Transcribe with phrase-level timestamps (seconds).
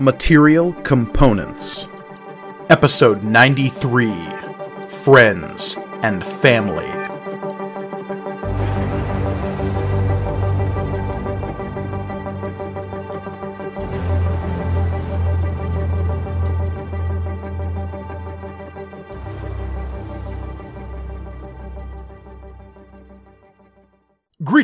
[0.00, 1.86] Material Components,
[2.68, 4.12] Episode 93
[4.88, 6.93] Friends and Family.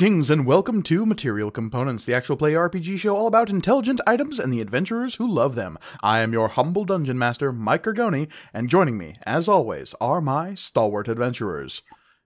[0.00, 4.38] Greetings and welcome to Material Components, the actual play RPG show all about intelligent items
[4.38, 5.76] and the adventurers who love them.
[6.02, 10.54] I am your humble dungeon master, Mike Gargoni, and joining me, as always, are my
[10.54, 11.82] stalwart adventurers.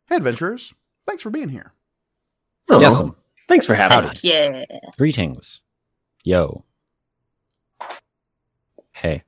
[0.06, 0.72] Hey, adventurers,
[1.04, 1.72] thanks for being here.
[2.70, 3.02] Oh, Yes.
[3.48, 4.22] Thanks for having us.
[4.22, 4.66] Yeah.
[4.96, 5.60] Greetings.
[6.22, 6.62] Yo.
[8.92, 9.24] Hey.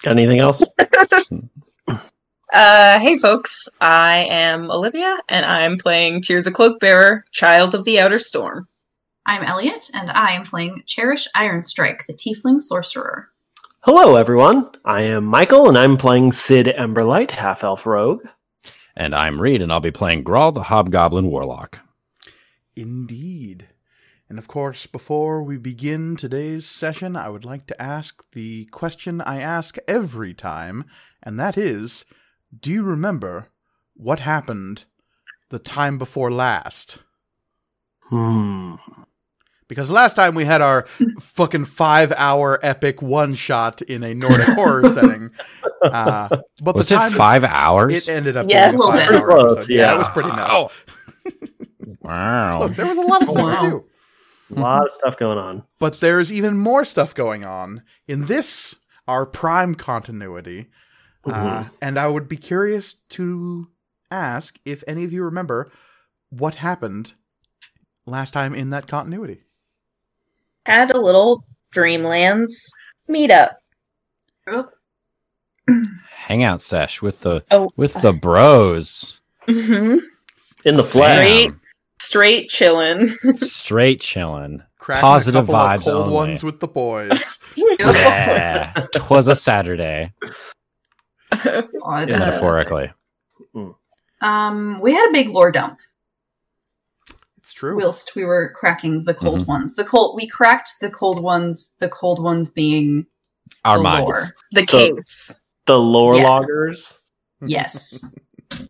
[0.00, 0.64] Got anything else?
[2.52, 3.68] Uh, hey, folks.
[3.80, 8.66] I am Olivia, and I'm playing Tirza Cloakbearer, Child of the Outer Storm.
[9.24, 13.28] I'm Elliot, and I am playing Cherish Ironstrike, the Tiefling Sorcerer.
[13.82, 14.68] Hello, everyone.
[14.84, 18.24] I am Michael, and I'm playing Sid Emberlight, half elf rogue.
[18.96, 21.78] And I'm Reed, and I'll be playing Grawl the Hobgoblin Warlock.
[22.74, 23.68] Indeed.
[24.28, 29.20] And of course, before we begin today's session, I would like to ask the question
[29.20, 30.84] I ask every time,
[31.22, 32.04] and that is
[32.58, 33.48] Do you remember
[33.94, 34.84] what happened
[35.50, 36.98] the time before last?
[38.02, 38.74] Hmm.
[39.68, 40.82] Because last time we had our
[41.20, 45.30] fucking five hour epic one shot in a Nordic horror setting.
[45.80, 46.28] Uh,
[46.60, 47.94] but Was the it time five hours?
[47.94, 49.20] it ended up Yeah, being a a little five bit.
[49.20, 49.68] hour Close.
[49.68, 49.94] Yeah, yeah.
[49.94, 50.50] it was pretty nuts.
[50.50, 50.70] Wow.
[52.02, 52.60] wow.
[52.62, 53.62] Look, there was a lot of stuff Wow.
[53.62, 53.84] to do.
[54.56, 55.62] A lot of stuff going on.
[55.78, 58.74] But there's even more stuff going on in this,
[59.06, 60.66] our prime continuity.
[61.24, 61.78] Uh, Mhm.
[61.82, 63.68] and I would be curious to
[64.10, 65.70] ask if any of you remember
[66.30, 67.12] what happened
[68.06, 69.44] last time in that continuity.
[70.66, 72.52] Had a little Dreamlands
[73.08, 73.56] meetup.
[76.10, 79.20] Hangout sesh with the Oh, with the bros.
[79.46, 79.98] hmm
[80.64, 81.16] In the flesh.
[81.18, 81.46] Great.
[81.48, 81.60] Damn.
[82.00, 83.10] straight chillin'.
[83.40, 84.62] Straight chilling.
[84.78, 86.14] Cracking Positive a vibes of cold only.
[86.14, 87.38] ones with the boys.
[87.56, 88.72] Yeah.
[88.94, 90.12] Twas a Saturday,
[91.32, 92.08] Odd.
[92.08, 92.18] Yeah.
[92.18, 92.92] metaphorically.
[94.20, 95.78] Um, we had a big lore dump
[97.38, 97.76] it's true.
[97.76, 99.46] whilst we were cracking the cold Mhm.
[99.46, 99.76] ones.
[99.76, 101.76] The cold we cracked the cold ones.
[101.80, 103.06] The cold ones being
[103.64, 104.06] Our the minds.
[104.06, 104.22] lore.
[104.52, 105.38] the case.
[105.66, 106.24] The lore Yeah.
[106.28, 107.00] loggers.
[107.40, 108.04] Yes.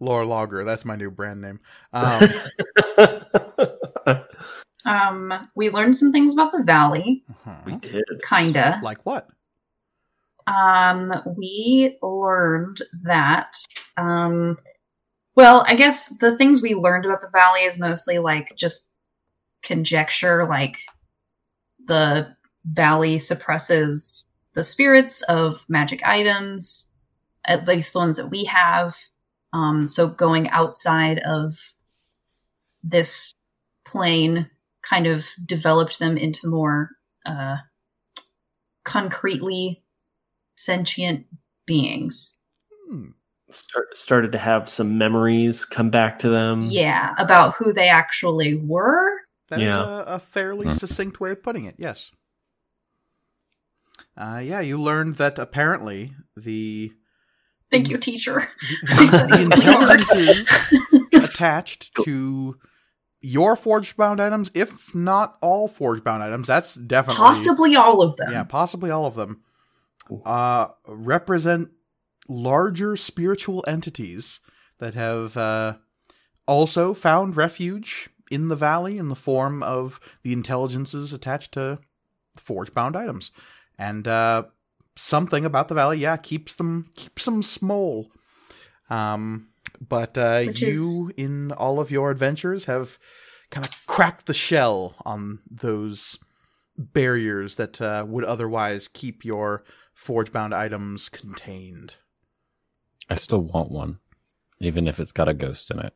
[0.00, 1.60] Lore Logger, that's my new brand name.
[1.92, 2.22] Um,
[4.84, 7.22] um, we learned some things about the valley.
[7.30, 7.54] uh-huh.
[7.64, 8.02] we did.
[8.28, 8.80] Kinda.
[8.82, 9.28] Like what?
[10.46, 13.56] Um, we learned that,
[13.96, 14.58] um,
[15.34, 18.92] well, I guess the things we learned about the valley is mostly like just
[19.62, 20.76] conjecture, like
[21.86, 26.90] the valley suppresses the spirits of magic items,
[27.46, 28.96] at least the ones that we have.
[29.52, 31.58] Um, so going outside of
[32.82, 33.32] this
[33.86, 34.50] plane
[34.82, 36.90] kind of developed them into more,
[37.24, 37.56] uh,
[38.84, 39.82] concretely
[40.64, 41.26] sentient
[41.66, 42.38] beings.
[42.88, 43.08] Hmm.
[43.50, 46.60] Start, started to have some memories come back to them.
[46.62, 49.10] Yeah, about who they actually were.
[49.50, 49.82] That is Yeah.
[49.82, 50.74] a, a fairly Mhm.
[50.78, 51.74] succinct way of putting it.
[51.78, 52.10] Yes.
[54.16, 56.92] Uh, yeah, you learned that apparently the
[57.70, 58.48] Thank you, teacher.
[58.82, 60.50] the, the intelligences
[61.24, 62.58] attached to
[63.20, 68.16] your forged bound items, if not all forged bound items, that's definitely Possibly all of
[68.16, 68.30] them.
[68.32, 69.40] yeah, possibly all of them,
[70.24, 71.70] uh, represent
[72.28, 74.40] larger spiritual entities
[74.78, 75.74] that have uh,
[76.46, 81.78] also found refuge in the valley in the form of the intelligences attached to
[82.36, 83.30] forge bound items.
[83.78, 84.44] And uh,
[84.96, 88.10] something about the valley, yeah, keeps them keeps them small.
[88.90, 89.48] Um,
[89.86, 92.98] but uh, you, in all of your adventures, have
[93.50, 96.18] kind of cracked the shell on those
[96.78, 99.64] barriers that uh, would otherwise keep your
[100.02, 101.94] forge bound items contained.
[103.08, 103.98] I still want one,
[104.58, 105.94] even if it's got a ghost in it.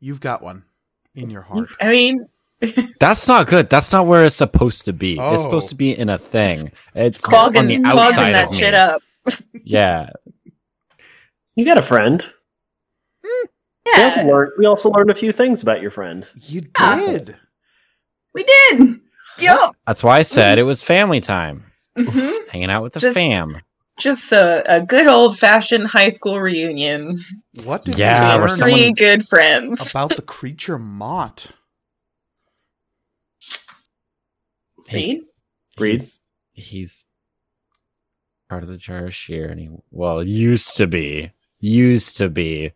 [0.00, 0.64] You've got one
[1.14, 1.70] in your heart.
[1.80, 2.28] I mean,
[3.00, 3.68] That's not good.
[3.70, 5.18] That's not where it's supposed to be.
[5.18, 5.32] Oh.
[5.34, 6.70] It's supposed to be in a thing.
[6.94, 8.56] It's on clogging, the clogging outside that of me.
[8.58, 9.02] shit up.
[9.64, 10.10] Yeah.
[11.54, 12.20] You got a friend.
[13.24, 13.48] Mm,
[13.96, 16.26] we also, Yeah, learned, we also learned a few things about your friend.
[16.34, 17.12] You Awesome.
[17.14, 17.36] did.
[18.34, 19.00] we did.
[19.40, 19.74] Yup.
[19.86, 21.64] That's why I said it was family time.
[21.96, 23.60] Hmm Hanging out with the Just- fam.
[23.98, 27.18] Just a, a good old fashioned high school reunion.
[27.64, 29.90] What did Yeah, we where learn someone- Three good friends.
[29.90, 31.50] about the creature Mott?
[34.86, 35.22] His, Reed?
[35.76, 36.00] Breathe.
[36.00, 36.18] He's,
[36.52, 37.06] he's
[38.48, 42.72] part of the Jar of and he well used to be, used to be.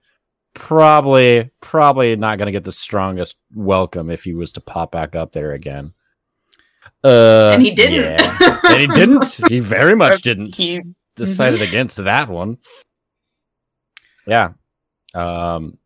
[0.54, 5.14] Probably, probably not going to get the strongest welcome if he was to pop back
[5.14, 5.92] up there again.
[7.04, 8.20] Uh, And he didn't.
[8.20, 8.60] yeah.
[8.68, 9.40] and he didn't.
[9.48, 10.54] He very much didn't.
[10.54, 10.82] He
[11.16, 12.58] decided against that one.
[14.26, 14.50] Yeah.
[15.14, 15.78] Um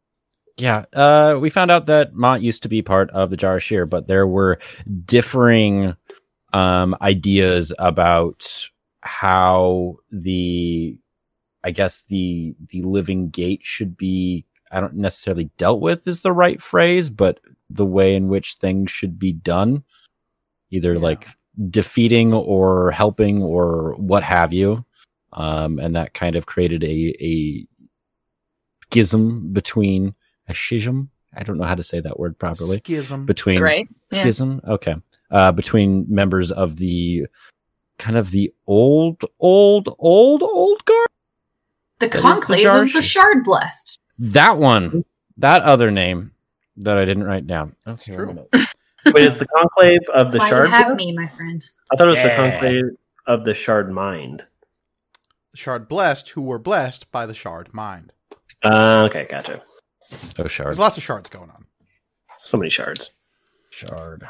[0.57, 4.07] yeah, uh we found out that Mott used to be part of the Jarashir, but
[4.07, 4.59] there were
[5.05, 5.97] differing
[6.53, 8.69] um ideas about
[9.01, 10.97] how the
[11.65, 16.33] I guess the the living gate should be I don't necessarily dealt with is the
[16.33, 19.83] right phrase, but the way in which things should be done.
[20.75, 21.01] Either Yeah.
[21.01, 21.29] like
[21.71, 24.85] defeating or helping or what have you
[25.33, 27.67] um, and that kind of created a a
[28.83, 30.15] schism between
[30.49, 31.11] a schism.
[31.37, 32.79] I don't know how to say that word properly.
[32.79, 33.27] Schism.
[33.27, 33.89] Between right.
[34.13, 34.21] Yeah.
[34.21, 34.95] schism, okay,
[35.31, 37.27] uh, between members of the
[37.99, 41.09] kind of the old, old, old, old guard.
[42.01, 43.99] the That is the conclave jar of the shard blessed.
[44.19, 45.05] That one,
[45.39, 46.33] that other name
[46.79, 47.75] that I didn't write down.
[47.87, 48.29] Okay, true.
[48.31, 48.67] I'm gonna-
[49.07, 50.67] Wait, it's the conclave of the That's why shard.
[50.69, 50.99] you have Blast?
[50.99, 51.65] me, my friend.
[51.93, 52.85] I thought it was the conclave
[53.27, 54.45] of the shard mind.
[55.53, 58.13] the shard blessed, who were blessed by the shard mind.
[58.63, 59.61] Uh, okay, gotcha.
[60.39, 61.65] Oh, shard, There's lots of shards going on.
[62.37, 63.13] So many shards.
[63.71, 64.27] shard.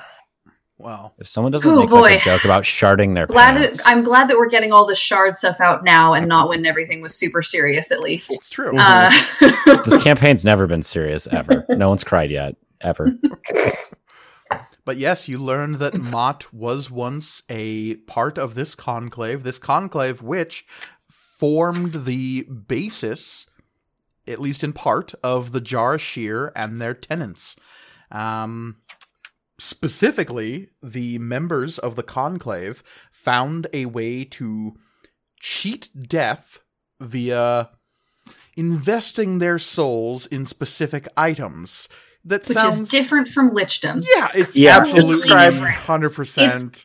[0.76, 3.86] Well, If someone doesn't Oh, make like a joke about sharding their Glad pants, it,
[3.86, 7.00] I'm glad that we're getting all the shard stuff out now and not when everything
[7.00, 8.32] was super serious, at least.
[8.32, 8.76] it's true.
[8.76, 9.10] Uh,
[9.84, 11.64] this campaign's never been serious ever.
[11.68, 13.12] no one's cried yet, ever.
[14.84, 20.22] But yes, you learned that Mott was once a part of this conclave, this conclave
[20.22, 20.66] which
[21.10, 23.46] formed the basis,
[24.26, 27.56] at least in part, of the Jarashir and their tenants.
[28.10, 28.76] Um,
[29.58, 32.82] specifically, the members of the conclave
[33.12, 34.74] found a way to
[35.40, 36.60] cheat death
[37.00, 37.70] via
[38.56, 41.88] investing their souls in specific items.
[42.26, 44.04] That which sounds is different from lichdom.
[44.16, 44.76] yeah, it's Yeah.
[44.78, 46.84] absolutely Describe- hundred percent.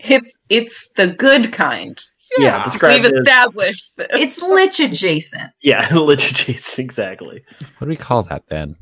[0.00, 2.02] It's it's the good kind.
[2.38, 4.08] Yeah, described We've established this.
[4.10, 5.52] It's lich adjacent.
[5.62, 7.44] Yeah, lich adjacent, exactly.
[7.78, 8.76] What do we call that then?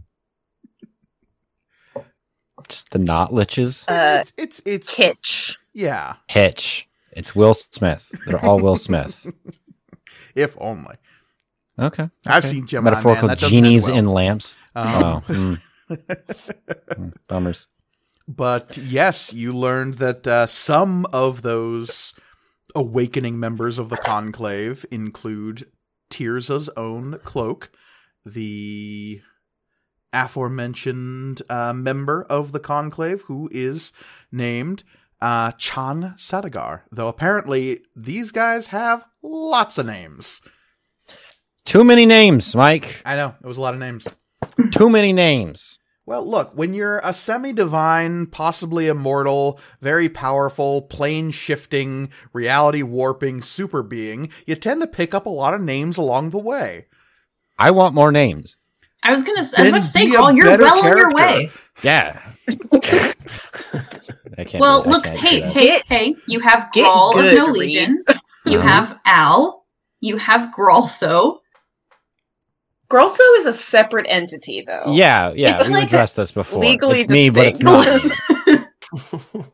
[2.69, 3.85] Just the not liches?
[3.89, 5.57] uh, it's it's it's kitsch.
[5.75, 6.15] yeah.
[6.29, 6.89] Hitch.
[7.13, 8.11] It's Will Smith.
[8.27, 9.27] They're all Will Smith.
[10.35, 10.97] If only
[11.79, 12.09] Okay.
[12.27, 12.55] I've okay.
[12.55, 13.37] seen Gemini Metaphorical Man.
[13.37, 13.97] That doesn't end genies well.
[13.99, 14.55] in lamps.
[14.75, 15.61] Um, oh, mm,
[17.29, 17.67] bummers.
[18.27, 22.15] but yes, you learned that uh, some of those
[22.75, 25.67] awakening members of the conclave include
[26.11, 27.71] Tirza's own cloak,
[28.25, 29.21] the
[30.13, 33.93] aforementioned uh, member of the conclave who is
[34.31, 34.85] named
[35.21, 36.83] uh, Chan Sadagar.
[36.91, 40.41] Though apparently these guys have lots of names.
[41.65, 43.03] Too many names, Mike.
[43.05, 44.07] I know it was a lot of names.
[44.73, 45.79] Too many names.
[46.07, 53.41] Well, look, when you're a semi divine, possibly immortal, very powerful, plane shifting, reality warping
[53.41, 56.87] super being, you tend to pick up a lot of names along the way.
[57.59, 58.57] I want more names.
[59.03, 59.39] I was gonna.
[59.39, 61.51] I was Then about to say, be a you're better well on your way.
[61.83, 62.21] Yeah.
[64.37, 64.61] I can't.
[64.61, 66.17] Well, do- I look, can't hey, hey, Get- hey!
[66.27, 67.57] You have get Grawl of No Reed.
[67.57, 68.05] Legion.
[68.47, 68.69] You Uh-huh.
[68.69, 69.65] have Al.
[70.01, 71.39] You have Gralso.
[72.95, 74.85] Grolso is a separate entity, though.
[74.93, 75.55] Yeah, yeah.
[75.55, 76.61] It's We've like addressed this before.
[76.61, 78.15] legally it's me, but it's distinct.
[78.47, 78.69] not.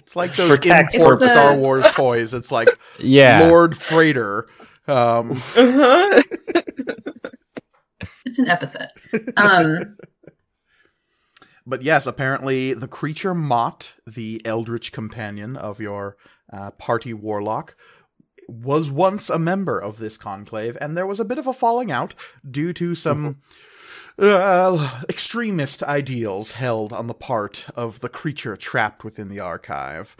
[0.00, 1.30] It's like those For tax import purposes.
[1.30, 2.34] Star Wars toys.
[2.34, 2.68] It's like
[2.98, 3.46] Yeah.
[3.48, 4.48] Lord Freighter.
[4.88, 6.22] Um, Uh-huh.
[8.24, 8.90] It's an epithet.
[9.36, 9.96] Um,
[11.66, 16.16] but yes, apparently the creature Mott, the eldritch companion of your
[16.52, 17.74] uh, party warlock,
[18.52, 21.90] was once a member of this conclave, and there was a bit of a falling
[21.90, 22.14] out
[22.48, 23.40] due to some
[24.18, 30.16] uh, extremist ideals held on the part of the creature trapped within the archive.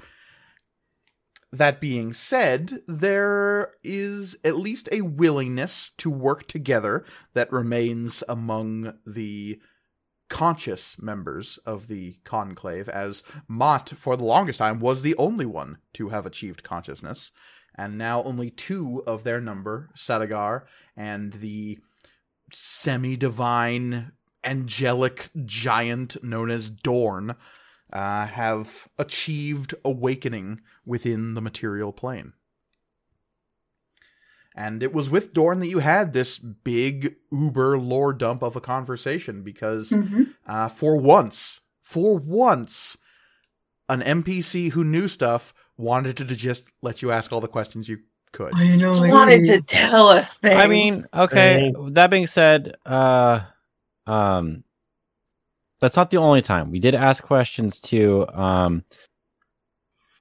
[1.52, 8.94] That being said, there is at least a willingness to work together that remains among
[9.06, 9.60] the
[10.30, 15.76] conscious members of the conclave, as Mott, for the longest time, was the only one
[15.92, 17.32] to have achieved consciousness,
[17.74, 20.62] and now only two of their number, Sadagar
[20.96, 21.78] and the
[22.52, 24.12] semi divine
[24.44, 27.34] angelic giant known as Dorn,
[27.92, 32.32] uh, have achieved awakening within the material plane.
[34.54, 38.60] And it was with Dorn that you had this big uber lore dump of a
[38.60, 40.34] conversation because mhm.
[40.46, 42.98] uh, for once, for once,
[43.88, 47.98] an NPC who knew stuff wanted to just let you ask all the questions you
[48.32, 48.54] could.
[48.54, 48.92] I know.
[48.92, 50.60] Just wanted to tell us things.
[50.60, 51.72] I mean, okay.
[51.90, 53.40] That being said, uh,
[54.06, 54.64] um,
[55.80, 58.26] that's not the only time we did ask questions to.
[58.28, 58.84] Um,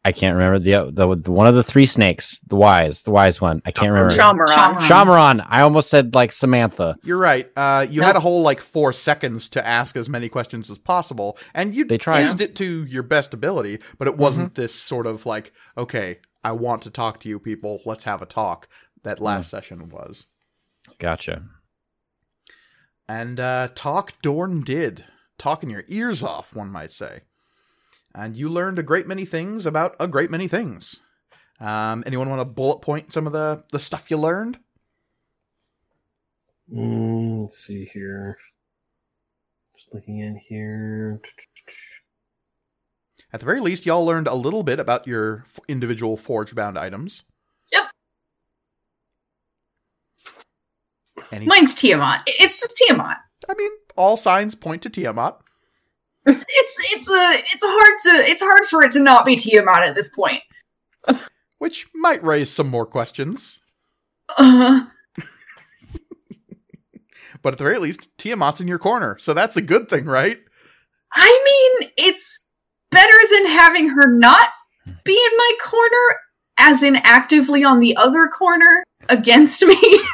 [0.04, 3.40] I can't remember the, the the one of the three snakes, the wise, the wise
[3.40, 3.62] one.
[3.66, 4.12] I can't remember.
[4.14, 4.76] Shamaran.
[4.76, 4.88] Shamaran.
[4.88, 5.46] Shamaran.
[5.48, 6.96] I almost said like Samantha.
[7.04, 7.52] You're right.
[7.56, 8.08] Uh, you Nope.
[8.08, 11.86] had a whole like four seconds to ask as many questions as possible, and you
[11.86, 12.22] They tried.
[12.22, 13.80] used it to your best ability.
[14.00, 17.80] But it wasn't this sort of like, okay, I want to talk to you, people.
[17.86, 18.68] Let's have a talk.
[19.04, 20.26] That last session was,
[21.00, 21.44] Gotcha.
[23.08, 25.06] and uh, talk Dorn did
[25.38, 27.22] talking your ears off, one might say.
[28.14, 31.00] And you learned a great many things about a great many things.
[31.60, 34.60] Um, anyone want to bullet point some of the the stuff you learned?
[36.74, 38.38] Mm, let's see here.
[39.76, 41.22] Just looking in here.
[43.34, 46.78] At the very least, y'all learned a little bit about your f- individual forge bound
[46.78, 47.24] items.
[47.72, 47.84] Yep.
[51.32, 52.24] Any, Mine's Tiamat.
[52.26, 53.18] It's just Tiamat.
[53.50, 55.38] I mean, all signs point to Tiamat.
[56.26, 59.96] It's it's a it's hard to it's hard for it to not be Tiamat at
[59.96, 60.44] this point.
[61.58, 63.60] which might raise some more questions.
[64.38, 64.86] Uh,
[67.42, 70.40] But at the very least, Tiamat's in your corner, so that's a good thing, right?
[71.14, 72.40] I mean, it's
[72.92, 74.50] better than having her not
[75.04, 76.20] be in my corner,
[76.60, 79.78] as in actively on the other corner against me.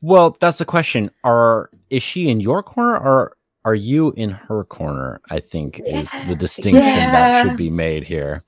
[0.00, 1.10] Well, that's the question.
[1.24, 3.36] Are is she in your corner or
[3.68, 5.20] are you in her corner?
[5.30, 8.42] I think is the distinction that should be made here.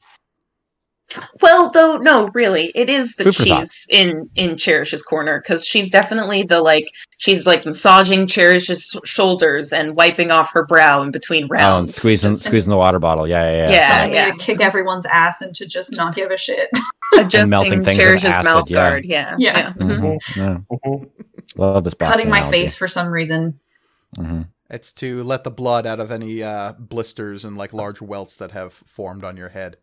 [1.42, 3.60] Well, though, no, really, it is that Food for thought.
[3.62, 6.86] she's in in Cherish's corner because she's definitely the like
[7.18, 11.88] she's like massaging Cherish's shoulders and wiping off her brow in between rounds, Oh, and
[11.90, 13.26] squeezing Just squeezing the water bottle.
[13.28, 13.70] Yeah, yeah, yeah.
[13.72, 14.30] Yeah, Telling yeah.
[14.30, 16.70] to kick everyone's ass and to just not give a shit.
[17.18, 18.76] adjusting melting things Cherish's acid, mouth yeah.
[18.88, 19.04] guard.
[19.04, 19.72] Yeah, Yeah.
[19.76, 20.58] Yeah.
[20.76, 21.08] Mhm.
[21.56, 21.94] Love this.
[21.94, 22.60] Cutting my analogy.
[22.62, 23.58] face for some reason.
[24.16, 24.46] Mhm.
[24.70, 28.52] It's to let the blood out of any uh, blisters and like large welts that
[28.52, 29.76] have formed on your head.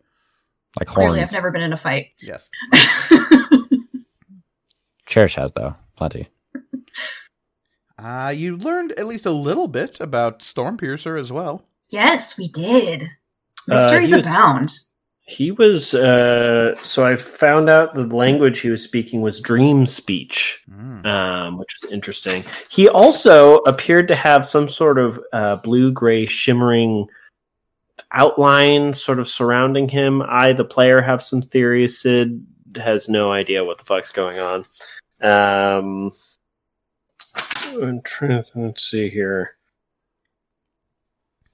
[0.79, 0.96] Like horns.
[1.08, 1.22] Clearly.
[1.22, 2.08] I've never been in a fight.
[2.22, 2.50] Yes.
[5.06, 6.29] Cherish has though plenty.
[7.98, 11.63] Uh, you learned at least a little bit about Stormpiercer as well.
[11.91, 13.03] yes, we did.
[13.70, 14.72] Uh, Mysteries was- abound.
[15.29, 20.63] He was uh so I found out the language he was speaking was dream speech.
[20.72, 21.05] Mm.
[21.05, 22.43] um, which was interesting.
[22.69, 27.07] He also appeared to have some sort of uh, blue gray shimmering
[28.13, 30.22] outline sort of surrounding him.
[30.22, 32.00] I, the player, have some theories.
[32.00, 32.46] Sid
[32.77, 34.65] has no idea what the fuck's going on.
[35.22, 36.12] Um,
[37.81, 39.57] I'm trying to- let's see here.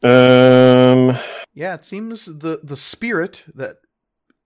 [0.03, 1.17] Um,
[1.53, 3.77] Yeah, it seems the the spirit that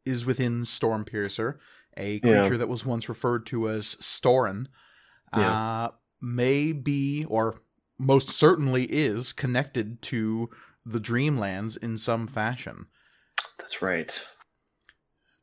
[0.05, 1.57] is within Stormpiercer,
[1.97, 2.41] a Yeah.
[2.41, 4.67] creature that was once referred to as Storin,
[5.33, 5.89] uh,
[6.21, 7.59] may be or
[7.99, 10.49] most certainly is connected to
[10.85, 12.87] the Dreamlands in some fashion.
[13.57, 14.23] that's right.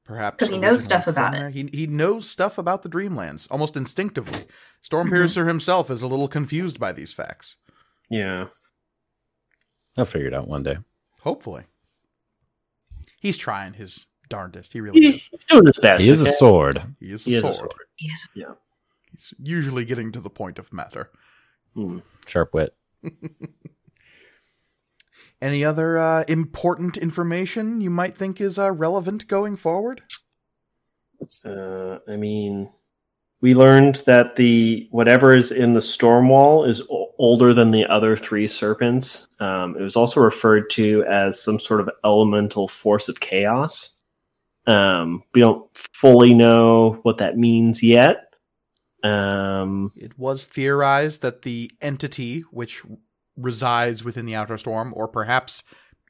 [0.05, 1.55] Perhaps because he knows stuff about from it.
[1.55, 4.41] He he knows stuff about the Dreamlands almost instinctively.
[4.41, 4.97] Mm-hmm.
[4.97, 7.57] Stormpiercer himself is a little confused by these facts.
[8.11, 8.49] Yeah.
[9.97, 10.77] I'll figure it out one day.
[11.25, 11.65] Hopefully,
[13.19, 14.73] he's trying his darndest.
[14.73, 15.27] He really He- is.
[15.27, 16.05] He's doing his best.
[16.05, 16.83] He is a sword.
[17.01, 17.55] He is a He is sword.
[17.55, 17.73] a sword.
[17.99, 18.29] Yes.
[19.11, 21.11] He's usually getting to the point of matter.
[21.75, 21.99] Hmm.
[22.27, 22.75] Sharp wit.
[25.43, 30.03] Any other uh, important information you might think is uh, relevant going forward?
[31.45, 32.71] Uh, I mean,
[33.41, 37.87] we learned that the whatever is in the storm wall is o- older than the
[37.87, 39.29] other three serpents.
[39.41, 43.99] Um, it was also referred to as some sort of elemental force of chaos.
[44.67, 48.35] Um, we don't fully know what that means yet.
[49.03, 52.83] Um, It was theorized that the entity which
[53.37, 55.63] resides within the outer storm, or perhaps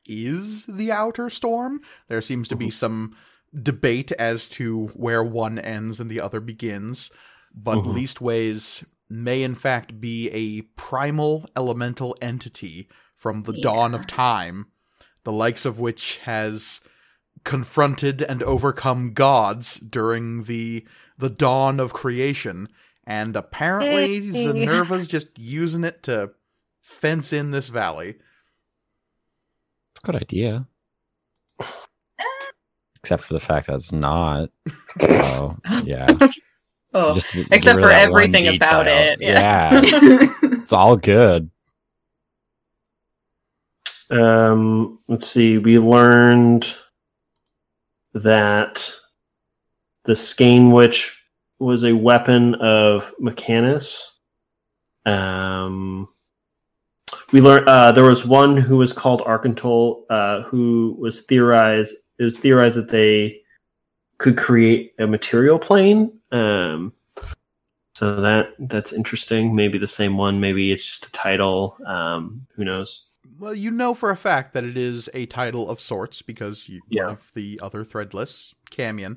[0.06, 3.16] is the outer storm, there seems to be some
[3.62, 7.10] debate as to where one ends and the other begins,
[7.54, 7.94] but Mhm.
[7.94, 13.62] Leastways may in fact be a primal elemental entity from the Yeah.
[13.62, 14.66] dawn of time,
[15.24, 16.80] the likes of which has
[17.44, 20.86] confronted and overcome gods during the
[21.18, 22.68] the dawn of creation
[23.06, 24.46] and apparently Hey.
[24.46, 26.30] Zenerva's just using it to
[26.80, 28.16] fence in this valley.
[30.02, 30.66] Good idea.
[33.02, 34.48] Except for the fact that it's not.
[35.00, 36.06] So yeah.
[36.94, 39.80] Oh, Just except for everything about it, yeah.
[39.82, 40.34] yeah.
[40.64, 41.50] It's all good.
[44.10, 45.58] Um, let's see.
[45.58, 46.72] We learned
[48.14, 48.90] that
[50.04, 51.20] the Skein Witch
[51.58, 54.12] was a weapon of Mechanus.
[55.04, 56.06] Um,
[57.32, 61.94] we learned uh, there was one who was called Archantol, uh, who was theorized.
[62.18, 63.40] It was theorized that they
[64.18, 66.20] could create a material plane.
[66.34, 66.92] Um,
[67.94, 69.54] so that that's interesting.
[69.54, 70.40] Maybe the same one.
[70.40, 71.76] Maybe it's just a title.
[71.86, 73.04] Um, who knows?
[73.38, 76.82] Well, you know for a fact that it is a title of sorts because you,
[76.90, 77.04] Yeah.
[77.06, 79.16] one of the other threadless, Camion,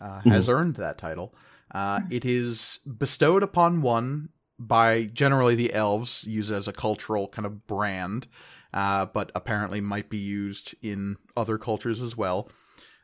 [0.00, 1.34] uh, has earned that title.
[1.72, 7.46] Uh, it is bestowed upon one by generally the elves, used as a cultural kind
[7.46, 8.26] of brand,
[8.74, 12.50] uh, but apparently might be used in other cultures as well.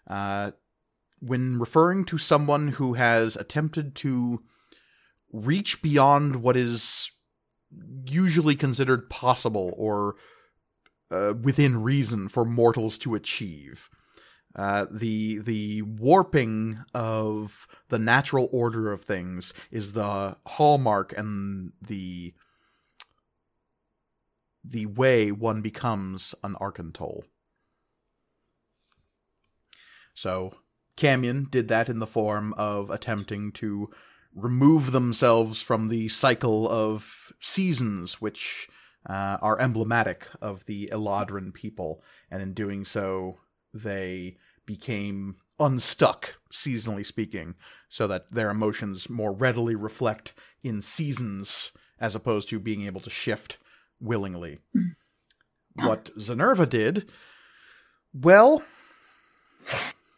[0.07, 0.53] Uh,
[1.23, 4.43] when referring to someone who has attempted to
[5.33, 7.11] reach beyond what is
[8.05, 10.17] usually considered possible or
[11.13, 13.89] uh, within reason for mortals to achieve.
[14.55, 22.35] Uh, the the warping of the natural order of things is the hallmark and the
[24.63, 27.23] the way one becomes an Archantol.
[30.15, 30.55] So
[30.97, 33.91] Camion did that in the form of attempting to
[34.35, 38.69] remove themselves from the cycle of seasons, which
[39.09, 43.39] uh, are emblematic of the Eladrin people, and in doing so,
[43.75, 47.55] they became unstuck, seasonally speaking,
[47.89, 53.11] so that their emotions more readily reflect in seasons as opposed to being able to
[53.11, 53.59] shift
[54.01, 54.59] willingly.
[54.75, 55.87] Yeah.
[55.87, 57.11] What Zenerva did,
[58.13, 58.63] well,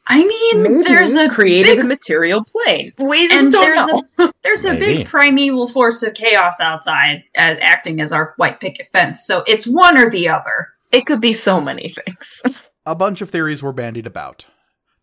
[0.07, 2.93] I mean, Maybe there's a created big, a material plane.
[2.99, 3.87] We just and don't there's
[4.19, 4.27] know.
[4.27, 4.99] a there's a Maybe.
[4.99, 9.25] big primeval force of chaos outside, uh, acting as our white picket fence.
[9.27, 10.69] So it's one or the other.
[10.93, 12.43] It could be so many things.
[12.87, 14.45] a bunch of theories were bandied about,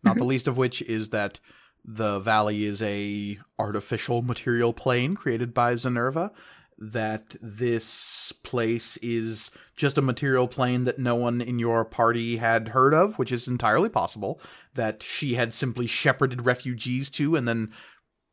[0.02, 1.40] not the least of which is that
[1.84, 6.30] the valley is a artificial material plane created by Zenerva,
[6.78, 12.68] that this place is just a material plane that no one in your party had
[12.68, 14.40] heard of, which is entirely possible,
[14.74, 17.72] that she had simply shepherded refugees to and then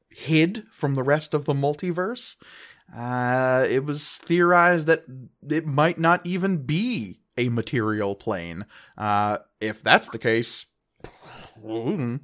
[0.10, 2.36] hid from the rest of the multiverse.
[2.96, 5.04] Uh, it was theorized that
[5.48, 8.66] it might not even be a material plane.
[8.98, 10.66] Uh, if that's the case,
[11.62, 12.18] hmm,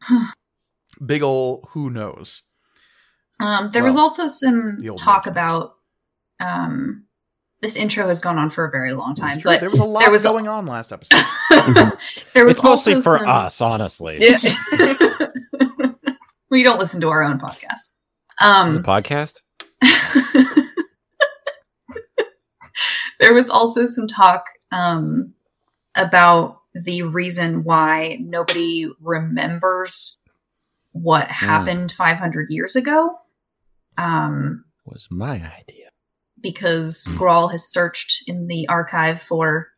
[1.04, 2.42] big ol' who knows.
[3.40, 5.74] Um, there was also some the old talk about.
[6.40, 7.04] Um,
[7.62, 9.84] this intro has gone on for a very long time, true, but there was a
[9.84, 11.24] lot there was a- going on last episode.
[12.34, 14.16] there was It's mostly for some- us, honestly.
[14.20, 14.38] Yeah.
[16.50, 17.72] we don't listen to our own podcast.
[17.80, 17.90] Is
[18.38, 19.40] it a Um, podcast?
[23.20, 25.32] there was also some talk um,
[25.94, 30.18] about the reason why nobody remembers
[30.92, 33.18] what happened 500 years ago.
[33.98, 35.88] Um, Was my idea.
[36.40, 39.68] because Grawl has searched in the archive for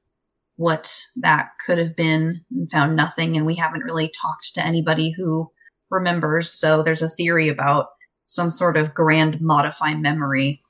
[0.57, 5.11] what that could have been and found nothing, and we haven't really talked to anybody
[5.11, 5.49] who
[5.91, 6.51] remembers.
[6.53, 7.87] So there's a theory about
[8.27, 10.63] some sort of grand modify memory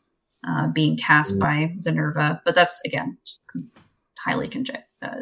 [0.47, 1.41] uh, being cast Mm.
[1.41, 3.41] by Zenerva, but that's again just
[4.19, 4.89] highly conject.
[5.03, 5.17] Uh,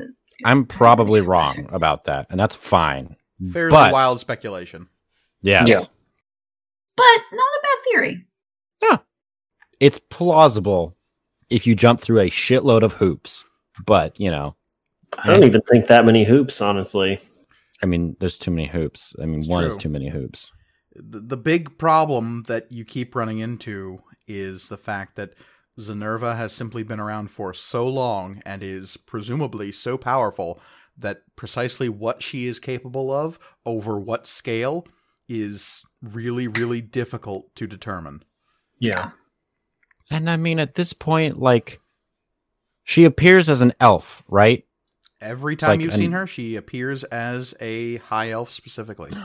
[0.44, 3.16] I'm probably wrong about that, and that's fine.
[3.52, 4.88] Fairly But- wild speculation.
[5.42, 5.68] Yes.
[5.68, 5.80] Yeah.
[6.96, 7.55] but not
[7.86, 8.26] a bad theory.
[9.78, 10.96] It's plausible
[11.50, 13.44] if you jump through a shitload of hoops.
[13.84, 14.56] But, you know,
[15.18, 17.20] I don't even think that many hoops, honestly.
[17.82, 19.14] I mean, there's too many hoops.
[19.20, 20.50] I mean, It's one is too many hoops.
[20.94, 25.34] The, the big problem that you keep running into is the fact that
[25.78, 30.58] Zenerva has simply been around for so long and is presumably so powerful
[30.96, 34.86] that precisely what she is capable of over what scale
[35.28, 38.22] is really, really difficult to determine.
[38.78, 39.10] Yeah.
[40.10, 41.80] And I mean, at this point, like,
[42.84, 44.64] she appears as an elf, right?
[45.20, 49.10] Every time like you've an- seen her, she appears as a high elf specifically.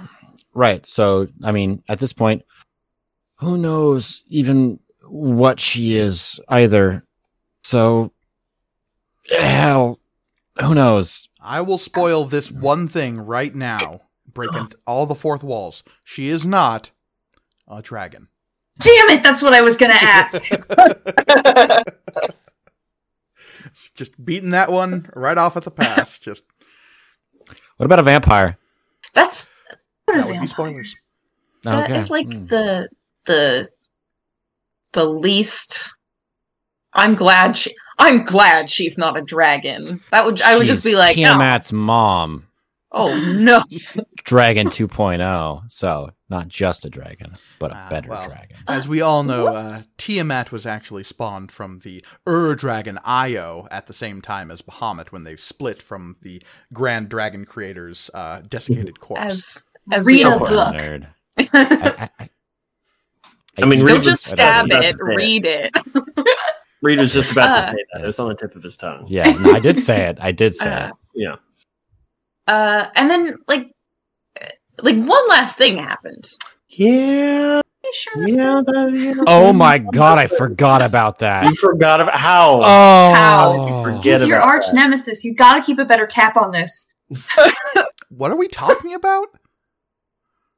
[0.53, 0.85] Right.
[0.85, 2.43] So, I mean, at this point,
[3.35, 7.05] who knows even what she is either.
[7.63, 8.11] So,
[9.29, 9.97] hell,
[10.59, 11.29] who knows?
[11.39, 14.01] I will spoil this one thing right now,
[14.33, 15.83] breaking all the fourth walls.
[16.03, 16.91] She is not
[17.67, 18.27] a dragon.
[18.79, 19.23] Damn it!
[19.23, 20.41] That's what I was going to ask.
[23.95, 26.19] Just beating that one right off at the pass.
[26.23, 26.43] Just
[27.77, 28.57] What about a vampire?
[29.13, 29.49] That's
[30.05, 30.47] What a that would be vampire.
[30.47, 30.95] spoilers.
[31.63, 31.99] that Okay.
[31.99, 32.45] is like Hmm.
[32.47, 32.89] the
[33.25, 33.67] the
[34.93, 35.97] the least.
[36.93, 37.73] I'm glad she.
[37.99, 40.01] I'm glad she's not a dragon.
[40.11, 41.37] That would I would just be like, no.
[41.71, 42.47] Mom.
[42.91, 43.63] Oh no!
[44.23, 45.71] Dragon 2.0.
[45.71, 48.27] So not just a dragon, but a Ah, better well.
[48.27, 48.57] dragon.
[48.67, 53.87] As we all know, uh, Tiamat was actually spawned from the Ur Dragon Io at
[53.87, 56.41] the same time as Bahamut when they split from the
[56.73, 59.23] Grand Dragon creator's uh, desiccated corpse.
[59.23, 60.73] As as Read a all book.
[60.75, 61.07] Nerd.
[61.37, 62.29] I, I, I,
[63.61, 64.65] I mean, Don't Reed just stab I it.
[64.65, 65.71] about to say Read it.
[66.81, 68.03] Reed was just about Uh, to say that.
[68.03, 69.05] It was on the tip of his tongue.
[69.07, 70.17] yeah, no, I did say it.
[70.19, 70.93] I did say Uh, it.
[71.15, 71.35] Yeah.
[72.51, 73.71] Uh, and then like,
[74.41, 74.45] uh,
[74.81, 76.29] like one last thing happened.
[76.67, 77.61] Yeah.
[77.93, 78.61] Sure that's Yeah.
[78.65, 79.23] That, yeah.
[79.25, 81.45] Oh my god, I forgot about that.
[81.45, 82.59] You forgot about how.
[82.61, 83.83] Oh, How?
[83.83, 84.75] Forget He's your about arch that.
[84.75, 85.23] nemesis.
[85.23, 86.93] You gotta keep a better cap on this.
[88.09, 89.29] What are we talking about?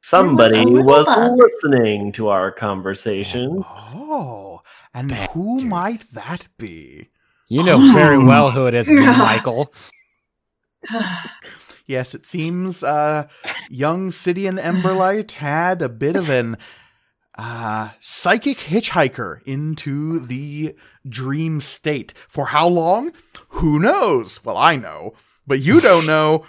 [0.02, 3.64] Somebody was was listening to our conversation.
[3.68, 4.62] Oh,
[4.96, 5.70] and Bad who dude.
[5.70, 7.10] might that be?
[7.48, 9.72] You know very well who it is, Michael.
[11.86, 13.28] Yes, it seems uh,
[13.70, 16.58] young Sidian Emberlight had a bit of an
[17.38, 20.76] uh, psychic hitchhiker into the
[21.08, 22.14] dream state.
[22.30, 23.12] For how long?
[23.50, 24.44] Who knows?
[24.46, 25.14] Well, I know,
[25.46, 26.46] but you don't know.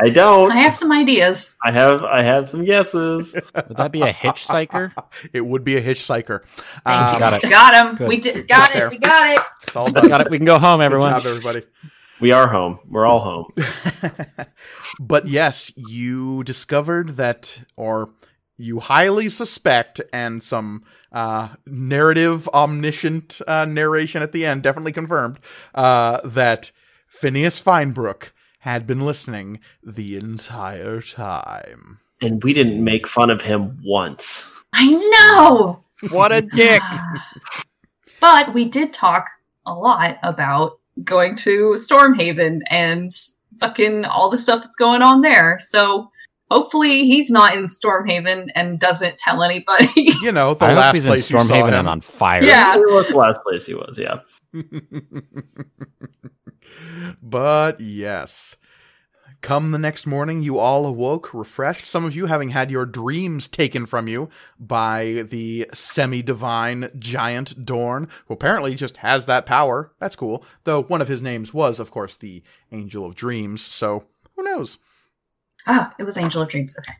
[0.00, 0.50] I don't.
[0.50, 1.54] I have some ideas.
[1.62, 2.02] I have.
[2.02, 3.34] I have some guesses.
[3.54, 4.92] Would that be a hitchhiker?
[5.34, 6.44] It would be a hitchhiker.
[6.46, 7.18] Thank Um.
[7.18, 7.50] Got it.
[7.50, 7.96] Got him.
[7.96, 8.08] Good.
[8.08, 8.48] We did.
[8.48, 8.86] Got There.
[8.86, 8.90] it.
[8.90, 9.40] We got it.
[9.64, 10.08] It's all done.
[10.08, 10.30] Got it.
[10.30, 11.12] We can go home, everyone.
[11.12, 11.66] Good job, everybody.
[12.22, 12.78] We are home.
[12.88, 13.52] We're all home.
[15.00, 18.14] but yes, you discovered that, or
[18.56, 25.40] you highly suspect, and some uh, narrative omniscient uh, narration at the end definitely confirmed
[25.74, 26.70] uh, that
[27.08, 28.30] Phineas Feinbrook
[28.60, 31.98] had been listening the entire time.
[32.20, 34.48] And we didn't make fun of him once.
[34.72, 35.82] I know.
[36.12, 36.82] What a dick.
[38.20, 39.28] but we did talk
[39.66, 43.10] a lot about going to Stormhaven and
[43.60, 45.58] fucking all the stuff that's going on there.
[45.60, 46.10] So
[46.50, 49.88] hopefully he's not in Stormhaven and doesn't tell anybody.
[50.22, 51.74] You know, the I last he's place you saw Stormhaven him.
[51.74, 52.44] and on fire.
[52.44, 52.76] Yeah.
[52.76, 53.98] Was the last place he was.
[53.98, 54.18] Yeah.
[57.22, 58.56] but yes.
[59.42, 63.48] Come the next morning, you all awoke refreshed, some of you having had your dreams
[63.48, 69.92] taken from you by the semi divine giant Dorn, who apparently just has that power.
[69.98, 70.44] That's cool.
[70.62, 74.04] Though one of his names was, of course, the Angel of Dreams, so
[74.36, 74.78] who knows?
[75.66, 76.76] ah, it was Angel of Dreams.
[76.78, 76.94] Okay.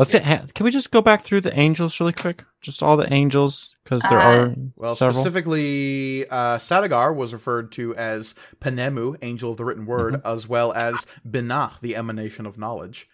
[0.00, 0.24] Let's get.
[0.24, 2.44] ha- Can we just go back through the angels really quick?
[2.62, 5.20] Just all the angels, because there Uh, are Well, several.
[5.22, 10.72] specifically, uh, Sadagar was referred to as Penemu, Angel of the Written Word, as well
[10.72, 13.08] as Binah, the Emanation of Knowledge.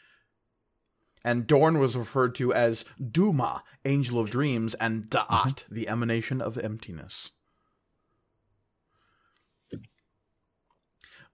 [1.24, 6.56] And Dorn was referred to as Duma, Angel of Dreams, and Da'at, the Emanation of
[6.56, 7.32] Emptiness.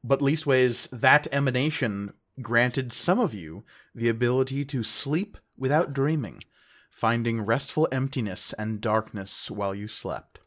[0.02, 3.64] But leastways, that emanation granted some of you
[3.94, 6.42] the ability to sleep without dreaming,
[6.90, 10.40] finding restful emptiness and darkness while you slept.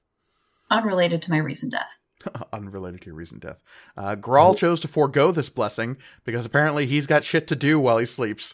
[0.72, 2.00] Unrelated to my recent death.
[2.54, 3.62] Unrelated to your recent death.
[3.96, 7.98] Uh, Grawl chose to forego this blessing because apparently he's got shit to do while
[7.98, 8.54] he sleeps.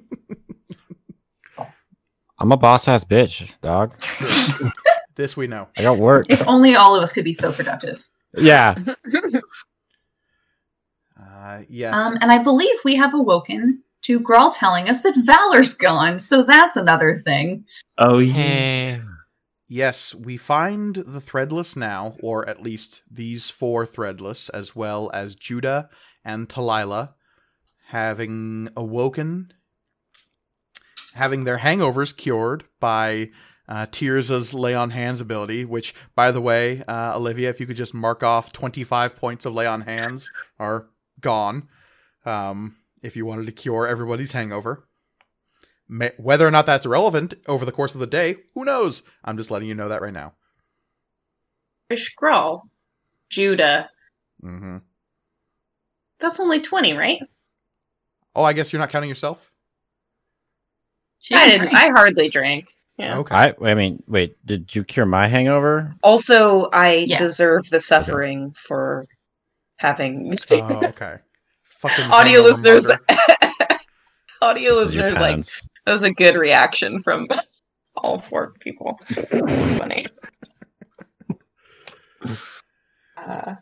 [2.38, 3.94] I'm a boss ass bitch, dog.
[5.16, 5.68] This we know.
[5.76, 6.26] I got work.
[6.28, 8.06] If only all of us could be so productive.
[8.36, 8.74] yeah.
[11.34, 11.96] Uh, yes.
[11.96, 16.20] Um, and I believe we have awoken to Grawl telling us that Valor's gone.
[16.20, 17.64] So that's another thing.
[17.98, 19.00] Oh yeah.
[19.66, 25.34] Yes, we find the threadless now, or at least these four threadless, as well as
[25.34, 25.88] Judah
[26.22, 27.14] and Talila,
[27.86, 29.52] having awoken,
[31.14, 33.30] having their hangovers cured by
[33.66, 35.64] uh, Tirza's lay on hands ability.
[35.64, 39.54] Which, by the way, uh, Olivia, if you could just mark off twenty-five points of
[39.54, 40.88] lay on hands are
[41.24, 41.68] gone.
[42.24, 44.86] Um, if you wanted to cure everybody's hangover.
[45.88, 49.02] Ma- Whether or not that's relevant over the course of the day, who knows?
[49.24, 50.34] I'm just letting you know that right now.
[51.96, 52.68] Scrawl,
[53.30, 53.90] Judah.
[54.40, 54.78] hmm
[56.18, 57.20] That's only twenty, right?
[58.34, 59.50] Oh, I guess you're not counting yourself.
[61.20, 61.72] She I didn't didn't.
[61.72, 61.84] drink.
[61.84, 62.68] I hardly drank.
[62.96, 63.18] Yeah.
[63.18, 63.34] Okay.
[63.34, 63.54] I.
[63.62, 64.36] I mean, wait.
[64.46, 65.94] Did you cure my hangover?
[66.02, 67.18] Also, I Yeah.
[67.18, 69.06] deserve the suffering for
[69.84, 71.18] having Oh, okay.
[71.64, 72.86] Fucking audio listeners.
[74.42, 75.44] audio This listeners, like
[75.84, 77.28] that was a good reaction from
[77.96, 78.98] all four people.
[79.76, 80.06] Funny.
[83.16, 83.56] Uh,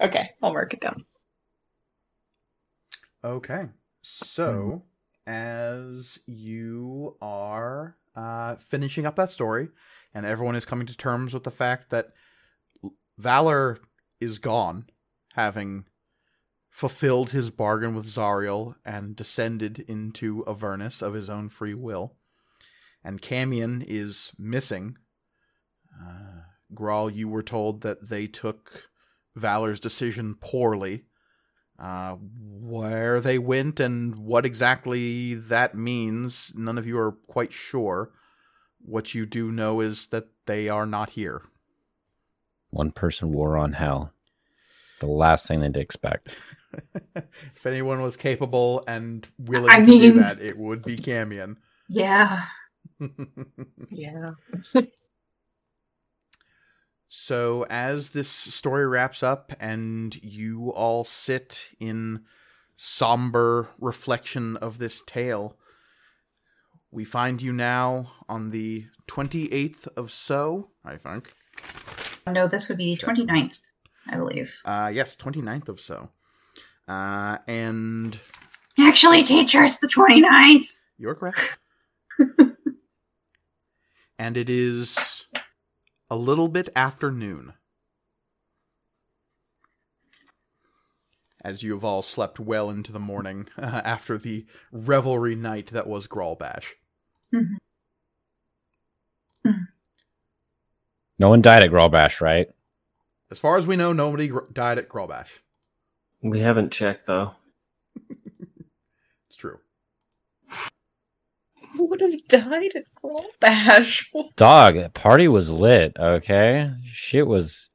[0.00, 1.04] okay, I'll mark it down.
[3.22, 3.64] Okay.
[4.00, 4.84] So,
[5.26, 9.68] as you are uh, finishing up that story,
[10.14, 12.12] and everyone is coming to terms with the fact that
[13.18, 13.78] Valor
[14.20, 14.86] is gone,
[15.38, 15.84] having
[16.68, 22.16] fulfilled his bargain with Zariel and descended into Avernus of his own free will.
[23.04, 24.96] And Camion is missing.
[25.96, 26.42] Uh,
[26.74, 28.90] Grawl, you were told that they took
[29.36, 31.04] Valor's decision poorly.
[31.78, 38.10] Uh, where they went and what exactly that means, none of you are quite sure.
[38.80, 41.42] What you do know is that they are not here.
[42.70, 44.12] One person wore on hell.
[45.00, 46.34] The last thing they'd expect.
[47.16, 51.56] if anyone was capable and willing I to do mean- that, it would be Camion.
[51.88, 52.42] Yeah.
[53.90, 54.30] Yeah.
[57.08, 62.24] so, as this story wraps up and you all sit in
[62.76, 65.56] somber reflection of this tale,
[66.90, 71.32] we find you now on the 28th of So, I think.
[72.26, 73.58] No, this would be the 29th,
[74.08, 74.60] I believe.
[74.64, 76.08] Uh, yes, 29th of So.
[76.86, 78.18] Uh, and
[78.78, 80.78] Actually, teacher, it's the 29th.
[80.98, 81.58] You're correct.
[84.18, 85.26] and it is
[86.10, 87.54] a little bit after noon.
[91.44, 95.86] As you have all slept well into the morning uh, after the revelry night that
[95.86, 96.74] was Grawlbash.
[101.18, 102.48] No one died at Grawlbash, right?
[103.30, 105.28] As far as we know, nobody gr- died at Grawlbash.
[106.22, 107.32] We haven't checked though.
[109.28, 109.58] It's true.
[111.74, 112.84] Who would have died at
[113.40, 114.10] Bash?
[114.36, 116.70] Dog, that party was lit, okay?
[116.90, 117.68] Shit was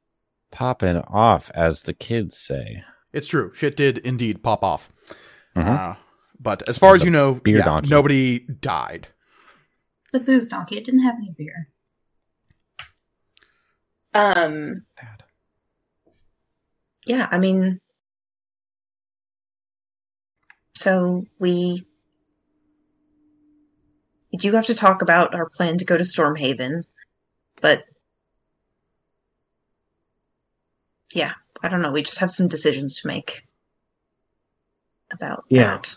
[0.50, 2.82] popping off, as the kids say.
[3.12, 3.52] It's true.
[3.54, 4.90] Shit did indeed pop off.
[5.54, 5.68] Mhm.
[5.68, 5.94] Uh,
[6.40, 9.06] but as far as you know, beer yeah, nobody died.
[10.04, 10.76] It's a booze donkey.
[10.76, 11.68] It didn't have any beer.
[14.12, 14.82] Um.
[14.96, 15.23] Bad.
[17.06, 17.78] Yeah, I mean.
[20.74, 21.86] So we.
[24.32, 26.82] We do have to talk about our plan to go to Stormhaven,
[27.60, 27.84] but.
[31.12, 31.92] Yeah, I don't know.
[31.92, 33.46] We just have some decisions to make
[35.12, 35.76] about Yeah.
[35.76, 35.94] that.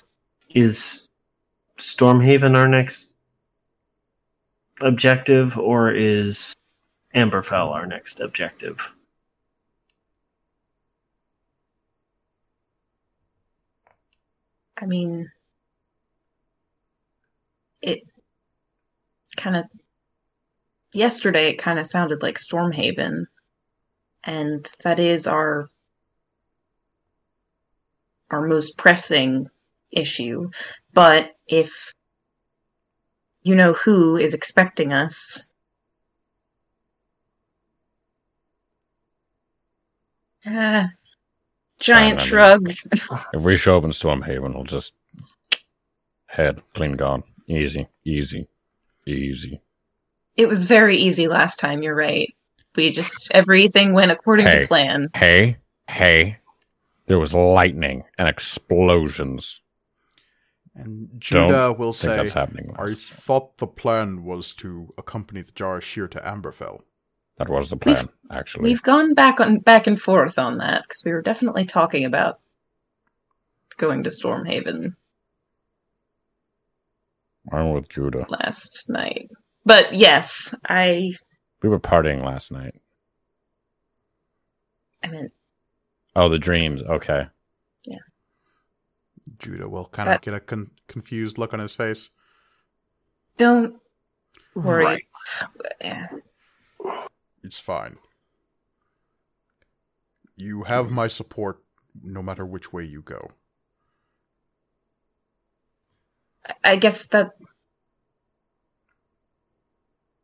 [0.50, 1.08] Is
[1.78, 3.16] Stormhaven our next
[4.82, 6.54] objective, or is
[7.16, 8.94] Amberfell our next objective?
[14.80, 15.32] I mean,
[17.82, 18.04] it
[19.36, 19.66] kind of
[20.94, 23.26] yesterday it kind of sounded like Stormhaven,
[24.24, 25.70] and that is our
[28.30, 29.50] our most pressing
[29.92, 30.50] issue.
[30.94, 31.94] But if
[33.42, 35.50] you know who is expecting us,
[40.46, 40.90] ah,
[41.80, 42.70] giant I mean- shrug.
[43.34, 44.94] If we show up in Stormhaven, we'll just
[46.28, 47.24] head clean gone.
[47.48, 48.48] Easy, easy,
[49.06, 49.62] easy.
[50.36, 51.82] It was very easy last time.
[51.82, 52.34] You're right.
[52.76, 54.62] We just everything went according Hey.
[54.62, 55.10] to plan.
[55.16, 55.58] Hey,
[55.90, 56.38] hey,
[57.08, 59.62] there was lightning and explosions.
[60.76, 62.76] And Judah will I think say, that's happening.
[62.78, 66.82] I thought the plan was to accompany the Jarashir to Amberfell.
[67.38, 68.64] That was the plan, actually.
[68.64, 72.40] We've gone back on back and forth on that because we were definitely talking about
[73.78, 74.94] going to Stormhaven
[77.52, 78.26] I'm with Judah.
[78.28, 79.30] last night.
[79.66, 81.14] But yes, I
[81.62, 82.76] We were partying last night.
[85.04, 85.30] I mean
[86.16, 86.82] Oh, the dreams.
[86.82, 87.28] Okay.
[87.86, 87.98] Yeah.
[89.38, 92.10] Judah will kind That- of get a con- confused look on his face.
[93.38, 93.80] don't
[94.56, 95.08] worry.
[95.84, 96.10] Right.
[97.48, 97.96] It's fine.
[100.36, 101.64] You have my support
[102.04, 103.32] no matter which way you go.
[106.62, 107.32] I- guess that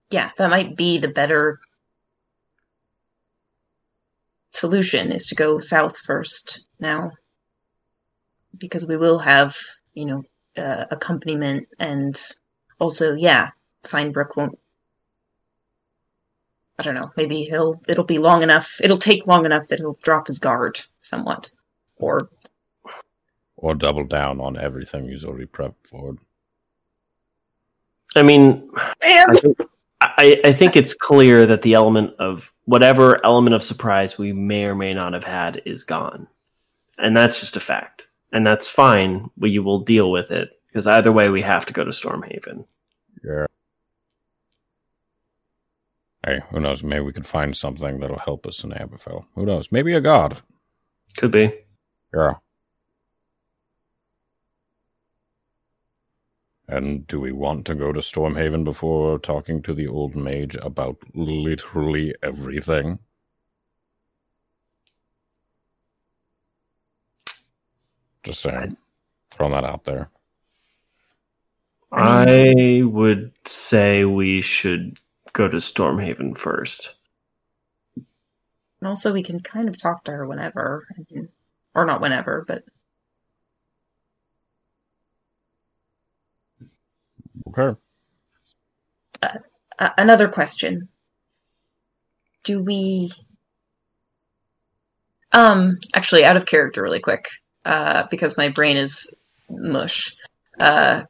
[0.09, 1.59] yeah, that might be the better
[4.51, 7.11] solution is to go south first now
[8.57, 9.55] because we will have
[9.93, 10.23] you know
[10.57, 12.21] uh, accompaniment and
[12.79, 13.51] also yeah
[13.85, 14.59] Feinbrook won't
[16.79, 19.99] I don't know maybe he'll it'll be long enough it'll take long enough that he'll
[20.03, 21.51] drop his guard somewhat
[21.97, 22.29] or
[23.55, 26.17] Or double down on everything he's already prepped for.
[28.15, 28.69] I mean,
[29.01, 29.57] I think,
[30.01, 34.65] I, I think it's clear that the element of whatever element of surprise we may
[34.65, 36.27] or may not have had is gone.
[36.97, 38.07] And that's just a fact.
[38.31, 39.29] And that's fine.
[39.37, 42.65] We will deal with it because either way, we have to go to Stormhaven.
[43.23, 43.45] Yeah.
[46.25, 46.83] Hey, who knows?
[46.83, 49.25] Maybe we could find something that'll help us in Amberfell.
[49.35, 49.71] Who knows?
[49.71, 50.41] Maybe a god.
[51.17, 51.53] Could be.
[52.13, 52.35] Yeah.
[56.69, 60.97] And do we want to go to Stormhaven before talking to the old mage about
[61.13, 62.99] literally everything?
[68.23, 68.77] Just saying.
[69.29, 70.09] Throwing that out there.
[71.91, 74.99] I would say we should
[75.33, 76.95] go to Stormhaven first.
[77.95, 81.29] And also, we can kind of talk to her whenever, I mean,
[81.73, 82.63] or not whenever, but
[87.47, 87.79] Okay.
[89.21, 90.87] uh, another question:
[92.43, 93.11] Do we?
[95.31, 97.27] Um, actually, out of character, really quick,
[97.65, 99.15] uh, because my brain is
[99.49, 100.15] mush.
[100.59, 101.03] Uh,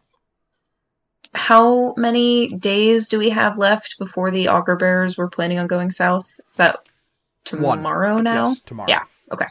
[1.34, 5.92] how many days do we have left before the auger bearers were planning on going
[5.92, 6.40] south?
[6.52, 6.78] Is that
[7.52, 7.78] One.
[7.78, 8.50] tomorrow now?
[8.50, 8.90] Yes, tomorrow.
[8.90, 9.48] Yeah, okay.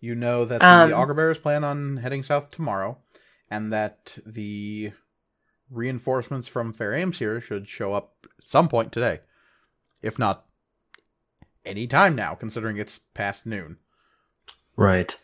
[0.00, 2.98] You know that the Um, auger bearers plan on heading south tomorrow,
[3.50, 4.92] and that the
[5.70, 9.20] reinforcements from Fair here should show up at some point today,
[10.00, 10.46] if not
[11.64, 13.78] any time now, considering it's past noon.
[14.76, 15.18] Right.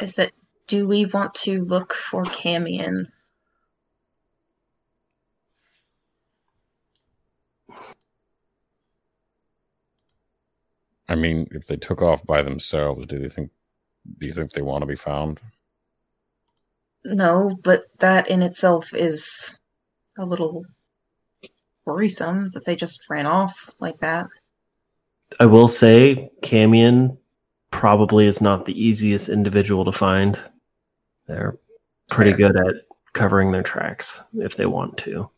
[0.00, 0.32] Is that
[0.66, 3.06] do we want to look for Camion?
[11.08, 13.50] I mean, if they took off by themselves, do you think
[14.18, 15.40] do you think they want to be found?
[17.04, 19.60] No, but that in itself is
[20.18, 20.64] a little
[21.84, 24.26] worrisome that they just ran off like that.
[25.40, 27.16] I will say Camion
[27.70, 30.40] probably is not the easiest individual to find.
[31.26, 31.58] They're
[32.10, 32.52] pretty Fair.
[32.52, 32.74] good at
[33.12, 35.28] covering their tracks if they want to.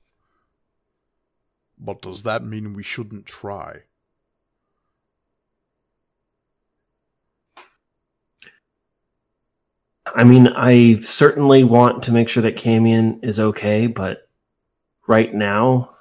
[1.78, 3.82] But does that mean we shouldn't try?
[10.06, 14.28] I mean, I certainly want to make sure that Camion is okay, but
[15.06, 15.94] right now,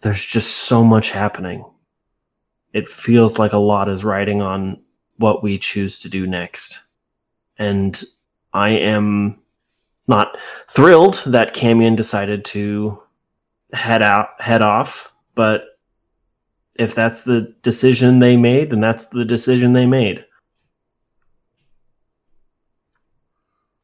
[0.00, 1.64] there's just so much happening.
[2.72, 4.80] It feels like a lot is riding on
[5.16, 6.82] what we choose to do next.
[7.58, 8.02] And
[8.52, 9.40] I am
[10.08, 12.98] not thrilled that Camion decided to
[13.72, 15.78] head out, head off, but
[16.78, 20.24] if that's the decision they made, then that's the decision they made.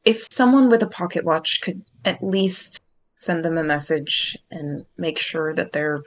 [0.08, 2.80] If someone with a pocket watch could at least
[3.16, 6.02] send them a message and make sure that they're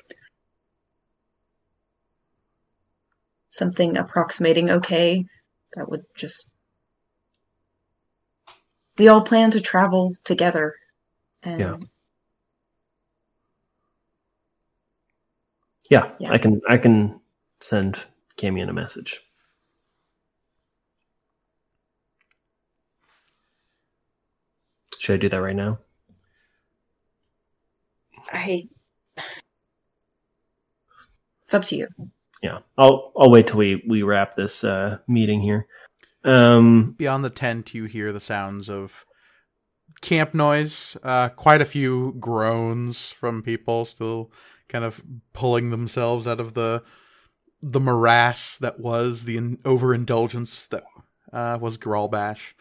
[3.49, 5.23] something approximating okay,
[5.75, 6.51] that would just.
[8.97, 10.73] We all plan to travel together.
[11.43, 11.77] And Yeah.
[15.91, 16.31] Yeah, Yeah.
[16.31, 17.21] I can I can
[17.59, 19.21] send Camion a message.
[25.01, 25.79] Should I do that right now?
[28.31, 28.69] I.
[31.45, 31.87] It's up to you.
[32.43, 35.65] Yeah, I'll I'll wait till we we wrap this uh, meeting here.
[36.23, 39.07] Um, Beyond the tent, you hear the sounds of
[40.01, 40.95] camp noise.
[41.01, 44.31] Uh, quite a few groans from people still
[44.69, 45.01] kind of
[45.33, 46.83] pulling themselves out of the
[47.59, 50.83] the morass that was the in- overindulgence that
[51.33, 52.53] uh, was Gralbash.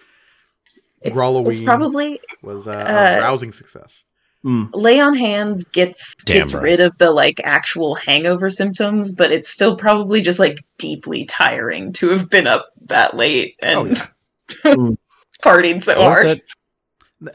[1.03, 4.05] It's, it's probably Was uh, Uh, a rousing success.
[4.45, 6.63] mm, lay on hands gets Damn gets right.
[6.63, 11.93] rid of the like actual hangover symptoms, but it's still probably just like deeply tiring
[11.95, 14.07] to have been up that late and Oh, yeah.
[14.65, 14.95] Mm.
[15.43, 16.27] partied so Worth hard.
[16.27, 16.43] it.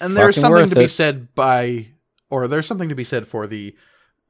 [0.01, 0.89] And there's Fucking something worth to be it.
[0.89, 1.87] said by,
[2.29, 3.75] or there's something to be said for the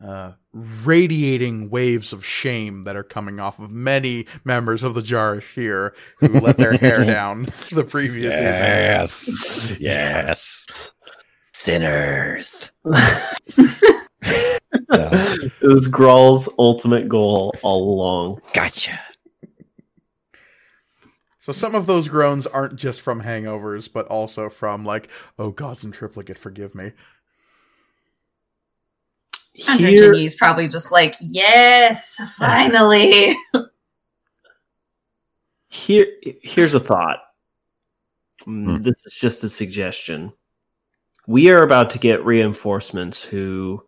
[0.06, 5.94] uh, radiating waves of shame that are coming off of many members of the Jarashir
[6.20, 8.48] who let their hair down the previous evening.
[8.48, 9.78] Yes.
[9.80, 10.92] yes.
[11.54, 12.72] Sinners.
[12.86, 13.90] Yeah.
[14.92, 18.42] it was Grawl's ultimate goal all along.
[18.54, 19.00] Gotcha.
[21.40, 25.84] So some of those groans aren't just from hangovers, but also from like, oh gods
[25.84, 26.92] in triplicate, forgive me.
[29.70, 33.38] Andre Here, Ginny's probably just like, yes, finally.
[35.70, 37.20] here, here's a thought.
[38.46, 38.82] Mm, Hmm.
[38.82, 40.34] This is just a suggestion.
[41.28, 43.84] We are about to get reinforcements who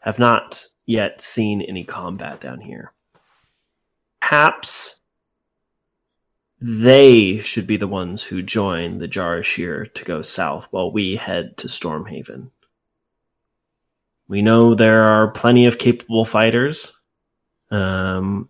[0.00, 2.92] have not yet seen any combat down here.
[4.20, 5.00] Perhaps
[6.60, 11.56] they should be the ones who join the Jarashir to go south while we head
[11.58, 12.50] to Stormhaven.
[14.30, 16.92] We know there are plenty of capable fighters.
[17.72, 18.48] Um,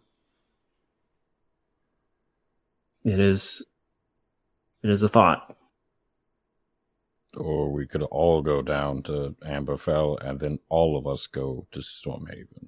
[3.03, 3.64] it is
[4.83, 5.57] it is a thought.
[7.35, 11.78] Or we could all go down to Amberfell and then all of us go to
[11.78, 12.66] Stormhaven.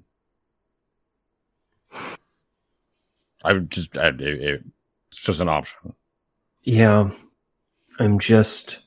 [3.43, 4.63] I would just, I, it-
[5.11, 5.93] it's just an option.
[6.63, 7.11] Yeah.
[7.99, 8.79] I'm just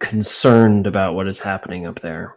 [0.00, 2.36] concerned about what is happening up there.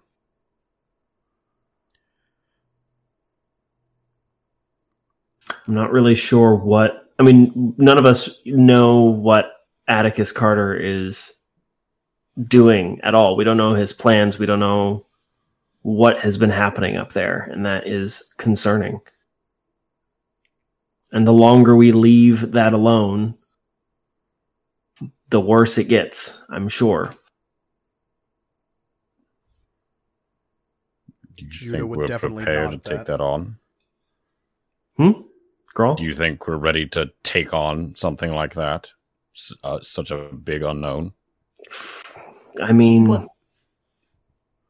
[5.69, 7.11] I'm not really sure what.
[7.19, 9.51] I mean, none of us know what
[9.87, 11.31] Atticus Carter is
[12.41, 13.35] doing at all.
[13.35, 14.39] We don't know his plans.
[14.39, 15.05] We don't know
[15.83, 18.99] what has been happening up there, and that is concerning.
[21.11, 23.37] And the longer we leave that alone,
[25.27, 27.11] the worse it gets, I'm sure.
[31.35, 33.05] Do you Judah think we're prepared to nod take that.
[33.05, 33.57] that on?
[34.97, 35.28] Hmm?
[35.75, 35.97] Grawl?
[35.97, 38.91] Do you think we're ready to take on something like that?
[39.35, 41.13] S- Uh, such a big unknown.
[42.61, 43.27] I mean, What-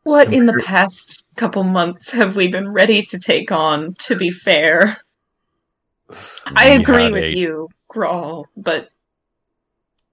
[0.03, 4.31] What in the past couple months have we been ready to take on, to be
[4.31, 4.97] fair?
[6.55, 8.89] I agree with a- you, Grawl, but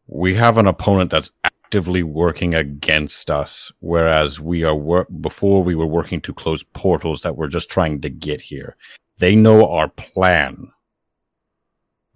[0.08, 5.74] We have an opponent that's actively working against us, whereas we are wor- before we
[5.74, 8.76] were working to close portals that were just trying to get here.
[9.18, 10.70] They know our plan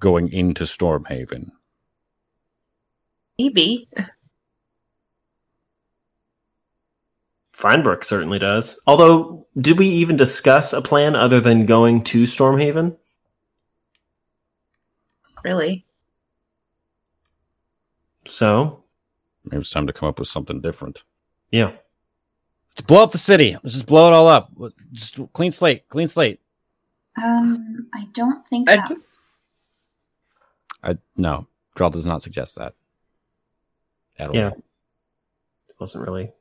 [0.00, 1.50] going into Stormhaven.
[3.38, 3.88] maybe.
[7.56, 8.80] Feinbrook certainly does.
[8.86, 12.96] Although, did we even discuss a plan other than going to Stormhaven?
[15.44, 15.84] Really.
[18.26, 18.84] So,
[19.44, 21.02] Maybe it's time to come up with something different.
[21.50, 21.72] yeah.
[22.72, 23.56] Let's blow up the city.
[23.64, 24.50] Let's just blow it all up.
[24.92, 25.88] Just clean slate.
[25.88, 26.40] Clean slate.
[27.20, 29.19] Um, I don't think I that's just-
[30.82, 31.46] I no.
[31.76, 32.74] Grawl does not suggest that.
[34.18, 34.48] At Yeah.
[34.50, 34.58] all.
[35.68, 36.24] It wasn't really.
[36.24, 36.32] That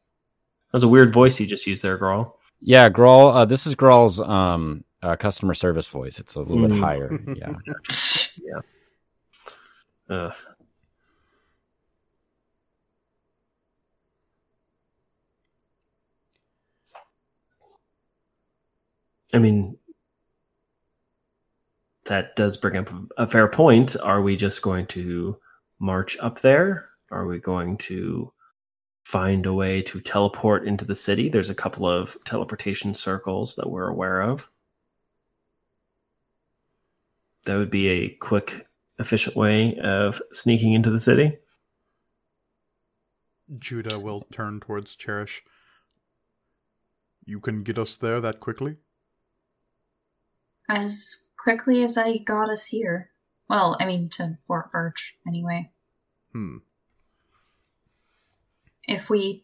[0.73, 2.33] was a weird voice you just used there, Grawl.
[2.61, 3.33] Yeah, Grawl.
[3.35, 6.19] Uh, this is Grawl's um, uh, customer service voice.
[6.19, 6.79] It's a little bit Mm.
[6.79, 7.09] higher.
[8.41, 8.61] Yeah.
[10.09, 10.33] Ugh.
[19.33, 19.77] I mean,
[22.09, 23.95] that does bring up a fair point.
[24.01, 25.37] Are we just going to
[25.79, 26.89] march up there?
[27.11, 28.33] Are we going to
[29.03, 31.29] find a way to teleport into the city?
[31.29, 34.49] There's a couple of teleportation circles that we're aware of.
[37.45, 41.37] That would be a quick, efficient way of sneaking into the city.
[43.57, 45.43] Judah will turn towards Cherish.
[47.23, 48.77] You can get us there that quickly?
[50.69, 53.09] As quickly as I got us here.
[53.49, 55.71] Well, I mean to Fort Birch anyway.
[56.31, 56.57] Hmm.
[58.87, 59.43] If we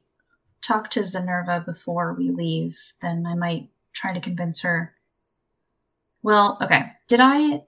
[0.62, 4.94] talk to Zenerva before we leave, then I might try to convince her.
[6.22, 6.92] Well, okay.
[7.08, 7.64] Did I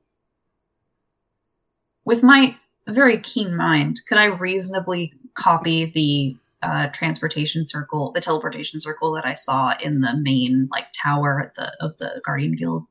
[2.06, 2.56] with my
[2.88, 9.26] very keen mind, could I reasonably copy the uh, transportation circle, the teleportation circle that
[9.26, 12.86] I saw in the main like tower at the of the Guardian Guild?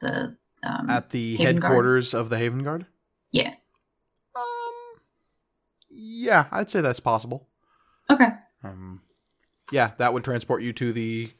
[0.00, 1.64] The um, At the Haven Guard?
[1.64, 2.86] headquarters of the Haven Guard?
[3.30, 3.54] yeah.
[4.34, 4.42] Um,
[5.90, 7.48] yeah, I'd say that's possible.
[8.10, 8.28] Okay.
[8.64, 9.02] Um,
[9.70, 11.30] yeah, that would transport you to the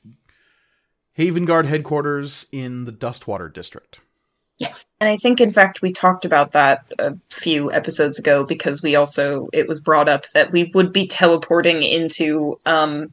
[1.12, 4.00] Haven Guard headquarters in the Dustwater district.
[4.58, 4.74] Yeah.
[5.00, 8.96] And I think, in fact, we talked about that a few episodes ago because we
[8.96, 13.10] also, it was brought up that we would be teleporting into um,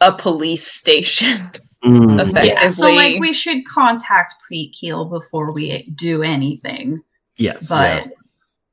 [0.00, 1.50] a police station.
[1.84, 2.20] Mm.
[2.20, 2.48] Effectively.
[2.48, 7.02] Yeah, so like we should contact Preet Keel before we do anything.
[7.38, 7.68] Yes.
[7.68, 8.08] But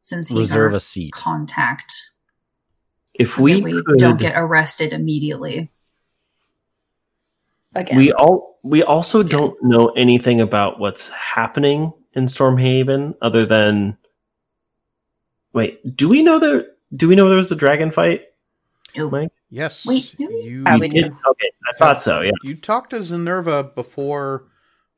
[0.02, 1.12] since he's Reserve a seat.
[1.12, 1.94] contact,
[3.16, 5.72] if so we, we could, don't get arrested immediately.
[7.76, 7.98] Again.
[7.98, 13.98] we all we also don't know anything about what's happening in Stormhaven other than
[15.54, 18.24] wait, do we know there do we know there was a dragon fight?
[18.96, 19.12] Nope.
[19.12, 19.32] Mike?
[19.50, 19.86] Yes.
[19.86, 20.42] Wait, do we?
[20.50, 21.06] you, We we did?
[21.06, 22.32] Okay, I thought so, yeah.
[22.44, 24.46] you talked to Zenerva before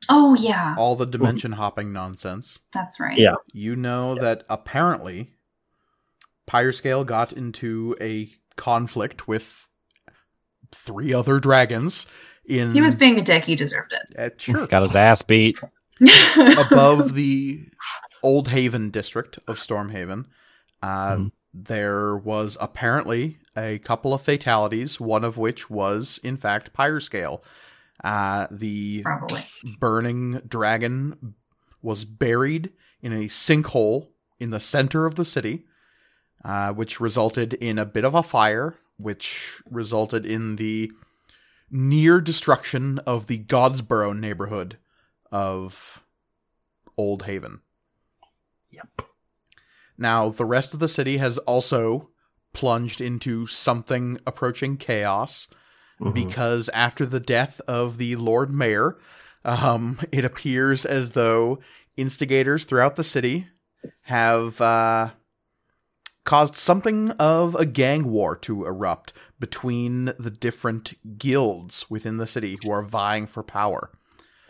[0.09, 2.59] Oh yeah, all the dimension hopping nonsense.
[2.73, 3.17] that's right.
[3.17, 3.35] Yeah.
[3.53, 4.21] You know Yes.
[4.21, 5.31] that apparently
[6.47, 9.69] Pyrescale got into a conflict with
[10.73, 12.07] three other dragons
[12.45, 13.43] in He was being a dick.
[13.45, 14.19] He deserved it.
[14.19, 15.57] uh, sure Got his ass beat.
[16.57, 17.63] above the
[18.23, 20.25] Old Haven district of Stormhaven.
[20.81, 21.31] Uh, Mhm.
[21.53, 27.41] There was apparently a couple of fatalities, one of which was, in fact, Pyrescale.
[28.03, 29.41] Uh, the Probably.
[29.79, 31.35] burning dragon
[31.81, 32.71] was buried
[33.01, 34.07] in a sinkhole
[34.39, 35.65] in the center of the city.
[36.43, 40.91] uh, which resulted in a bit of a fire, which resulted in the
[41.69, 44.77] near destruction of the Godsboro neighborhood
[45.31, 46.03] of
[46.97, 47.61] Old Haven.
[48.71, 49.03] Yep.
[50.01, 52.09] Now, the rest of the city has also
[52.53, 55.47] plunged into something approaching chaos
[56.01, 56.13] Mhm.
[56.13, 58.97] because after the death of the Lord Mayor,
[59.45, 61.59] um, it appears as though
[61.95, 63.47] instigators throughout the city
[64.03, 65.11] have uh,
[66.25, 72.57] caused something of a gang war to erupt between the different guilds within the city
[72.63, 73.91] who are vying for power.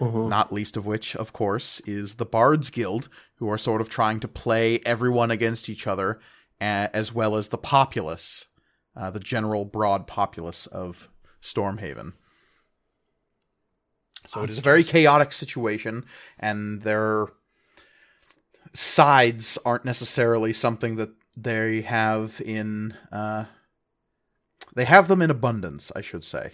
[0.01, 0.29] Mhm.
[0.29, 4.19] Not least of which, of course, is the Bards Guild, who are sort of trying
[4.21, 6.19] to play everyone against each other,
[6.59, 8.47] as well as the populace,
[8.95, 11.07] uh, the general broad populace of
[11.41, 12.13] Stormhaven.
[14.27, 16.05] So it is a very chaotic situation,
[16.39, 17.27] and their
[18.73, 22.95] sides aren't necessarily something that they have in.
[23.11, 23.45] Uh,
[24.73, 26.53] they have them in abundance, I should say.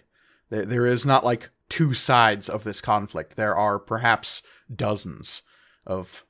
[0.50, 3.36] There, there is not like two sides of this conflict.
[3.36, 4.42] There are perhaps
[4.74, 5.44] dozens
[5.86, 6.24] of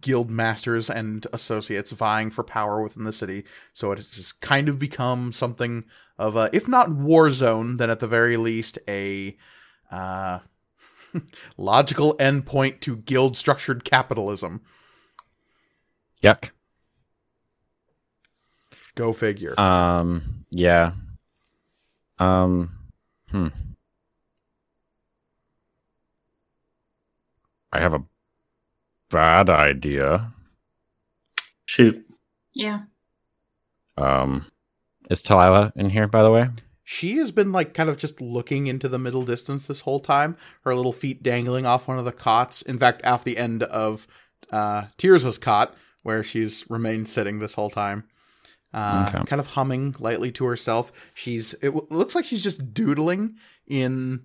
[0.00, 3.44] guild masters and associates vying for power within the city.
[3.72, 5.84] So it has kind of become something
[6.18, 9.36] of a, if not war zone, then at the very least a
[9.90, 10.40] uh,
[11.56, 14.62] logical endpoint to guild structured capitalism.
[16.22, 16.50] Yuck.
[18.94, 19.58] Go figure.
[19.60, 20.46] Um.
[20.50, 20.92] Yeah.
[22.18, 22.75] Um.
[23.36, 23.48] Hmm.
[27.70, 28.02] I have a
[29.10, 30.32] bad idea.
[31.66, 32.06] Shoot.
[32.54, 32.84] Yeah.
[33.98, 34.46] Um.
[35.10, 36.48] Is Talila in here, by the way?
[36.82, 40.36] she has been like kind of just looking into the middle distance this whole time,
[40.62, 42.62] her little feet dangling off one of the cots.
[42.62, 44.06] In fact, off the end of
[44.50, 48.04] uh, Tirza's cot, where she's remained sitting this whole time.
[48.74, 49.24] Uh, Okay.
[49.26, 50.92] Kind of humming lightly to herself.
[51.14, 51.54] She's.
[51.54, 53.36] It w- looks like she's just doodling
[53.66, 54.24] in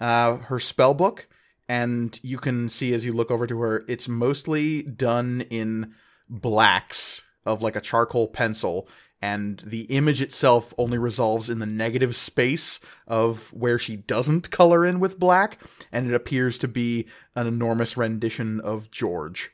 [0.00, 1.28] uh, her spell book,
[1.68, 5.92] and you can see as you look over to her, it's mostly done in
[6.28, 8.88] blacks of like a charcoal pencil,
[9.20, 14.84] and the image itself only resolves in the negative space of where she doesn't color
[14.86, 15.60] in with black,
[15.92, 19.50] and it appears to be an enormous rendition of George.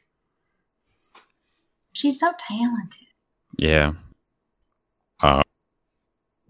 [1.93, 3.09] She's so talented.
[3.59, 3.93] Yeah.
[5.23, 5.43] Uh.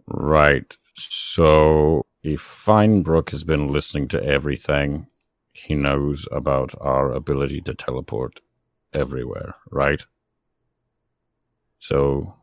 [0.07, 0.77] Right.
[0.97, 5.07] So if Feinbrook has been listening to everything,
[5.53, 8.41] he knows about our ability to teleport
[8.93, 10.05] everywhere, right?
[11.79, 12.35] So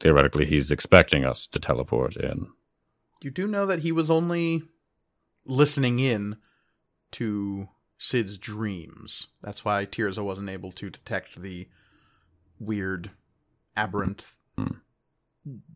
[0.00, 2.48] theoretically, he's expecting us to teleport in.
[3.22, 4.62] You do know that he was only
[5.46, 6.36] listening in
[7.12, 7.68] to
[7.98, 9.28] Sid's dreams.
[9.42, 11.68] That's why Tirza wasn't able to detect the
[12.58, 13.10] weird,
[13.76, 14.24] aberrant
[14.56, 14.76] Hmm.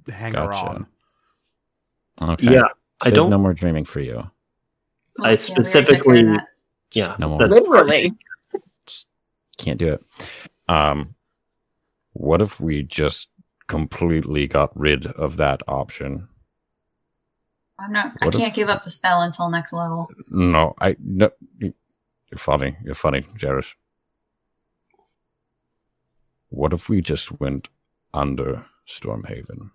[0.08, 0.86] Hanger on.
[2.22, 2.50] Okay.
[2.52, 2.68] Yeah.
[3.04, 3.30] I don't.
[3.30, 4.18] No more dreaming for you.
[4.18, 4.28] I yeah,
[5.18, 6.46] we already took care of specifically- that.
[6.92, 7.16] Yeah.
[7.18, 7.38] No more.
[7.40, 8.12] that- Literally.
[9.58, 10.04] Can't do it.
[10.68, 11.14] Um.
[12.12, 13.28] What if we just
[13.66, 16.28] completely got rid of that option?
[17.78, 18.12] I'm not.
[18.22, 20.08] What I can't if- give up the spell until next level.
[20.30, 21.30] No, I no.
[21.58, 21.72] You're
[22.38, 22.76] funny.
[22.84, 23.66] You're funny, Jarrett.
[26.48, 27.68] What if we just went
[28.14, 29.70] under Stormhaven?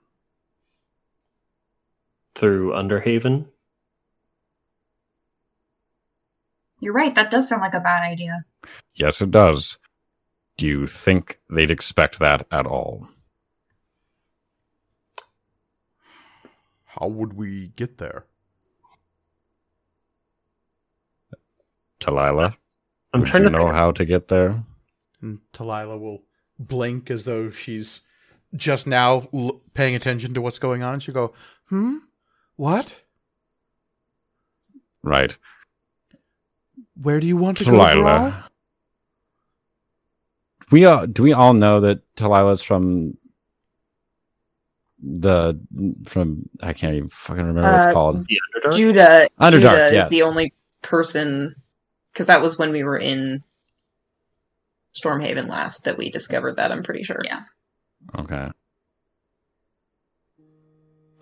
[2.34, 3.46] through Underhaven.
[6.80, 7.14] You're right.
[7.14, 8.38] That does sound like a bad idea.
[8.96, 9.78] Yes, it does.
[10.58, 13.08] Do you think they'd expect that at all?
[16.86, 18.26] How would we get there?
[22.00, 22.56] Talila,
[23.14, 23.76] I'm would trying you to know think.
[23.76, 24.64] how to get there?
[25.22, 26.24] And Talila will
[26.58, 28.02] blink as though she's
[28.56, 30.94] just now l- paying attention to what's going on.
[30.94, 31.34] And she'll go,
[31.70, 31.98] Hmm?
[32.56, 32.98] What?
[35.04, 35.38] Right.
[37.02, 38.44] Where do you want to go, Grawl?
[40.70, 43.18] We all, do we all know that Talila's from
[45.04, 45.60] the
[46.06, 48.28] from I can't even fucking remember what Uh, it's called.
[48.28, 48.78] The Underdark?
[48.78, 50.06] Judah, Underdark, Judah yes.
[50.06, 51.56] is the only person
[52.14, 53.44] because that was when we were in
[54.94, 56.72] Stormhaven last that we discovered that.
[56.72, 57.22] I'm pretty sure.
[57.26, 57.42] Yeah.
[58.18, 58.50] Okay.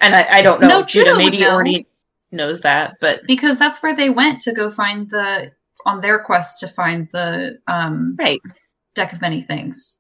[0.02, 0.68] And I, I don't know.
[0.68, 1.52] No, Judah Judah maybe know.
[1.52, 1.86] already
[2.32, 5.52] knows that, but Because that's where they went to go find the
[5.86, 8.42] on their quest to find the um right.
[8.96, 10.00] deck of many things.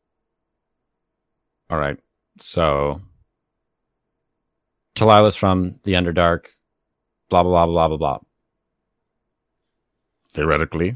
[1.69, 1.97] All right.
[2.39, 3.01] So
[4.95, 6.45] Talila's from the Underdark.
[7.29, 8.19] Blah blah blah blah blah blah.
[10.31, 10.95] Theoretically,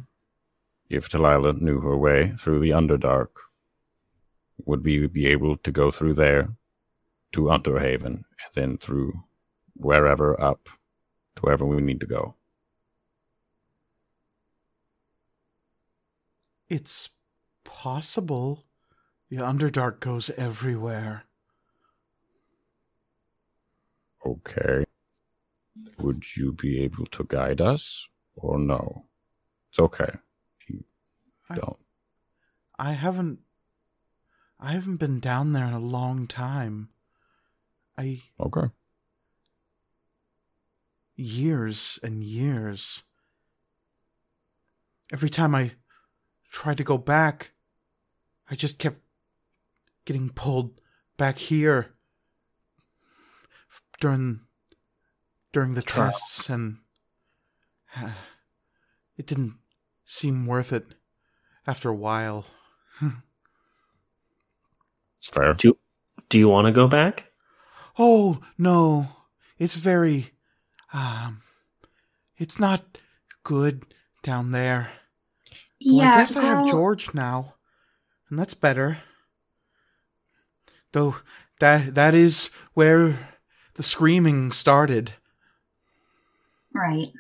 [0.90, 3.30] if Talila knew her way through the Underdark,
[4.66, 6.50] would we be able to go through there
[7.34, 9.24] to Underhaven and then through
[9.76, 10.70] wherever up
[11.36, 12.36] to wherever we need to go?
[16.70, 17.10] It's
[17.64, 18.66] possible
[19.30, 21.24] the Underdark goes everywhere.
[24.26, 24.86] Okay.
[26.00, 29.06] Would you be able to guide us or no?
[29.70, 30.12] It's okay.
[30.60, 30.84] if You
[31.50, 31.78] I- don't.
[32.80, 33.40] I haven't
[34.60, 36.90] I haven't been down there in a long time.
[37.98, 38.70] I Okay.
[41.16, 43.04] years and years.
[45.12, 45.74] Every time I
[46.50, 47.52] tried to go back,
[48.50, 49.02] I just kept
[50.06, 50.82] getting pulled
[51.18, 51.94] back here
[54.00, 54.42] during
[55.52, 56.80] during the tests and
[57.96, 58.12] uh,
[59.18, 59.54] it didn't
[60.04, 60.96] seem worth it
[61.68, 62.46] after a while.
[65.24, 65.54] It's fair.
[65.54, 65.78] Do
[66.28, 67.32] Do you want to go back?
[67.98, 69.08] Oh, no.
[69.58, 70.32] It's very
[70.92, 71.42] um
[72.38, 72.98] it's not
[73.44, 73.84] good
[74.22, 74.90] down there.
[75.86, 77.56] Well, yeah, I guess I have George now.
[78.30, 78.98] And that's better.
[80.92, 81.16] Though
[81.62, 83.18] that that is where
[83.76, 85.14] the screaming started.
[86.74, 87.14] Right.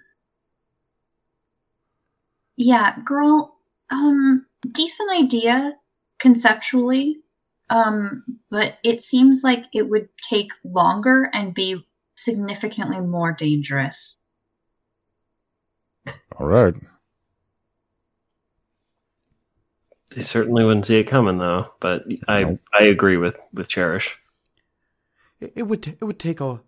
[2.57, 3.55] Yeah, girl,
[3.89, 5.77] um decent idea
[6.19, 7.22] conceptually.
[7.69, 11.85] Um but it seems like it would take longer and be
[12.15, 14.19] significantly more dangerous.
[16.39, 16.75] All right.
[20.15, 21.73] They certainly wouldn't see it coming, though.
[21.79, 22.59] But I Nope.
[22.73, 24.17] I agree with with Cherish.
[25.39, 26.61] It, it would t- it would take a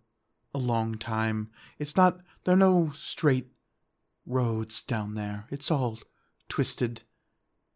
[0.53, 1.49] a long time.
[1.77, 3.47] It's not there are no straight
[4.25, 5.45] roads down there.
[5.51, 5.99] It's all
[6.49, 7.03] twisted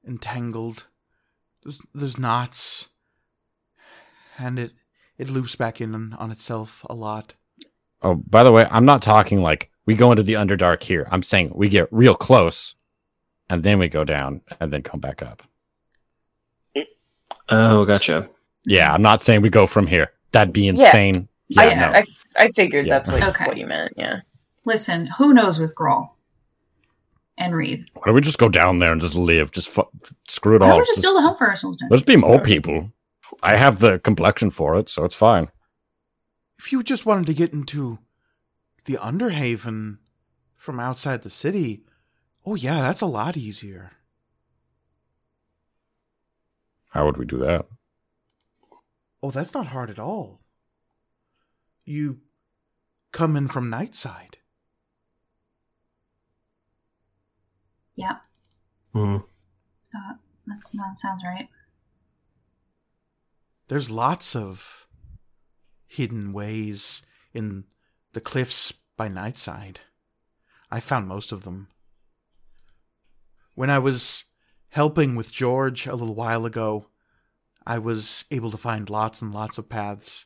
[0.04, 0.88] and tangled.
[1.64, 2.90] There's, there's knots,
[4.40, 4.72] and it
[5.18, 7.36] it loops back in on, on itself a lot.
[8.02, 11.08] Oh, by the way, I'm not talking like we go into the Underdark here.
[11.12, 12.76] I'm saying we get real close
[13.50, 15.44] and then we go down and then come back up.
[17.50, 18.30] Oh, gotcha.
[18.66, 20.12] Yeah, I'm not saying we go from here.
[20.32, 21.28] That'd be insane.
[21.48, 21.86] Yeah, I, no.
[21.98, 22.04] I,
[22.38, 22.94] I figured Yeah.
[22.94, 23.46] that's what, Okay.
[23.48, 23.94] what you meant.
[23.98, 24.22] Yeah.
[24.66, 26.10] Listen, who knows with Grawl
[27.38, 27.90] and Reed?
[27.96, 29.50] Why don't we just go down there and just live?
[29.52, 29.90] Just fu-
[30.28, 30.72] screw it Why all.
[30.78, 31.84] don't we just Just- build a home for ourselves?
[31.90, 32.92] let's be more people.
[33.44, 35.50] I have the complexion for it, so it's fine.
[36.58, 38.00] If you just wanted to get into
[38.86, 39.98] the Underhaven
[40.56, 41.84] from outside the city,
[42.46, 43.92] oh yeah, that's a lot easier.
[46.90, 47.66] How would we do that?
[49.22, 50.42] Oh, that's not hard at all.
[51.86, 52.20] You
[53.12, 54.36] come in from Nightside.
[57.96, 58.18] Yeah,
[58.94, 59.18] Hmm.
[59.92, 61.50] that, that's, that sounds right.
[63.70, 64.88] There's lots of
[65.86, 67.04] hidden ways
[67.36, 67.66] in
[68.14, 69.78] the cliffs by Nightside.
[70.72, 71.68] I found most of them.
[73.54, 74.26] When I was
[74.70, 76.88] helping with George a little while ago,
[77.66, 80.26] I was able to find lots and lots of paths.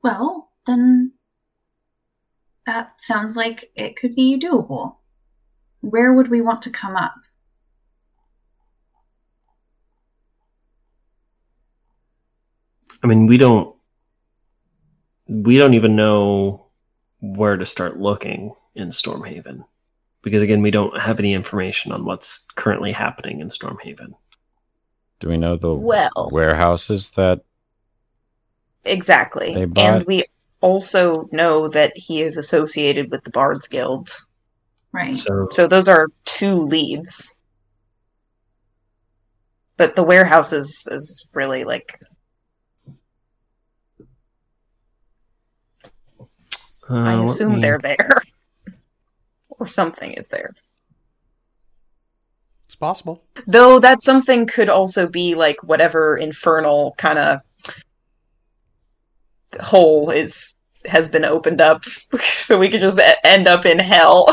[0.00, 1.14] Well, then
[2.66, 4.98] that sounds like it could be doable.
[5.80, 7.25] Where would we want to come up?
[13.02, 13.74] I mean, we don't
[15.28, 16.68] we don't even know
[17.20, 19.64] where to start looking in Stormhaven
[20.22, 24.14] because again, we don't have any information on what's currently happening in Stormhaven.
[25.20, 26.30] Do we know the Well.
[26.32, 27.40] warehouses that
[28.84, 29.54] Exactly.
[29.54, 30.24] They And we
[30.60, 34.10] also know that he is associated with the Bards Guild.
[34.92, 35.14] Right.
[35.14, 37.40] So, So those are two leads.
[39.76, 42.00] But the warehouses is, is really like
[46.90, 48.10] uh, I assume me- they're there.
[49.58, 50.54] or something is there.
[52.64, 53.22] It's possible.
[53.46, 57.40] Though that something could also be like whatever infernal kind of
[59.60, 61.84] hole is has been opened up,
[62.20, 64.26] so we could just end up in hell.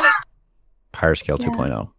[0.93, 1.47] Pyrescale Yeah.
[1.47, 1.89] 2.0?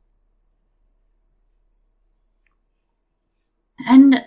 [3.86, 4.24] And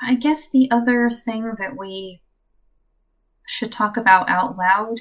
[0.00, 2.20] I guess the other thing that we
[3.46, 5.00] should talk about out loud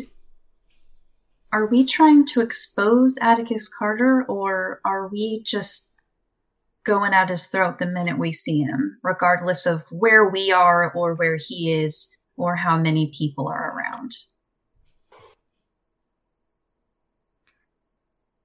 [1.52, 5.92] are we trying to expose Atticus Carter or are we just
[6.84, 11.16] going at his throat the minute we see him, regardless of where we are or
[11.16, 14.18] where he is or how many people are around?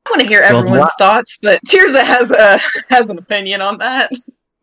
[0.06, 2.58] I want to hear Well, everyone's la- thoughts, but Tirza has a
[2.90, 4.10] has an opinion on that.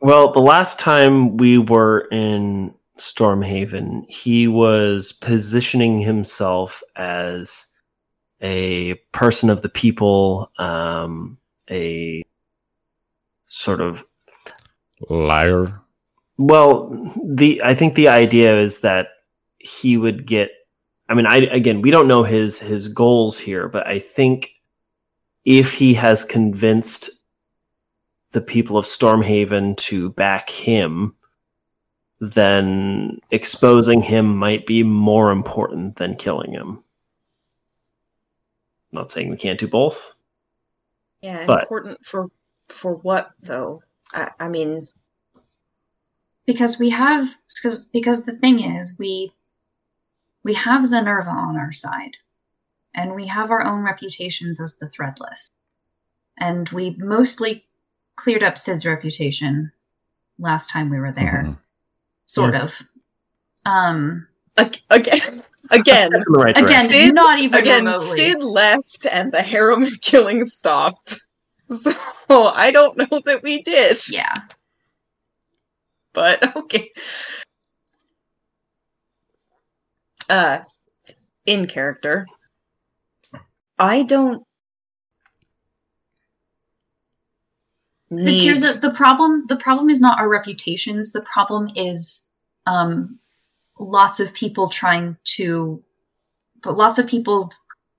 [0.02, 7.66] Well, the last time we were in Stormhaven, he was positioning himself as
[8.42, 11.38] a person of the people, um,
[11.70, 12.24] a
[13.48, 14.06] sort of
[15.10, 15.82] Liar.
[16.38, 16.90] well,
[17.26, 19.10] the I think the idea is that
[19.58, 20.52] he would get.
[21.08, 24.52] I mean, I again, we don't know his his goals here, but I think
[25.46, 27.10] if he has convinced
[28.32, 31.16] the people of Stormhaven to back him,
[32.20, 36.84] then exposing him might be more important than killing him.
[38.92, 40.14] Not saying we can't do both.
[41.22, 42.30] Yeah, But- important for
[42.70, 43.82] for what though?
[44.14, 44.88] I, I mean,
[46.46, 49.32] because we have because because the thing is we
[50.44, 52.16] we have Zenerva on our side
[52.96, 55.50] and we have our own reputations as the threadless
[56.38, 57.66] and we mostly
[58.16, 59.72] cleared up Sid's reputation
[60.40, 61.58] last time we were there Mhm.
[62.26, 62.82] sort of
[63.66, 64.28] um
[64.58, 65.20] ag- again,
[65.72, 66.90] again, in the right again direction.
[66.90, 67.86] Sid- not even again.
[67.86, 71.20] remotely Sid left, and the heroin killing stopped.
[72.28, 74.34] So I don't know that we did, yeah
[76.14, 76.92] but okay.
[80.28, 80.60] Uh,
[81.46, 82.28] in character,
[83.80, 84.44] I don't.
[88.10, 92.28] the, Need, here's the, the problem the problem is not our reputations the problem is
[92.66, 93.20] um
[93.80, 95.84] lots of people trying to
[96.62, 97.52] but lots of people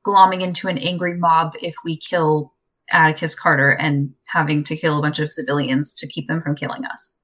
[0.07, 2.53] glomming into an angry mob if we kill
[2.91, 6.85] atticus carter and having to kill a bunch of civilians to keep them from killing
[6.85, 7.17] us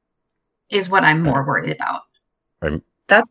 [0.71, 2.03] is what i'm more worried about
[3.09, 3.25] That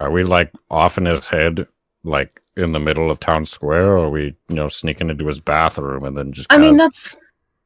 [0.00, 1.66] Are we like off in his head,
[2.04, 5.40] like in the middle of town square, or are we, you know, sneaking into his
[5.40, 7.16] bathroom and then just I mean, that's.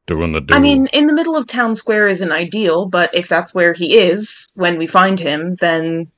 [0.07, 0.55] doing the do?
[0.55, 3.99] I mean, in the middle of town square isn't ideal, but if that's where he
[3.99, 6.11] is when we find him, then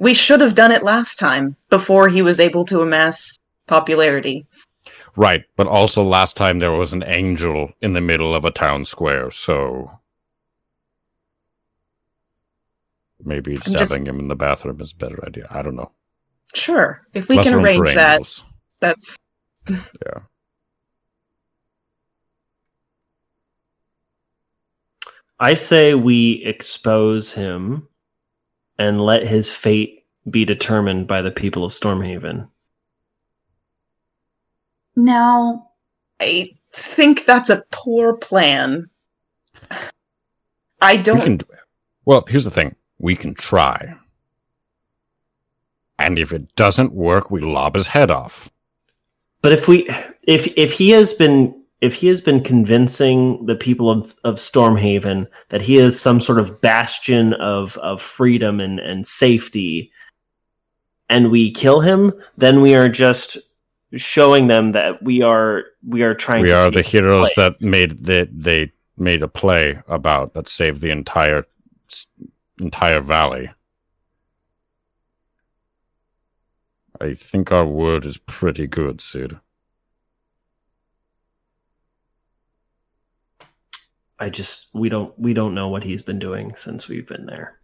[0.00, 4.46] we should have done it last time before he was able to amass popularity.
[5.16, 5.44] right.
[5.56, 9.30] But also last time there was an angel in the middle of a town square,
[9.30, 9.90] so
[13.24, 15.46] maybe I'm just- stabbing him in the bathroom is a better idea.
[15.50, 15.90] I don't know.
[16.54, 18.44] Sure, if we Less can arrange that, angels.
[18.80, 19.16] that's
[19.68, 20.20] yeah.
[25.38, 27.88] I say we expose him
[28.78, 32.48] and let his fate be determined by the people of Stormhaven.
[34.96, 35.70] now
[36.20, 38.88] I think that's a poor plan.
[40.80, 41.20] I don't.
[41.20, 41.40] can.
[42.04, 43.94] Well, here's the thing: we can try,
[45.98, 48.50] and if it doesn't work, we lob his head off.
[49.42, 49.88] But if we
[50.22, 55.26] if if he has been if he has been convincing the people of, of Stormhaven
[55.50, 59.92] that he is some sort of bastion of, of freedom and, and safety,
[61.08, 63.36] and we kill him, then we are just
[63.94, 67.58] showing them that we are we are trying we are the heroes place.
[67.60, 71.46] that made that they made a play about that saved the entire
[72.58, 73.50] entire valley.
[77.00, 79.38] I think our word is pretty good, Sid.
[84.18, 87.58] I just we don't we don't know what he's been doing since we've been there.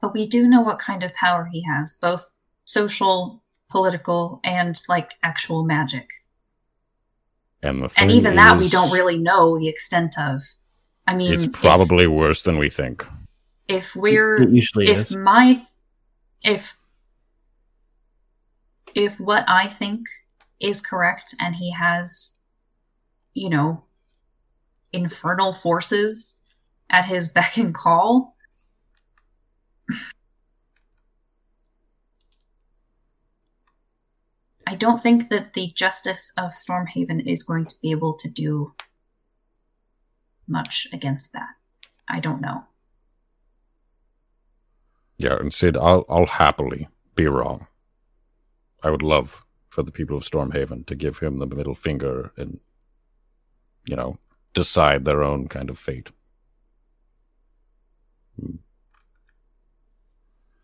[0.00, 2.24] but we do know what kind of power he has both
[2.64, 6.08] social political and like actual magic
[7.62, 10.42] And the and thing even that we don't really know the extent of
[11.06, 13.06] i mean It's if- probably worse than we think.
[13.68, 15.16] if, we're It usually if is.
[15.16, 15.62] my
[16.42, 16.76] if
[18.94, 20.00] if what i think
[20.60, 22.34] is correct and he has
[23.34, 23.82] you know
[24.92, 26.40] infernal forces
[26.90, 28.34] at his beck and call
[34.66, 38.72] I don't think that the justice of Stormhaven is going to be able to do
[40.48, 41.50] much against that.
[42.08, 42.64] I don't know.
[45.18, 47.66] Yeah, and Sid, I'll I'll happily be wrong.
[48.82, 52.60] I would love for the people of Stormhaven to give him the middle finger and
[53.84, 54.16] you know,
[54.54, 56.10] decide their own kind of fate.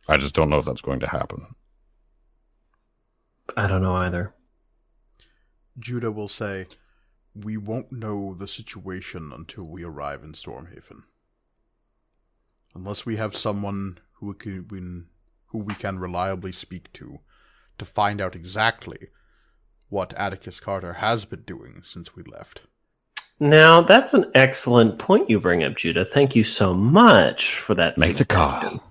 [0.09, 1.55] I just don't know if that's going to happen.
[3.57, 4.35] I don't know either.
[5.79, 6.67] Judah will say,
[7.35, 11.05] We won't know the situation until we arrive in Stormhaven.
[12.75, 15.07] Unless we have someone who we can,
[15.47, 17.21] who we can reliably speak to
[17.79, 19.09] to find out exactly
[19.89, 22.63] what Atticus Carter has been doing since we left.
[23.41, 26.05] Now, that's an excellent point you bring up, Judah.
[26.05, 27.99] Thank you so much for that.
[27.99, 28.83] Make the call.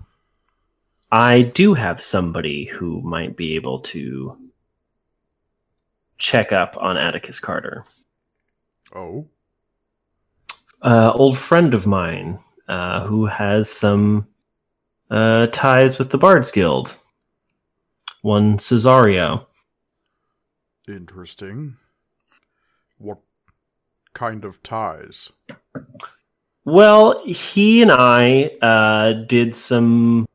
[1.12, 4.36] I do have somebody who might be able to
[6.16, 7.84] check up on Atticus Carter.
[8.94, 9.26] Oh,
[10.80, 12.38] Uh, old friend of mine
[12.68, 14.28] uh, who has some
[15.10, 16.96] uh, ties with the Bards Guild.
[18.22, 19.46] One Cesario.
[20.86, 21.76] interesting.
[24.18, 25.30] Kind of ties?
[26.64, 30.26] Well, he and I uh, did some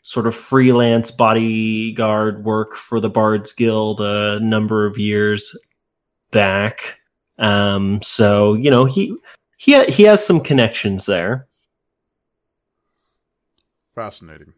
[0.00, 5.54] sort of freelance bodyguard work for the Bards Guild a number of years
[6.30, 6.98] back.
[7.38, 9.14] Um, so you know he
[9.58, 11.46] he he has some connections there.
[13.94, 14.54] Fascinating.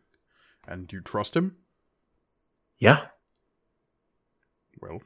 [0.68, 1.56] And do you trust him?
[2.78, 3.06] Yeah,
[4.80, 5.02] Well,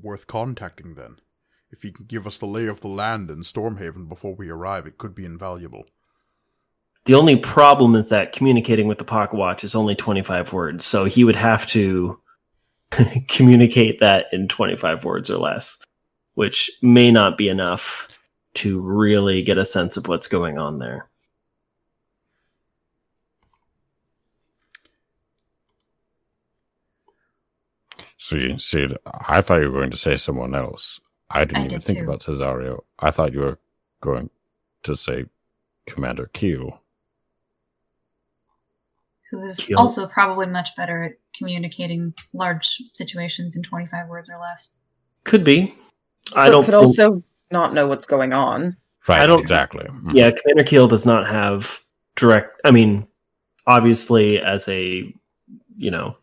[0.00, 1.16] worth contacting then.
[1.74, 4.86] If he can give us the lay of the land in Stormhaven before we arrive,
[4.86, 5.86] it could be invaluable.
[7.06, 10.84] the only problem is that communicating with the Pocket Watch is only twenty five words,
[10.84, 12.20] so he would have to
[13.28, 15.76] communicate that in twenty five words or less,
[16.34, 18.08] which may not be enough
[18.54, 21.08] to really get a sense of what's going on there.
[28.16, 28.86] So you see,
[29.28, 31.00] I thought you were going to say someone else.
[31.34, 32.04] I didn't I even did think too.
[32.04, 32.80] about Cesario.
[33.00, 33.58] I thought you were
[34.00, 34.30] going
[34.84, 35.24] to say
[35.86, 36.80] Commander Keel.
[39.30, 39.78] Who is Kill.
[39.78, 44.70] also probably much better at communicating large situations in 25 words or less.
[45.24, 45.74] Could be.
[46.36, 46.64] I But don't.
[46.64, 48.76] could think- also not know what's going on.
[49.08, 49.84] Right, I don't- exactly.
[49.86, 50.12] Mhm.
[50.14, 51.82] Yeah, Commander Keel does not have
[52.16, 52.60] direct.
[52.64, 53.06] I mean,
[53.66, 55.12] obviously, as a
[55.76, 56.16] you know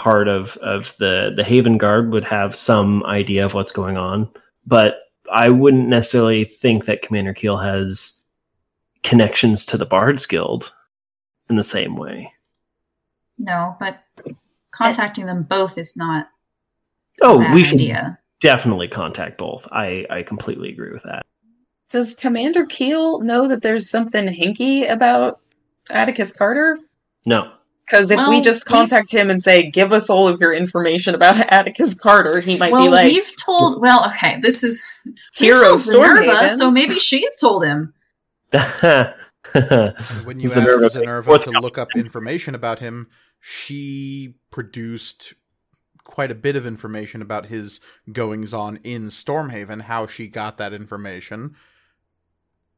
[0.00, 4.28] part of of the the Haven Guard would have some idea of what's going on,
[4.66, 4.94] but
[5.30, 8.24] I wouldn't necessarily think that Commander Keel has
[9.02, 10.72] connections to the Bards Guild
[11.50, 12.32] in the same way.
[13.38, 14.02] No, but
[14.72, 16.28] contacting them both is not
[17.20, 18.18] Oh, a bad we should idea.
[18.40, 19.68] definitely contact both.
[19.70, 21.26] I I completely agree with that.
[21.90, 25.40] Does Commander Keel know that there's something hinky about
[25.90, 26.78] Atticus Carter?
[27.26, 27.52] No,
[27.90, 30.52] Because if we Well, just we've- contact him and say, "Give us all of your
[30.52, 33.80] information about Atticus Carter," he might well, be like, we've told.
[33.80, 37.92] Well, okay, this is we've "Hero told of Minerva, so maybe she's told him.
[40.22, 43.08] When you Minerva, asked Zenerva to look up information about him,
[43.40, 45.34] she produced
[46.04, 47.80] quite a bit of information about his
[48.12, 49.82] goings on in Stormhaven.
[49.82, 51.56] How she got that information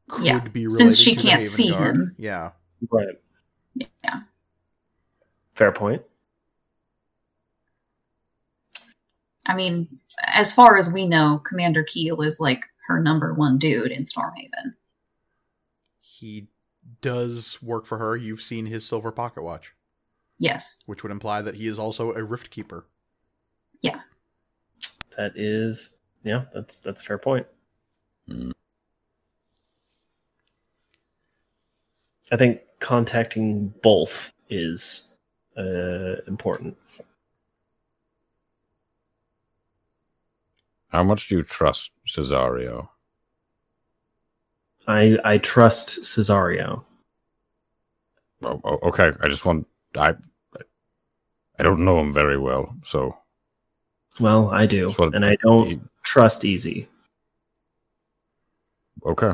[0.09, 1.95] could Yeah, be related since she to can't Haven see Guard.
[1.95, 2.15] him.
[2.17, 2.51] Yeah,
[2.89, 3.15] right.
[3.75, 4.21] Yeah.
[5.55, 6.01] Fair point.
[9.45, 9.87] I mean,
[10.21, 14.73] as far as we know, Commander Keel is like her number one dude in Stormhaven.
[15.99, 16.47] he
[17.01, 18.15] does work for her.
[18.15, 19.73] You've seen his silver pocket watch,
[20.37, 20.83] Yes.
[20.85, 22.85] which would imply that he is also a Rift Keeper.
[23.81, 23.99] Yeah.
[25.17, 27.45] That is, yeah, that's that's a fair point.
[28.29, 28.51] Mm.
[32.31, 35.12] I think contacting both is
[35.57, 36.77] uh, important.
[40.89, 42.87] How much do you trust Cesario?
[44.87, 46.83] I I trust Cesario.
[48.43, 50.13] Oh, oh, okay, I just want I
[51.57, 53.17] I don't know him very well, so
[54.19, 56.87] Well, I do, and I don't he- trust Easy.
[59.05, 59.33] okay.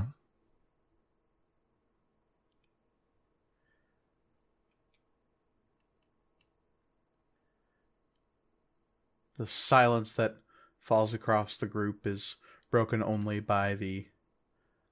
[9.40, 10.36] The silence that
[10.82, 12.36] falls across the group is
[12.70, 14.10] broken only by the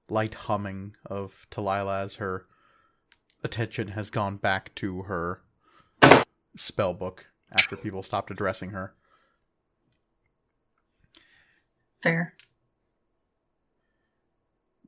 [0.08, 2.46] light humming of Talila as her
[3.44, 5.42] attention has gone back to her
[6.56, 8.94] spell book after people stopped addressing her.
[12.02, 12.34] Fair.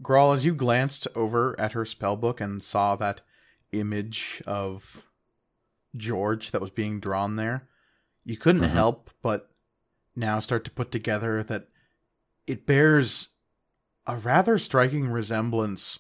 [0.03, 3.21] Grawl, as you glanced over at her spell book and saw that
[3.73, 5.05] image of
[5.95, 7.69] George that was being drawn there,
[8.25, 8.71] you couldn't Mhm.
[8.71, 9.49] help but
[10.21, 11.69] now start to put together that
[12.47, 13.31] it bears
[14.07, 15.99] a rather striking resemblance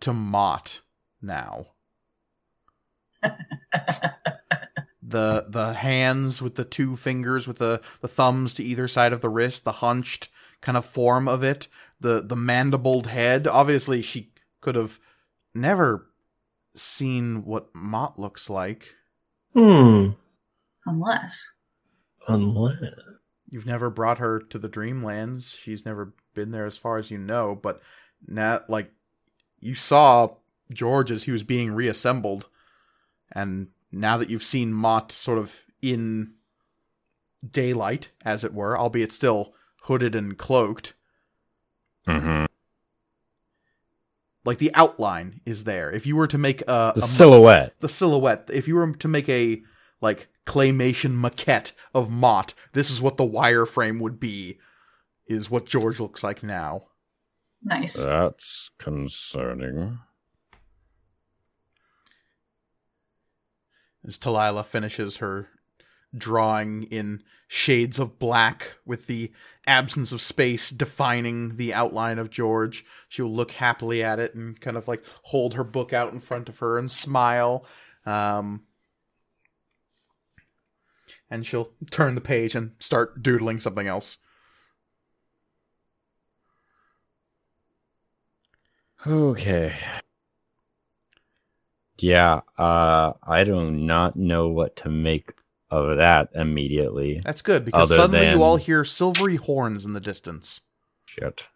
[0.00, 0.80] to Mott
[1.20, 1.66] now.
[5.02, 9.20] the the hands with the two fingers with the, the thumbs to either side of
[9.20, 10.28] the wrist, the hunched
[10.60, 11.68] kind of form of it,
[12.00, 13.46] the the mandibled head.
[13.46, 14.98] Obviously, she could have
[15.54, 16.10] never
[16.76, 18.94] seen what Mott looks like.
[19.54, 20.10] Hmm.
[20.86, 21.54] Unless.
[22.28, 22.82] Unless
[23.54, 25.56] You've never brought her to the Dreamlands.
[25.56, 27.80] She's never been there as far as you know, but
[28.26, 28.90] now like
[29.60, 30.26] you saw
[30.72, 32.48] George as he was being reassembled
[33.30, 36.32] and now that you've seen Mott sort of in
[37.48, 40.94] daylight as it were, albeit still hooded and cloaked,
[42.08, 42.46] Mm-hmm.
[44.44, 45.92] like the outline is there.
[45.92, 47.74] If you were to make a, The a silhouette.
[47.78, 48.50] the silhouette.
[48.52, 49.62] If you were to make a
[50.00, 54.58] like claymation maquette of Mott, this is what the wireframe would be.
[55.26, 56.84] Is what George looks like now.
[57.62, 57.94] Nice.
[57.94, 59.98] That's concerning.
[64.06, 65.48] As Talila finishes her
[66.16, 69.32] drawing in shades of black with the
[69.66, 74.60] absence of space defining the outline of George, she will look happily at it and
[74.60, 77.66] kind of like hold her book out in front of her and smile.
[78.04, 78.64] Um,
[81.34, 84.18] and she'll turn the page and start doodling something else.
[89.04, 89.74] Okay.
[91.98, 95.32] Yeah, uh, I do not know what to make
[95.70, 97.20] of that immediately.
[97.24, 100.60] That's good because Other suddenly than- you all hear silvery horns in the distance.
[101.04, 101.48] Shit.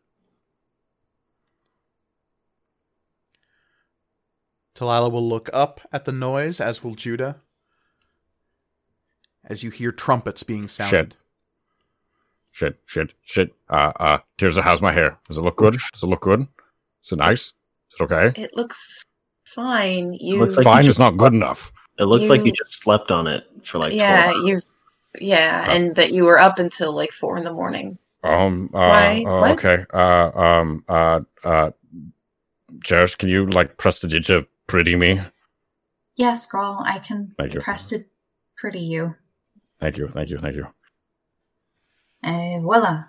[4.74, 7.37] Talila will look up at the noise, as will Judah.
[9.49, 11.17] As you hear trumpets being sounded.
[12.53, 13.11] Shit, shit, shit.
[13.51, 13.55] shit.
[13.71, 15.19] Uh, uh, Tirza, how's my hair?
[15.27, 15.77] Does it look good?
[15.93, 16.47] Does it look good?
[17.05, 17.41] Is it nice?
[17.41, 18.43] Is it okay?
[18.43, 19.03] It looks
[19.45, 20.13] fine.
[20.15, 21.73] You Looks like Fine you is not good enough.
[21.99, 24.45] it looks like you You- just slept on it for like yeah, 12 hours.
[24.49, 24.61] you
[25.27, 27.99] yeah, and that you were up until like four in the morning.
[28.23, 29.25] Um, uh, Why?
[29.27, 29.85] uh, okay.
[29.93, 31.71] Uh, um, uh, uh,
[32.85, 35.21] Cherish, can you like press the digit pretty me?
[36.17, 38.07] Yes, girl, I can Thank press it
[38.57, 39.15] pretty you.
[39.81, 40.66] Thank you, thank you, thank you.
[42.24, 43.05] Uh, voila.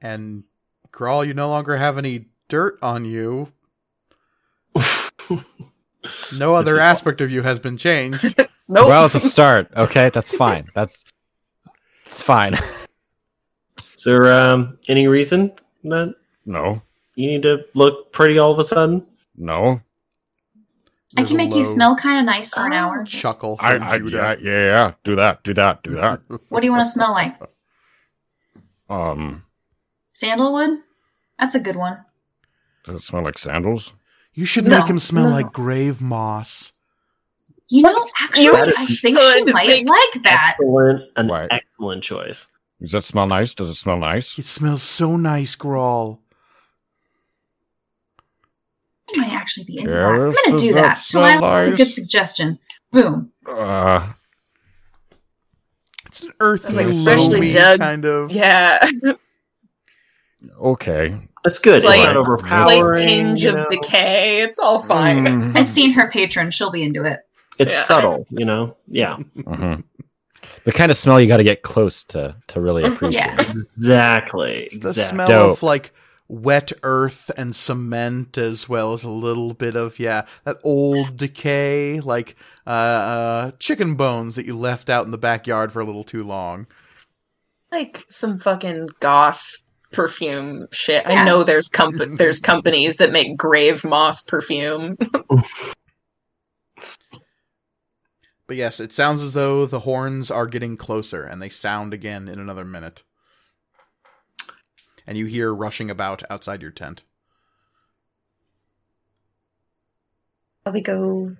[0.00, 0.44] And
[0.92, 3.52] Grawl, you no longer have any dirt on you.
[6.38, 8.38] No other aspect of you has been changed.
[8.66, 8.88] Nope.
[8.88, 10.66] Well, at the start, okay, that's fine.
[10.74, 11.04] That's
[12.06, 12.54] it's fine.
[13.94, 16.14] Is there um, any reason that
[16.46, 16.80] No,
[17.14, 19.06] you need to look pretty all of a sudden?
[19.36, 19.82] no.
[21.16, 22.76] I can a make you smell kind of nice for an Oh.
[22.76, 23.04] hour.
[23.04, 24.92] Chuckle I, from I yeah, yeah, yeah.
[25.04, 26.20] Do that, do that, do that.
[26.48, 27.34] What do you want to smell like?
[28.88, 29.44] Um,
[30.12, 30.80] Sandalwood?
[31.38, 32.04] That's a good one.
[32.84, 33.92] does it smell like sandals?
[34.34, 35.30] You should No, make him smell no.
[35.30, 36.72] like grave moss.
[37.68, 40.54] You know, actually, You I think she might make- like that.
[40.58, 41.48] Excellent, an Right.
[41.50, 42.48] excellent choice.
[42.80, 43.54] Does that smell nice?
[43.54, 44.38] Does it smell nice?
[44.38, 46.18] It smells so nice, Grawl.
[49.12, 49.98] She might actually be into that.
[50.02, 50.98] I'm gonna do that that.
[50.98, 52.58] smell Talila, that's a good suggestion.
[52.92, 53.32] Boom.
[53.48, 54.12] Uh,
[56.06, 58.30] It's an earthy, Like freshly dug- kind of.
[58.30, 58.78] yeah,
[60.60, 61.16] okay.
[61.42, 61.82] That's good.
[61.82, 62.48] Slight- it's not Right.
[62.82, 63.66] slight tinge you of know?
[63.68, 64.40] decay.
[64.40, 65.24] It's all fine.
[65.24, 66.50] Mm, I've seen her patron.
[66.50, 67.20] She'll be into it.
[67.58, 67.82] It's Yeah.
[67.82, 68.76] subble, you know.
[68.88, 69.84] Yeah, mhm.
[70.64, 73.20] The kind of smell you got to get close to to really appreciate.
[73.24, 73.40] Yeah.
[73.42, 74.64] exactly.
[74.64, 75.14] It's the exactly.
[75.16, 75.50] smell Dope.
[75.58, 75.92] of like
[76.28, 82.00] wet earth and cement, as well as a little bit of yeah that old decay,
[82.00, 86.04] like uh, uh, chicken bones that you left out in the backyard for a little
[86.04, 86.66] too long.
[87.70, 89.56] Like some fucking goth
[89.92, 91.04] perfume shit.
[91.06, 91.22] Yeah.
[91.22, 94.96] I know there's comp- there's companies that make grave moss perfume.
[98.46, 102.28] But yes, it sounds as though the horns are getting closer, and they sound again
[102.28, 103.02] in another minute.
[105.06, 107.04] And you hear rushing about outside your tent.
[110.64, 111.36] Shall we go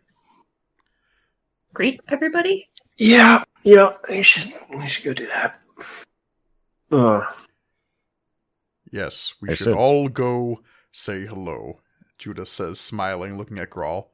[1.73, 2.69] greet everybody?
[2.99, 3.93] Yeah, yeah.
[4.11, 5.61] We should we should go do that.
[6.93, 7.25] Ugh.
[8.93, 9.77] Yes, we I should should.
[9.77, 10.61] all go
[10.93, 11.81] say hello.
[12.19, 14.07] Judah says, smiling, looking at Grawl.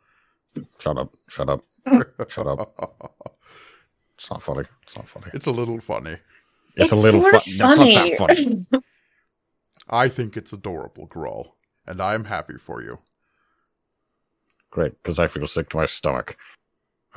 [0.79, 1.15] Shut up.
[1.29, 1.65] Shut up.
[2.29, 3.37] Shut up.
[4.15, 4.65] It's not funny.
[4.83, 5.27] It's not funny.
[5.35, 6.17] It's a little funny.
[6.77, 7.59] It's, a little sort of fun.
[7.59, 8.67] That's not that funny.
[9.91, 11.53] I think it's adorable, Grawl,
[11.87, 12.99] and I'm happy for you.
[14.71, 16.37] Great, because I feel sick to my stomach.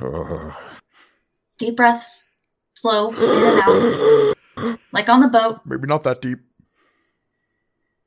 [1.58, 2.28] Deep breaths.
[2.74, 3.10] Slow.
[3.10, 4.78] In and out.
[4.92, 5.60] Like on the boat.
[5.64, 6.40] Maybe not that deep.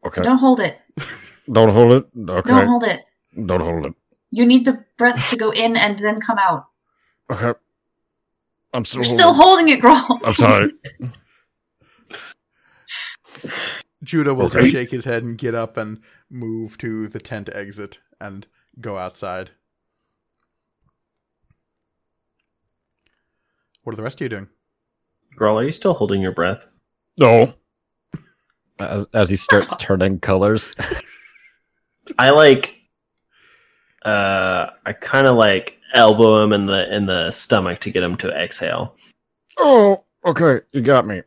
[0.06, 0.22] okay.
[0.22, 0.78] Don't hold it.
[1.52, 2.06] Don't hold it.
[2.30, 2.50] Okay.
[2.50, 3.06] Don't hold it.
[3.46, 3.94] Don't hold it.
[4.32, 6.66] You need the breaths to go in and then come out.
[7.30, 7.58] Okay.
[8.74, 9.00] I'm still.
[9.00, 10.20] You're still holding it, Grawl.
[10.24, 10.72] I'm sorry.
[14.08, 14.62] Judah will Okay.
[14.62, 16.00] just shake his head and get up and
[16.30, 18.48] move to the tent exit and
[18.80, 19.52] go outside.
[23.84, 24.48] What are the rest of you doing?
[25.36, 26.68] Girl, are you still holding your breath?
[27.18, 27.54] No.
[28.80, 30.74] As, as he starts turning colors.
[32.18, 32.76] I like
[34.06, 38.16] uh I kind of like elbow him in the in the stomach to get him
[38.18, 38.96] to exhale.
[39.58, 40.62] Oh, okay.
[40.72, 41.24] You got me.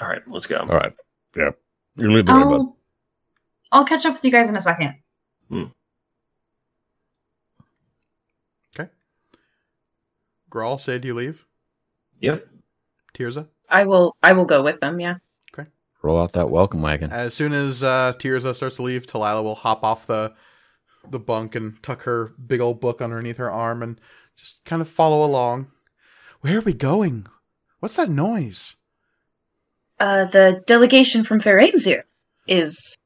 [0.00, 0.58] All right, let's go.
[0.58, 0.92] All right.
[1.36, 1.50] Yeah.
[1.96, 2.52] You lead the way, bud.
[2.52, 2.76] I'll,
[3.72, 4.94] I'll catch up with you guys in a second.
[8.76, 8.90] Okay.
[10.50, 11.46] Grawl, say, do you leave?
[12.20, 12.48] Yep.
[13.14, 13.48] Tirza?
[13.68, 14.16] I will.
[14.22, 14.98] I will go with them.
[14.98, 15.16] Yeah.
[15.52, 15.68] Okay.
[16.02, 17.10] Roll out that welcome wagon.
[17.10, 20.34] As soon as uh, Tirza starts to leave, Talila will hop off the
[21.10, 24.00] the bunk and tuck her big old book underneath her arm and
[24.36, 25.70] just kind of follow along.
[26.40, 27.26] Where are we going?
[27.80, 28.76] What's that noise?
[30.00, 32.02] Uh, the delegation from Fair Aimsir
[32.46, 32.96] is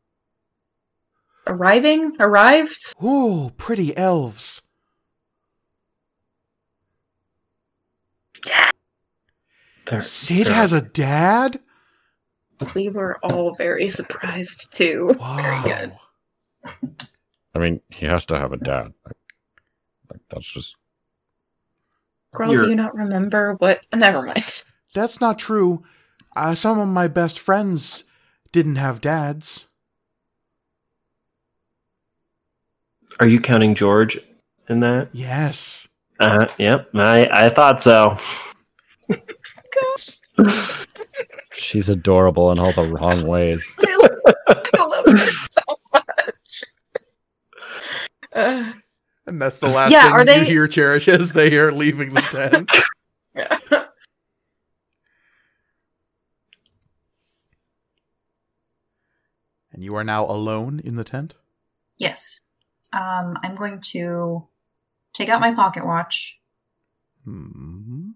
[1.47, 2.17] arriving.
[2.19, 2.95] Arrived.
[3.05, 4.63] Ooh, pretty elves.
[9.87, 11.61] There, Sid there- has a dad?
[12.75, 15.15] We were all very surprised too.
[15.19, 15.63] Wow.
[15.63, 15.93] good.
[17.55, 18.93] I mean, he has to have a dad.
[19.07, 19.17] Like,
[20.11, 20.77] like that's just.
[22.35, 23.87] Girl, You're- do you not remember what?
[23.95, 24.65] Never mind.
[24.93, 25.85] That's not true.
[26.39, 28.05] Uh, some of my best friends
[28.53, 29.67] didn't have dads.
[33.19, 34.17] Are you counting George
[34.69, 35.09] in that?
[35.13, 35.89] Yes.
[36.21, 36.89] Uh, yep.
[36.95, 38.17] I I thought so.
[41.53, 43.75] She's adorable in all the wrong ways.
[43.81, 43.97] I
[44.47, 45.61] love, I love her so
[45.93, 46.63] much.
[48.33, 48.73] Uh,
[49.27, 52.15] And that's the last Yeah, thing are you they- hear Cherish as they are leaving
[52.15, 52.71] the tent.
[59.79, 61.37] and you are now alone in the tent?
[61.99, 62.41] Yes.
[62.93, 64.49] Um, I'm going to
[65.13, 66.37] take out my pocket watch
[67.25, 68.11] hmm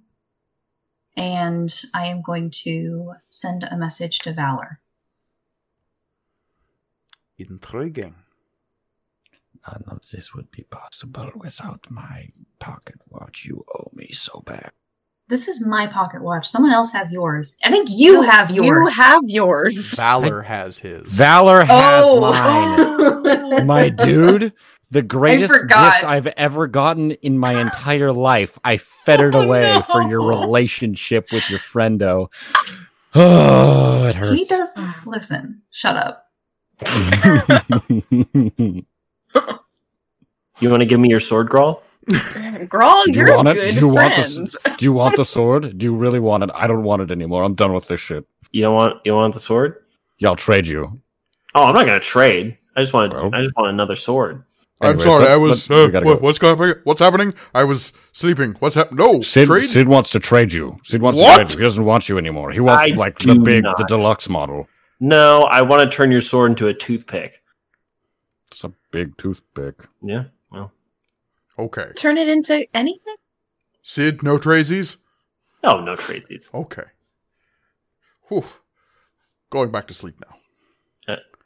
[1.16, 4.80] and I am going to send a message to Valor.
[7.38, 8.16] Intriguing.
[9.64, 13.44] None of this would be possible without my pocket watch.
[13.44, 14.72] You owe me so bad.
[15.32, 16.46] This is my pocket watch.
[16.46, 17.56] Someone else has yours.
[17.64, 18.66] I think you have yours.
[18.66, 19.94] You have yours.
[19.96, 21.08] Valor has his.
[21.08, 21.64] Valor oh.
[21.64, 23.20] has Oh.
[23.22, 23.66] mine.
[23.74, 24.52] my dude,
[24.90, 28.58] the greatest gift I've ever gotten in my entire life.
[28.62, 29.80] I fettered Oh, away no.
[29.80, 32.30] for your relationship with your friendo.
[33.14, 34.50] Oh, it hurts.
[34.50, 34.74] He hurts.
[34.74, 34.84] does.
[35.06, 36.26] Listen, shut up.
[40.60, 41.80] You want to give me your sword, Grawl?
[42.68, 43.54] Grawl, Do you you're want a it?
[43.54, 44.50] good Do you want friend.
[44.78, 45.78] Do you want the sword?
[45.78, 46.50] Do you really want it?
[46.54, 47.42] I don't want it anymore.
[47.44, 48.24] I'm done with this shit.
[48.50, 49.76] You don't want you want the sword?
[50.18, 51.00] Yeah, I'll trade you.
[51.54, 52.58] Oh, I'm not gonna trade.
[52.76, 53.30] I just want Well.
[53.34, 54.44] I just want another sword.
[54.82, 56.16] Anyways, let- let- we gotta uh, go.
[56.16, 56.74] what's going?
[56.82, 57.34] What's happening?
[57.54, 58.52] I was sleeping.
[58.58, 58.96] What's happening?
[59.04, 60.76] No, Sid, Sid wants to trade you.
[60.82, 61.36] Sid wants What?
[61.36, 61.58] to trade you.
[61.58, 62.50] He doesn't want you anymore.
[62.50, 63.76] He wants I like the big, not.
[63.78, 64.66] the deluxe model.
[64.98, 67.42] No, I want to turn your sword into a toothpick.
[68.50, 69.86] It's a big toothpick.
[70.02, 70.24] Yeah.
[71.56, 71.66] Well.
[71.66, 71.92] Okay.
[71.96, 73.16] Turn it into anything?
[73.82, 74.96] Sid, no trazies.
[75.64, 76.52] Oh, no tradesies.
[76.54, 76.84] Okay.
[78.28, 78.44] Whew.
[79.50, 80.36] Going back to sleep now.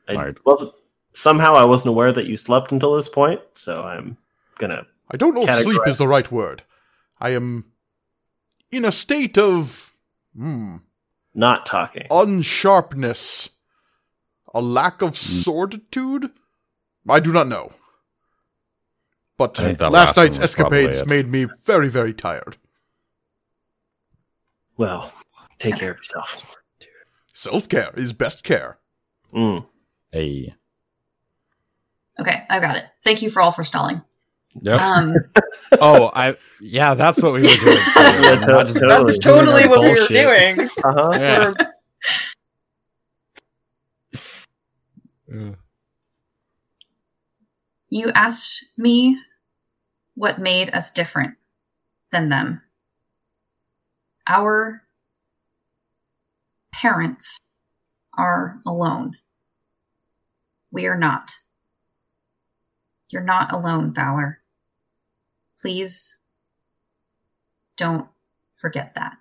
[0.09, 0.37] I Alright.
[0.47, 0.73] wasn't
[1.13, 4.17] somehow I wasn't aware that you slept until this point, so I'm
[4.59, 6.63] gonna I don't know if sleep is the right word.
[7.21, 7.65] I am
[8.71, 9.93] in a state of
[10.37, 10.77] hmm,
[11.35, 12.07] not talking.
[12.09, 13.51] unsharpness,
[14.55, 15.41] a lack of Hmm.
[15.43, 16.31] sworditude.
[17.09, 17.73] I do not know.
[19.37, 22.57] But I think that last last night's escapades made me very, very tired.
[24.79, 25.13] Well,
[25.59, 26.57] take care of yourself.
[27.35, 28.79] Self care is best care.
[29.35, 29.67] Mm.
[30.11, 30.55] Hey.
[32.19, 32.85] Okay, I've got it.
[33.05, 34.01] Thank you for all for stalling.
[34.63, 34.81] Yep.
[34.81, 35.15] Um,
[35.81, 36.37] oh, I.
[36.63, 37.77] Yeah, that's what we were doing.
[37.97, 39.05] Yeah, Not just totally.
[39.05, 40.71] That's totally our what we were doing.
[40.85, 41.11] Uh-huh.
[41.13, 41.53] Yeah.
[45.29, 45.57] We're-
[47.89, 49.17] you asked me
[50.17, 51.35] what made us different
[52.11, 52.63] than them.
[54.27, 54.83] Our
[56.73, 57.39] parents
[58.15, 59.17] are alone.
[60.73, 61.33] We are not.
[63.11, 64.41] You're not alone, Valor.
[65.61, 66.19] Please
[67.77, 68.09] don't
[68.57, 69.19] forget that.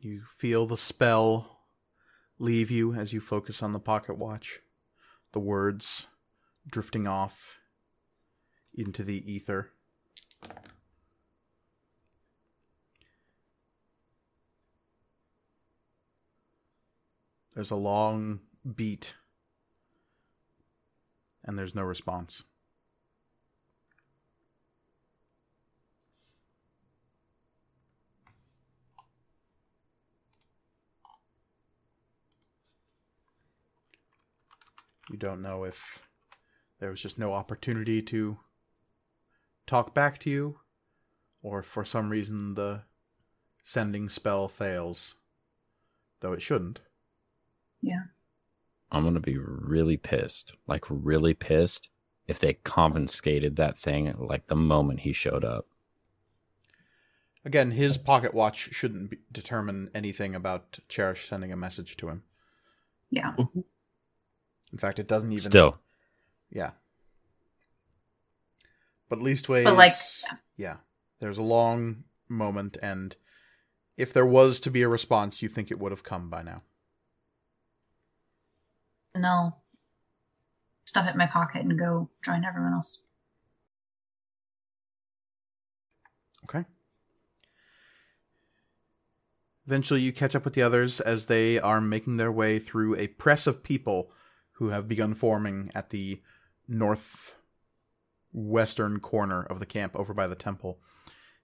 [0.00, 1.49] You feel the spell
[2.40, 4.60] leave you as you focus on the pocket watch.
[5.32, 6.06] The words
[6.68, 7.58] drifting off
[8.74, 9.70] into the ether.
[17.54, 18.40] There's a long
[18.74, 19.16] beat,
[21.44, 22.42] and there's no response.
[35.10, 36.06] You don't know if
[36.78, 38.38] there was just no opportunity to
[39.66, 40.60] talk back to you,
[41.42, 42.82] or for some reason the
[43.64, 45.16] sending spell fails,
[46.20, 46.80] though it shouldn't.
[47.82, 48.04] Yeah.
[48.92, 51.90] I'm gonna be really pissed, like really pissed,
[52.26, 55.66] if they confiscated that thing like the moment he showed up.
[57.44, 62.22] Again, his pocket watch shouldn't be, determine anything about Cherish sending a message to him.
[63.10, 63.34] Yeah.
[64.72, 65.50] In fact, it doesn't even.
[65.50, 65.78] Still,
[66.50, 66.70] Yeah.
[69.08, 69.64] But Leastways.
[69.64, 69.92] But, like,
[70.56, 70.76] yeah.
[71.18, 73.16] There's a long moment, and
[73.96, 76.62] if there was to be a response, you think it would have come by now.
[79.14, 79.60] And I'll
[80.84, 83.02] stuff it in my pocket and go join everyone else.
[86.44, 86.64] Okay.
[89.66, 93.08] Eventually, you catch up with the others as they are making their way through a
[93.08, 94.10] press of people
[94.60, 96.20] who have begun forming at the
[96.68, 100.78] northwestern corner of the camp over by the temple.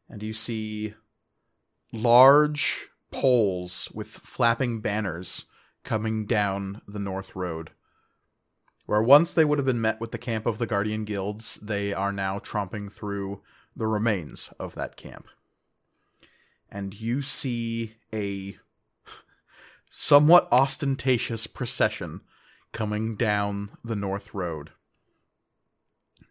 [0.06, 0.92] And you see
[1.90, 5.46] large poles with flapping banners
[5.82, 7.70] coming down the north road.
[8.84, 11.94] Where once they would have been met with the camp of the Guardian Guilds, they
[11.94, 13.40] are now tromping through
[13.74, 15.26] the remains of that camp.
[16.70, 18.58] And you see a
[19.90, 22.20] somewhat ostentatious procession
[22.76, 24.70] coming down the North Road.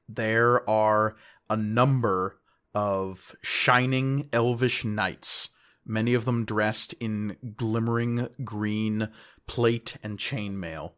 [0.07, 1.15] There are
[1.49, 2.37] a number
[2.75, 5.49] of shining elvish knights,
[5.83, 9.09] many of them dressed in glimmering green
[9.47, 10.91] plate and chainmail.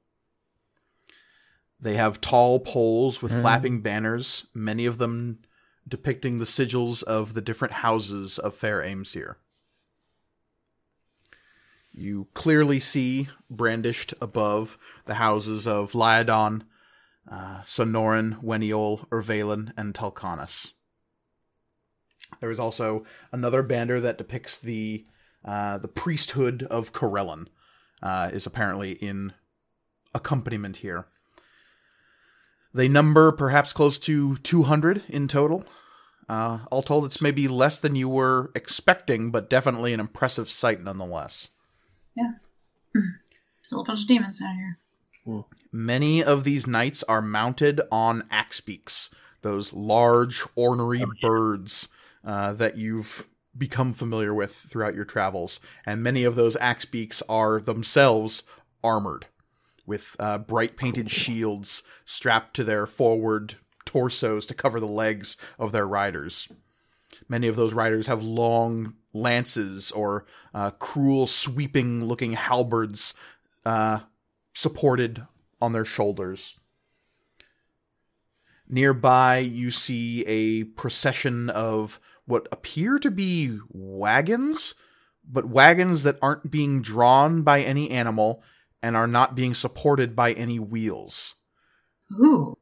[1.80, 3.40] They have tall poles with Mhm.
[3.40, 5.40] flapping banners, many of them
[5.88, 9.36] depicting the sigils of the different houses of Fair Aimsir.
[11.98, 16.64] You clearly see brandished above the houses of Lyodon,
[17.30, 20.74] uh, Sonoran, Weniol, Ervalen, and Telkanus.
[22.40, 25.08] There is also another banner that depicts the
[25.44, 27.48] uh, the priesthood of Corellon,
[28.04, 29.34] uh, is apparently in
[30.14, 31.08] accompaniment here.
[32.74, 35.66] They number perhaps close to 200 in total.
[36.30, 40.84] Uh, all told, it's maybe less than you were expecting, but definitely an impressive sight
[40.84, 41.48] nonetheless.
[43.62, 44.80] Still a bunch of demons down here.
[45.72, 49.10] Many of these knights are mounted on axe beaks,
[49.42, 51.90] those large, ornery birds
[52.24, 53.28] uh, that you've
[53.58, 55.60] become familiar with throughout your travels.
[55.86, 58.44] And many of those axe beaks are themselves
[58.84, 59.26] armored,
[59.86, 65.72] with uh, bright painted shields strapped to their forward torsos to cover the legs of
[65.72, 66.48] their riders.
[67.28, 73.14] Many of those riders have long lances or uh, cruel, sweeping looking halberds
[73.66, 74.00] uh,
[74.54, 75.26] supported
[75.62, 76.56] on their shoulders.
[78.70, 84.76] Nearby, you see a procession of what appear to be wagons,
[85.24, 88.44] but wagons that aren't being drawn by any animal
[88.84, 91.36] and are not being supported by any wheels.
[92.12, 92.58] Ooh.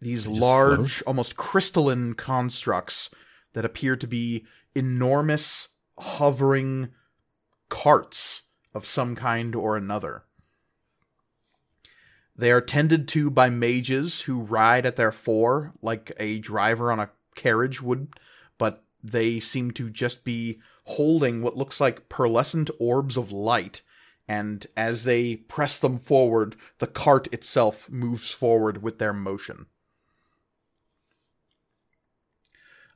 [0.00, 3.10] These They just large, almost crystalline constructs
[3.54, 4.44] that appear to be
[4.76, 6.90] enormous, hovering
[7.68, 8.42] carts
[8.74, 10.24] of some kind or another.
[12.36, 17.00] They are tended to by mages who ride at their fore like a driver on
[17.00, 18.08] a carriage would,
[18.58, 23.80] but they seem to just be holding what looks like pearlescent orbs of light,
[24.28, 29.66] and as they press them forward, the cart itself moves forward with their motion.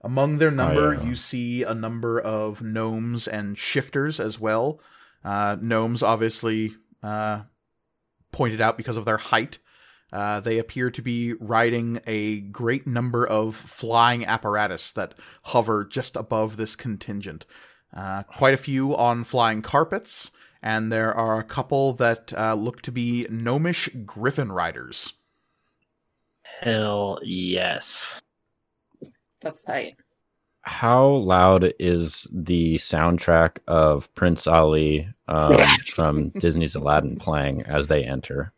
[0.03, 4.81] Among their number, uh, you see a number of gnomes and shifters as well.
[5.23, 7.43] Uh, gnomes, obviously, uh,
[8.33, 9.59] pointed out because of their height.
[10.13, 15.15] Uh, they appear to be riding a great number of flying apparatus that
[15.45, 17.47] hover just above this contingent.
[17.95, 20.31] Uh, quite a few on flying carpets,
[20.63, 25.13] and there are a couple that uh, look to be gnomish griffin riders.
[26.43, 28.21] Hell yes.
[29.41, 29.97] That's tight.
[30.63, 35.57] how loud is the soundtrack of Prince Ali um,
[35.95, 38.53] from Disney's Aladdin playing as they enter?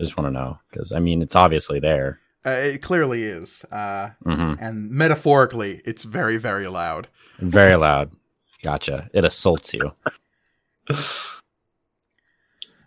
[0.00, 2.20] I just want to know because I mean it's obviously there.
[2.46, 3.64] Uh, it clearly is.
[3.72, 7.08] Uh, hmm and metaphorically, it's very, very loud.
[7.38, 8.10] Very loud.
[8.62, 9.08] Gotcha.
[9.14, 9.92] It assaults you.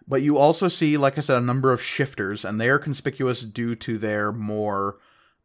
[0.08, 3.42] But you also see, like I said, a number of shifters, and they are conspicuous
[3.44, 4.98] due to their more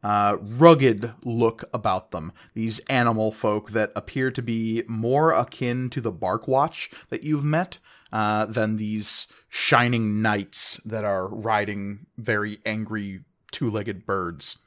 [0.03, 2.31] uh, rugged look about them.
[2.53, 7.79] These animal folk that appear to be more akin to the Barkwatch that you've met,
[8.13, 13.21] uh, than these shining knights that are riding very angry
[13.51, 14.57] two legged birds.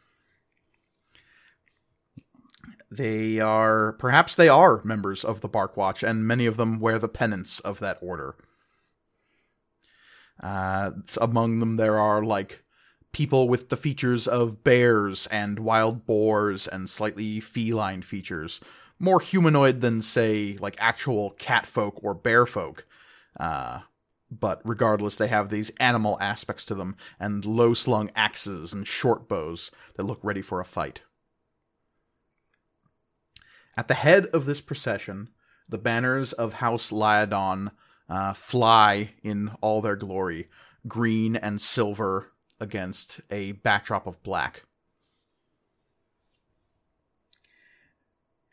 [2.90, 6.98] They are, perhaps they are members of the Bark Watch, and many of them wear
[6.98, 8.36] the pennants of that order.
[10.42, 12.64] Uh, among them, there are like
[13.16, 18.60] people with the features of bears and wild boars and slightly feline features,
[18.98, 22.86] more humanoid than, say, like actual cat folk or bear folk.
[23.40, 23.78] Uh,
[24.30, 29.26] but regardless, they have these animal aspects to them and low slung axes and short
[29.26, 31.00] bows that look ready for a fight.
[33.78, 35.30] At the head of this procession,
[35.66, 37.70] the banners of House Lyodon
[38.10, 40.48] uh, fly in all their glory,
[40.86, 44.64] green and silver against a backdrop of black.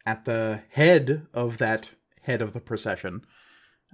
[0.06, 3.26] At the head of that head of the procession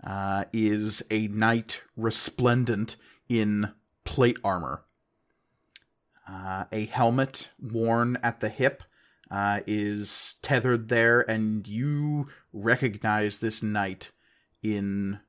[0.03, 2.95] uh, is a knight resplendent
[3.27, 3.71] in
[4.03, 4.85] plate armor.
[6.27, 8.83] Uh, a helmet worn at the hip
[9.31, 14.11] uh, is tethered there, and you recognize this knight
[14.61, 15.19] in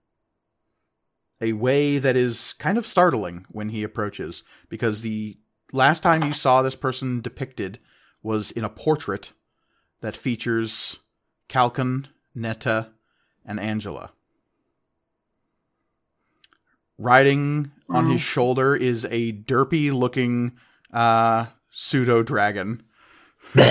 [1.40, 5.38] a way that is kind of startling when he approaches, because the
[5.72, 7.78] last time you saw this person depicted
[8.22, 9.32] was in a portrait
[10.00, 10.98] that features
[11.48, 12.90] Calcon, Netta,
[13.44, 14.12] and Angela.
[16.98, 18.12] Riding on Wow.
[18.12, 20.52] his shoulder is a derpy looking
[20.92, 22.82] uh, pseudo dragon.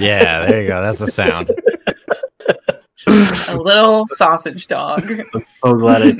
[0.00, 0.80] Yeah, there you go.
[0.80, 1.50] That's the sound.
[3.06, 5.08] A little sausage dog.
[5.34, 6.12] I'm so glad I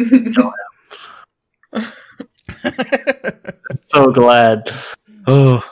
[2.64, 2.72] I'm
[3.76, 4.70] so glad.
[5.26, 5.62] Oh,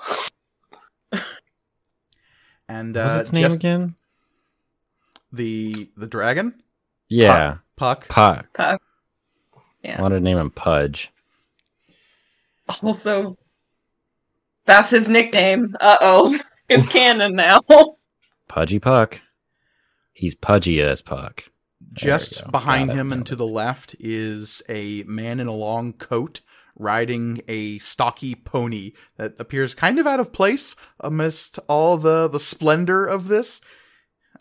[2.69, 3.95] and What was uh, its name just again?
[5.32, 6.62] the the dragon
[7.09, 8.09] Yeah, Puck.
[8.09, 8.49] Puck.
[8.55, 8.59] Puck.
[8.59, 8.78] I
[9.82, 10.01] Yeah.
[10.01, 11.11] wanted to name him Pudge.
[12.82, 13.37] Also,
[14.65, 15.77] that's his nickname.
[15.81, 16.39] Uh oh.
[16.69, 17.61] It's canon now.
[18.49, 19.20] Pudgy Puck.
[20.21, 21.45] He's pudgy as Puck.
[21.95, 26.43] Just behind him and to the left is a man in a long coat
[26.77, 32.39] riding a stocky pony that appears kind of out of place amidst all the the
[32.39, 33.63] splendor of this.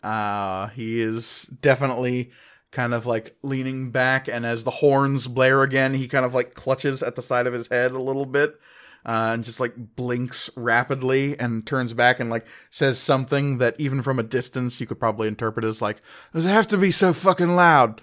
[0.02, 2.30] Uh he is definitely
[2.72, 6.52] kind of like leaning back and as the horns blare again, he kind of like
[6.52, 8.54] clutches at the side of his head a little bit.
[9.04, 14.02] Uh, and just like blinks rapidly and turns back and like says something that even
[14.02, 16.02] from a distance you could probably interpret as like
[16.34, 18.02] does it have to be so fucking loud?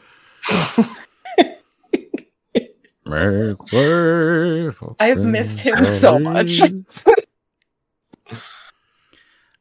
[3.06, 6.62] Make way for I've missed him so much.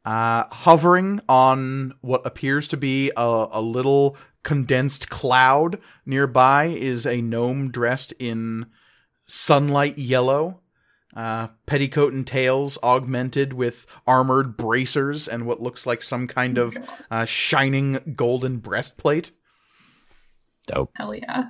[0.06, 7.20] Uh, hovering on what appears to be a, a little condensed cloud nearby is a
[7.20, 8.66] gnome dressed in
[9.26, 10.60] sunlight yellow.
[11.16, 16.76] Uh, petticoat and tails augmented with armored bracers and what looks like some kind of
[17.10, 19.30] uh, shining golden breastplate.
[20.66, 20.90] Dope.
[20.94, 21.44] Hell yeah.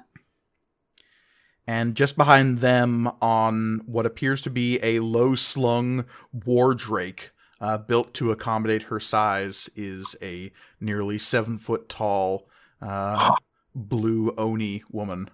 [1.67, 7.77] And just behind them, on what appears to be a low slung war drake uh,
[7.77, 12.49] built to accommodate her size, is a nearly seven foot tall
[12.81, 13.35] uh,
[13.75, 15.29] blue Oni woman.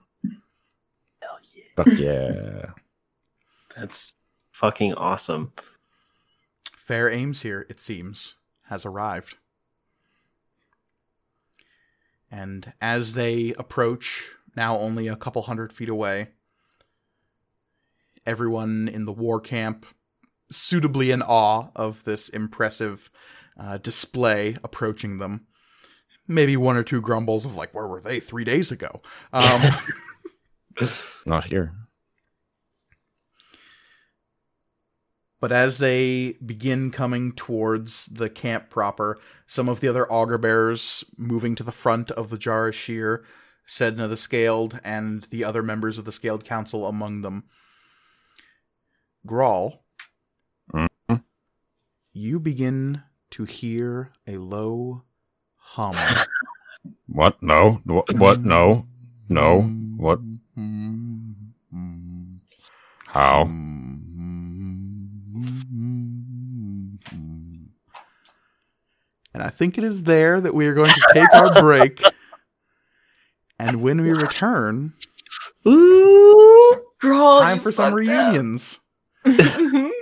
[1.21, 1.65] hell yeah.
[1.77, 2.71] Fuck yeah.
[3.77, 4.15] That's
[4.63, 5.53] fucking awesome.
[6.77, 8.35] Fair Aimsir, it seems,
[8.69, 9.37] has arrived.
[12.31, 16.29] And as they approach, now only a couple hundred feet away,
[18.25, 19.85] everyone in the war camp,
[20.51, 23.11] suitably in awe of this impressive
[23.59, 25.47] uh, display approaching them.
[26.29, 29.03] Maybe one or two grumbles of, like, where were they three days ago?
[29.33, 29.61] Um,
[31.27, 31.75] Not here.
[35.43, 41.03] But as they begin coming towards the camp proper, some of the other auger bearers
[41.17, 43.25] moving to the front of the Jarashir,
[43.67, 47.43] Sedna the Scaled, and the other members of the Scaled Council among them.
[49.27, 49.81] Grawl,
[50.73, 51.25] Mhm.
[52.13, 55.03] you begin to hear a low
[55.57, 55.95] hum.
[57.09, 57.43] What?
[57.43, 57.81] No.
[57.85, 58.15] What?
[58.15, 58.45] what?
[58.45, 58.87] No.
[59.29, 59.63] No.
[59.63, 60.21] What?
[63.09, 63.45] How?
[69.35, 72.03] And I think it is there that we are going to take our break.
[73.59, 74.93] And when we return,
[75.67, 78.81] Ooh, girl, time for some reunions.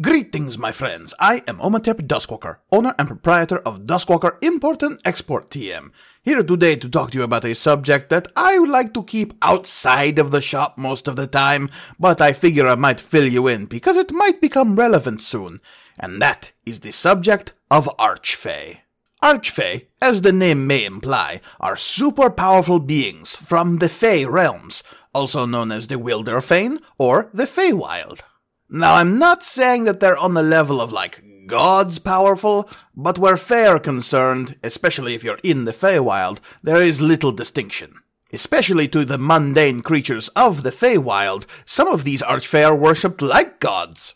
[0.00, 1.14] Greetings, my friends.
[1.18, 5.90] I am Omatep Duskwalker, owner and proprietor of Duskwalker Import and Export TM.
[6.22, 9.32] Here today to talk to you about a subject that I would like to keep
[9.40, 13.48] outside of the shop most of the time, but I figure I might fill you
[13.48, 15.60] in because it might become relevant soon.
[15.98, 18.78] And that is the subject of Archfey.
[19.22, 24.82] Archfey, as the name may imply, are super powerful beings from the Fey realms,
[25.14, 28.20] also known as the Wilderfane or the Feywild.
[28.68, 33.36] Now, I'm not saying that they're on the level of like gods powerful, but where
[33.36, 37.94] Fey are concerned, especially if you're in the Feywild, there is little distinction.
[38.32, 43.60] Especially to the mundane creatures of the Feywild, some of these Archfey are worshipped like
[43.60, 44.14] gods.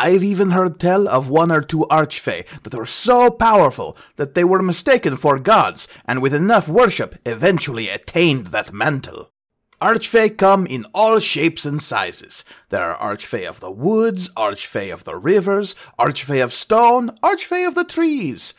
[0.00, 4.44] I've even heard tell of one or two Archfey that were so powerful that they
[4.44, 9.32] were mistaken for gods, and with enough worship eventually attained that mantle.
[9.82, 12.44] Archfey come in all shapes and sizes.
[12.68, 17.74] There are Archfey of the woods, Archfey of the rivers, Archfey of stone, Archfey of
[17.74, 18.54] the trees.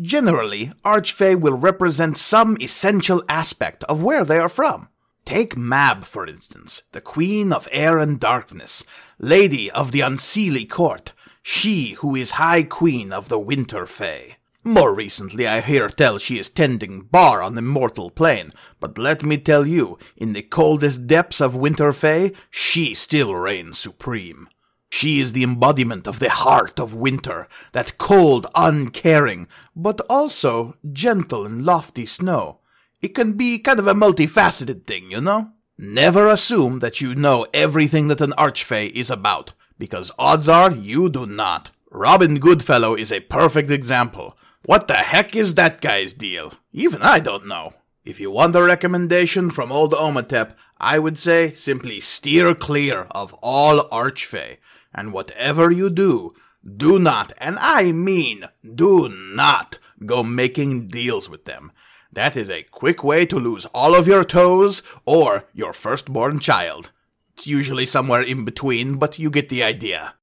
[0.00, 4.88] Generally, Archfey will represent some essential aspect of where they are from.
[5.24, 8.84] Take Mab, for instance, the Queen of Air and Darkness,
[9.18, 11.12] Lady of the Unseelie Court,
[11.42, 14.36] she who is High Queen of the Winter Fey.
[14.64, 18.50] More recently, I hear tell she is tending bar on the mortal plane,
[18.80, 24.48] but let me tell you, in the coldest depths of Winterfey, she still reigns supreme.
[24.90, 31.44] She is the embodiment of the heart of winter, that cold, uncaring, but also gentle
[31.44, 32.60] and lofty snow.
[33.02, 35.50] It can be kind of a multifaceted thing, you know?
[35.76, 41.08] Never assume that you know everything that an Archfey is about, because odds are you
[41.08, 41.72] do not.
[41.90, 44.36] Robin Goodfellow is a perfect example.
[44.64, 46.54] What the heck is that guy's deal?
[46.72, 47.72] Even I don't know.
[48.04, 53.32] If you want a recommendation from old Omatep, I would say simply steer clear of
[53.42, 54.58] all Archfey.
[54.94, 56.34] And whatever you do,
[56.64, 61.72] do not, and I mean do not, go making deals with them.
[62.14, 66.92] That is a quick way to lose all of your toes or your firstborn child.
[67.36, 70.14] It's usually somewhere in between, but you get the idea.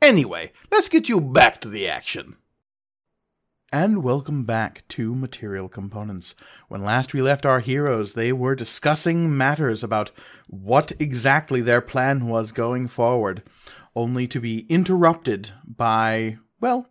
[0.00, 2.36] Anyway, let's get you back to the action.
[3.70, 6.34] And welcome back to Material Components.
[6.68, 10.10] When last we left our heroes, they were discussing matters about
[10.46, 13.42] what exactly their plan was going forward,
[13.94, 16.88] only to be interrupted by, well,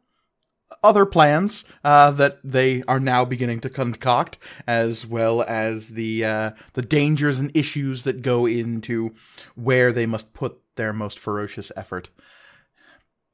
[0.84, 6.52] other plans uh, that they are now beginning to concoct, as well as the uh,
[6.74, 9.14] the dangers and issues that go into
[9.56, 12.10] where they must put their most ferocious effort.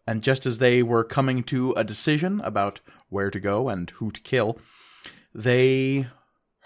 [0.06, 4.12] And just as they were coming to a decision about where to go and who
[4.12, 4.60] to kill,
[5.34, 6.08] they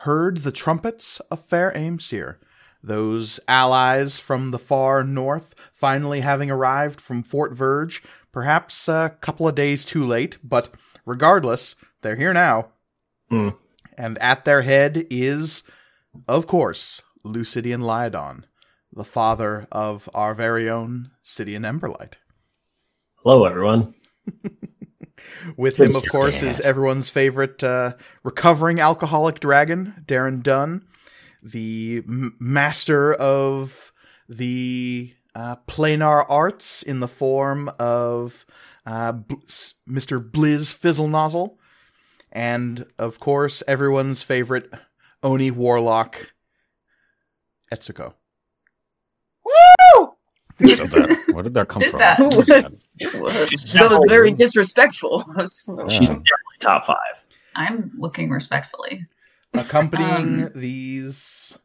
[0.01, 2.37] heard the trumpets of Fair Aimsir,
[2.83, 8.01] those allies from the far north finally having arrived from Fort Verge,
[8.37, 10.69] perhaps a couple of days too late, but
[11.07, 11.73] regardless,
[12.03, 12.67] they're here now.
[13.31, 13.49] Hmm.
[13.97, 15.63] And at their head is,
[16.27, 18.45] of course, Lucidian Lyodon,
[18.93, 22.17] the father of our very own Sidian Emberlight.
[23.23, 23.95] Hello, everyone.
[25.57, 30.85] With him, of course, is everyone's favorite uh, recovering alcoholic dragon, Darren Dunn,
[31.41, 33.91] the m- master of
[34.29, 38.43] the uh, planar arts in the form of
[38.87, 40.19] uh, B- S- Mr.
[40.19, 41.59] Blizz Fizzle Nozzle,
[42.31, 44.73] and of course, everyone's favorite
[45.21, 46.31] Oni warlock,
[47.71, 48.13] Etsuko.
[50.59, 51.99] So that- where did that come Did from?
[51.99, 52.17] that.
[52.99, 55.23] That was very disrespectful.
[55.87, 56.97] She's definitely top five.
[57.55, 59.05] I'm looking respectfully.
[59.53, 61.57] Accompanying Um, these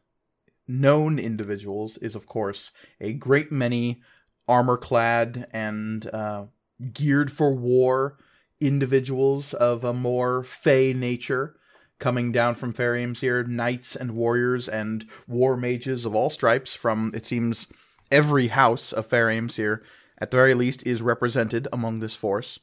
[0.73, 4.01] known individuals is, of course, a great many
[4.47, 6.45] armor clad and uh,
[6.91, 8.17] geared for war
[8.59, 11.55] individuals of a more fey nature
[11.99, 17.11] coming down from Fair Aimsir, knights and warriors and war mages of all stripes from,
[17.13, 17.67] it seems,
[18.11, 19.81] every house of Fair Aimsir,
[20.17, 22.59] at the very least, is represented among this force.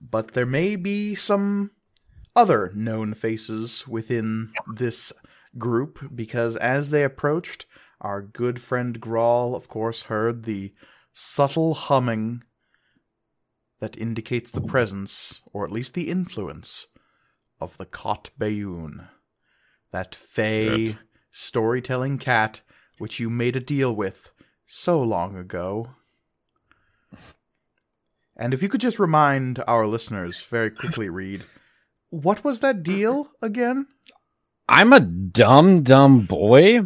[0.00, 1.70] But there may be some
[2.34, 5.12] other known faces within this
[5.58, 7.66] group because as they approached,
[8.00, 10.72] our good friend Grawl, of course, heard the
[11.12, 12.42] subtle humming
[13.80, 16.86] that indicates the presence, or at least the influence,
[17.60, 19.08] of the Kot Bayun.
[19.90, 20.98] That fey Good.
[21.30, 22.60] storytelling cat
[22.98, 24.30] which you made a deal with
[24.64, 25.90] so long ago.
[28.36, 31.44] And if you could just remind our listeners very quickly, Reed,
[32.10, 33.88] what was that deal again?
[34.68, 36.80] I'm a dumb, dumb boy.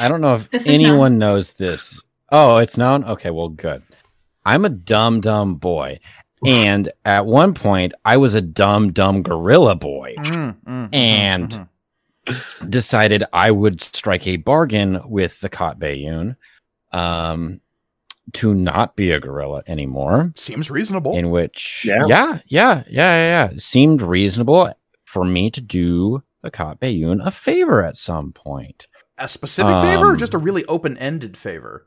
[0.00, 2.00] I don't know if This is anyone knows this.
[2.30, 3.04] Oh, it's known?
[3.04, 3.82] Okay, well, good.
[4.44, 6.00] I'm a dumb, dumb boy.
[6.46, 10.14] And at one point, I was a dumb, dumb gorilla boy.
[10.18, 11.68] Mm, mm, And- mhm.
[12.68, 16.36] Decided I would strike a bargain with the Kot Bayun
[16.92, 17.62] um,
[18.34, 20.32] to not be a gorilla anymore.
[20.36, 21.16] seems reasonable.
[21.16, 22.04] In which, Yeah.
[22.06, 23.50] yeah, yeah, yeah, yeah, yeah.
[23.56, 24.74] Seemed reasonable
[25.06, 28.86] for me to do the Kot Bayun a favor at some point.
[29.18, 31.86] a specific favor or um, just a really open-ended favor?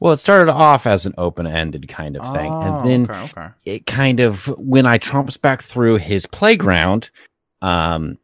[0.00, 2.50] Well, it started off as an open ended kind of thing.
[2.50, 3.48] Oh, and then okay, okay.
[3.64, 7.10] it kind of when I trumps back through his playground,
[7.62, 8.18] um,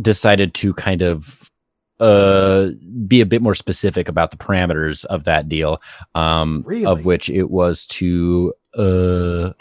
[0.00, 1.50] decided to kind of
[1.98, 2.68] uh
[3.06, 5.80] be a bit more specific about the parameters of that deal.
[6.14, 6.84] Um Really?
[6.84, 9.52] of which it was to uh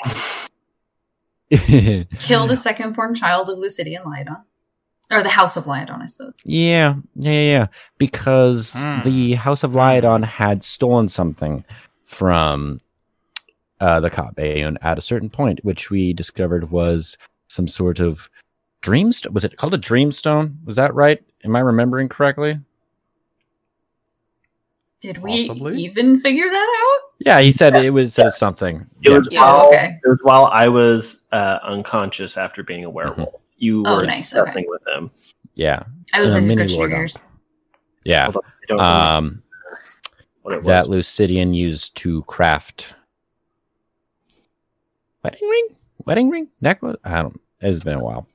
[1.49, 4.37] Kill the second born child of Lucidian Lyodon.
[5.11, 6.33] Or the House of Lyodon, I suppose.
[6.45, 7.67] Yeah, yeah, yeah, yeah.
[7.97, 9.01] Because Hmm.
[9.01, 11.63] the House of Lyodon had stolen something
[12.03, 12.81] from
[13.81, 17.17] uh, the Kot Bayun at a certain point, which we discovered was
[17.47, 18.29] some sort of
[18.81, 19.31] dreamstone.
[19.33, 20.55] Was it called a dreamstone?
[20.65, 21.21] Was that right?
[21.43, 22.59] Am I remembering correctly?
[25.01, 25.77] Did we Possibly.
[25.83, 27.01] even figure that out?
[27.19, 28.39] Yeah, he said it was uh, Yes.
[28.39, 28.87] something.
[29.03, 29.17] It Yeah.
[29.17, 29.99] was Yeah, while okay.
[30.03, 33.35] it was while I was uh, unconscious after being a werewolf.
[33.57, 34.69] You Oh, were nice, discussing okay.
[34.69, 35.11] with them.
[35.55, 35.83] yeah.
[36.13, 37.11] I was busy mini good
[38.03, 38.25] yeah.
[38.27, 39.43] Although I don't Um,
[40.45, 40.85] that.
[40.85, 42.93] Lucidian used to craft
[45.23, 45.67] wedding ring,
[46.05, 46.97] wedding ring, necklace.
[47.03, 47.39] I don't.
[47.61, 48.27] It's been a while.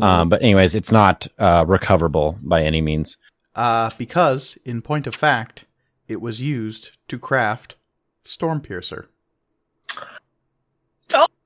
[0.00, 3.18] Um, but anyways, it's not uh, recoverable by any means.
[3.54, 5.64] Uh, because, in point of fact,
[6.06, 7.76] it was used to craft
[8.24, 9.06] Stormpiercer.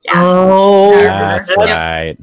[0.04, 0.12] Yeah.
[0.14, 1.36] oh, Yeah.
[1.36, 1.58] That's Yep.
[1.68, 2.18] right.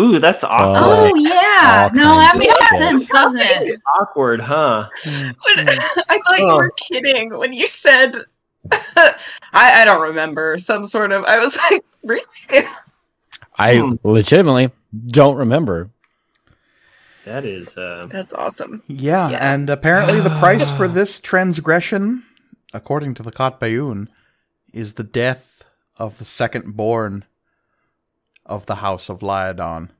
[0.00, 1.12] Ooh, that's awkward.
[1.12, 1.88] Oh yeah.
[1.92, 3.62] all No, that makes of sense, doesn't it?
[3.68, 4.88] It's awkward, huh?
[5.06, 6.56] I thought you Oh.
[6.56, 8.16] were kidding when you said.
[8.72, 9.14] I,
[9.52, 11.24] I don't remember some sort of.
[11.24, 12.22] I was like, really?
[13.58, 13.94] I Hmm.
[14.04, 14.70] legitimately
[15.08, 15.90] don't remember.
[17.24, 17.76] That is.
[17.76, 18.82] Uh, That's awesome.
[18.86, 19.52] Yeah, Yeah.
[19.54, 22.24] and apparently the price for this transgression,
[22.72, 24.08] according to the Kot Bayun,
[24.72, 25.64] is the death
[25.98, 27.24] of the second born
[28.50, 29.90] of the House of Lyodon.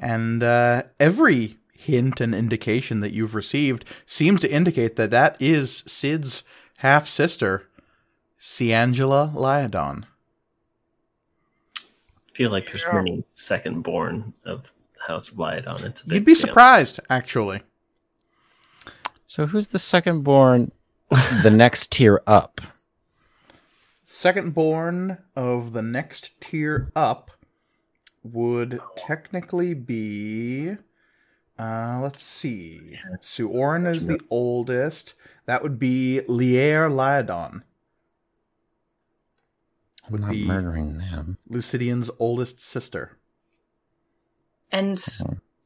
[0.00, 5.84] And uh, every hint and indication that you've received seems to indicate that that is
[5.86, 6.42] Sid's
[6.78, 7.68] half sister,
[8.40, 10.06] Ciangela Lyodon.
[11.76, 15.84] I feel like there's many second born of the House of Lyodon.
[15.84, 16.40] It's a You'd be deal.
[16.40, 17.62] surprised, actually.
[19.26, 20.72] So who's the second born?
[21.42, 22.60] the next tier up.
[24.18, 27.30] Second born of the next tier up
[28.24, 30.70] would technically be.
[31.56, 32.98] Uh, let's see.
[33.22, 35.14] Suorin is the oldest.
[35.46, 37.62] That would be Lier Lyodon,
[40.04, 41.38] I'm Would not be- murdering them.
[41.48, 43.16] Lucidian's oldest sister.
[44.72, 45.00] And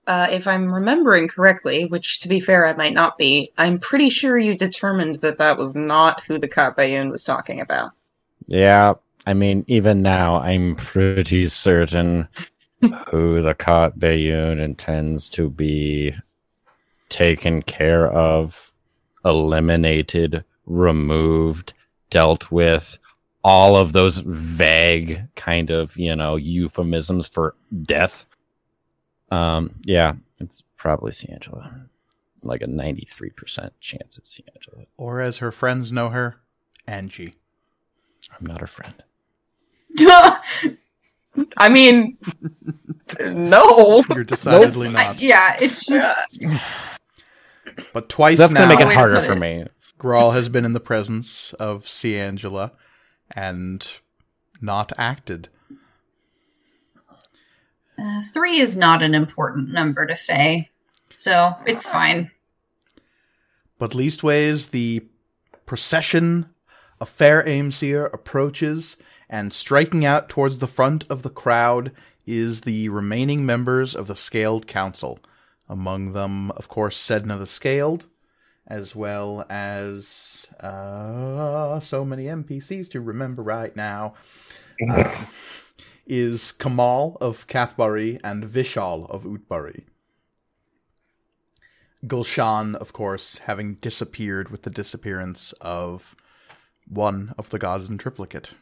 [0.06, 4.10] uh, if I'm remembering correctly, which to be fair, I might not be, I'm pretty
[4.10, 7.92] sure you determined that that was not who the Kot Bayun was talking about.
[8.46, 8.94] Yeah,
[9.26, 12.28] I mean, even now, I'm pretty certain
[13.10, 16.14] who the Kot Bayun intends to be
[17.08, 18.72] taken care of,
[19.24, 21.74] eliminated, removed,
[22.10, 22.98] dealt with.
[23.44, 28.24] All of those vague kind of, you know, euphemisms for death.
[29.30, 31.86] Um, yeah, it's probably Ciangela.
[32.44, 34.86] Like a 93% chance it's Ciangela.
[34.96, 36.36] Or as her friends know her,
[36.86, 37.34] Angie.
[38.38, 38.94] I'm not her friend.
[41.56, 42.18] I mean,
[43.20, 44.02] no.
[44.14, 45.20] You're decidedly I- not.
[45.20, 46.16] yeah, it's just
[47.92, 49.66] But twice That's now, going to make it harder put for me.
[49.98, 52.72] Grawl has been in the presence of Ciangela
[53.34, 53.92] and
[54.60, 55.48] not acted.
[57.98, 60.70] uh, three is not an important number to Faye,
[61.16, 62.30] so it's fine.
[63.78, 65.04] But leastways, the
[65.66, 66.46] procession
[67.02, 68.96] of Fair Aimsir approaches,
[69.28, 71.90] and striking out towards the front of the crowd
[72.24, 75.18] is the remaining members of the Scaled Council.
[75.68, 78.06] Among them, of course, Sedna the Scaled,
[78.68, 84.14] as well as uh, so many NPCs to remember right now.
[84.88, 85.04] Um,
[86.06, 89.84] is Kamal of Cathbari and Vishal of Utbari.
[92.06, 96.16] Gulshan, of course, having disappeared with the disappearance of
[96.92, 98.54] one of the gods in triplicate.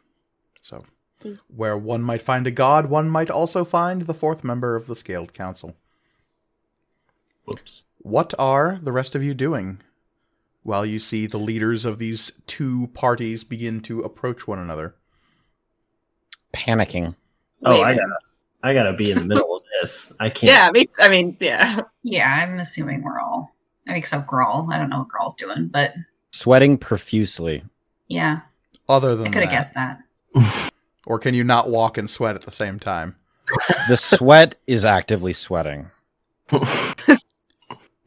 [0.63, 0.85] So,
[1.23, 1.35] hmm.
[1.49, 4.97] where one might find a god, one might also find the fourth member of the
[4.97, 5.77] Scaled Council.
[7.45, 7.85] Whoops.
[7.99, 9.81] What are the rest of you doing
[10.63, 14.95] while you see the leaders of these two parties begin to approach one another.
[16.53, 17.15] Panicking.
[17.65, 18.19] Oh, I gotta,
[18.63, 20.13] I gotta be in the middle of this.
[20.21, 20.53] I can't.
[20.53, 21.83] Yeah, I mean, I mean, yeah.
[22.03, 23.55] Yeah, I'm assuming we're all.
[23.87, 24.73] I mean, except Grawl.
[24.73, 25.93] I don't know what Grawl's doing, but
[26.33, 27.63] Sweating profusely.
[28.11, 28.41] Yeah,
[28.89, 30.01] Other than I could have guessed that.
[31.07, 33.17] or can you not walk and sweat at the same time?
[33.89, 35.91] The sweat is actively sweating.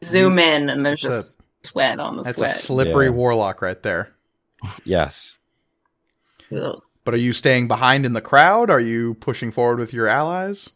[0.04, 2.50] Zoom in, and there's That's just sweat on the That's sweat.
[2.50, 3.12] a slippery Yeah.
[3.12, 4.12] warlock right there.
[4.84, 5.38] Yes.
[6.54, 6.80] Ugh.
[7.04, 8.70] But are you staying behind in the crowd?
[8.70, 10.70] Are you pushing forward with your allies?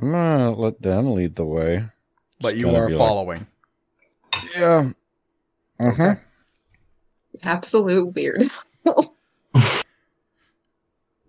[0.00, 1.88] I'm gonna let them lead the way.
[2.40, 3.46] But It's you are be like- following.
[4.54, 4.90] Yeah.
[5.80, 6.16] Uh-huh.
[7.42, 8.42] Absolute weird.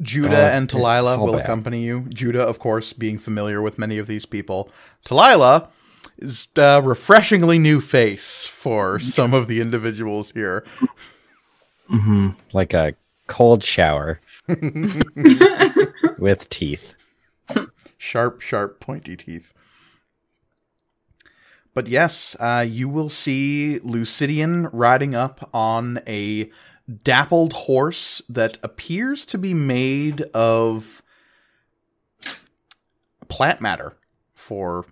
[0.02, 1.42] Judah God, and it's Talila will bad.
[1.42, 2.06] accompany you.
[2.10, 4.70] Judah, of course, being familiar with many of these people.
[5.06, 5.70] Talila
[6.20, 10.64] is a refreshingly new face for some of the individuals here.
[11.88, 12.94] hmm Like a
[13.26, 14.20] cold shower
[16.18, 16.94] with teeth.
[17.98, 19.52] sharp, sharp, pointy teeth.
[21.78, 26.50] But yes, uh, you will see Lucidian riding up on a
[27.04, 31.04] dappled horse that appears to be made of
[33.28, 33.96] plant matter.
[34.34, 34.88] For,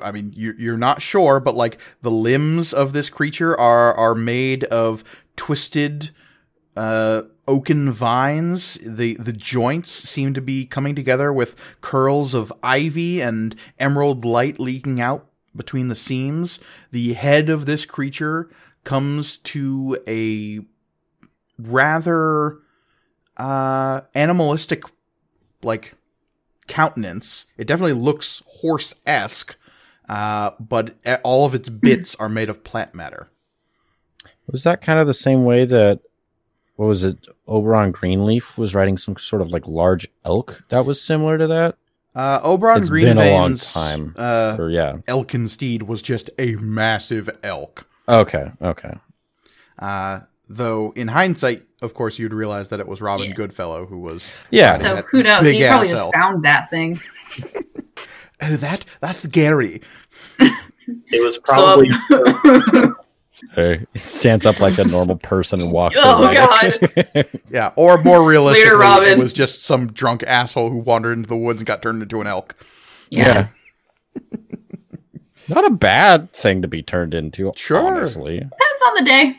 [0.00, 4.14] I mean, you, you're not sure, but like the limbs of this creature are are
[4.14, 5.04] made of
[5.36, 6.12] twisted
[6.78, 8.78] uh, oaken vines.
[8.82, 14.58] The the joints seem to be coming together with curls of ivy and emerald light
[14.58, 16.60] leaking out between the seams.
[16.90, 18.48] The head of this creature
[18.84, 20.60] comes to a
[21.58, 22.58] rather
[23.36, 24.84] uh, animalistic
[25.62, 25.94] like
[26.66, 27.46] countenance.
[27.56, 29.56] It definitely looks horse esque,
[30.08, 33.28] uh, but all of its bits are made of plant matter.
[34.50, 36.00] Was that kind of the same way that
[36.76, 37.26] what was it?
[37.46, 41.76] Oberon Greenleaf was riding some sort of like large elk that was similar to that?
[42.14, 44.14] Uh, Oberon It's been a long time.
[44.16, 44.96] Uh, Or yeah.
[45.06, 47.86] Elkin Steed was just a massive elk.
[48.08, 48.50] Okay.
[48.60, 48.92] Okay.
[49.78, 53.34] Uh, though in hindsight, of course, you'd realize that it was Robin Yeah.
[53.36, 54.32] Goodfellow who was.
[54.50, 54.74] Yeah.
[54.74, 55.46] So that who knows?
[55.46, 56.14] He probably just elk.
[56.14, 56.98] found that thing.
[58.42, 59.82] Oh, that that's Gary.
[60.38, 62.94] It was probably So,
[63.54, 67.24] Hey, it stands up like a normal person and walks Oh, away.
[67.50, 69.18] Yeah, or more realistically, it Robin.
[69.18, 72.26] was just some drunk asshole who wandered into the woods and got turned into an
[72.26, 72.54] elk.
[73.10, 73.48] yeah.
[75.48, 77.78] Not a bad thing to be turned into, Sure.
[77.78, 78.38] honestly.
[78.38, 79.38] Depends on the day.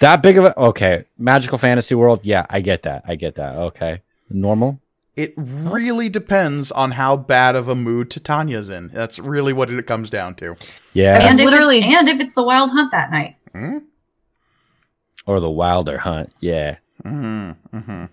[0.00, 1.04] That big of a okay.
[1.16, 3.02] Magical fantasy world, yeah, I get that.
[3.06, 3.56] I get that.
[3.56, 4.02] Okay.
[4.30, 4.78] Normal?
[5.18, 8.88] It really depends on how bad of a mood Titania's in.
[8.88, 10.54] That's really what it comes down to.
[10.92, 11.14] Yeah.
[11.18, 13.36] And- And if, literally- it's, and if it's the wild hunt that night.
[13.52, 13.78] Hmm?
[15.26, 16.32] or the wilder hunt.
[16.40, 16.76] Yeah.
[17.04, 17.76] Mm-hmm.
[17.76, 18.04] Mm-hmm.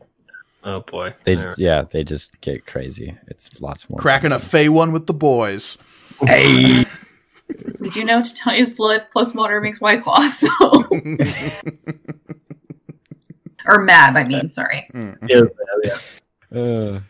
[0.66, 1.14] oh boy.
[1.24, 1.58] They All right.
[1.58, 3.16] yeah, they just get crazy.
[3.28, 3.98] It's lots more.
[4.00, 5.78] Cracking a fey one with the boys.
[6.22, 6.86] Hey.
[7.82, 10.28] Did you know Titania's blood plus water makes white claw?
[10.30, 10.50] So
[13.68, 14.88] or mab, I mean, sorry.
[14.94, 15.18] Mm.
[15.30, 15.46] Yeah,
[15.84, 15.98] yeah.
[16.56, 17.02] Uh,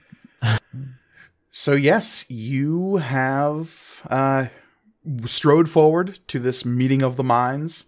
[1.51, 4.47] So yes, you have uh,
[5.25, 7.85] strode forward to this meeting of the minds.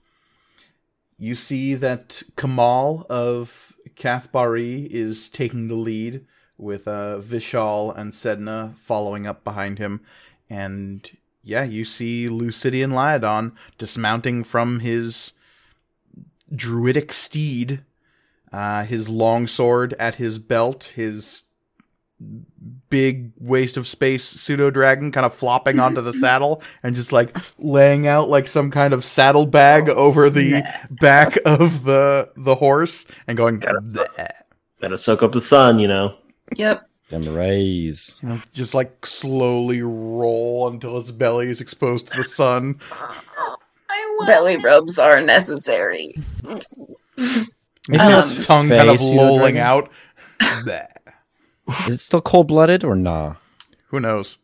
[1.17, 6.25] You see that Kamal of Cathbari is taking the lead,
[6.57, 10.01] with uh, Vishal and Sedna following up behind him,
[10.49, 11.09] and
[11.43, 15.34] yeah, you see Lucidian Lyodon dismounting from his
[16.53, 17.84] druidic steed,
[18.51, 21.43] uh, his longsword at his belt, his
[22.89, 27.38] big waste of space pseudo dragon kind of flopping onto the saddle and just like
[27.60, 33.38] laying out like some kind of saddlebag over the back of the the horse and
[33.38, 34.30] going Gotta-
[34.81, 36.18] Gotta soak up the sun, you know.
[36.56, 36.88] Yep.
[37.10, 38.18] them rays.
[38.22, 42.80] You know, just like slowly roll until its belly is exposed to the sun.
[42.91, 44.23] I.
[44.26, 46.14] Belly rubs are necessary.
[47.18, 47.48] Is
[47.88, 49.57] Maybe Um, its tongue kind of lolling dragon?
[49.61, 49.91] out.
[51.68, 51.89] Bleh.
[51.89, 53.35] Is it still cold blooded or nah?
[53.88, 54.38] Who knows?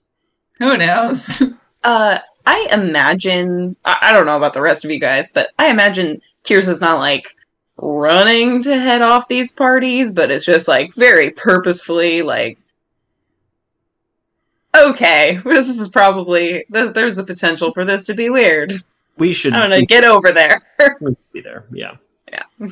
[0.60, 1.44] Who knows?
[1.86, 3.76] Uh, I imagine.
[3.84, 6.80] I, I don't know about the rest of you guys, but I imagine Tirza is
[6.80, 7.36] not like
[7.76, 12.58] running to head off these parties, but it's just like very purposefully like.
[14.74, 18.74] Okay, this is probably th- there's the potential for this to be weird.
[19.18, 19.86] We should I don't know.
[19.86, 20.62] Get over there.
[21.34, 21.66] be there.
[21.70, 21.98] Yeah.
[22.32, 22.70] Yeah.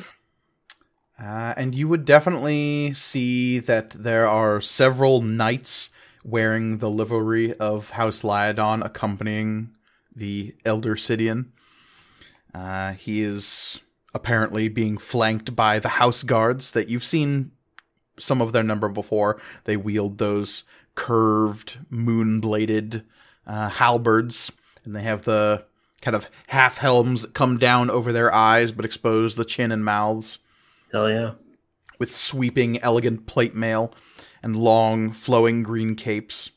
[1.22, 5.88] Uh, and you would definitely see that there are several knights
[6.24, 9.70] wearing the livery of House Lyodon accompanying
[10.14, 11.46] the Elder Sidian.
[12.52, 13.78] Uh, he is
[14.14, 17.52] apparently being flanked by the house guards that you've seen
[18.18, 19.40] some of their number before.
[19.64, 20.64] They wield those
[20.96, 23.04] curved, moon bladed
[23.46, 24.50] uh, halberds,
[24.84, 25.64] and they have the
[26.02, 29.84] kind of half helms that come down over their eyes but expose the chin and
[29.84, 30.38] mouths
[30.92, 31.32] Hell yeah.
[31.98, 33.94] with sweeping, elegant plate mail
[34.42, 36.50] and long, flowing green capes.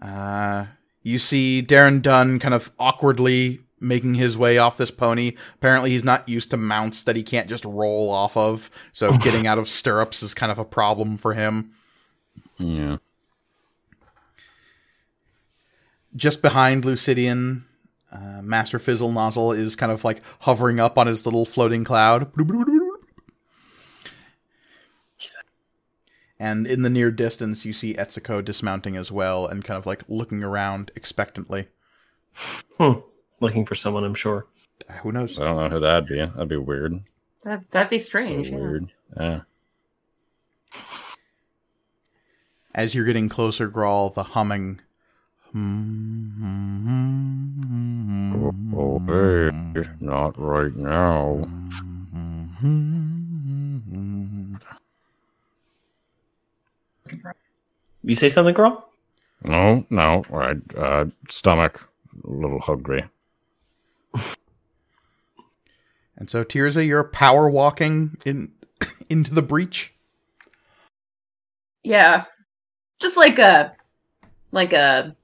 [0.00, 0.66] Uh,
[1.02, 5.32] you see Darren Dunn kind of awkwardly making his way off this pony.
[5.56, 9.46] Apparently, he's not used to mounts that he can't just roll off of, so getting
[9.46, 11.72] out of stirrups is kind of a problem for him.
[12.58, 12.98] Yeah.
[16.16, 17.64] Just behind Lucidian,
[18.14, 22.30] uh, Master Fizzle Nozzle is kind of like hovering up on his little floating cloud.
[26.38, 30.02] And in the near distance, you see Etsuko dismounting as well and kind of like
[30.08, 31.68] looking around expectantly.
[32.78, 33.00] Hmm.
[33.40, 34.46] Looking for someone, I'm sure.
[34.88, 35.38] Uh, Who knows?
[35.38, 36.18] I don't know who that'd be.
[36.18, 37.00] That'd be weird.
[37.44, 38.50] That, that'd be So strange.
[38.50, 38.56] yeah.
[38.56, 38.92] weird.
[39.16, 39.40] Yeah.
[42.74, 44.80] As you're getting closer, Grawl, the humming.
[45.54, 45.60] Oh,
[48.52, 51.44] hey, not right now.
[58.02, 58.88] You say something, girl?
[59.42, 60.56] No, no, right.
[60.76, 61.88] Uh, stomach,
[62.24, 63.04] a little hungry.
[66.16, 68.52] And so, Tirza, you're power walking in
[69.10, 69.92] into the breach.
[71.82, 72.24] Yeah.
[73.00, 73.74] Just like a
[74.52, 75.16] like a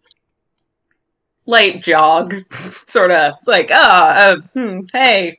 [1.51, 2.35] light jog.
[2.87, 5.39] sort of like, ah, uh, hmm, hey.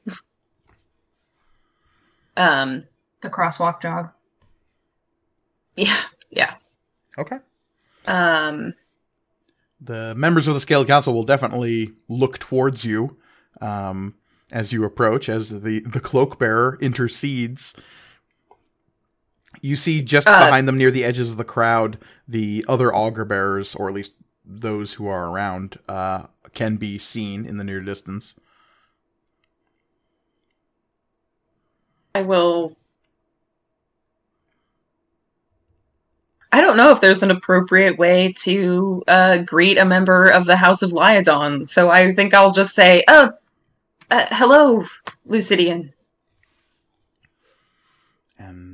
[2.37, 2.83] Um
[3.21, 4.09] The crosswalk jog.
[5.75, 6.53] yeah, yeah.
[7.17, 7.37] Okay.
[8.07, 8.73] Um
[9.79, 13.17] The members of the Scaled Council will definitely look towards you
[13.61, 14.15] um,
[14.51, 17.73] as you approach, as the, the cloak bearer intercedes.
[19.61, 23.25] You see just Uh, behind them, near the edges of the crowd, the other augur
[23.25, 27.81] bearers, or at least those who are around, uh, can be seen in the near
[27.81, 28.35] distance.
[32.13, 32.75] I will
[36.53, 40.57] I don't know if there's an appropriate way to uh, greet a member of the
[40.57, 43.31] House of Lyodon, so I think I'll just say, "Oh,
[44.09, 44.83] uh, hello,
[45.25, 45.93] Lucidian."
[48.37, 48.70] and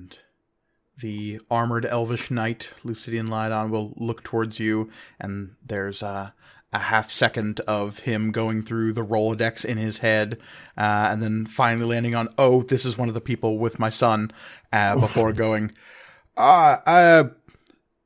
[1.00, 6.34] the armored elvish knight Lucidian Lyodon will look towards you, and there's a,
[6.74, 10.40] a half second of him going through the Rolodex in his head,
[10.78, 13.90] uh, and then finally landing on, oh, this is one of the people with my
[13.90, 14.32] son,
[14.74, 15.72] uh, before going,
[16.38, 17.24] ah, uh,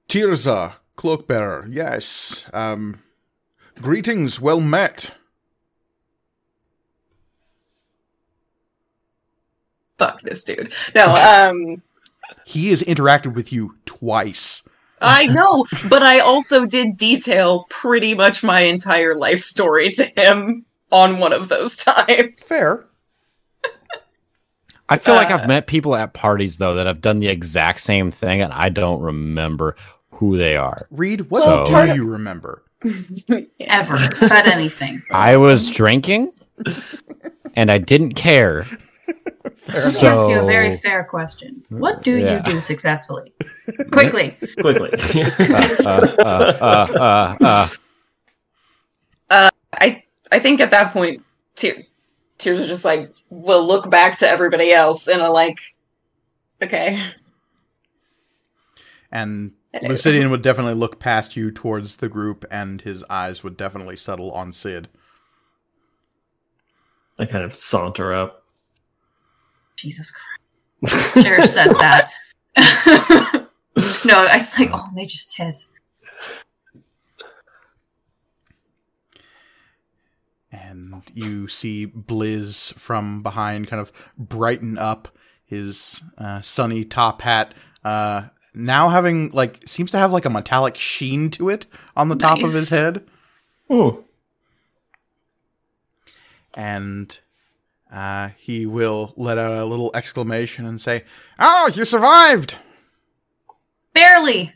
[0.08, 3.00] Tirza, cloakbearer, yes, um,
[3.82, 5.12] greetings, well met.
[9.98, 10.74] Fuck this dude.
[10.96, 11.82] No, um,
[12.46, 14.64] He has interacted with you twice.
[15.04, 20.64] I know, but I also did detail pretty much my entire life story to him
[20.92, 22.48] on one of those times.
[22.48, 22.86] Fair.
[24.90, 27.80] I feel like Uh, I've met people at parties though that have done the exact
[27.82, 29.76] same thing, and I don't remember
[30.12, 30.86] who they are.
[30.92, 32.64] Reed, what So- do part you remember?
[33.62, 35.02] Ever about anything.
[35.12, 36.32] I was drinking,
[37.56, 38.66] and I didn't care.
[39.68, 41.64] Let me ask you a very fair question.
[41.70, 42.46] What do Yeah.
[42.48, 43.34] you do successfully?
[43.92, 44.38] Quickly.
[44.60, 44.90] Quickly.
[45.86, 47.68] Uh, uh, uh, uh,
[49.30, 49.50] uh.
[49.74, 51.24] I I think at that point,
[51.56, 51.86] Tears,
[52.38, 55.60] Tears are just like will look back to everybody else and are like,
[56.62, 57.02] okay.
[59.12, 59.94] And Hello.
[59.94, 64.32] Lucidian would definitely look past you towards the group, and his eyes would definitely settle
[64.32, 64.90] on Sid.
[67.20, 68.41] I kind of saunter up.
[69.82, 71.14] Jesus Christ.
[71.14, 72.12] Cherish says that.
[74.06, 75.70] no, I was like, oh, they just tits.
[80.52, 85.08] And you see Blizz from behind kind of brighten up
[85.46, 87.54] his uh, sunny top hat,
[87.84, 92.16] uh, now having, like, seems to have, like, a metallic sheen to it on the
[92.16, 93.06] top of his head.
[93.72, 94.06] Ooh.
[96.54, 97.18] And
[97.92, 101.04] uh, he will let out a little exclamation and say,
[101.40, 102.58] Oh, you survived!
[103.94, 104.54] Barely.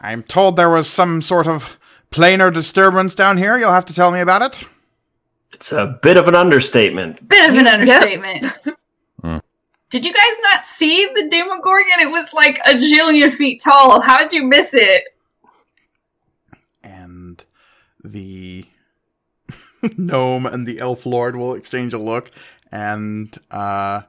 [0.00, 1.78] I'm told there was some sort of
[2.10, 3.58] planar disturbance down here.
[3.58, 4.68] You'll have to tell me about it.
[5.52, 7.28] It's a bit of an understatement.
[7.28, 8.46] Bit of an understatement.
[9.22, 9.36] Hmm.
[9.90, 12.00] Did you guys not see the Demogorgon?
[12.00, 14.00] It was like a jillion feet tall.
[14.00, 15.04] How'd you miss it?
[16.82, 17.44] And
[18.02, 18.64] the
[19.96, 22.30] gnome and the elf lord will exchange a look,
[22.72, 24.02] and uh,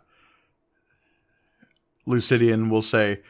[2.07, 3.21] Lucidian will say,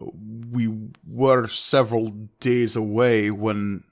[0.00, 0.72] "We
[1.06, 2.10] were several
[2.40, 3.84] days away when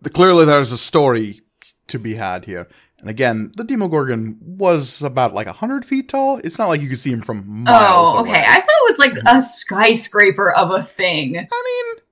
[0.00, 1.42] the, clearly there's a story
[1.88, 6.38] to be had here." And again, the Demogorgon was about like hundred feet tall.
[6.42, 8.08] It's not like you could see him from miles.
[8.14, 8.30] Oh, okay.
[8.30, 8.44] away.
[8.48, 11.36] I thought it was like a skyscraper of a thing.
[11.36, 12.02] I mean,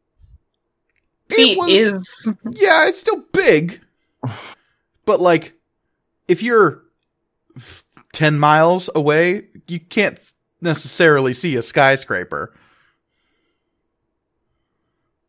[1.30, 3.80] it Feet was- is yeah, it's still big,
[5.04, 5.54] but like,
[6.28, 6.82] if you're
[8.12, 10.18] ten miles away, you can't
[10.60, 12.54] necessarily see a skyscraper.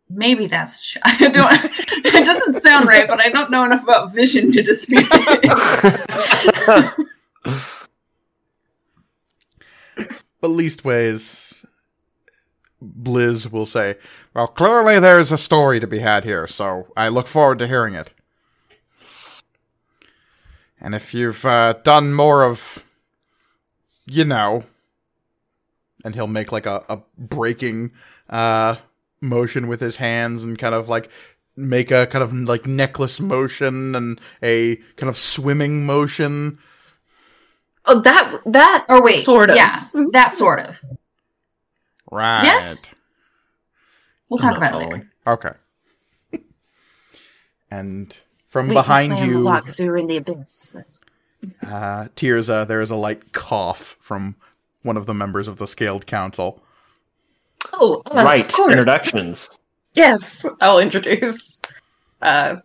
[0.09, 0.95] Maybe that's.
[1.03, 1.59] I don't.
[2.05, 7.07] it doesn't sound right, but I don't know enough about vision to dispute it.
[10.41, 11.63] But leastways,
[12.83, 13.95] Blizz will say,
[14.33, 17.93] "Well, clearly there's a story to be had here, so I look forward to hearing
[17.93, 18.11] it."
[20.83, 22.83] And if you've uh, done more of,
[24.05, 24.65] you know,
[26.03, 27.91] and he'll make like a, a breaking
[28.29, 28.75] uh,
[29.21, 31.09] motion with his hands and kind of like
[31.55, 36.59] make a kind of like necklace motion and a kind of swimming motion.
[37.85, 39.81] oh that that or wait, sort of Yeah,
[40.11, 40.83] that sort of.
[42.11, 42.43] Right.
[42.43, 42.91] Yes?
[44.29, 45.11] We'll talk I'm not about it later.
[45.27, 45.51] Okay.
[47.71, 48.17] and
[48.53, 51.01] from Wait, behind I slammed the you, lock 'cause we were in the abyss.
[51.63, 54.35] Uh, Tirza, there is a light cough from
[54.83, 56.61] one of the members of the Scaled Council.
[57.73, 58.47] Oh, uh, right.
[58.47, 58.71] course.
[58.71, 59.49] Introductions.
[59.95, 61.61] Yes, I'll introduce
[62.21, 62.57] uh,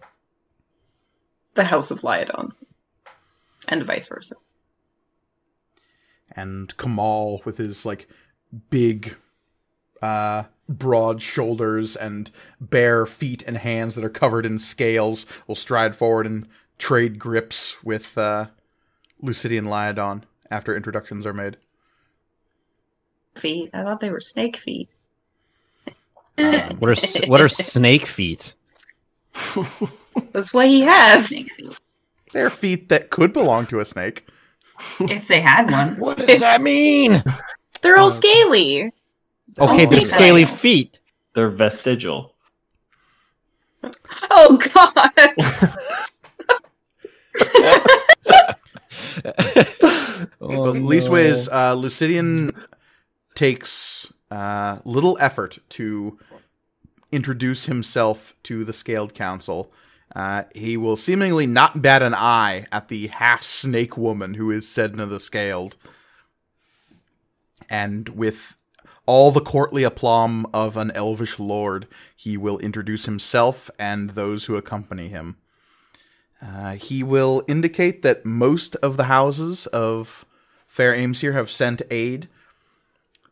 [1.54, 2.52] the House of Lyodon,
[3.68, 4.34] and vice versa.
[6.32, 8.08] And Kamal, with his like
[8.68, 9.16] big,
[10.02, 12.30] uh, broad shoulders and
[12.60, 16.46] bare feet and hands that are covered in scales, will stride forward and
[16.78, 18.46] trade grips with uh,
[19.22, 21.56] Lucidian Lyodon after introductions are made.
[23.34, 23.70] Feet.
[23.72, 24.88] I thought they were snake feet.
[26.38, 28.52] Um, What are what are snake feet?
[30.32, 31.28] That's what he has.
[31.28, 31.80] Snake feet.
[32.32, 34.26] they're feet that could belong to a snake.
[35.00, 35.96] If they had one.
[35.98, 37.22] What does that mean?
[37.82, 38.92] They're all Uh, scaly.
[39.60, 40.60] Okay, they're scaly tails.
[40.60, 41.00] feet.
[41.34, 42.34] They're vestigial.
[44.30, 45.34] Oh God!
[50.40, 52.54] Oh, but leastways, uh, Lucidian
[53.34, 56.18] takes uh, little effort to
[57.12, 59.72] introduce himself to the Scaled Council.
[60.14, 64.66] Uh, he will seemingly not bat an eye at the half snake woman who is
[64.66, 65.76] Sedna the Scaled.
[67.68, 68.56] And with
[69.08, 74.54] all the courtly aplomb of an elvish lord, he will introduce himself and those who
[74.54, 75.38] accompany him.
[76.42, 80.26] Uh, he will indicate that most of the houses of
[80.66, 82.28] Fair Aimsir have sent aid.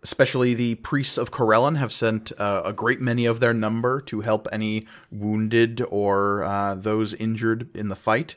[0.03, 4.23] Especially the priests of Corellon have sent uh, a great many of their number to
[4.23, 8.36] help any wounded or uh, those injured in the fight.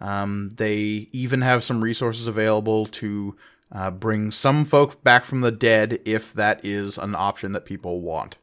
[0.00, 3.36] Um, they even have some resources available to
[3.74, 8.00] uh, bring some folk back from the dead if that is an option that people
[8.00, 8.36] want.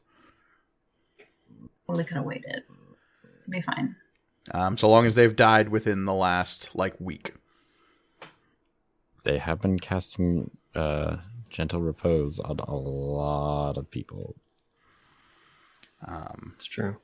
[1.88, 2.64] Well, they could have waited.
[3.24, 3.96] It'd be fine.
[4.52, 7.34] Um, so long as they've died within the last like week.
[9.24, 11.18] They have been casting uh,
[11.50, 14.36] gentle repose on a lot of people.
[16.06, 16.98] Um, It's true.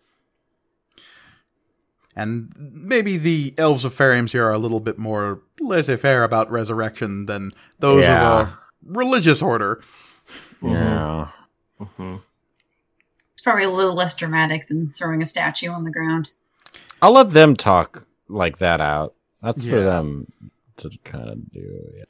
[2.16, 7.26] And maybe the elves of Fair Aimsir are a little bit more laissez-faire about resurrection
[7.26, 8.40] than those Yeah.
[8.42, 9.82] of a religious order.
[10.62, 11.28] Yeah.
[11.78, 12.16] hmm
[13.34, 16.32] It's probably a little less dramatic than throwing a statue on the ground.
[17.02, 19.14] I'll let them talk like that out.
[19.44, 20.32] That's for them
[20.78, 21.94] to kind of do.
[21.98, 22.04] Yeah.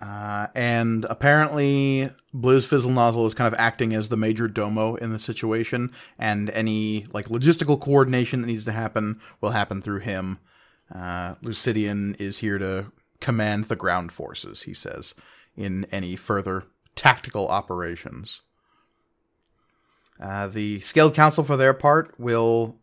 [0.00, 5.12] Uh, and apparently, Blizz Fizzle Nozzle is kind of acting as the major domo in
[5.12, 10.38] the situation, and any like logistical coordination that needs to happen will happen through him.
[10.94, 15.14] Uh, Lucidian is here to command the ground forces, he says,
[15.56, 16.64] in any further
[16.94, 18.42] tactical operations.
[20.20, 22.76] Uh, the Scaled Council, for their part, will.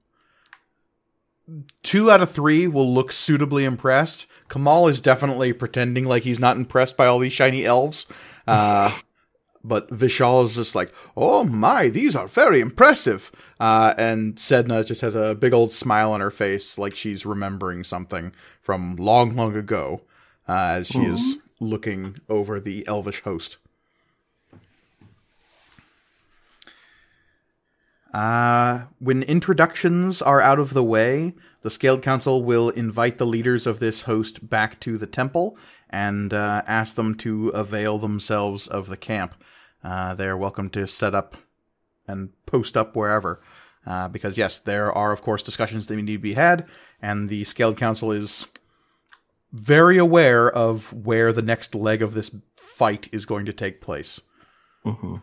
[1.84, 4.26] Two out of three will look suitably impressed.
[4.50, 8.08] Kamal is definitely pretending like he's not impressed by all these shiny elves.
[8.48, 8.92] Uh,
[9.64, 13.32] but Vishal is just like, oh my, these are very impressive.
[13.60, 17.84] Uh, and Sedna just has a big old smile on her face, like she's remembering
[17.84, 20.02] something from long, long ago,
[20.48, 23.58] uh, as she is looking over the elvish host.
[28.16, 31.34] Uh, when introductions are out of the way,
[31.64, 35.58] the Scaled Council will invite the leaders of this host back to the temple
[35.90, 39.36] and uh, ask them to avail themselves of the camp.
[39.84, 41.36] Uh, they're welcome to set up
[42.08, 43.42] and post up wherever.
[43.86, 46.66] Uh, because, yes, there are, of course, discussions that need to be had,
[47.02, 48.48] and the Scaled Council is
[49.52, 54.22] very aware of where the next leg of this fight is going to take place.
[54.86, 55.22] Mhm.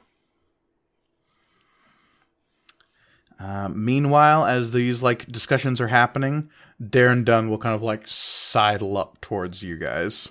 [3.42, 6.48] Uh, meanwhile, as these like discussions are happening,
[6.80, 10.28] Darren Dunn will kind of like sidle up towards you guys.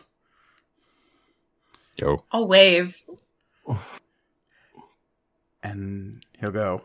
[1.98, 2.24] Yo.
[2.32, 2.96] I'll wave.
[5.62, 6.84] and he'll go.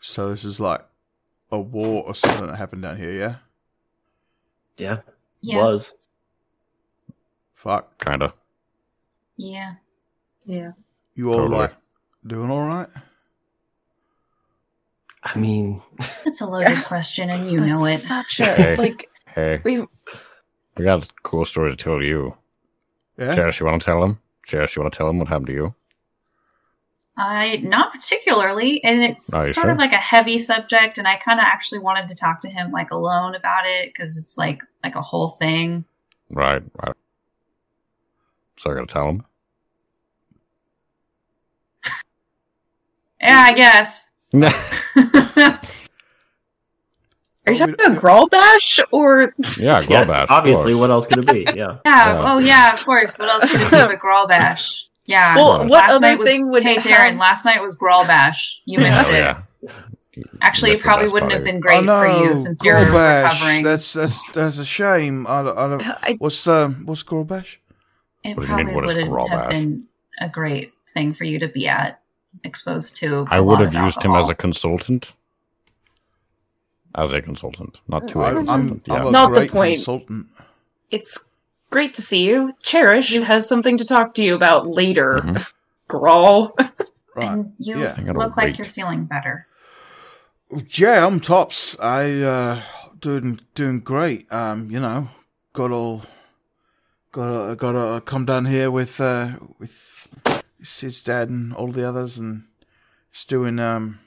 [0.00, 0.80] So this is like
[1.52, 3.34] a war or something that happened down here, yeah?
[4.78, 5.00] Yeah,
[5.40, 5.56] Yeah.
[5.64, 5.94] was.
[7.54, 7.98] Fuck.
[8.02, 8.32] Kinda.
[9.36, 9.74] Yeah.
[10.44, 10.72] Yeah.
[11.14, 11.58] You all Totally.
[11.58, 11.74] like
[12.26, 12.88] doing all right?
[15.34, 15.80] I mean,
[16.24, 18.02] That's a loaded question, and you know it.
[18.08, 18.76] That's Such a Hey.
[18.76, 19.80] like Hey, we.
[19.80, 22.36] we got a cool story to tell you.
[23.18, 23.34] Yeah.
[23.34, 24.18] Cherish, you want to tell him?
[24.44, 25.74] Cherish, you want to tell him what happened to you?
[27.18, 29.70] I not particularly, and it's Oh, sort sure?
[29.70, 32.70] of like a heavy subject, and I kind of actually wanted to talk to him
[32.72, 35.84] like alone about it because it's like like a whole thing.
[36.30, 36.94] Right, right.
[38.58, 39.24] So I gotta tell him.
[43.20, 44.12] Yeah, I guess.
[44.42, 45.58] Yeah,
[47.46, 50.26] Are you talking about Grawl Bash or yeah, Grawl Bash.
[50.30, 51.42] obviously, what else could it be?
[51.56, 51.78] Yeah.
[51.84, 52.12] Yeah.
[52.14, 52.22] Yeah.
[52.24, 52.72] Oh, yeah.
[52.72, 53.16] Of course.
[53.18, 54.86] What else could it be but Grawl Bash?
[55.04, 55.36] Yeah.
[55.36, 55.60] well?
[55.60, 55.68] Right.
[55.70, 57.10] What other was- thing would hey, it Darren.
[57.10, 57.16] have?
[57.18, 58.58] Last night was Grawl Bash.
[58.64, 59.18] You missed Oh, it.
[59.20, 59.42] yeah.
[60.40, 61.52] Actually, it probably wouldn't part have of it.
[61.52, 63.62] been great for you since you're recovering.
[63.62, 65.26] That's that's that's a shame.
[65.28, 67.56] I don't, I don't, I, what's um what's Gorbash?
[68.24, 69.84] it What do you mean, probably wouldn't have been
[70.20, 72.00] a great thing for you to be at,
[72.44, 73.26] exposed to.
[73.30, 75.12] I a would lot have of used him as a consultant.
[76.94, 78.94] As a consultant, not to a I'm, I'm, yeah.
[78.94, 79.74] I'm a Not the point.
[79.76, 80.26] consultant.
[80.90, 81.28] it's
[81.70, 82.54] great to see you.
[82.62, 85.20] Cherish has something to talk to you about later.
[85.24, 85.52] Mhm.
[85.90, 86.52] Grawl.
[87.14, 87.30] Right.
[87.32, 87.88] And you Yeah.
[87.88, 88.58] I think I'll look like wait.
[88.58, 89.46] you're feeling better.
[90.70, 91.76] Yeah, I'm tops.
[91.80, 92.62] I uh
[93.00, 94.32] doing doing great.
[94.32, 95.08] Um, you know,
[95.52, 96.02] got all
[97.12, 99.95] got got to come down here with uh with
[100.62, 102.44] his dad and all the others and
[103.12, 104.00] just doing um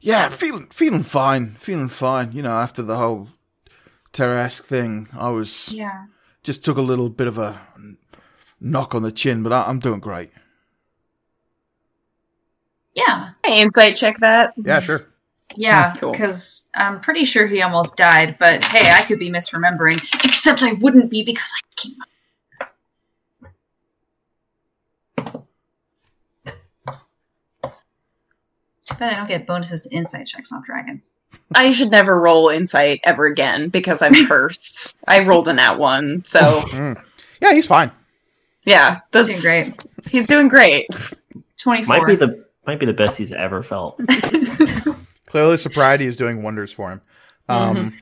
[0.00, 2.32] yeah, feeling feeling fine, feeling fine.
[2.32, 3.28] You know, after the whole
[4.14, 6.06] Tarrasque thing, I was Yeah.
[6.42, 7.60] just took a little bit of a
[8.60, 10.30] knock on the chin, but I, I'm doing great.
[12.94, 13.30] Yeah.
[13.44, 14.52] Hey, insight check that.
[14.56, 15.06] Yeah, sure.
[15.56, 16.12] Yeah, Cool.
[16.12, 20.00] because I'm pretty sure he almost died, but hey, I could be misremembering.
[20.24, 21.96] Except I wouldn't be because I keep.
[21.96, 22.02] Too
[29.00, 31.10] bad I don't get bonuses to insight checks on dragons.
[31.54, 34.94] I should never roll insight ever again because I'm first.
[35.08, 36.40] I rolled a nat one, so
[36.70, 37.02] Mm.
[37.40, 37.90] Yeah, he's fine.
[38.64, 39.82] yeah, that's Doing great.
[40.08, 40.86] He's doing great.
[41.56, 41.96] 24.
[41.96, 43.98] Might be the might be the best he's ever felt.
[45.26, 47.00] Clearly, sobriety is doing wonders for him.
[47.48, 47.94] Um,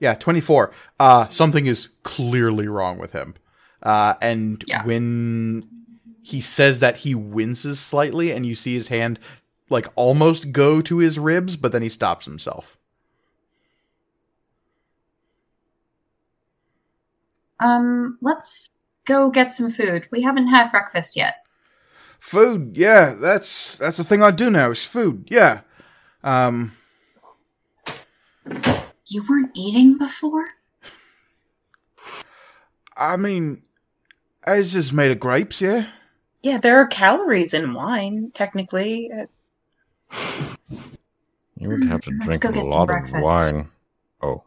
[0.00, 0.72] Yeah, 24.
[0.98, 3.34] Uh, something is clearly wrong with him.
[3.82, 4.84] Uh, and Yeah.
[4.84, 5.68] when
[6.22, 9.18] he says that, he winces slightly, and you see his hand
[9.70, 12.76] like almost go to his ribs, but then he stops himself.
[17.60, 18.70] um, let's
[19.04, 20.08] go get some food.
[20.10, 21.34] We haven't had breakfast yet.
[22.18, 25.28] Food, yeah, that's that's the thing I do now is food.
[25.30, 25.60] Yeah.
[26.22, 26.72] Um,
[29.06, 30.44] You weren't eating before?
[32.96, 33.62] I mean,
[34.44, 35.88] as is made of grapes, yeah.
[36.42, 39.10] Yeah, there are calories in wine, technically.
[41.56, 43.68] You would have to Let's drink a lot of wine.
[44.22, 44.42] Oh,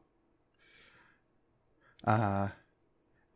[2.03, 2.49] Uh,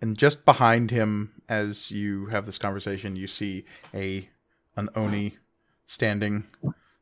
[0.02, 4.30] and just behind him, as you have this conversation, you see a
[4.76, 5.38] an oni
[5.88, 6.44] standing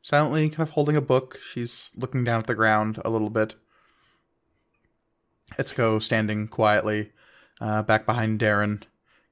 [0.01, 1.39] silently, kind of holding a book.
[1.51, 3.55] She's looking down at the ground a little bit.
[5.57, 7.11] Etsuko standing quietly,
[7.59, 8.83] uh, back behind Darren,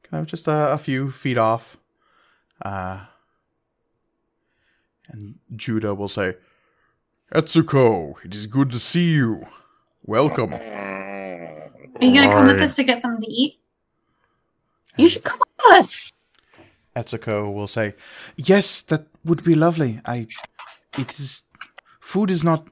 [0.03, 1.77] kind of just a, a few feet off.
[2.61, 3.05] Uh,
[5.09, 6.35] and Judah will say,
[7.33, 9.45] Etsuko, it is good to see you.
[10.05, 10.53] Welcome.
[10.53, 11.71] Are
[12.01, 13.59] you gonna come with us to get something to eat?
[14.97, 16.11] you should come with us.
[16.95, 17.95] Etsuko will say,
[18.35, 19.99] "Yes, that would be lovely.
[20.05, 20.27] I,
[20.97, 21.43] it is,
[21.99, 22.67] food is not.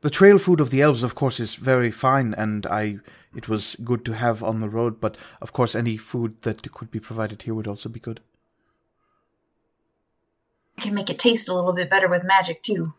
[0.00, 2.98] The trail food of the elves, of course, is very fine, and I,
[3.34, 5.00] it was good to have on the road.
[5.00, 8.20] But of course, any food that could be provided here would also be good.
[10.78, 12.94] I can make it taste a little bit better with magic too.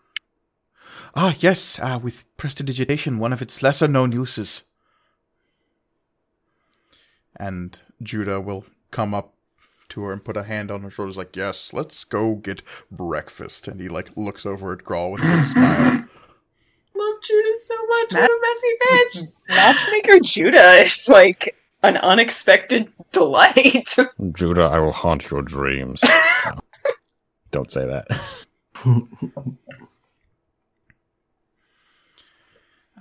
[1.16, 4.64] Ah, yes, uh, with prestidigitation, one of its lesser known uses.
[7.38, 9.34] And Judah will come up
[9.90, 12.62] to her and put a hand on her shoulders, like, yes, let's go get
[12.92, 13.70] breakfast.
[13.70, 16.06] And he, like, looks over at Grawl with a little smile.
[16.96, 18.12] Love Judah so much.
[18.12, 19.28] Matt- What a messy bitch.
[19.56, 23.96] Matchmaker Judah is like an unexpected delight.
[24.34, 26.02] Judah, I will haunt your dreams.
[27.52, 28.08] Don't say that.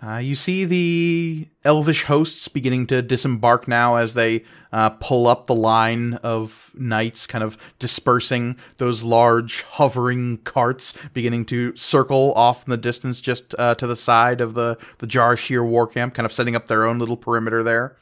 [0.00, 5.46] Uh, you see the elvish hosts beginning to disembark now as they uh, pull up
[5.46, 12.64] the line of knights, kind of dispersing those large hovering carts, beginning to circle off
[12.64, 16.26] in the distance just uh, to the side of the, the Jarashir war camp, kind
[16.26, 17.96] of setting up their own little perimeter there.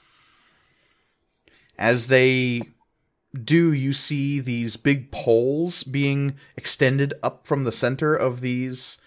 [1.78, 2.62] As they
[3.37, 8.99] do, you see these big poles being extended up from the center of these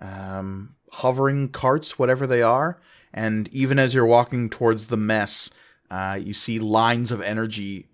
[0.00, 2.80] um, hovering carts, whatever they are.
[3.12, 5.50] And even as you're walking towards the mess,
[5.90, 7.88] uh, you see lines of energy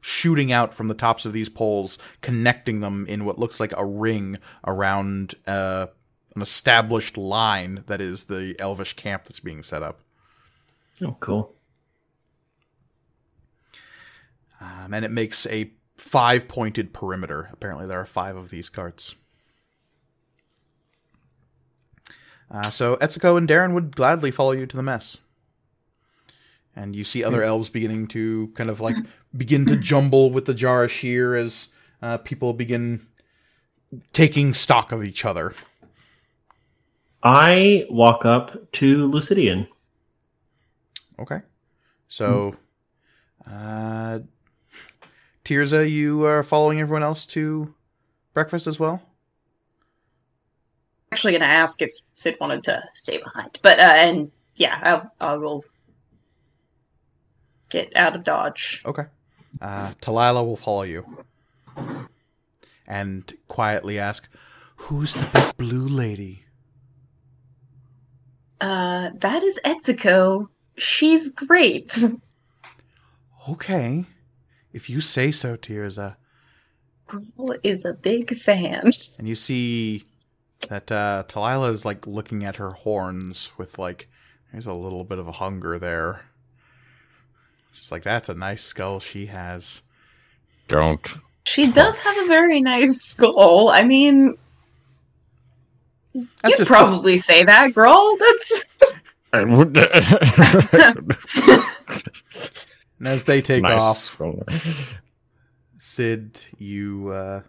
[0.00, 3.86] shooting out from the tops of these poles, connecting them in what looks like a
[3.86, 5.86] ring around uh,
[6.34, 10.00] an established line that is the elvish camp that's being set up.
[11.02, 11.54] oh, cool.
[14.62, 17.48] Um, and it makes a five pointed perimeter.
[17.52, 19.16] Apparently, there are five of these carts.
[22.50, 25.16] Uh, so Etsuko and Darren would gladly follow you to the mess.
[26.76, 28.96] And you see other elves beginning to kind of like
[29.36, 31.68] begin to jumble with the jar of Jarashir as
[32.00, 33.06] uh, people begin
[34.12, 35.54] taking stock of each other.
[37.22, 39.66] I walk up to Lucidian.
[41.18, 41.40] Okay.
[42.08, 42.56] So,
[43.50, 44.20] uh,
[45.44, 47.74] Tirza, you are following everyone else to
[48.32, 49.02] breakfast as well?
[51.10, 55.36] Actually, gonna ask if Sid wanted to stay behind, but uh, and yeah, I, I
[55.36, 55.64] will
[57.68, 58.82] get out of dodge.
[58.86, 59.04] Okay.
[59.60, 61.24] Uh, Talila will follow you
[62.86, 64.28] and quietly ask,
[64.76, 66.44] Who's the big blue lady?
[68.60, 70.46] Uh, that is Etsuko.
[70.76, 72.04] She's great.
[73.48, 74.04] Okay.
[74.72, 76.16] If you say so, Tirza.
[77.06, 78.92] Girl is a big fan.
[79.18, 80.04] And you see
[80.68, 84.08] that uh, Talila is like looking at her horns with like,
[84.50, 86.22] there's a little bit of a hunger there.
[87.72, 89.82] She's like, that's a nice skull she has.
[90.68, 91.06] Don't.
[91.44, 93.70] She does have a very nice skull.
[93.70, 94.36] I mean,
[96.14, 98.16] That's you'd just probably say that, girl.
[98.18, 98.64] That's
[103.02, 103.80] And as they take Nice.
[103.80, 104.20] off,
[105.78, 107.42] Sid, you uh,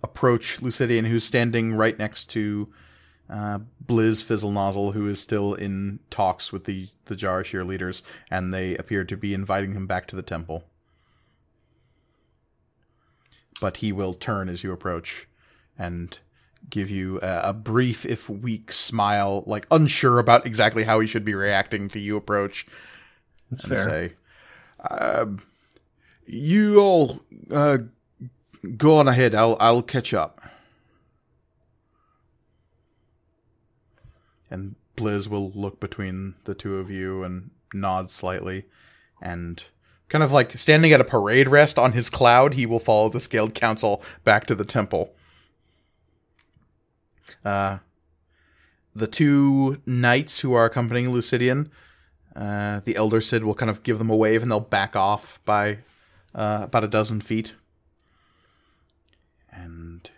[0.00, 2.68] approach Lucidian, who's standing right next to
[3.28, 8.54] uh, Blizz Fizzle Nozzle, who is still in talks with the the Jarashir leaders, and
[8.54, 10.62] they appear to be inviting him back to the temple.
[13.60, 15.26] But he will turn as you approach
[15.76, 16.16] and
[16.70, 21.24] give you a, a brief, if weak, smile, like unsure about exactly how he should
[21.24, 22.68] be reacting to you approach,
[23.50, 23.84] That's and fair.
[23.84, 24.12] say,
[26.26, 27.78] "You all uh,
[28.76, 29.34] go on ahead.
[29.34, 30.40] I'll I'll catch up."
[34.50, 38.64] And Blizz will look between the two of you and nod slightly,
[39.20, 39.64] and
[40.08, 43.20] kind of like standing at a parade rest on his cloud, he will follow the
[43.20, 45.14] scaled council back to the temple.
[47.42, 47.78] Uh,
[48.94, 51.70] the two knights who are accompanying Lucidian
[52.34, 55.40] uh, the elder Sid will kind of give them a wave and they'll back off
[55.44, 55.78] by
[56.34, 57.54] uh, about a dozen feet.
[59.50, 60.08] And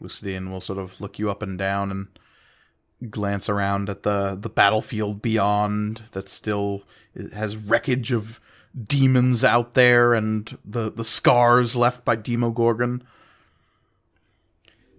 [0.00, 4.48] Lucidian will sort of look you up and down and glance around at the, the
[4.48, 6.84] battlefield beyond that still
[7.32, 8.40] has wreckage of
[8.80, 13.02] demons out there and the, the scars left by Demogorgon.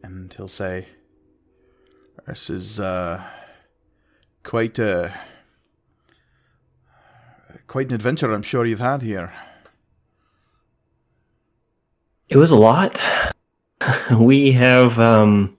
[0.03, 0.87] And he'll say,
[2.27, 3.23] This is uh,
[4.43, 5.13] quite a
[7.67, 9.33] quite an adventure I'm sure you've had here.
[12.29, 13.07] It was a lot.
[14.19, 15.57] we have um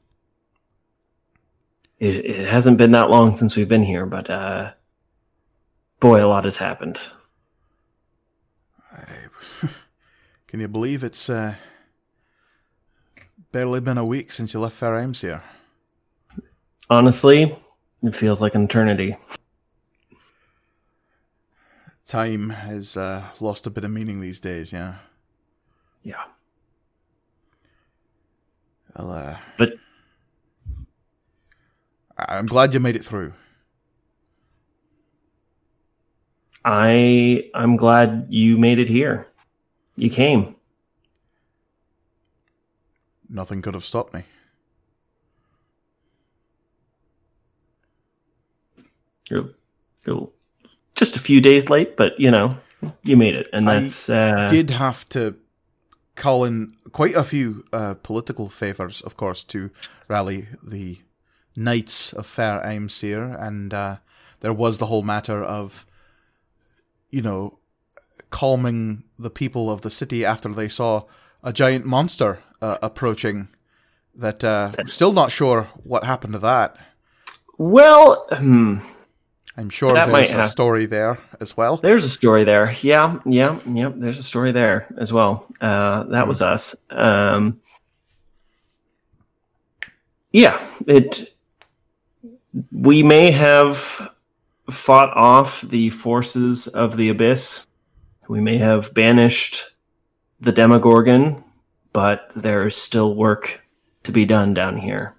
[1.99, 4.73] it, it hasn't been that long since we've been here, but uh
[6.01, 6.99] boy, a lot has happened.
[8.93, 9.05] I,
[10.47, 11.55] can you believe it's uh,
[13.53, 15.43] barely been a week since you left Fair Aimsir?
[16.89, 17.55] Honestly,
[18.03, 19.16] it feels like an eternity.
[22.07, 24.97] Time has uh, lost a bit of meaning these days, yeah.
[26.05, 26.23] Yeah.
[28.97, 29.74] Well, uh, But
[32.16, 33.33] I- I'm glad you made it through.
[36.65, 39.27] I I'm glad you made it here.
[39.97, 40.55] You came.
[43.28, 44.24] Nothing could have stopped me.
[49.31, 49.51] You're,
[50.07, 50.31] you're
[50.97, 52.59] just a few days late, but you know
[53.02, 55.36] you made it, and I that's uh, Did have to
[56.16, 59.70] call in quite a few uh, political favors, of course, to
[60.09, 60.98] rally the
[61.55, 63.97] Knights of Fair Aimsir, and uh,
[64.40, 65.86] there was the whole matter of,
[67.10, 67.59] you know,
[68.31, 71.05] calming the people of the city after they saw
[71.43, 73.48] a giant monster uh, approaching.
[74.14, 76.77] That uh, still not sure what happened to that.
[77.59, 78.27] well.
[78.32, 78.78] Hmm,
[79.59, 81.78] I'm sure That might there's a story there as well.
[81.78, 82.74] there's a story there.
[82.83, 83.91] Yeah, yeah, yeah.
[83.95, 85.47] There's a story there as well.
[85.61, 86.74] Uh, that was us.
[86.91, 87.61] Um,
[90.33, 91.35] yeah, it.
[92.70, 94.11] We may have
[94.70, 97.66] fought off the forces of the abyss.
[98.28, 99.62] We may have banished
[100.41, 101.43] the Demogorgon,
[101.93, 103.62] but there is still work
[104.03, 105.15] to be done down here,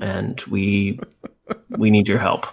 [0.00, 0.98] and we
[1.70, 2.46] we need your help.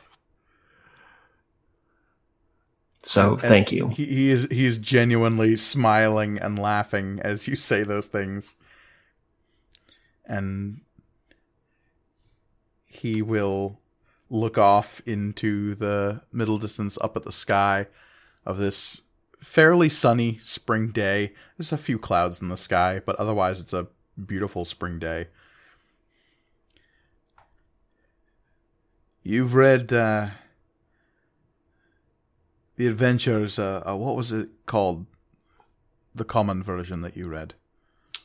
[3.03, 3.89] So thank you.
[3.89, 8.55] He, he is he's genuinely smiling and laughing as you say those things.
[10.25, 10.79] And
[12.87, 13.79] he will
[14.29, 17.87] look off into the middle distance up at the sky
[18.45, 19.01] of this
[19.41, 21.33] fairly sunny spring day.
[21.57, 23.87] There's a few clouds in the sky, but otherwise it's a
[24.25, 25.27] beautiful spring day.
[29.23, 30.29] You've read uh,
[32.83, 33.57] the adventures.
[33.57, 35.05] Uh, uh, what was it called?
[36.15, 37.55] The common version that you read,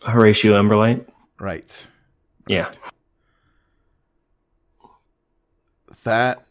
[0.02, 1.06] Horatio Emberlight.
[1.40, 1.88] right?
[2.46, 2.70] Yeah.
[6.04, 6.46] That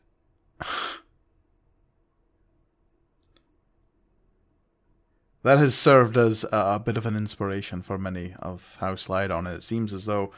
[5.44, 9.46] that has served as a, a bit of an inspiration for many of House Lyodon.
[9.46, 10.32] It seems as though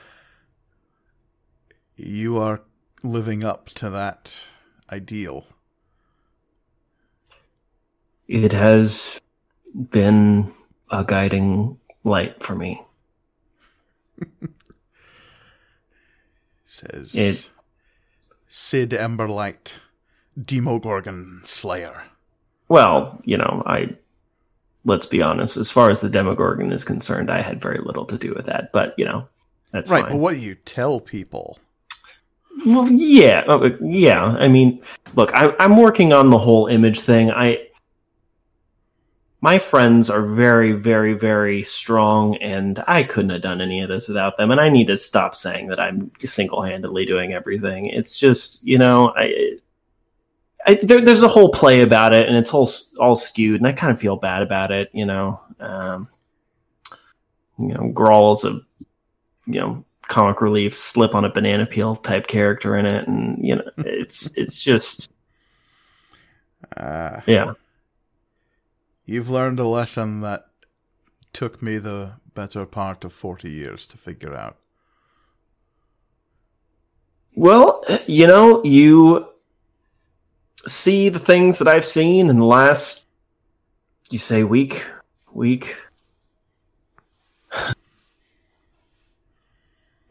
[1.95, 2.61] you are
[3.03, 4.47] living up to that
[4.91, 5.47] ideal.
[8.29, 9.19] It has
[9.73, 10.45] been
[10.91, 12.81] a guiding light for me.
[16.65, 17.49] Says It-
[18.47, 19.79] Sid Emberlight,
[20.39, 22.03] Demogorgon Slayer.
[22.67, 23.95] Well, you know, I
[24.85, 28.17] let's be honest, as far as the Demogorgon is concerned, I had very little to
[28.17, 28.71] do with that.
[28.71, 29.27] But, you know,
[29.71, 30.11] that's right, fine.
[30.13, 31.59] but what do you tell people?
[32.65, 34.23] Well, yeah, uh, yeah.
[34.23, 34.81] I mean,
[35.15, 37.31] look, I, I'm working on the whole image thing.
[37.31, 37.68] I,
[39.41, 44.07] my friends are very, very, very strong, and I couldn't have done any of this
[44.07, 44.51] without them.
[44.51, 47.85] And I need to stop saying that I'm single-handedly doing everything.
[47.85, 49.57] It's just, you know, I,
[50.65, 53.71] I there, there's a whole play about it, and it's all all skewed, and I
[53.71, 54.89] kind of feel bad about it.
[54.93, 56.07] You know, um,
[57.57, 58.59] you know, Grawl's a,
[59.45, 63.55] you know, comic relief slip on a banana peel type character in it and you
[63.55, 65.09] know it's it's just
[66.75, 67.53] Uh, yeah
[69.09, 70.45] You've learned a lesson that
[71.33, 74.57] took me the better part of 40 years to figure out.
[77.35, 79.27] well you know you
[80.67, 83.07] see the things that i've seen in the last
[84.11, 84.85] you say week
[85.31, 85.77] week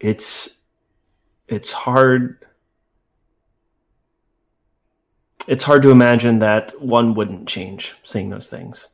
[0.00, 0.56] it's
[1.48, 2.38] it's hard
[5.48, 8.88] it's hard to imagine that one wouldn't change seeing those things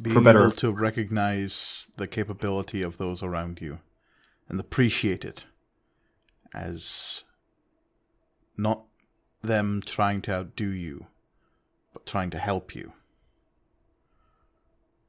[0.00, 3.78] Being better- able to recognize the capability of those around you
[4.48, 5.46] and appreciate it
[6.52, 7.22] as
[8.56, 8.84] not
[9.42, 11.06] them trying to outdo you,
[11.92, 12.92] but trying to help you.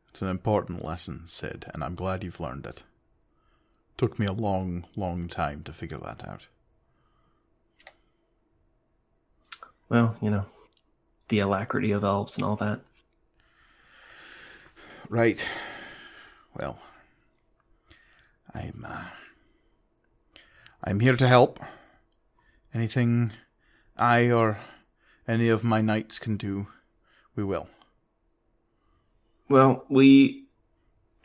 [0.10, 2.84] It's an important lesson, Sid, and I'm glad you've learned it.
[3.98, 6.48] Took me a long, long time to figure that out.
[9.90, 10.46] Well you know
[11.30, 12.80] the alacrity of elves and all that
[15.10, 15.48] Right.
[16.58, 16.80] Well,
[18.54, 19.06] I'm uh,
[20.84, 21.60] I'm here to help.
[22.74, 23.32] Anything
[23.98, 24.58] I or
[25.28, 26.68] any of my knights can do,
[27.36, 27.68] we will.
[29.48, 30.46] Well, we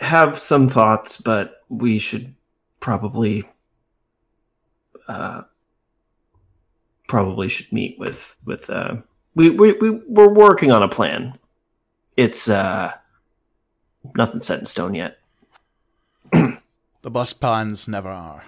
[0.01, 2.35] have some thoughts, but we should
[2.81, 3.45] probably
[5.09, 5.43] uh,
[7.11, 8.95] probably should meet with with uh,
[9.35, 11.37] we we we we're working on a plan.
[12.16, 12.93] It's uh
[14.16, 15.19] nothing set in stone yet.
[17.03, 18.45] The bus plans never are.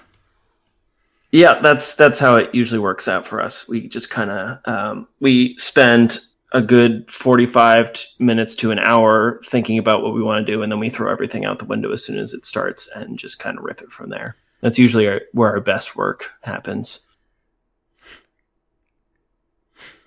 [1.30, 3.66] Yeah, that's that's how it usually works out for us.
[3.66, 6.18] We just kind of um, we spend
[6.52, 10.70] a good forty-five minutes to an hour thinking about what we want to do, and
[10.70, 13.56] then we throw everything out the window as soon as it starts, and just kind
[13.56, 14.36] of rip it from there.
[14.60, 17.00] That's usually our, where our best work happens.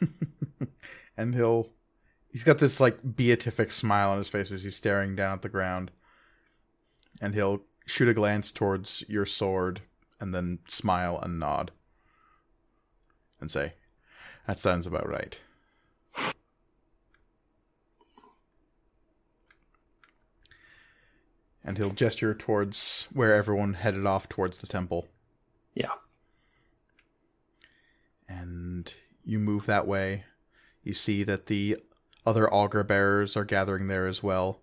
[1.17, 1.69] and he'll
[2.31, 5.49] he's got this like beatific smile on his face as he's staring down at the
[5.49, 5.91] ground.
[7.21, 9.81] And he'll shoot a glance towards your sword
[10.19, 11.71] and then smile and nod.
[13.39, 13.73] And say
[14.47, 15.39] that sounds about right.
[21.63, 25.07] And he'll gesture towards where everyone headed off towards the temple.
[25.73, 25.89] Yeah.
[28.27, 28.93] and
[29.25, 30.23] you move that way.
[30.83, 31.77] You see that the
[32.25, 34.61] other augur bearers are gathering there as well.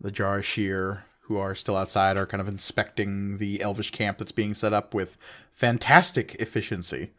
[0.00, 4.54] The Jarashir, who are still outside, are kind of inspecting the elvish camp that's being
[4.54, 5.16] set up with
[5.52, 7.12] fantastic efficiency.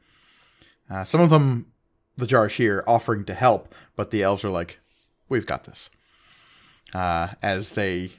[0.89, 1.72] Uh, some of them,
[2.18, 4.80] the Jarashir, offering to help, but the elves are like,
[5.30, 5.89] "We've got this."
[6.93, 8.11] Uh, as they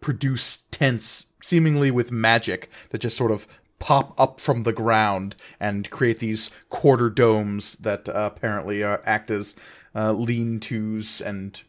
[0.00, 3.46] produce tents seemingly with magic that just sort of
[3.78, 9.30] pop up from the ground and create these quarter domes that uh, apparently uh, act
[9.30, 9.54] as
[9.94, 11.62] uh, lean-tos and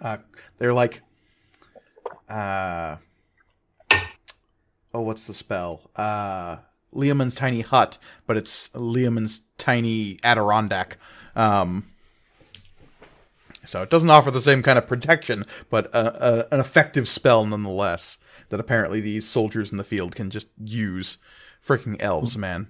[0.00, 0.18] uh,
[0.58, 1.02] they're like
[2.28, 2.96] uh
[4.92, 5.90] oh what's the spell?
[5.96, 6.58] Uh
[6.94, 10.98] Leomund's tiny hut but it's Leomund's tiny Adirondack.
[11.34, 11.86] Um
[13.64, 17.44] so it doesn't offer the same kind of protection, but a, a, an effective spell
[17.44, 18.16] nonetheless
[18.48, 21.18] that apparently these soldiers in the field can just use.
[21.64, 22.68] Freaking elves, man.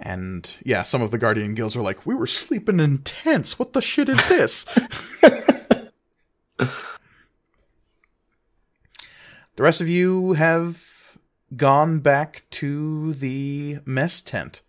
[0.00, 3.58] And yeah, some of the Guardian Guilds are like, we were sleeping in tents.
[3.58, 4.64] What the shit is this?
[5.22, 5.90] the
[9.58, 11.18] rest of you have
[11.56, 14.62] gone back to the mess tent.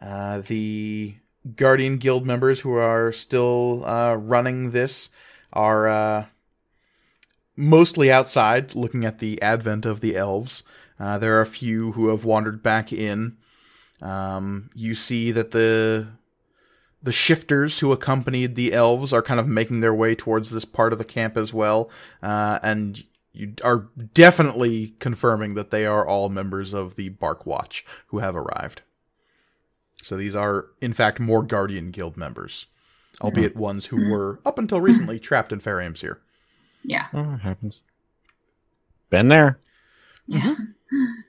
[0.00, 1.14] Uh, the
[1.56, 5.08] Guardian Guild members who are still uh, running this
[5.52, 6.26] are uh,
[7.60, 10.62] mostly outside looking at the advent of the elves.
[10.98, 13.36] Uh, there are a few who have wandered back in.
[14.02, 16.08] Um, you see that the
[17.02, 20.92] the shifters who accompanied the elves are kind of making their way towards this part
[20.92, 21.90] of the camp as well,
[22.22, 27.86] uh, and you are definitely confirming that they are all members of the Bark Watch
[28.08, 28.82] who have arrived.
[30.02, 32.66] So these are, in fact, more Guardian Guild members,
[33.20, 36.18] albeit ones who were, up until recently, trapped in Fair Aimsir.
[36.82, 37.06] Yeah.
[37.12, 37.82] Oh, it happens.
[39.10, 39.58] Been there.
[40.26, 40.56] Yeah.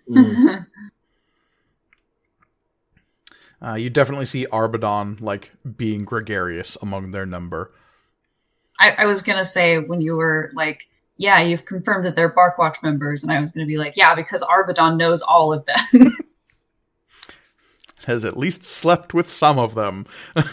[0.10, 0.66] Mm.
[3.64, 7.72] Uh, you definitely see Arbadon, like, being gregarious among their number.
[8.80, 10.88] I, I was gonna say when you were like,
[11.18, 14.42] yeah, you've confirmed that they're Barkwatch members, and I was gonna be like, yeah, because
[14.42, 16.18] Arbadon knows all of them.
[18.06, 20.08] Has at least slept with some of them.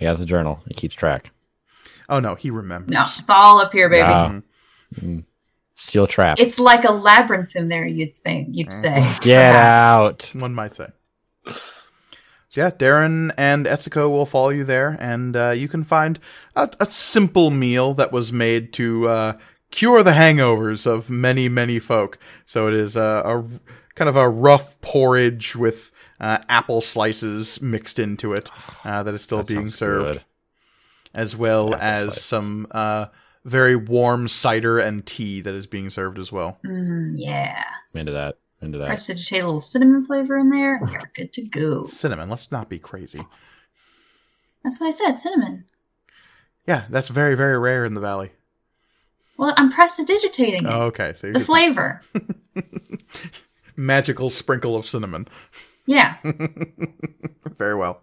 [0.00, 0.62] He has a journal.
[0.66, 1.30] He keeps track.
[2.10, 2.90] Oh no, he remembers.
[2.92, 4.02] no, it's all up here, baby.
[4.04, 4.40] Ah.
[4.96, 5.24] Mm.
[5.74, 6.38] Steel trap.
[6.38, 7.86] It's like a labyrinth in there.
[7.86, 8.48] You'd think.
[8.50, 8.96] You'd say.
[9.22, 9.84] Get perhaps.
[9.84, 10.30] out.
[10.34, 10.88] One might say.
[11.46, 16.18] So yeah, Darren and Etsuko will follow you there, and uh, you can find
[16.56, 19.32] a, a simple meal that was made to uh,
[19.70, 22.18] cure the hangovers of many, many folk.
[22.46, 23.44] So it is a, a
[23.94, 28.50] kind of a rough porridge with uh, apple slices mixed into it
[28.84, 30.24] uh, that is still That being served, good.
[31.14, 32.24] As well Apple as slices.
[32.24, 33.06] some uh,
[33.44, 36.58] very warm cider and tea that is being served as well.
[36.64, 37.64] Mm, yeah.
[37.94, 38.36] I'm into that.
[38.62, 38.88] Into that.
[38.88, 40.80] Prestidigitate a little cinnamon flavor in there.
[40.84, 41.84] We are good to go.
[41.86, 43.22] Cinnamon, let's not be crazy.
[44.62, 45.18] That's what I said.
[45.18, 45.64] Cinnamon.
[46.66, 48.32] Yeah, that's very, very rare in the valley.
[49.38, 50.70] Well, I'm prestidigitating it.
[50.70, 52.02] Oh, okay, so you're the flavor.
[53.76, 55.26] magical sprinkle of cinnamon.
[55.86, 56.16] Yeah,
[57.56, 58.02] Very well.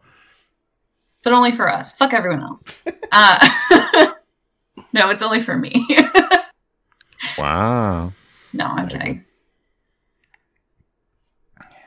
[1.27, 1.91] But only for us.
[1.91, 2.63] Fuck everyone else.
[3.09, 3.49] Uh,
[4.93, 5.71] no, it's only for me.
[7.37, 8.11] Wow.
[8.53, 9.25] no, I'm Very kidding.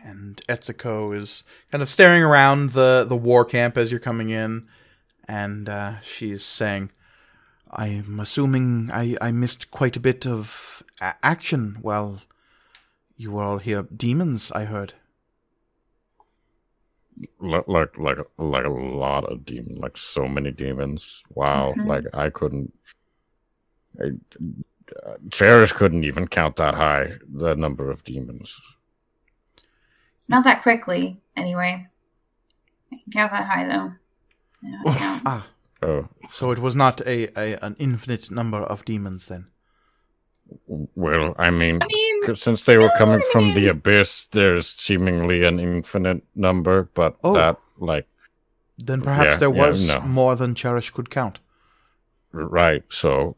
[0.02, 4.66] And Etsuko is kind of staring around the, the war camp as you're coming in,
[5.28, 6.90] and uh, she's saying,
[7.70, 12.20] I'm assuming I, I missed quite a bit of a- action while
[13.16, 13.82] you were all here.
[13.94, 14.94] Demons, I heard.
[17.40, 21.22] Like, like, like, like a lot of demons, like so many demons.
[21.34, 21.74] Wow.
[21.76, 21.86] Mhm.
[21.86, 22.72] Like I couldn't.
[24.00, 24.12] I,
[25.06, 27.12] uh, Cherish couldn't even count that high.
[27.32, 28.58] The number of demons.
[30.28, 31.86] Not that quickly, anyway.
[32.92, 33.92] I can count that high though.
[34.62, 35.20] Yeah, no.
[35.26, 35.46] Ah,
[35.82, 39.46] Oh, so it was not a, a an infinite number of demons then.
[40.66, 44.66] Well, I mean, I mean, since they were no, coming I from the abyss, there's
[44.66, 47.34] seemingly an infinite number, but Oh.
[47.34, 48.06] that, like,
[48.78, 50.00] Then perhaps Yeah, there yeah, was no.
[50.00, 51.40] more than Cherish could count.
[52.32, 52.82] right.
[52.88, 53.36] So,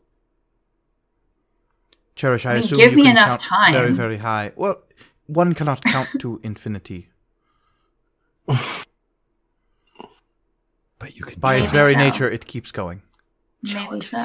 [2.14, 3.94] Cherish, I, I mean, assume give you me can enough count very, time.
[3.94, 4.52] very high.
[4.54, 4.82] Well,
[5.26, 7.08] one cannot count to infinity.
[8.46, 8.86] but
[11.16, 11.40] you can.
[11.40, 11.98] By its very so.
[11.98, 13.02] nature, it keeps going.
[13.62, 14.18] Maybe so.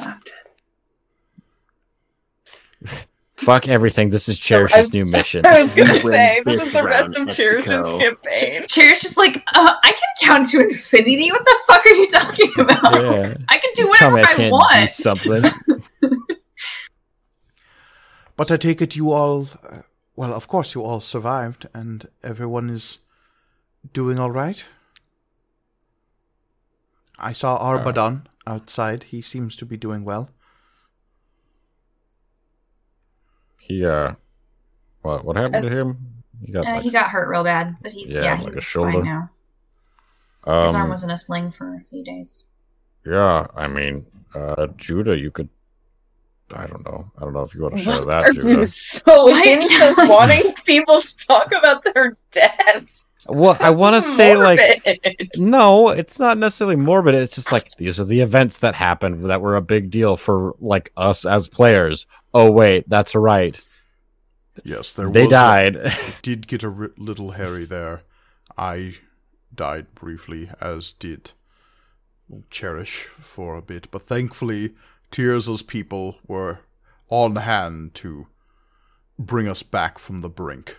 [3.35, 4.09] Fuck everything.
[4.09, 5.45] This is I- Cherish's new mission.
[5.45, 7.99] I was gonna say this is the rest of Cherish's Mexico.
[7.99, 8.65] campaign.
[8.67, 11.31] Chair's just like, uh, I can count to infinity.
[11.31, 12.95] What the fuck are you talking about?
[12.95, 13.33] yeah.
[13.49, 14.89] I can do Tell me whatever I I, can't do want.
[14.89, 15.43] something.
[18.35, 19.79] But I take it you all, uh,
[20.15, 22.99] well, of course you all survived, and everyone is
[23.93, 24.63] doing all right.
[27.19, 29.05] I saw Arbadan outside.
[29.05, 30.29] He seems to be doing well.
[33.67, 34.13] He, uh,
[35.01, 35.97] what, what happened to him?
[36.45, 38.61] He got, Uh, like, he got hurt real bad, but he Yeah, yeah, like a
[38.61, 39.03] shoulder.
[39.03, 39.29] now.
[40.63, 42.45] His arm um, was in a sling for a few days.
[43.05, 45.49] yeah, I mean, uh, Judah, you could,
[46.53, 47.11] I don't know.
[47.17, 48.67] I don't know if you want to share Why that, are you Judah.
[48.67, 53.05] so Why- into wanting people to talk about their deaths?
[53.27, 54.59] Well, I want to is say, like.
[55.37, 57.15] No, it's not necessarily morbid.
[57.15, 60.55] It's just like these are the events that happened that were a big deal for
[60.61, 62.05] like us as players.
[62.33, 63.59] Oh wait, that's right.
[64.63, 65.75] Yes, there they died.
[65.75, 68.03] it did get a little hairy there.
[68.57, 68.95] I
[69.53, 71.31] died briefly, as did
[72.49, 74.73] Cherish for a bit, but thankfully,
[75.11, 76.59] Tears' people were
[77.09, 78.27] on hand to
[79.17, 80.77] bring us back from the brink.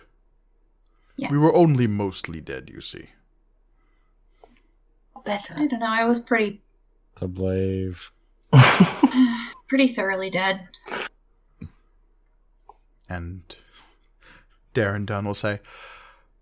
[1.15, 1.31] Yeah.
[1.31, 3.09] We were only mostly dead, you see.
[5.25, 5.53] Better.
[5.57, 5.85] I don't know.
[5.85, 6.61] I was pretty,
[7.19, 8.11] the blave.
[9.67, 10.67] pretty thoroughly dead.
[13.09, 13.43] And
[14.73, 15.59] Darren Dunn will say,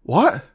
[0.04, 0.46] What?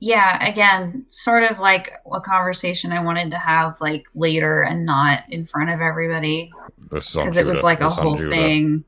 [0.00, 5.24] Yeah, again, sort of like a conversation I wanted to have like later and not
[5.28, 6.52] in front of everybody
[6.90, 8.30] This is on because it was like a This is on whole Judah.
[8.36, 8.84] thing.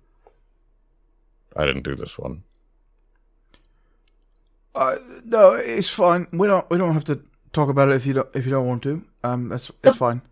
[1.56, 2.44] I didn't do this one.
[4.74, 6.28] Uh, no, it's fine.
[6.32, 6.68] We don't.
[6.70, 7.20] We don't have to
[7.52, 8.28] talk about it if you don't.
[8.36, 9.04] If you don't want to.
[9.24, 10.22] Um, that's it's fine.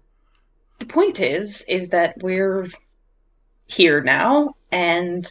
[0.79, 2.69] The point is, is that we're
[3.67, 5.27] here now, and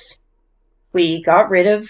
[0.91, 1.89] we got rid of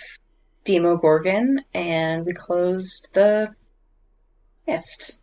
[0.68, 3.56] Demogorgon, and we closed the
[4.68, 5.16] rift.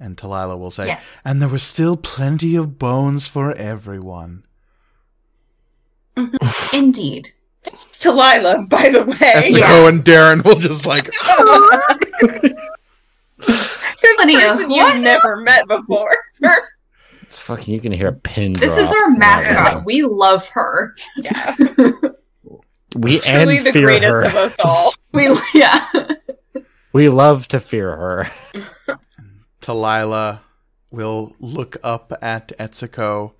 [0.00, 1.20] And Talila will say, Yes.
[1.24, 4.44] and there was still plenty of bones for everyone.
[6.16, 6.76] Mm-hmm.
[6.76, 7.32] Indeed.
[7.62, 9.16] This is Talila, by the way.
[9.16, 9.88] Etsuko Yeah.
[9.88, 11.04] and Darren will just like,
[13.38, 13.84] this
[14.16, 16.14] Plenty person uh, you've never met before.
[17.22, 17.74] It's fucking.
[17.74, 18.52] You can hear a pin.
[18.52, 19.02] This is drop.
[19.02, 19.84] our Yeah, mascot.
[19.84, 20.94] We love her.
[21.16, 21.56] yeah,
[22.96, 24.26] We truly and the fear greatest her.
[24.26, 24.92] of us all.
[25.12, 25.88] We yeah.
[26.92, 28.30] We love to fear her.
[29.62, 30.40] Talila
[30.90, 33.32] will look up at Etsuko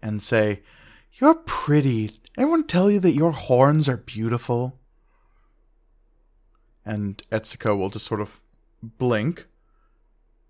[0.00, 0.62] and say,
[1.14, 2.20] You're pretty.
[2.36, 4.78] Everyone tell you that your horns are beautiful?
[6.84, 8.40] And Etsuko will just sort of
[8.82, 9.46] blink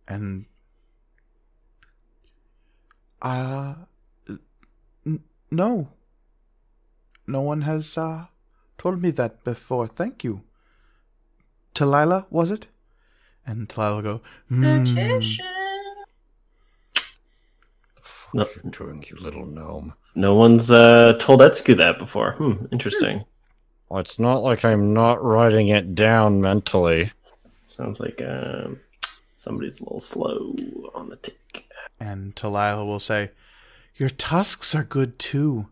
[0.07, 0.45] and.
[3.23, 3.75] Uh.
[5.07, 5.89] N- no.
[7.27, 8.27] No one has, uh,
[8.79, 9.87] told me that before.
[9.87, 10.43] Thank you.
[11.75, 12.69] Talila, was it?
[13.47, 14.85] And Talila will go, "Hmm."
[18.35, 18.45] No.
[18.45, 19.95] What are doing, you little gnome?
[20.15, 22.33] No one's uh, told Etsuko that before.
[22.33, 23.25] Hmm, interesting.
[23.89, 27.11] Well, it's not like I'm not writing it down mentally.
[27.69, 28.81] Sounds like um,
[29.35, 30.55] somebody's a little slow
[30.95, 31.67] on the tick.
[31.99, 33.31] And Talila will say,
[33.97, 35.69] Your tusks are good too.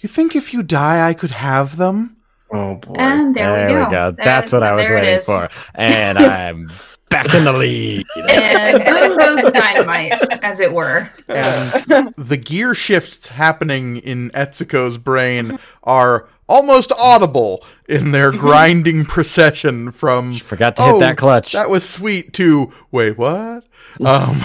[0.00, 2.15] You think if you die, I could have them?
[2.52, 2.94] Oh boy.
[2.96, 4.12] And there, we go.
[4.12, 5.48] That's what I was waiting for.
[5.74, 6.68] And I'm
[7.10, 8.06] back in the lead.
[8.16, 10.12] And boom goes the dynamite,
[10.44, 11.10] as it were.
[11.28, 19.90] And the gear shifts happening in Etsuko's brain are almost audible in their grinding procession
[19.90, 21.52] from Forgot to "Oh, hit that clutch.
[21.52, 23.64] That was sweet to wait, what?
[24.04, 24.36] Um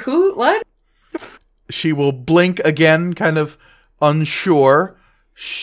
[0.00, 0.34] Who?
[0.34, 0.66] What?
[1.70, 3.56] she will blink again, kind of
[4.02, 4.96] unsure.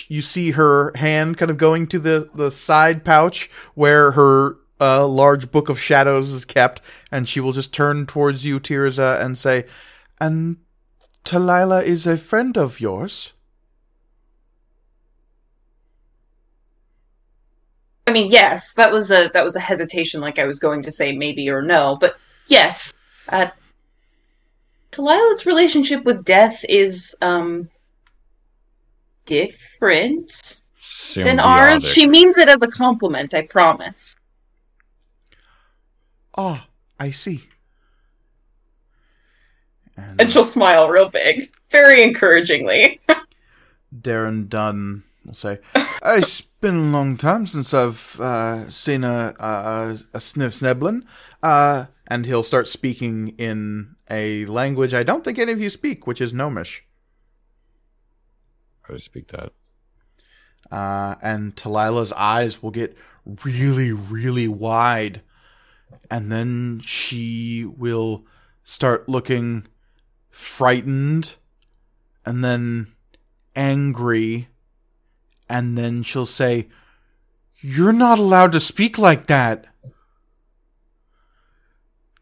[0.08, 5.08] You see her hand kind of going to the, the side pouch where her uh,
[5.08, 6.82] large book of shadows is kept,
[7.12, 9.66] and she will just turn towards you, Tirza, and say,
[10.20, 10.58] And
[11.24, 13.34] Talila is a friend of yours?
[18.08, 20.92] I mean, yes, that was a that was a hesitation, like I was going to
[20.92, 22.18] say maybe or no, but
[22.48, 22.94] yes,
[23.30, 23.48] uh,
[24.92, 27.70] Talila's relationship with death is um
[29.26, 30.62] different
[31.16, 31.88] than ours.
[31.88, 34.16] She means it as a compliment, I promise.
[36.38, 36.64] Oh,
[37.00, 37.44] I see.
[39.98, 43.00] And, And she'll smile real big, very encouragingly.
[44.02, 45.60] Darren Dunn will say,
[46.04, 51.04] "It's been a long time since I've uh, seen a a, a svirfneblin,"
[51.44, 56.08] uh, and he'll start speaking in a language I don't think any of you speak,
[56.08, 56.86] which is Gnomish.
[58.92, 59.54] I would speak that.
[60.72, 62.96] uh, and Talila's eyes will get
[63.44, 65.22] really, really wide,
[66.10, 68.26] and then she will
[68.64, 69.68] start looking
[70.30, 71.36] frightened,
[72.26, 72.88] and then
[73.56, 74.50] angry,
[75.50, 76.68] and then she'll say,
[77.60, 79.68] "You're not allowed to speak like that.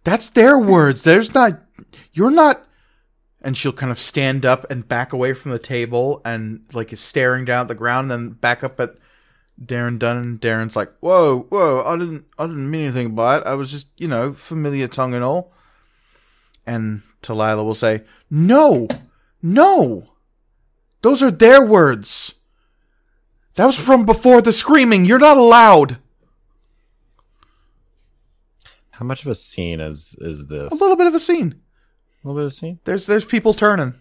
[0.03, 1.03] That's their words.
[1.03, 1.61] There's not.
[2.13, 2.65] You're not."
[3.41, 6.99] And she'll kind of stand up and back away from the table and like is
[6.99, 8.95] staring down at the ground and then back up at
[9.63, 13.43] Darren Dunn and Darren's like, Whoa, whoa, I didn't I didn't mean anything by it.
[13.45, 15.53] I was just, you know, familiar tongue and all.
[16.65, 18.87] And Talila will say, No,
[19.41, 20.09] no.
[21.01, 22.33] Those are their words.
[23.55, 25.05] That was from before the screaming.
[25.05, 25.97] You're not allowed.
[28.91, 30.71] How much of a scene is is this?
[30.71, 31.61] A little bit of a scene.
[32.23, 32.79] A little bit of a scene.
[32.83, 33.93] There's there's people turning.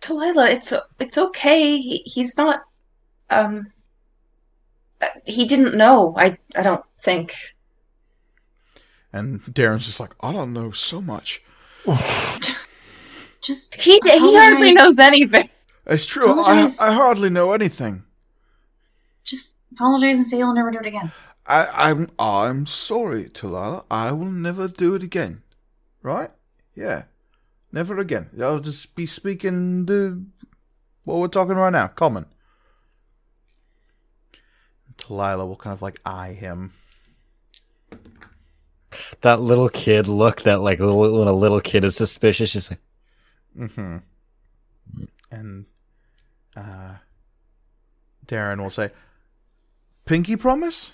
[0.00, 1.76] Talila, it's it's okay.
[1.78, 2.62] He, he's not.
[3.28, 3.70] Um.
[5.02, 6.14] uh, He didn't know.
[6.16, 7.34] I I don't think.
[9.12, 11.42] And Darren's just like, I don't know so much.
[13.42, 14.74] Just He he hardly Apologize.
[14.74, 15.48] knows anything.
[15.86, 16.40] It's true.
[16.40, 18.04] I, I hardly know anything.
[19.24, 21.10] just apologize and say you'll never do it again.
[21.48, 23.84] I, I'm I'm sorry, Talila.
[23.90, 25.42] I will never do it again.
[26.02, 26.30] Right?
[26.74, 27.04] Yeah.
[27.72, 28.30] Never again.
[28.40, 30.24] I'll just be speaking the
[31.04, 31.88] what we're talking right now.
[31.88, 32.26] Common.
[34.96, 36.72] Talila will kind of like eye him.
[39.22, 40.42] That little kid look.
[40.42, 42.80] That like little, when a little kid is suspicious, just like
[43.58, 43.96] Mm-hmm.
[45.30, 45.66] And
[46.56, 46.94] uh
[48.26, 48.90] Darren will say,
[50.04, 50.92] Pinky promise?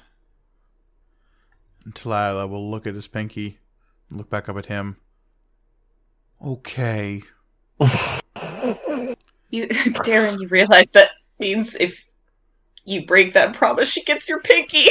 [1.85, 3.59] And Talila will look at his pinky,
[4.11, 4.97] look back up at him.
[6.45, 7.23] Okay.
[9.51, 12.07] You, Darren, you realize that means if
[12.85, 14.87] you break that promise, she gets your pinky.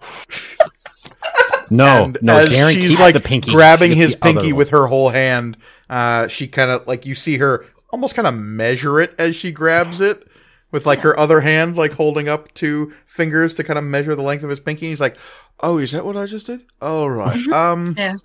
[1.70, 2.38] no, and no.
[2.38, 5.56] as Darren she's keeps like the pinky, grabbing his pinky with her whole hand.
[5.88, 9.50] Uh, she kind of like you see her almost kind of measure it as she
[9.50, 10.26] grabs it
[10.70, 14.22] with like her other hand, like holding up two fingers to kind of measure the
[14.22, 14.88] length of his pinky.
[14.88, 15.16] He's like,
[15.60, 16.62] "Oh, is that what I just did?
[16.80, 17.48] Oh, right.
[17.48, 18.16] Um, Yeah.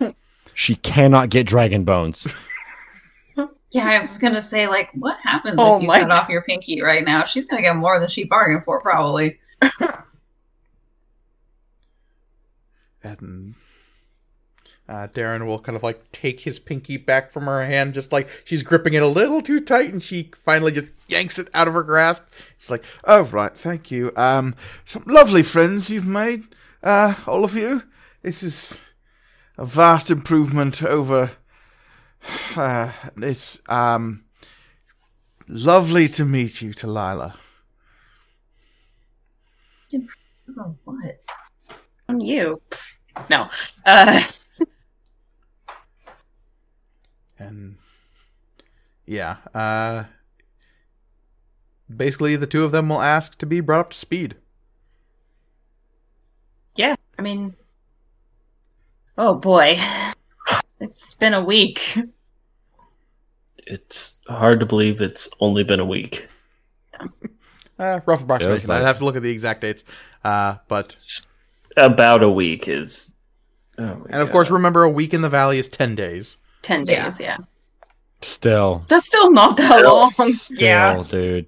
[0.56, 2.26] She cannot get dragon bones.
[3.72, 6.44] Yeah, I was gonna say, like, what happens Oh if you my cut off your
[6.44, 7.26] pinky right now?
[7.26, 9.38] She's gonna get more than she bargained for, probably.
[13.03, 13.53] and
[14.88, 18.30] uh, Darren will kind of like take his pinky back from her hand, just like
[18.45, 21.73] she's gripping it a little too tight, and she finally just yanks it out of
[21.73, 22.22] her grasp.
[22.57, 24.14] She's like, "Oh right, thank you.
[24.15, 24.53] Um,
[24.86, 26.45] some lovely friends you've made,
[26.82, 27.84] uh, all of you.
[28.22, 28.80] This is
[29.57, 31.32] a vast improvement over.
[32.56, 34.23] Uh, it's um,
[35.48, 37.36] lovely to meet you, Talila.
[40.57, 41.22] Oh, what?
[42.10, 42.61] On you.
[43.30, 43.49] No.
[43.86, 44.22] Uh,
[47.38, 47.77] And
[49.06, 50.06] yeah, uh
[51.94, 54.36] basically the two of them will ask to be brought up to speed.
[56.76, 57.56] yeah, I mean.
[59.17, 59.77] Oh boy.
[60.79, 61.97] It's been a week.
[63.67, 66.27] It's hard to believe it's only been a week.
[67.79, 68.67] Uh, rough approximation.
[68.69, 69.83] like- I'd have to look at the exact dates.
[70.23, 70.95] Uh, but
[71.77, 73.13] About a week is.
[73.77, 76.37] Oh my and of course, remember a week in the valley is ten days.
[76.61, 77.03] 10 Yeah.
[77.03, 77.37] days, yeah.
[78.21, 79.93] Still, That's still not that Still.
[79.93, 80.09] long.
[80.09, 81.03] still, Yeah.
[81.07, 81.45] dude.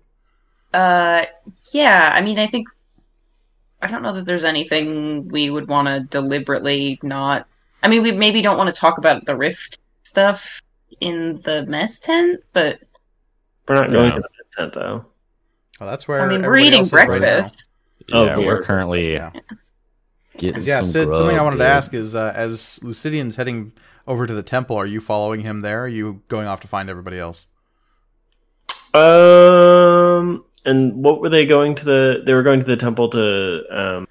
[0.73, 1.25] Uh,
[1.73, 2.67] yeah, I mean, I think.
[3.81, 7.47] I don't know that there's anything we would want to deliberately not.
[7.83, 10.61] I mean, we maybe don't want to talk about the Rift stuff
[10.99, 12.79] in the mess tent, but
[13.67, 14.15] we're not going Yeah.
[14.15, 15.05] to mess tent though.
[15.79, 17.69] Well, that's where I mean, we're eating else is right breakfast.
[18.11, 18.63] Oh, yeah, we we're are.
[18.63, 19.31] currently Yeah.
[20.37, 21.65] getting Yeah, some Sid, grub, something I wanted dude.
[21.65, 23.73] to ask is, uh, as Lucidian's heading
[24.07, 25.81] over to the temple, are you following him there?
[25.81, 27.45] Or are you going off to find everybody else?
[28.93, 32.23] Um, and what were they going to the?
[32.25, 33.63] They were going to the temple to.
[33.69, 34.07] Um,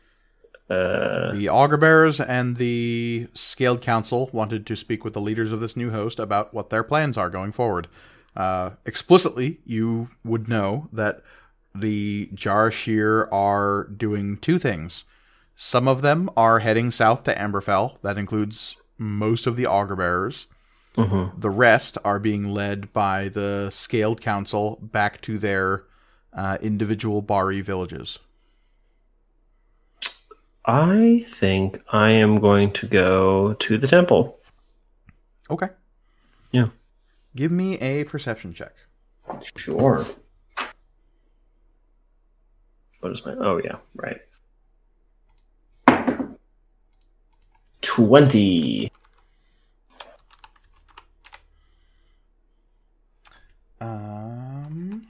[0.71, 5.61] uh, The augur bearers and the scaled council wanted to speak with the leaders of
[5.61, 7.89] this new host about what their plans are going forward.
[8.37, 11.23] uh, explicitly, you would know that
[11.75, 15.05] the Jarashir are doing two things.
[15.55, 17.97] Some of them are heading south to Amberfell.
[18.03, 20.49] That includes most of the Augur Bearers.
[20.97, 21.41] Mhm.
[21.41, 25.85] The rest are being led by the Scaled Council back to their
[26.35, 28.19] uh, individual Bari villages.
[30.67, 34.41] I think I am going to go to the temple.
[35.49, 35.69] Okay.
[36.51, 36.69] Yeah.
[37.37, 38.75] Give me a perception check.
[39.57, 40.05] Sure.
[43.01, 43.35] What is my?
[43.39, 44.21] Oh yeah, right.
[47.81, 48.91] Twenty.
[53.81, 55.07] Um,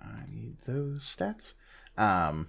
[0.00, 1.52] I need those stats.
[1.98, 2.48] Um,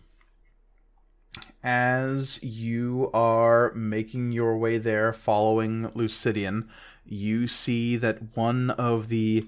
[1.64, 6.68] as you are making your way there, following Lucidian,
[7.06, 9.48] you see that one of the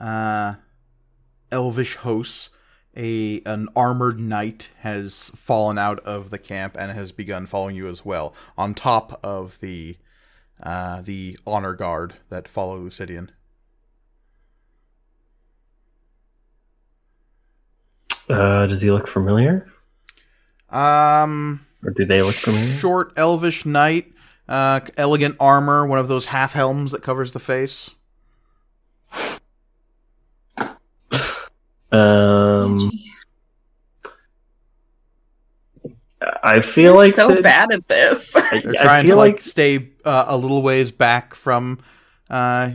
[0.00, 0.54] uh,
[1.52, 2.50] elvish hosts,
[2.96, 7.88] a an armored knight, has fallen out of the camp and has begun following you
[7.88, 8.34] as well.
[8.56, 9.96] On top of the
[10.62, 13.28] uh, the honor guard that follow Lucidian.
[18.28, 19.66] Uh, does he look familiar,
[20.70, 22.74] Um, or do they look familiar?
[22.74, 24.12] short elvish knight,
[24.48, 27.90] uh, elegant armor, one of those half helms that covers the face.
[31.92, 32.92] Um,
[36.42, 38.36] I feel like so Sid- bad at this.
[38.36, 41.78] I, They're I trying feel to like, like stay uh, a little ways back from
[42.28, 42.72] uh,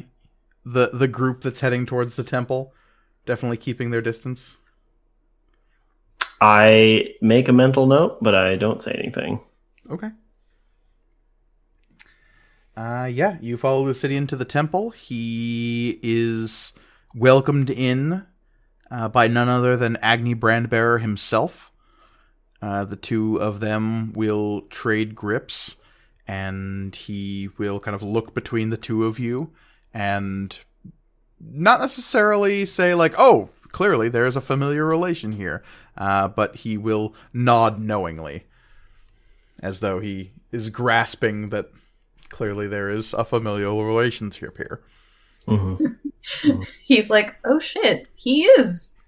[0.66, 2.74] the the group that's heading towards the temple.
[3.26, 4.58] Definitely keeping their distance.
[6.42, 9.40] I make a mental note, but I don't say anything.
[9.90, 10.10] Okay.
[12.76, 14.90] Uh, yeah, you follow Lucidian to the temple.
[14.90, 16.74] He is
[17.14, 18.26] welcomed in
[18.92, 21.72] uh, by none other than Agni Brandbearer himself.
[22.62, 25.76] Uh, the two of them will trade grips,
[26.28, 29.52] and he will kind of look between the two of you
[29.94, 30.60] and
[31.40, 35.64] not necessarily say, like, oh, clearly there's a familiar relation here,
[35.98, 38.44] uh, but he will nod knowingly
[39.62, 41.72] as though he is grasping that
[42.30, 44.82] clearly there is a familial relationship here.
[45.48, 45.76] hmm
[46.84, 49.00] He's like, oh shit, he is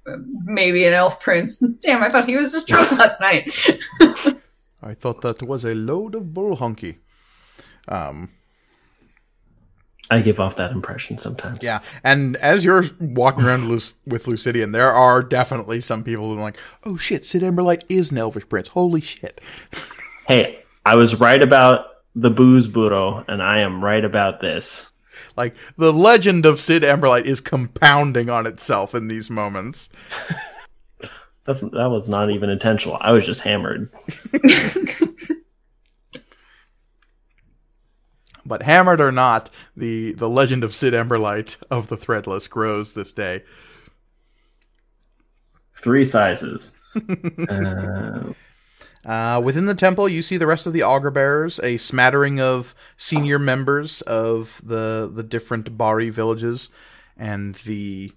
[0.46, 1.60] maybe an elf prince.
[1.82, 3.50] Damn, I thought he was just drunk last night.
[4.84, 6.98] I thought that was a load of bull honky.
[7.88, 8.30] Um,
[10.10, 11.60] I give off that impression sometimes.
[11.62, 16.44] yeah, and as you're walking around with Lucidian, there are definitely some people who are
[16.44, 18.70] like, "Oh shit, Sid Emberlight is an elvish prince.
[18.70, 19.42] Holy shit!"
[20.28, 24.92] Hey, I was right about the booze burro, and I am right about this.
[25.38, 29.88] Like the legend of Sid Emberlight is compounding on itself in these moments.
[31.46, 32.98] That's that was not even intentional.
[33.00, 33.90] I was just hammered.
[38.48, 43.12] But hammered or not, the the legend of Sid Emberlight of the Threadless grows this
[43.12, 43.44] day.
[45.76, 46.76] Three sizes.
[47.50, 48.34] uh,
[49.06, 52.76] Uh, within the temple, you see the rest of the augur bearers, a smattering of
[52.98, 56.70] senior members of the the different Bari villages,
[57.16, 58.12] and the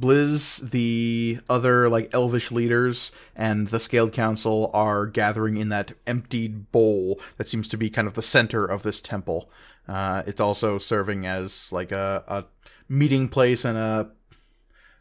[0.00, 6.70] Blizz, the other like elvish leaders, and the Scaled Council are gathering in that emptied
[6.72, 9.50] bowl that seems to be kind of the center of this temple.
[9.88, 12.44] Uh, it's also serving as like a, a
[12.88, 14.10] meeting place and a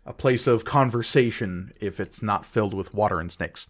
[0.05, 3.67] a place of conversation if it's not filled with water and snakes.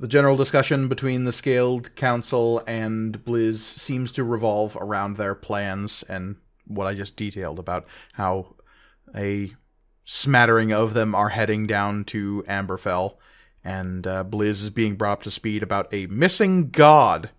[0.00, 6.02] The general discussion between the Scaled Council and Blizz seems to revolve around their plans
[6.08, 6.36] and
[6.74, 8.54] what I just detailed about how
[9.14, 9.52] a
[10.04, 13.16] smattering of them are heading down to Amberfell,
[13.64, 17.30] and uh, Blizz is being brought up to speed about a missing god,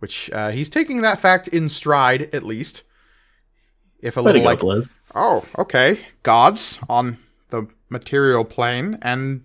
[0.00, 2.82] which uh, he's taking that fact in stride, at least.
[4.00, 4.94] If a little go, like, Blizz.
[5.14, 7.18] oh, okay, gods on
[7.50, 9.44] the material plane, and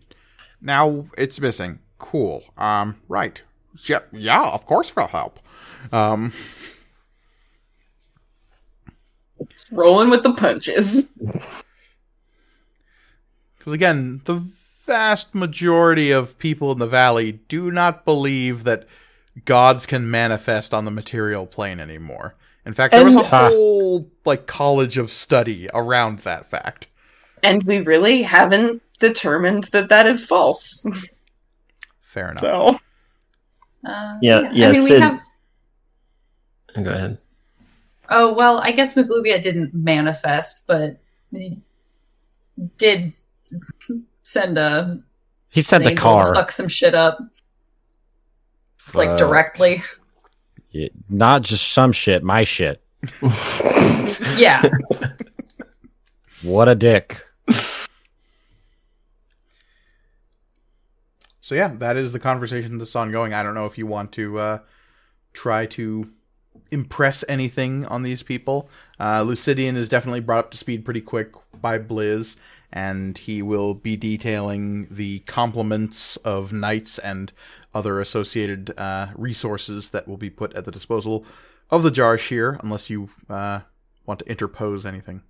[0.59, 1.79] now it's missing.
[1.99, 2.43] Cool.
[2.57, 3.41] Um, right.
[3.83, 5.39] Yeah, yeah, of course we'll help.
[5.91, 6.33] Um,
[9.39, 11.01] It's rolling with the punches.
[13.57, 14.35] Because again, the
[14.85, 18.87] vast majority of people in the valley do not believe that
[19.43, 22.35] gods can manifest on the material plane anymore.
[22.65, 26.87] In fact, there was a And- whole like college of study around that fact.
[27.43, 30.85] And we really haven't determined that that is false.
[32.01, 32.39] Fair enough.
[32.41, 32.77] So,
[33.85, 35.21] Uh, Yeah, yeah, I mean, Sid- we have
[36.85, 37.17] Go ahead.
[38.09, 40.97] Oh well, I guess Maglubiyet didn't manifest, but
[41.31, 41.59] he
[42.77, 43.13] did
[44.23, 44.99] send a
[45.49, 46.33] He sent a angel to car.
[46.35, 47.19] fuck some shit up
[48.93, 49.83] like directly.
[50.71, 52.81] Yeah, not just some shit, my shit.
[54.37, 54.63] Yeah,
[56.43, 57.21] What a dick.
[61.41, 63.33] So yeah, that is the conversation that's ongoing.
[63.33, 64.59] I don't know if you want to uh,
[65.33, 66.09] try to
[66.71, 68.69] impress anything on these people.
[68.99, 72.35] Uh, Lucidian is definitely brought up to speed pretty quick by Blizz,
[72.71, 77.31] and he will be detailing the complements of knights and
[77.73, 81.25] other associated uh, resources that will be put at the disposal
[81.69, 83.61] of the Jarashir, unless you uh,
[84.05, 85.21] want to interpose anything.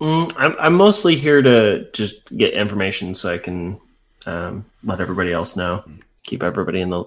[0.00, 3.80] Mm, I'm, I'm mostly here to just get information so I can
[4.26, 5.84] um, let everybody else know,
[6.24, 7.04] keep everybody in the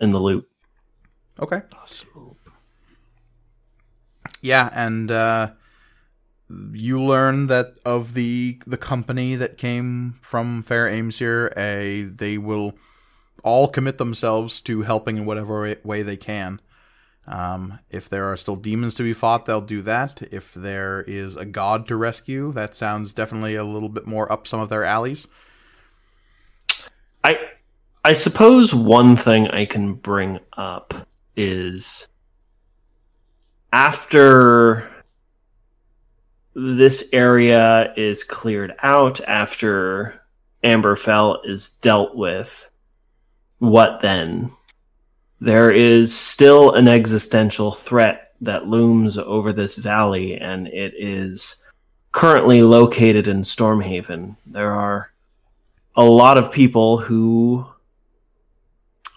[0.00, 0.48] in the loop.
[1.40, 1.62] Okay.
[4.46, 5.50] Yeah, and uh,
[6.72, 12.78] you learn that of the the company that came from Fair Aimsir, a they will
[13.42, 16.60] all commit themselves to helping in whatever way, way they can.
[17.26, 20.22] Um, if there are still demons to be fought, they'll do that.
[20.30, 24.46] If there is a god to rescue, that sounds definitely a little bit more up
[24.46, 25.26] some of their alleys.
[27.24, 27.36] I
[28.04, 30.94] I suppose one thing I can bring up
[31.34, 32.06] is
[33.72, 34.88] after
[36.54, 40.22] this area is cleared out, after
[40.64, 42.70] Amberfell is dealt with,
[43.58, 44.50] what then?
[45.40, 51.62] There is still an existential threat that looms over this valley, and it is
[52.12, 54.36] currently located in Stormhaven.
[54.46, 55.12] There are
[55.94, 57.66] a lot of people who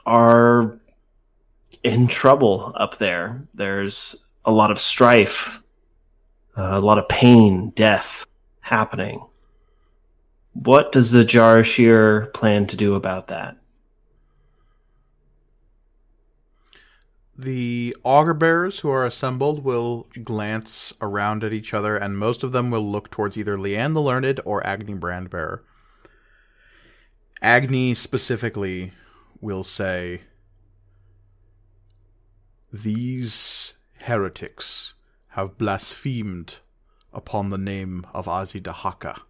[0.06, 0.80] are
[1.84, 3.48] in trouble up there.
[3.54, 4.16] There's
[4.50, 5.62] a lot of strife,
[6.58, 8.26] uh, a lot of pain, death
[8.62, 9.26] happening.
[10.54, 13.58] What does the Jarashir plan to do about that?
[17.38, 22.52] The augur bearers who are assembled will glance around at each other, and most of
[22.52, 25.64] them will look towards either Leanne the Learned or Agni Brandbearer.
[27.42, 28.92] Agni specifically
[29.40, 30.22] will say,
[32.74, 34.94] These heretics
[35.30, 36.58] have blasphemed
[37.14, 39.22] upon the name of Azidahaka.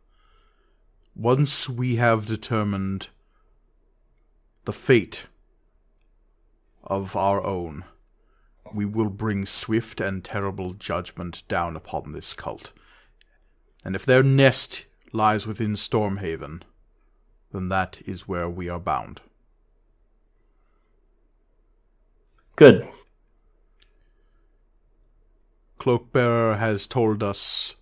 [1.16, 3.10] Once we have determined
[4.66, 5.26] the fate
[6.84, 7.84] of our own,
[8.76, 12.72] we will bring swift and terrible judgment down upon this cult.
[13.84, 16.62] And if their nest lies within Stormhaven,
[17.52, 19.22] then that is where we are bound.
[22.56, 22.86] Good.
[25.80, 27.76] Cloakbearer has told us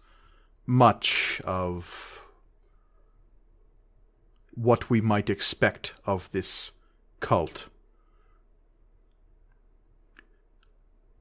[0.66, 2.22] much of
[4.53, 6.72] what we might expect of this
[7.19, 7.67] cult.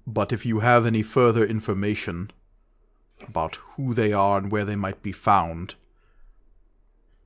[0.06, 2.30] But if you have any further information
[3.26, 5.74] about who they are and where they might be found,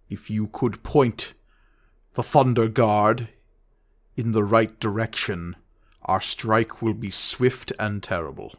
[0.09, 1.35] if you could point
[2.15, 3.29] the Thunder Guard
[4.17, 5.57] in the right direction,
[6.03, 8.55] our strike will be swift and terrible.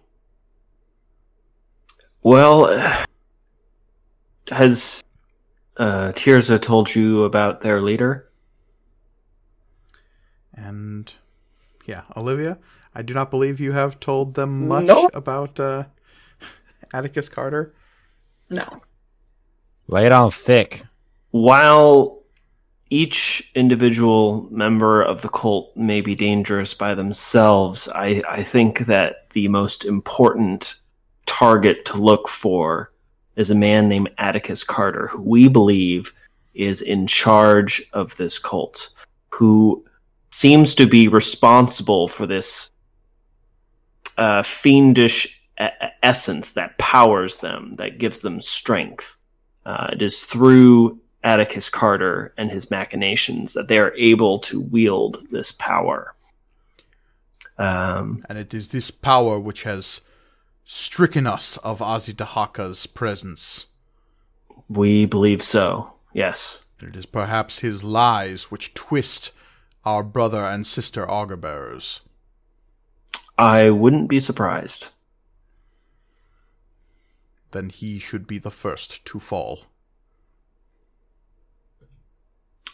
[2.23, 2.67] Well,
[4.51, 5.03] has
[5.77, 8.29] uh, Tirza told you about their leader?
[10.53, 11.11] And
[11.85, 12.59] yeah, Olivia,
[12.93, 15.11] I do not believe you have told them much Nope.
[15.13, 15.85] about uh,
[16.93, 17.73] Atticus Carter.
[18.49, 18.81] No.
[19.87, 20.85] Lay it on thick.
[21.31, 22.19] While
[22.89, 29.29] each individual member of the cult may be dangerous by themselves, I, I think that
[29.31, 30.80] the most important
[31.31, 32.91] target to look for
[33.37, 36.13] is a man named Atticus Carter, who we believe
[36.53, 38.89] is in charge of this cult,
[39.29, 39.83] who
[40.29, 42.71] seems to be responsible for this
[44.17, 45.67] uh, fiendish e-
[46.03, 49.17] essence that powers them, that gives them strength.
[49.65, 55.25] Uh, it is through Atticus Carter and his machinations that they are able to wield
[55.31, 56.13] this power.
[57.57, 60.01] Um, And it is this power which has
[60.71, 63.65] stricken us of Azidahaka's presence.
[64.69, 65.97] we believe so.
[66.13, 66.63] Yes.
[66.81, 69.33] It is perhaps his lies which twist
[69.83, 71.99] our brother and sister augur bearers.
[73.37, 74.87] I wouldn't be surprised.
[77.51, 79.65] Then he should be the first to fall.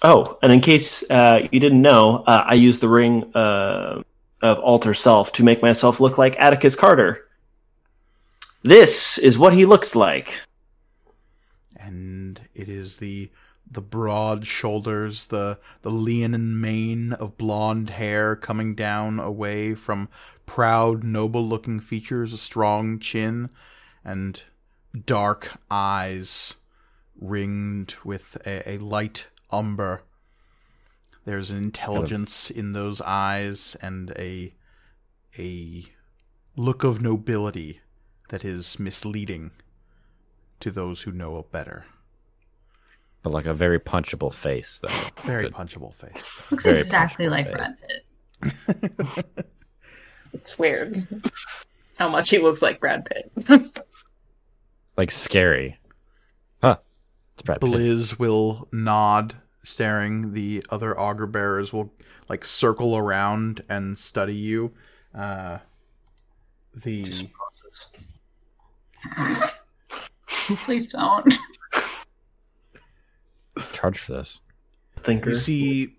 [0.03, 4.03] Oh, and in case uh, you didn't know, uh, I use the ring uh,
[4.43, 7.26] of alter self to make myself look like Atticus Carter.
[8.63, 10.41] This is what he looks like.
[11.79, 13.29] and it is the
[13.69, 20.09] the broad shoulders, the the leonine mane of blonde hair coming down away from
[20.45, 23.49] proud, noble-looking features, a strong chin,
[24.05, 24.43] and
[25.05, 26.55] dark eyes
[27.19, 30.03] ringed with a, a light umber.
[31.25, 34.53] There's an intelligence in those eyes and a
[35.37, 35.85] a
[36.55, 37.81] look of nobility
[38.29, 39.51] that is misleading
[40.59, 41.85] to those who know better.
[43.23, 45.21] But like a very punchable face, though.
[45.23, 45.53] Very Good.
[45.53, 46.49] punchable face.
[46.51, 47.55] Looks Very exactly like face.
[47.55, 49.25] Brad Pitt.
[50.33, 51.07] It's weird
[51.97, 53.83] how much he looks like Brad Pitt.
[54.97, 55.77] Like scary.
[56.59, 56.77] Huh.
[57.33, 57.69] It's Brad Pitt.
[57.69, 60.33] Blizz will nod, staring.
[60.33, 61.93] The other augur bearers will
[62.29, 64.73] like circle around and study you.
[65.13, 65.59] Uh,
[66.73, 67.29] the
[70.27, 71.33] Please don't.
[73.73, 74.39] Charge for this.
[74.97, 75.31] Thinker.
[75.31, 75.95] you see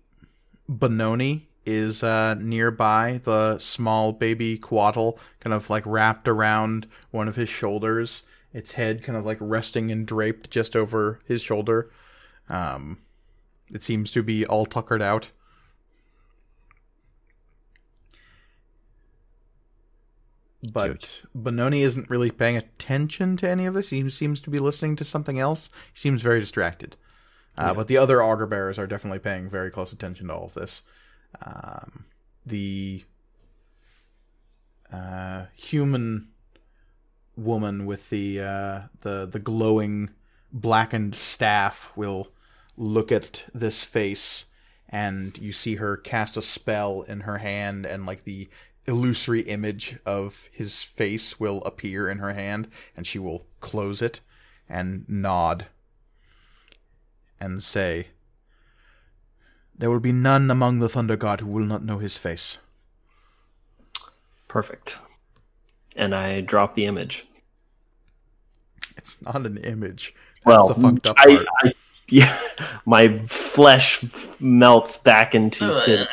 [0.67, 3.21] Benoni is uh, nearby.
[3.23, 8.23] The small baby Quaddle kind of like wrapped around one of his shoulders.
[8.53, 11.91] Its head kind of like resting and draped just over his shoulder.
[12.49, 12.99] Um,
[13.73, 15.31] it seems to be all tuckered out.
[20.61, 23.89] But Benoni isn't really paying attention to any of this.
[23.89, 25.69] He seems to be listening to something else.
[25.93, 26.97] He seems very distracted.
[27.57, 30.53] Uh, But the other augur bearers are definitely paying very close attention to all of
[30.53, 30.83] this.
[31.41, 32.05] Um,
[32.45, 33.03] the
[34.91, 36.29] uh, human
[37.37, 40.09] woman with the uh, the the glowing
[40.51, 42.31] blackened staff will
[42.75, 44.45] look at this face,
[44.89, 48.49] and you see her cast a spell in her hand, and like the
[48.89, 54.19] illusory image of his face will appear in her hand, and she will close it
[54.67, 55.67] and nod
[57.39, 58.07] and say,
[59.77, 62.57] There will be none among the Thunder Guard who will not know his face.
[64.47, 64.97] Perfect.
[65.95, 67.25] And I drop the image.
[68.97, 70.13] It's not an image.
[70.43, 71.47] That's well, the fucked up I, part.
[71.63, 71.73] I,
[72.09, 72.37] yeah,
[72.85, 76.07] my flesh f- melts back into oh, Sid.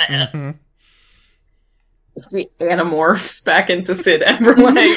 [2.19, 2.31] Mhm.
[2.31, 4.97] He anamorphs back into Sid Emberlight.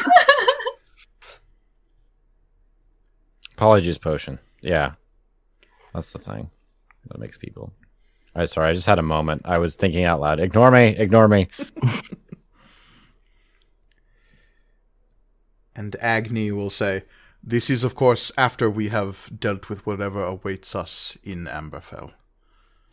[3.54, 4.40] Apologies potion.
[4.62, 4.94] Yeah.
[5.94, 6.50] That's the thing
[7.08, 7.74] that makes people.
[8.36, 9.42] I sorry, I just had a moment.
[9.46, 10.40] I was thinking out loud.
[10.40, 11.48] Ignore me, ignore me.
[15.76, 17.04] And Agni will say,
[17.42, 22.12] This is, of course, after we have dealt with whatever awaits us in Amberfell.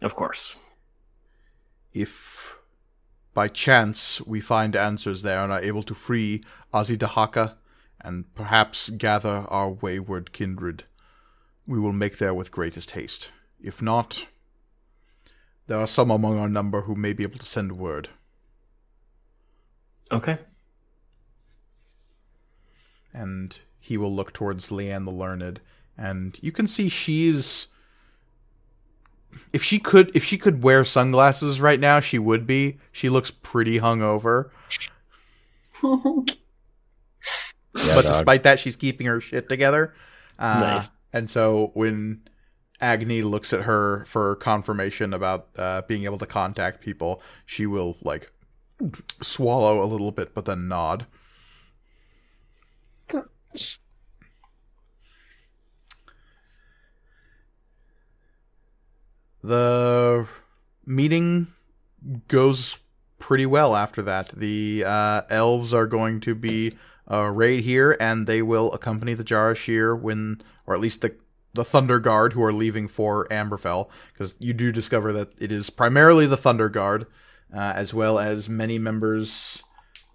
[0.01, 0.57] Of course.
[1.93, 2.55] If
[3.37, 6.43] by chance we find answers there and are able to free
[6.73, 7.57] Azidahaka
[8.01, 10.85] and perhaps gather our wayward kindred,
[11.67, 13.31] we will make there with greatest haste.
[13.63, 14.25] If not,
[15.67, 18.09] there are some among our number who may be able to send word.
[20.11, 20.39] Okay.
[23.13, 25.61] and he will look towards Leanne the Learned,
[25.97, 27.67] and you can see she's
[29.53, 32.79] if she could if she could wear sunglasses right now, she would be.
[32.93, 34.51] She looks pretty hungover,
[35.83, 38.13] Yeah, but dog.
[38.13, 39.95] despite that, she's keeping her shit together.
[40.39, 40.91] Uh, Nice.
[41.13, 42.23] And so when
[42.81, 47.97] Agni looks at her for confirmation about uh, being able to contact people, she will
[48.03, 48.31] like
[49.23, 51.07] swallow a little bit, but then nod.
[59.47, 60.27] The
[60.85, 61.47] meeting
[62.27, 62.79] goes
[63.21, 64.31] pretty well after that.
[64.31, 66.77] The uh, elves are going to be
[67.09, 71.15] uh, raid here, and they will accompany the Jarashir when, or at least the
[71.55, 75.71] the Thunder Guard who are leaving for Amberfell, because you do discover that it is
[75.71, 77.07] primarily the Thunder Guard,
[77.55, 79.63] uh, as well as many members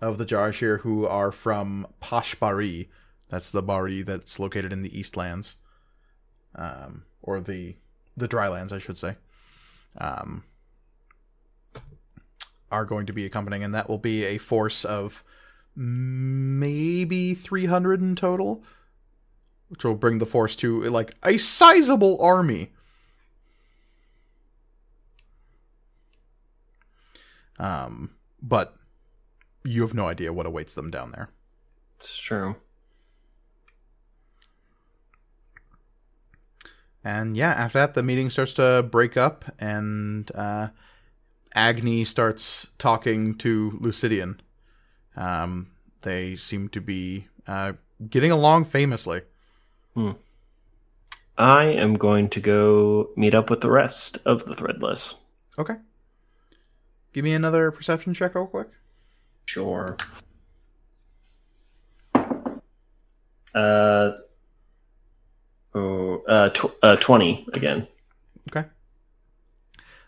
[0.01, 2.90] of the Jarashir who are from Pashbari.
[3.30, 5.56] That's the Bari that's located in the Eastlands,
[6.53, 7.77] um, or the
[8.22, 9.16] the Drylands, I should say.
[9.98, 10.43] Um,
[12.72, 15.25] are going to be accompanying, and that will be a force of
[15.75, 18.64] maybe 300 in total,
[19.67, 22.72] which will bring the force to like a sizable army.
[27.59, 28.75] Um, but
[29.64, 31.30] you have no idea what awaits them down there.
[31.95, 32.56] It's true.
[37.04, 40.70] And yeah, after that, the meeting starts to break up, and uh,
[41.56, 44.38] Agni starts talking to Lucidian.
[45.16, 45.72] Um,
[46.02, 47.74] they seem to be uh,
[48.10, 49.22] getting along famously.
[51.38, 55.16] I am going to go meet up with the rest of the threadless.
[55.58, 55.76] Okay.
[57.14, 58.70] Give me another perception check real quick.
[59.46, 59.98] Sure.
[63.54, 64.12] Uh,
[65.74, 67.88] oh, uh, tw- uh, 20 again.
[68.50, 68.67] Okay.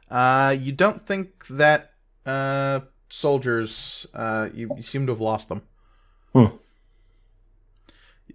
[0.10, 1.94] Uh, you don't think that
[2.26, 5.62] uh, soldiers, uh, you, you seem to have lost them.
[6.34, 6.56] Hmm.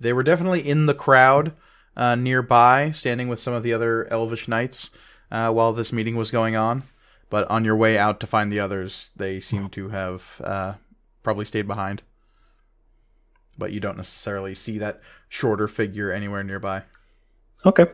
[0.00, 1.52] They were definitely in the crowd
[1.96, 4.90] uh, nearby, standing with some of the other elvish knights
[5.30, 6.84] uh, while this meeting was going on.
[7.30, 10.74] But on your way out to find the others, they seem to have uh,
[11.22, 12.02] probably stayed behind.
[13.58, 16.84] But you don't necessarily see that shorter figure anywhere nearby.
[17.66, 17.86] Okay.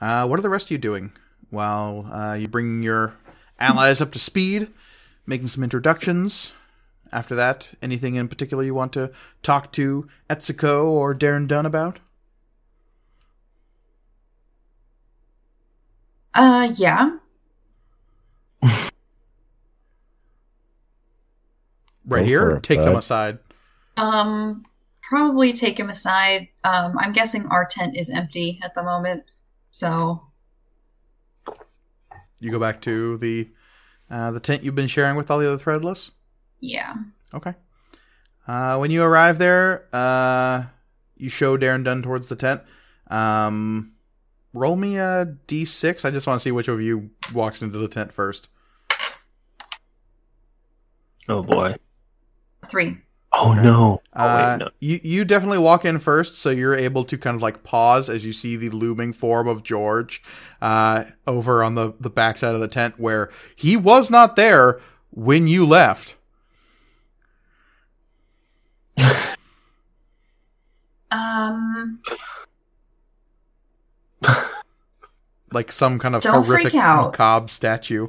[0.00, 1.12] Uh, what are the rest of you doing
[1.50, 3.14] while uh, you bring your
[3.58, 4.68] allies up to speed,
[5.26, 6.54] making some introductions?
[7.12, 9.10] After that, anything in particular you want to
[9.42, 11.98] talk to Etsuko or Darren Dunn about?
[16.32, 17.16] Uh, yeah.
[22.06, 23.38] Right Go here, for it, take them aside.
[23.96, 24.64] Um,
[25.10, 26.48] probably take him aside.
[26.64, 29.24] Um, I'm guessing our tent is empty at the moment,
[29.70, 30.22] so
[32.40, 33.50] You go back to the
[34.08, 36.10] uh, the tent you've been sharing with all the other threadless.
[36.60, 36.94] yeah.
[37.34, 37.54] Okay.
[38.46, 40.64] Uh, when you arrive there, uh,
[41.16, 42.62] you show Darren Dunn towards the tent.
[43.08, 43.92] Um,
[44.52, 46.04] roll me a d6.
[46.04, 48.48] I just want to see which of you walks into the tent first.
[51.28, 51.76] Oh boy.
[52.66, 52.98] Three.
[53.32, 54.02] Oh no.
[54.14, 54.70] Oh Uh, wait, no.
[54.80, 58.26] you you definitely walk in first, so you're able to kind of like pause as
[58.26, 60.22] you see the looming form of George
[60.60, 65.46] uh, over on the the backside of the tent, where he was not there when
[65.46, 66.16] you left.
[71.10, 72.00] Um,
[75.52, 77.06] Like some kind of Don't horrific out.
[77.10, 78.06] macabre statue.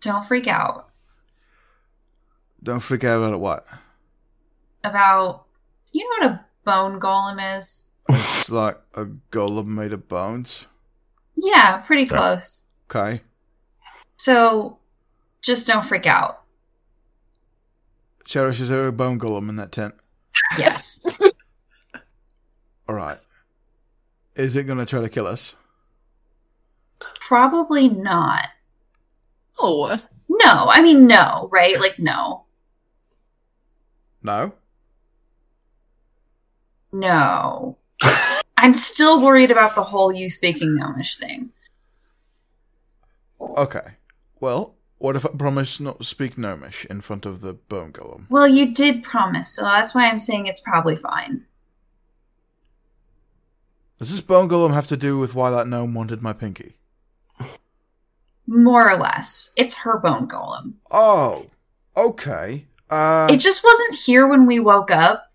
[0.00, 0.88] don't freak out
[2.62, 3.40] Don't freak out about.
[3.40, 3.66] What?
[4.84, 5.44] About.
[5.92, 7.92] You know what a bone golem is?
[8.10, 10.66] It's like a golem made of bones.
[11.36, 12.66] Yeah, pretty close.
[12.90, 13.22] Okay.
[14.16, 14.78] So,
[15.42, 16.42] just don't freak out.
[18.24, 19.94] Cherish, is there a bone golem in that tent?
[20.58, 21.06] Yes.
[22.88, 23.18] All right.
[24.34, 25.54] Is it gonna try to kill us?
[27.20, 28.48] Probably not.
[29.58, 31.78] Oh, No, I mean no, right?
[31.80, 32.44] Like no.
[34.22, 34.52] No.
[36.92, 37.76] No.
[38.56, 41.50] I'm still worried about the whole you speaking gnomish thing.
[43.40, 43.92] Okay.
[44.40, 48.26] Well, what if I promise not to speak gnomish in front of the bone golem?
[48.30, 51.44] Well, you did promise, so that's why I'm saying it's probably fine.
[53.98, 56.76] Does this bone golem have to do with why that gnome wanted my pinky?
[58.46, 59.50] More or less.
[59.56, 60.74] It's her bone golem.
[60.90, 61.46] Oh,
[61.96, 62.64] okay.
[62.88, 65.27] Uh, It just wasn't here when we woke up.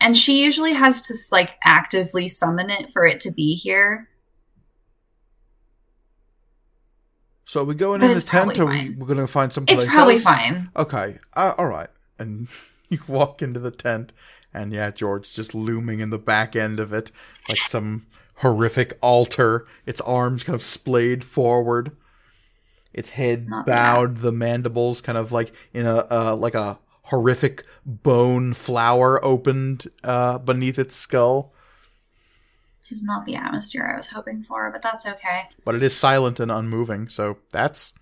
[0.00, 4.08] And she usually has to like actively summon it for it to be here.
[7.50, 9.92] so are we going but in the tent, or we, we're gonna find someplace It's
[9.92, 10.22] probably else?
[10.22, 10.70] fine.
[10.76, 11.18] Okay.
[11.34, 11.88] Uh, all right.
[12.16, 12.46] And
[12.88, 14.12] you walk into the tent,
[14.54, 17.10] and yeah, George's just looming in the back end of it,
[17.48, 18.06] like some
[18.36, 19.66] horrific altar.
[19.84, 21.90] Its arms kind of splayed forward,
[22.92, 26.78] its head Not bowed, the mandibles kind of like in a uh, like a
[27.10, 31.52] horrific bone flower opened uh, beneath its skull.
[32.80, 35.42] This is not the atmosphere I was hoping for, but that's okay.
[35.64, 37.92] But it is silent and unmoving, so that's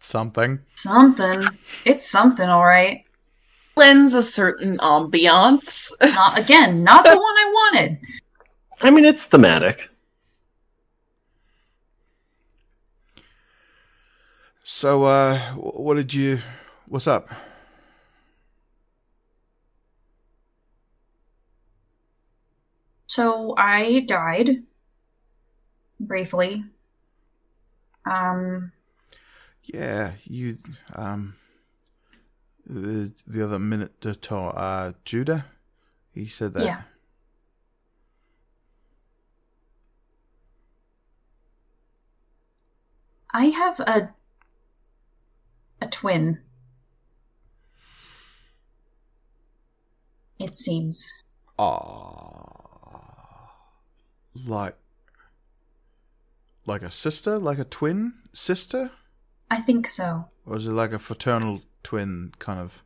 [0.00, 0.60] something.
[0.74, 1.42] Something.
[1.84, 3.04] It's something, all right.
[3.76, 5.92] lends a certain ambiance.
[6.00, 7.98] Not again, not the one I wanted.
[8.82, 9.88] I mean, it's thematic.
[14.64, 16.38] So, uh, what did you?
[16.86, 17.28] What's up?
[23.18, 24.62] So I died
[25.98, 26.62] briefly.
[28.08, 28.70] Um,
[29.64, 30.58] Yeah, you
[30.94, 31.34] um
[32.64, 35.46] the the other minute to talk, uh Judah,
[36.14, 36.64] he said that.
[36.64, 36.82] Yeah.
[43.34, 44.14] I have a
[45.80, 46.38] a twin.
[50.38, 51.12] It seems.
[51.58, 52.67] Ah,
[54.46, 54.74] like
[56.66, 58.90] like a sister, like a twin sister,
[59.50, 60.26] I think so.
[60.46, 62.82] or is it like a fraternal twin kind of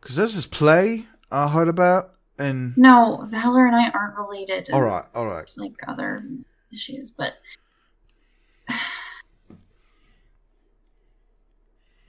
[0.00, 4.70] because there's this play I heard about, and No, Valor and I aren't related.
[4.72, 5.42] all right, all right.
[5.42, 6.22] It's like other
[6.72, 7.32] issues, but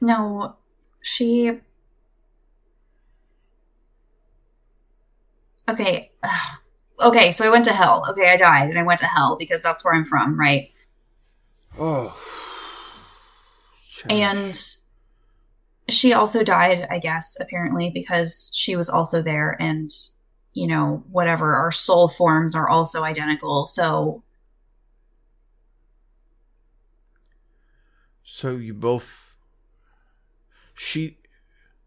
[0.01, 0.55] no,
[1.01, 1.59] she.
[5.69, 6.58] Okay, ugh.
[6.99, 7.31] Okay.
[7.31, 8.05] So I went to hell.
[8.09, 10.71] Okay, I died, and I went to hell because that's where I'm from, right?
[11.77, 12.15] Oh,
[14.09, 14.59] And
[15.89, 19.91] she also died, I guess, apparently, because she was also there, and
[20.53, 21.55] you know, whatever.
[21.55, 24.23] Our soul forms are also identical, so
[28.23, 29.35] so you both
[30.75, 31.17] she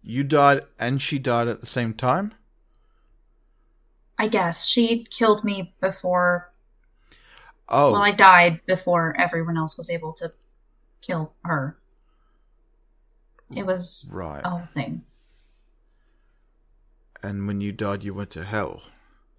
[0.03, 2.35] you died and she died at the same time.
[4.23, 6.53] I guess she killed me before.
[7.69, 10.33] Oh, Well, I died before everyone else was able to
[11.01, 11.77] kill her.
[13.51, 14.41] It was right.
[14.45, 15.03] a whole thing.
[17.21, 18.85] And when you died, you went to hell.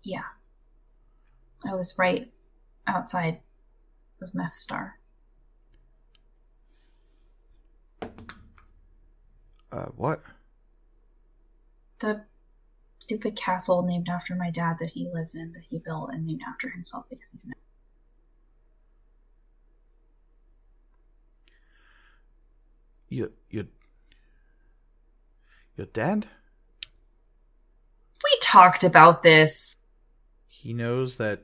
[0.03, 0.25] Yeah.
[1.65, 2.29] I was right
[2.85, 3.39] outside
[4.21, 4.95] of Mephistar.
[9.71, 10.21] Uh, what?
[11.99, 12.25] The
[13.03, 16.41] stupid castle named after my dad that he lives in, that he built and named
[16.48, 17.53] after himself because he's an
[23.09, 23.65] Your your
[25.77, 26.25] your dad?
[28.23, 29.75] We talked about this.
[30.48, 31.43] He knows that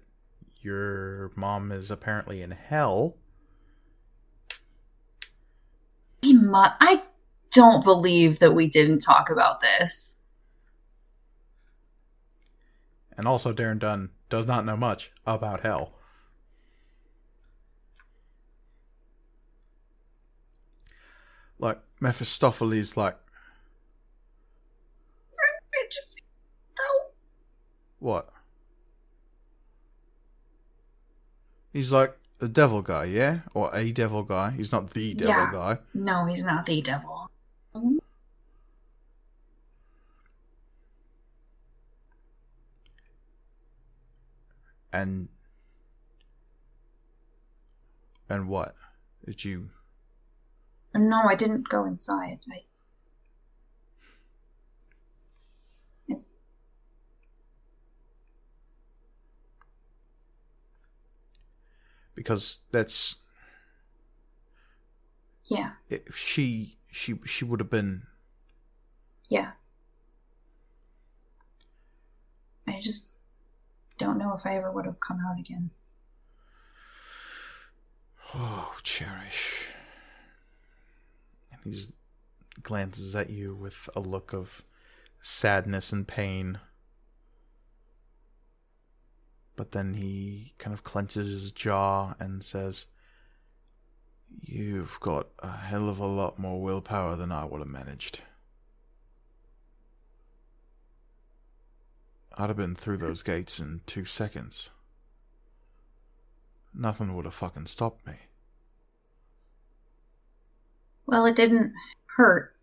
[0.61, 3.17] your mom is apparently in hell.
[6.23, 7.03] We mu- I
[7.51, 10.17] don't believe that we didn't talk about this.
[13.19, 15.91] And also, Darren Dunn does not know much about hell.
[21.57, 23.17] Like, Mephistopheles, like,
[27.99, 28.29] what?
[31.73, 33.39] He's like the devil guy, yeah?
[33.53, 34.51] Or a devil guy.
[34.51, 35.51] He's not the devil Yeah.
[35.51, 35.77] guy.
[35.93, 37.28] No, he's not the devil.
[44.91, 45.29] And.
[48.29, 48.75] And what?
[49.25, 49.69] Did you.
[50.93, 52.39] No, I didn't go inside.
[52.51, 52.63] I
[62.15, 63.15] Because that's.
[65.45, 66.75] yeah, If she.
[66.91, 68.07] She, she would have been
[69.29, 69.51] yeah.
[72.67, 73.08] I just
[74.29, 75.71] know if I ever would have come out again.
[78.35, 79.71] Oh, cherish.
[81.51, 81.93] And he just
[82.61, 84.63] glances at you with a look of
[85.21, 86.59] sadness and pain.
[89.55, 92.87] But then he kind of clenches his jaw and says,
[94.41, 98.21] You've got a hell of a lot more willpower than I would have managed.
[102.39, 104.69] I'd have been through those gates in two seconds.
[106.73, 108.13] Nothing would have fucking stopped me.
[111.05, 111.73] Well, it didn't
[112.15, 112.55] hurt.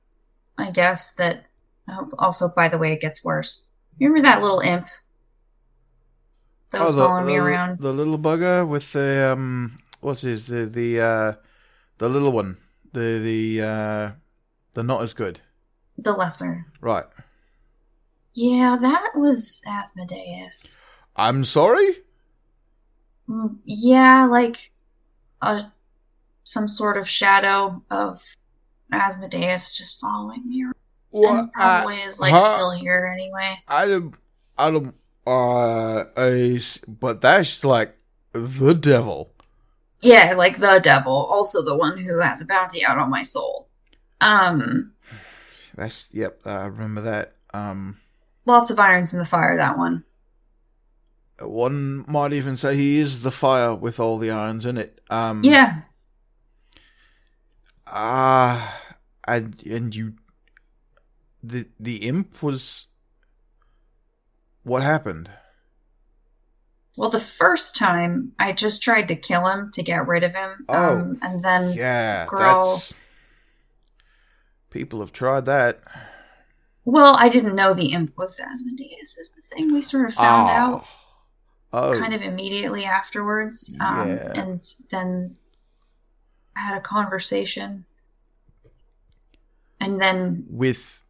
[0.57, 1.45] I guess that.
[1.91, 3.67] oh, Also, by the way, it gets worse.
[4.01, 4.89] Remember that little imp
[6.71, 7.79] that was Oh, the, following me around?
[7.79, 11.33] The little bugger with the um, what's his the the uh,
[11.99, 12.57] the little one,
[12.95, 14.11] the the uh,
[14.73, 15.41] the not as good.
[15.99, 16.67] The lesser.
[16.81, 17.05] Right.
[18.37, 20.77] Yeah, that was Asmodeus.
[21.17, 21.89] I'm sorry.
[23.27, 24.71] Mm, Yeah, like
[25.41, 25.73] a
[26.45, 28.23] some sort of shadow of
[28.93, 30.75] Asmodeus just following me around.
[31.39, 32.55] and probably is like huh?
[32.55, 33.59] still here anyway.
[33.69, 34.15] I don't.
[34.59, 34.95] I don't.
[35.27, 37.97] Uh, I, but that's like
[38.33, 39.33] the devil.
[40.03, 43.71] Yeah, like the devil, also the one who has a bounty out on my soul.
[44.21, 44.93] Um,
[45.75, 46.41] That's yep.
[46.45, 47.33] I remember that.
[47.55, 47.97] Um,
[48.47, 49.57] lots of irons in the fire.
[49.57, 50.05] That one.
[51.41, 55.01] one might even say he is the fire with all the irons in it.
[55.11, 55.83] Um, Yeah,
[57.87, 58.83] Ah,
[59.27, 60.15] and and you,
[61.43, 62.87] the the imp was.
[64.65, 65.31] What happened?
[66.97, 70.65] Well, the first time I just tried to kill him to get rid of him,
[70.69, 72.95] Oh, um, and then Yeah, girl- that's.
[74.71, 75.81] People have tried that.
[76.87, 79.19] Well, I didn't know the imp was Asmodeus.
[79.19, 80.57] Is the thing we sort of found Ah.
[80.57, 80.87] out
[81.73, 85.37] Oh, kind of immediately afterwards, um, and then
[86.57, 87.85] I had a conversation.
[89.81, 91.03] And then with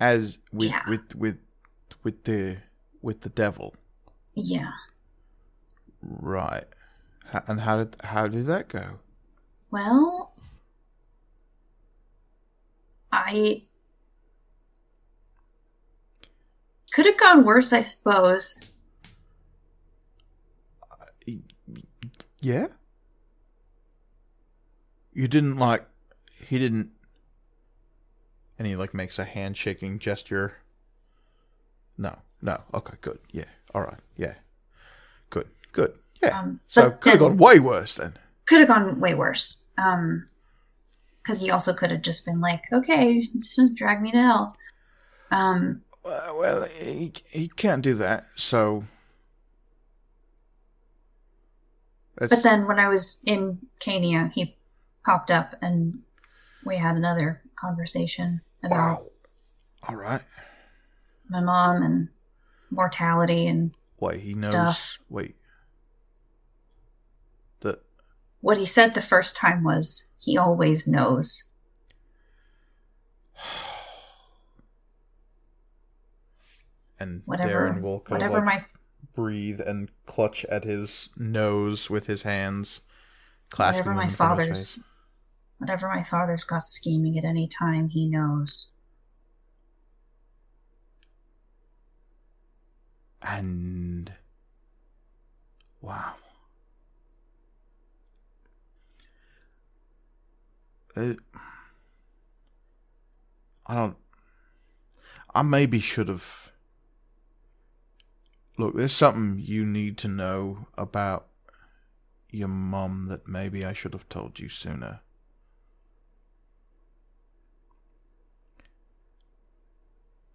[0.00, 0.88] as with Yeah.
[0.88, 1.38] with with
[2.02, 2.58] with the
[3.02, 3.76] with the devil,
[4.34, 4.72] yeah.
[6.02, 6.64] right?
[7.46, 8.98] And how did how did that go?
[9.70, 10.32] Well,
[13.12, 13.67] I
[16.98, 18.60] could have gone worse, I suppose.
[22.40, 22.66] Yeah.
[25.12, 25.86] You didn't like.
[26.44, 26.90] He didn't.
[28.58, 30.56] And he like makes a handshaking gesture.
[31.96, 32.62] No, no.
[32.74, 33.20] Okay, good.
[33.30, 33.44] Yeah.
[33.76, 34.00] All right.
[34.16, 34.34] Yeah.
[35.30, 35.46] Good.
[35.70, 35.96] Good.
[36.20, 36.36] Yeah.
[36.36, 38.14] Um, so could have gone way worse then.
[38.46, 39.64] Could have gone way worse.
[39.76, 40.26] Um,
[41.22, 44.56] because he also could have just been like, "Okay, just drag me to hell."
[45.30, 48.26] Um, Uh, well, he he can't do that.
[48.36, 48.84] So.
[52.16, 54.56] but then when I was in Cania, he
[55.04, 56.00] popped up and
[56.64, 59.06] we had another conversation about wow.
[59.88, 60.22] All right.
[61.28, 62.08] my mom and
[62.70, 64.50] mortality and Wait, he knows.
[64.50, 64.98] Stuff.
[65.08, 65.34] Wait.
[67.60, 67.80] The
[68.40, 71.44] what he said the first time was he always knows.
[77.00, 78.64] and Whatever Darren will kind whatever of like my
[79.14, 82.80] breathe and clutch at his nose with his hands,
[83.50, 84.78] clasping Whatever them my father's-
[85.58, 88.68] whatever my father's got scheming at any time, he knows.
[93.22, 94.12] And
[95.80, 96.14] wow.
[100.96, 101.14] Uh,
[103.66, 103.96] I don't.
[105.34, 106.50] I maybe should have.
[108.58, 111.28] Look, there's something you need to know about
[112.28, 115.00] your mum that maybe I should have told you sooner.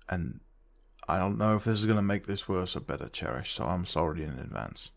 [0.07, 0.39] And
[1.07, 3.65] I don't know if this is going to make this worse or better, Cherish, so
[3.65, 4.91] I'm sorry in advance.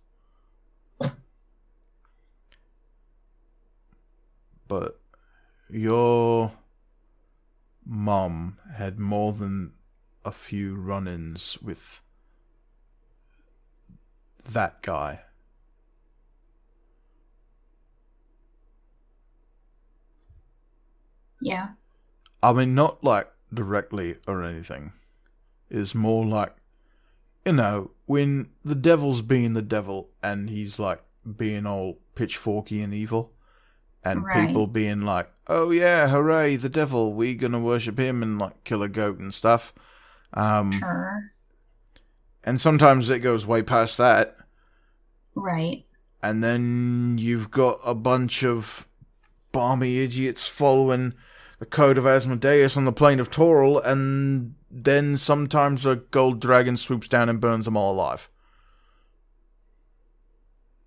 [4.69, 5.01] But
[5.69, 6.53] your
[7.85, 9.73] mum had more than
[10.25, 12.01] a few run ins with
[14.53, 15.21] that guy.
[21.41, 21.69] Yeah.
[22.43, 24.93] I mean, not like directly or anything.
[25.71, 26.55] It's more like,
[27.45, 31.03] you know, when the devil's being the devil and he's like
[31.37, 33.33] being all pitchforky and evil,
[34.05, 34.47] and Right.
[34.47, 38.83] people being like, oh yeah, hooray, the devil, we're gonna worship him and like kill
[38.83, 39.73] a goat and stuff.
[40.33, 41.33] Um, Sure.
[42.45, 44.36] and sometimes it goes way past that.
[45.37, 45.85] Right.
[46.23, 48.89] and then you've got a bunch of
[49.53, 51.13] balmy idiots following
[51.59, 56.77] the code of Asmodeus on the plane of Toril, and then sometimes a gold dragon
[56.77, 58.29] swoops down and burns them all alive.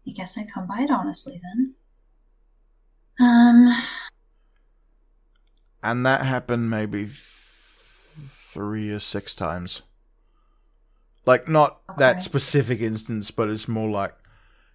[0.08, 1.76] I guess I come by it honestly then.
[3.20, 3.76] Um,
[5.84, 9.84] And that happened maybe th- three or six times.
[11.26, 14.14] Like, not that specific instance, but it's more like,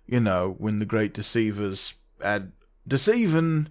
[0.06, 2.52] you know, when the great deceivers had
[2.86, 3.68] deceiving,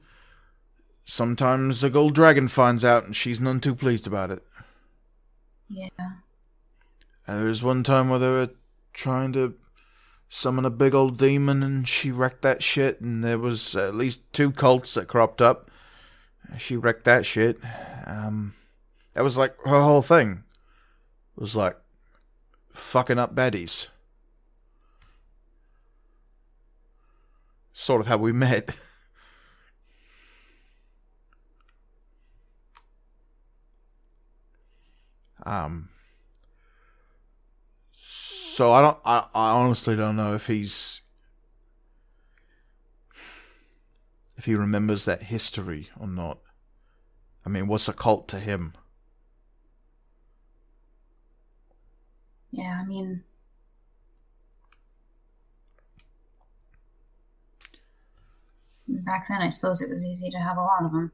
[1.05, 4.43] sometimes a gold dragon finds out and she's none too pleased about it.
[5.69, 5.87] yeah.
[7.25, 8.49] And there was one time where they were
[8.93, 9.53] trying to
[10.27, 14.19] summon a big old demon and she wrecked that shit and there was at least
[14.33, 15.69] two cults that cropped up.
[16.57, 17.59] She wrecked that shit.
[18.05, 18.55] Um
[19.13, 20.43] that was like her whole thing.
[21.37, 21.77] It Was like
[22.73, 23.89] fucking up baddies.
[27.73, 28.75] Sort of how we met.
[35.45, 35.89] um
[38.53, 38.99] so I don't.
[39.03, 41.01] I, I honestly don't know if he's
[44.37, 46.37] if he remembers that history or not.
[47.43, 48.73] I mean, what's a cult to him?
[52.51, 53.23] Yeah, I mean,
[59.05, 61.11] back then I suppose it was easy to have a lot of them.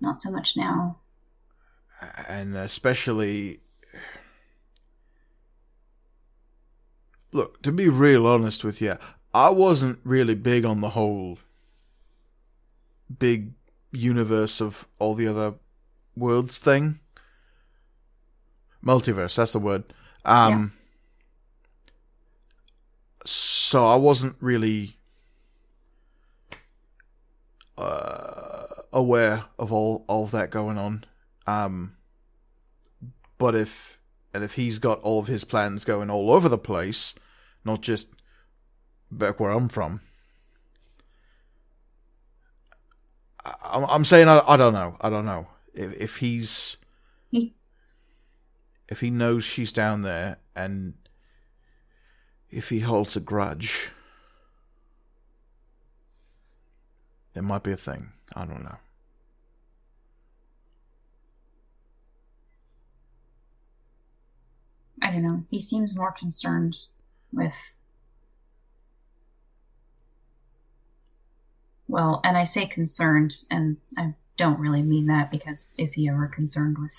[0.00, 0.96] Not so much now.
[2.28, 3.60] and especially
[7.32, 8.96] look to be real honest with you
[9.34, 11.38] i wasn't really big on the whole
[13.18, 13.52] big
[13.92, 15.54] universe of all the other
[16.16, 17.00] worlds thing
[18.84, 19.84] multiverse that's the word
[20.24, 20.72] um
[23.26, 24.96] so i wasn't really
[27.78, 31.04] uh aware of all all of that going on.
[31.46, 31.96] Um,
[33.38, 34.00] but if
[34.34, 37.14] and if he's got all of his plans going all over the place,
[37.64, 38.08] not just
[39.10, 40.00] back where I'm from.
[43.44, 44.96] I, I'm I'm saying I, I don't know.
[45.00, 46.76] I don't know if if he's
[48.88, 50.94] if he knows she's down there and
[52.50, 53.90] if he holds a grudge,
[57.34, 58.12] it might be a thing.
[58.34, 58.76] I don't know.
[65.00, 65.44] I don't know.
[65.50, 66.76] He seems more concerned
[67.32, 67.54] with.
[71.86, 76.26] Well, and I say concerned, and I don't really mean that because is he ever
[76.26, 76.92] concerned with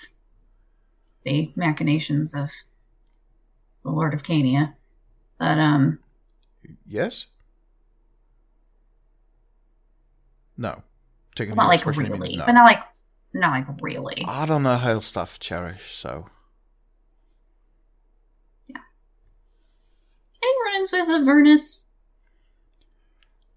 [1.24, 2.50] the machinations of
[3.84, 4.74] the Lord of Cania?
[5.38, 6.00] But um,
[6.88, 7.28] Yes?
[10.60, 10.84] No.
[11.36, 12.46] Taking not like it means really, no.
[12.46, 12.80] but not like
[13.34, 14.26] not like really.
[14.28, 16.26] I don't know how stuff cherish, so
[20.42, 21.86] Any run-ins with Avernus?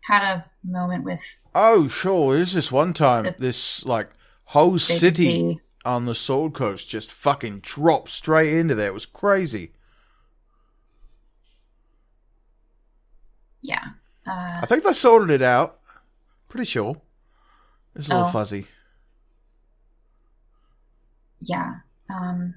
[0.05, 1.21] Had a moment with
[1.55, 4.11] Oh sure, there's this one time this like
[4.45, 5.61] whole city Z.
[5.85, 8.89] on the Sword Coast just fucking dropped straight into there.
[8.89, 9.73] It was crazy.
[13.61, 13.83] Yeah.
[14.25, 15.81] Uh, I think they sorted it out.
[16.53, 17.01] Pretty sure.
[17.95, 18.31] It's a little Oh.
[18.31, 18.67] fuzzy.
[21.41, 21.77] yeah.
[22.11, 22.57] Um,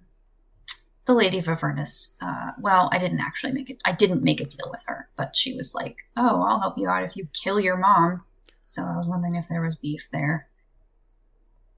[1.06, 2.16] the Lady of Avernus.
[2.22, 3.78] Uh, well, I didn't actually make it.
[3.86, 6.90] I didn't make a deal with her, but she was like, "Oh, I'll help you
[6.90, 8.26] out if you kill your mom."
[8.66, 10.50] So I was wondering if there was beef there.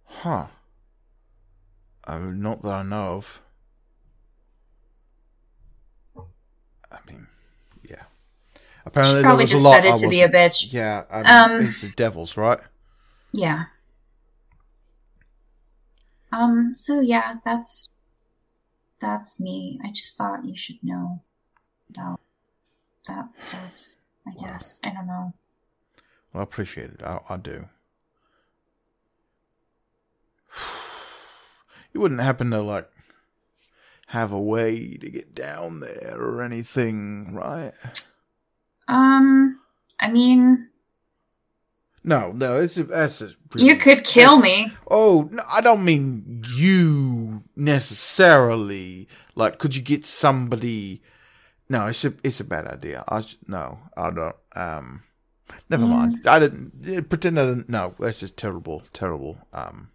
[0.06, 0.48] Huh.
[2.08, 3.42] Oh, not that I know of.
[6.92, 7.28] I mean.
[8.88, 9.84] Apparently she there was just a lot.
[9.84, 10.74] said it I to be a bitch.
[10.74, 12.60] Yeah, I mean, Um, it's the devils, right?
[13.32, 13.68] Yeah.
[16.32, 16.74] Um.
[16.74, 17.90] So yeah, that's
[19.02, 19.80] that's me.
[19.84, 21.24] I just thought you should know
[21.90, 22.22] about
[23.08, 23.76] that stuff.
[24.28, 24.48] I Wow.
[24.52, 25.34] guess I don't know.
[26.34, 27.04] Well, I appreciate it.
[27.04, 27.68] I, I do.
[31.94, 32.90] You wouldn't happen to like
[34.08, 37.74] have a way to get down there or anything, right?
[38.88, 39.60] Um.
[40.00, 40.70] I mean,
[42.04, 44.72] No, no, it's that's just you could kill me.
[44.90, 49.08] Oh, no, I don't mean you necessarily.
[49.36, 51.02] Like, could you get somebody?
[51.70, 53.04] No, it's a it's a bad idea.
[53.10, 54.36] I no, I don't.
[54.56, 55.04] Um,
[55.70, 55.92] never Yeah.
[55.92, 56.28] mind.
[56.28, 57.70] I didn't pretend I didn't.
[57.70, 59.40] No, that's just terrible, terrible.
[59.52, 59.90] Um,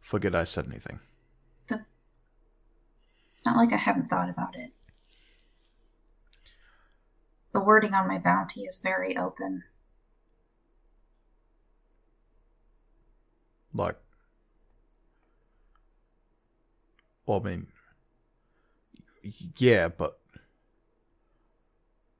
[0.00, 1.00] forget I said anything.
[3.36, 4.72] It's not like I haven't thought about it.
[7.54, 9.62] The wording on my bounty is very open.
[13.72, 13.96] Like,
[17.24, 17.66] well, I mean,
[19.56, 20.18] yeah, but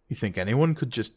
[0.09, 1.15] you think anyone could just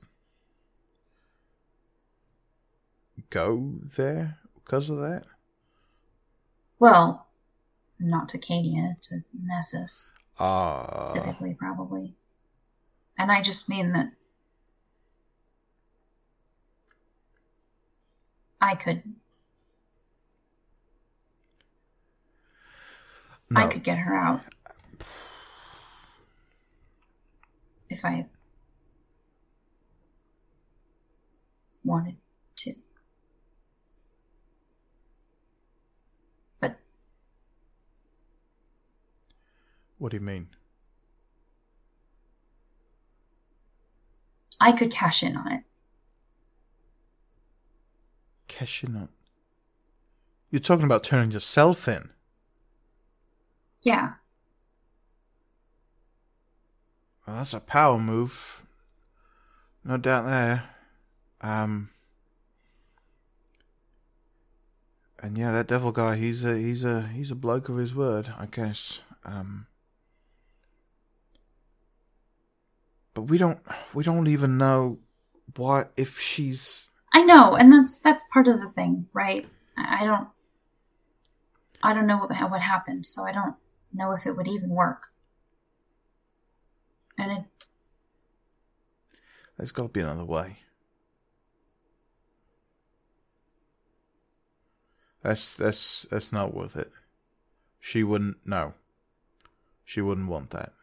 [3.30, 5.26] go there because of that?
[6.80, 7.28] Well,
[8.00, 10.12] not to Cania, to Nessus.
[10.40, 12.17] Ah, typically probably
[13.18, 14.12] and i just mean that
[18.62, 19.04] i could
[23.50, 23.62] no.
[23.62, 24.42] i could get her out
[27.90, 28.26] if i
[31.84, 32.18] wanted
[32.56, 32.76] to
[36.60, 36.78] but
[40.00, 40.50] What do you mean?
[44.60, 45.64] I could cash in on it
[48.48, 49.10] Cash in on.
[50.50, 52.10] You're talking about turning yourself in.
[53.84, 54.14] yeah
[57.28, 58.64] Well, that's a power move.
[59.84, 60.64] No doubt there.
[61.42, 61.90] Um.
[65.22, 68.34] And yeah, that devil guy, he's a he's a he's a bloke of his word,
[68.40, 69.02] I guess.
[69.26, 69.68] Um.
[73.18, 73.58] But we don't
[73.96, 75.00] we don't even know
[75.56, 79.48] what if she's I know, and that's that's part of the thing, right?
[79.76, 80.28] I don't,
[81.82, 83.56] I don't know what what happened, so I don't
[83.92, 85.08] know if it would even work.
[87.18, 87.44] And it,
[89.58, 90.58] there's got to be another way.
[95.24, 96.92] That's that's that's not worth it.
[97.80, 98.76] She wouldn't no.
[99.86, 100.74] She wouldn't want that.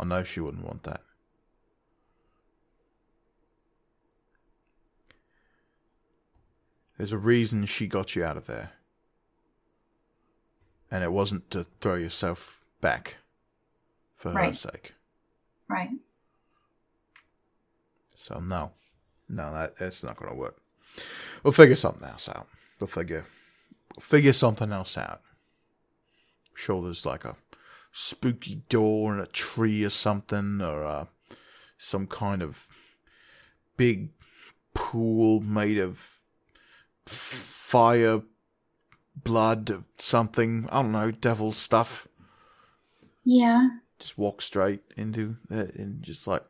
[0.00, 1.02] I know she wouldn't want that.
[6.96, 8.72] There's a reason she got you out of there.
[10.90, 13.18] And it wasn't to throw yourself back
[14.16, 14.94] for her sake.
[15.68, 15.90] Right.
[18.16, 18.72] So no.
[19.28, 20.56] No, that that's not gonna work.
[21.42, 22.48] We'll figure something else out.
[22.80, 23.24] We'll figure
[23.94, 25.20] we'll figure something else out.
[26.50, 27.36] I'm sure there's like a
[27.92, 31.04] spooky door in a tree or something, or uh,
[31.78, 32.68] some kind of
[33.76, 34.10] big
[34.74, 36.18] pool made of
[37.06, 38.22] fire,
[39.16, 40.68] blood, something.
[40.70, 42.08] I don't know, devil stuff.
[43.24, 43.68] Yeah.
[43.98, 46.44] Just walk straight into it and just like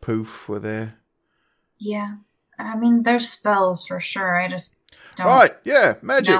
[0.00, 0.94] poof, we're there.
[1.78, 2.16] Yeah.
[2.58, 4.36] I mean, there's spells for sure.
[4.36, 4.78] I just
[5.16, 6.34] don't Right, yeah, magic.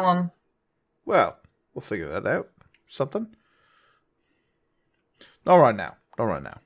[1.04, 1.38] Well,
[1.74, 2.48] we'll figure that out.
[2.88, 3.28] Something.
[5.48, 5.96] Not right now.
[6.18, 6.60] Not right now.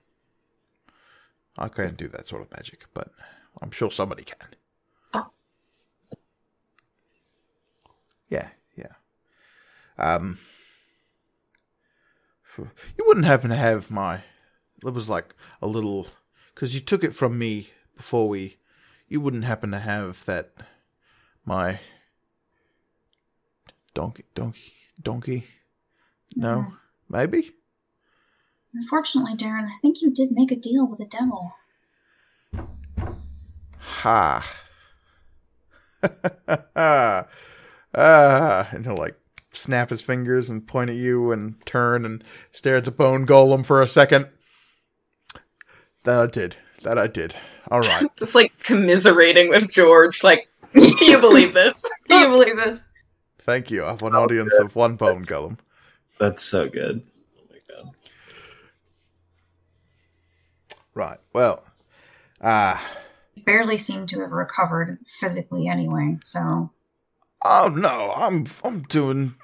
[1.56, 3.12] I can't do that sort of magic, but
[3.60, 4.48] I'm sure somebody can.
[8.28, 8.94] Yeah, yeah.
[9.98, 10.38] Um,
[12.58, 14.22] you wouldn't happen to have my.
[14.84, 16.08] It was like a little,
[16.54, 18.56] because you took it from me before we.
[19.06, 20.50] You wouldn't happen to have that.
[21.44, 21.78] My
[23.94, 25.46] donkey, donkey, donkey.
[26.34, 26.72] No,
[27.08, 27.52] maybe.
[28.74, 31.52] Unfortunately, Darren, I think you did make a deal with the devil.
[33.78, 34.56] Ha.
[37.94, 39.16] ah, and he'll like
[39.52, 43.64] snap his fingers and point at you and turn and stare at the bone golem
[43.64, 44.28] for a second.
[46.04, 46.56] That I did.
[46.82, 47.36] That I did.
[47.70, 48.06] All right.
[48.18, 50.24] Just like commiserating with George.
[50.24, 51.84] Like, can you believe this?
[52.08, 52.88] Can you believe this?
[53.38, 53.84] Thank you.
[53.84, 55.58] I have an audience of one bone That's- golem.
[56.18, 57.02] That's so good.
[57.38, 57.92] Oh my god.
[60.94, 61.18] Right.
[61.32, 61.64] Well,
[62.40, 62.84] ah.
[63.34, 66.70] He barely seemed to have recovered physically anyway, so
[67.44, 69.34] oh no, I'm I'm doing.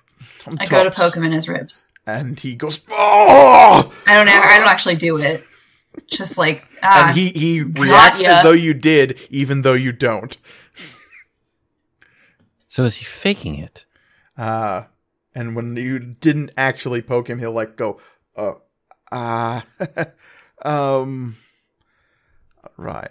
[0.46, 1.90] I'm I go to poke him in his ribs.
[2.06, 5.42] and he goes, "Oh!" I don't ever, I don't actually do it.
[6.06, 8.28] Just like ah, and he he reacts ya.
[8.28, 10.36] as though you did, even though you don't.
[12.68, 13.86] So is he faking it?
[14.36, 14.84] Uh,
[15.34, 18.00] and when you didn't actually poke him, he'll like go,
[18.36, 18.60] "Oh,
[19.10, 19.64] ah,
[20.62, 21.36] um,
[22.76, 23.10] right,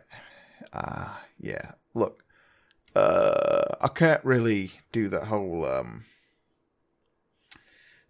[0.74, 1.10] uh,
[1.40, 1.72] yeah.
[1.94, 2.24] Look,
[2.96, 6.06] uh, I can't really do that whole um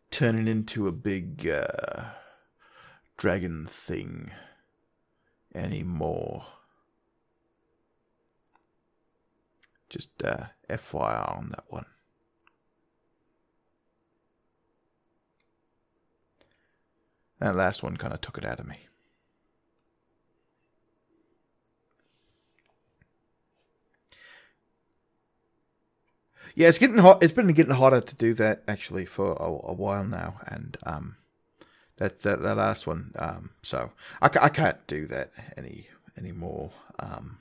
[0.10, 2.06] turning into a big uh
[3.18, 4.32] dragon thing
[5.54, 6.46] anymore.
[9.90, 11.86] Just uh, FYI on that one.
[17.40, 18.88] That last one kind of took it out of me.
[26.58, 27.22] Yeah, it's getting hot.
[27.22, 31.18] It's been getting hotter to do that actually for a, a while now, and um,
[31.98, 33.12] that's that, that last one.
[33.16, 33.92] Um, so
[34.24, 35.88] I, I can't do that any
[36.18, 36.72] anymore.
[36.98, 37.38] Um,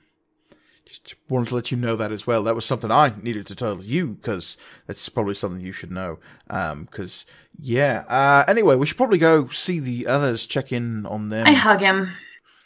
[0.85, 2.43] just wanted to let you know that as well.
[2.43, 4.55] That was something I needed to tell you because
[4.85, 6.19] that's probably something you should know.
[6.47, 7.25] Um, because
[7.59, 8.03] yeah.
[8.07, 11.47] Uh, anyway, we should probably go see the others, check in on them.
[11.47, 12.11] I hug him,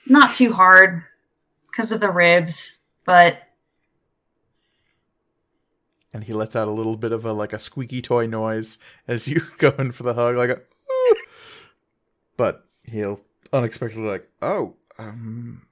[0.05, 1.01] not too hard
[1.71, 3.38] because of the ribs, but
[6.14, 9.27] and he lets out a little bit of a like a squeaky toy noise as
[9.27, 10.57] you go in for the hug, like a.
[10.91, 11.15] "Ooh."
[12.38, 13.22] But he'll
[13.53, 15.64] unexpectedly like, oh, um,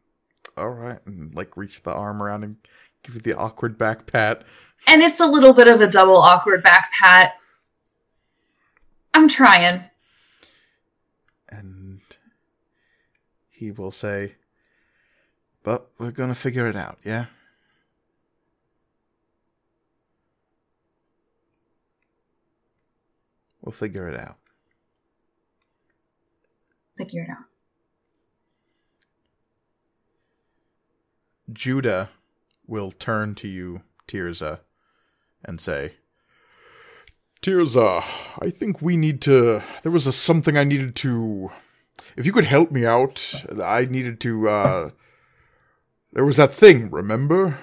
[0.57, 2.57] all right, and like reach the arm around and
[3.03, 4.43] give you the awkward back pat.
[4.87, 7.33] and it's a little bit of a double awkward back pat.
[9.13, 9.83] I'm trying.
[11.49, 12.01] and
[13.49, 14.35] he will say,
[15.63, 17.25] "But we're gonna figure it out, yeah."
[23.69, 24.37] We'll figure it out.
[26.97, 27.45] Figure it out.
[31.53, 32.09] Judah
[32.65, 34.61] will turn to you, Tirza,
[35.45, 35.97] and say,
[37.43, 38.03] Tirza,
[38.41, 39.61] I think we need to.
[39.83, 41.51] There was a, something I needed to.
[42.17, 44.49] If you could help me out, I needed to.
[44.49, 44.89] uh
[46.11, 47.59] There was that thing, remember?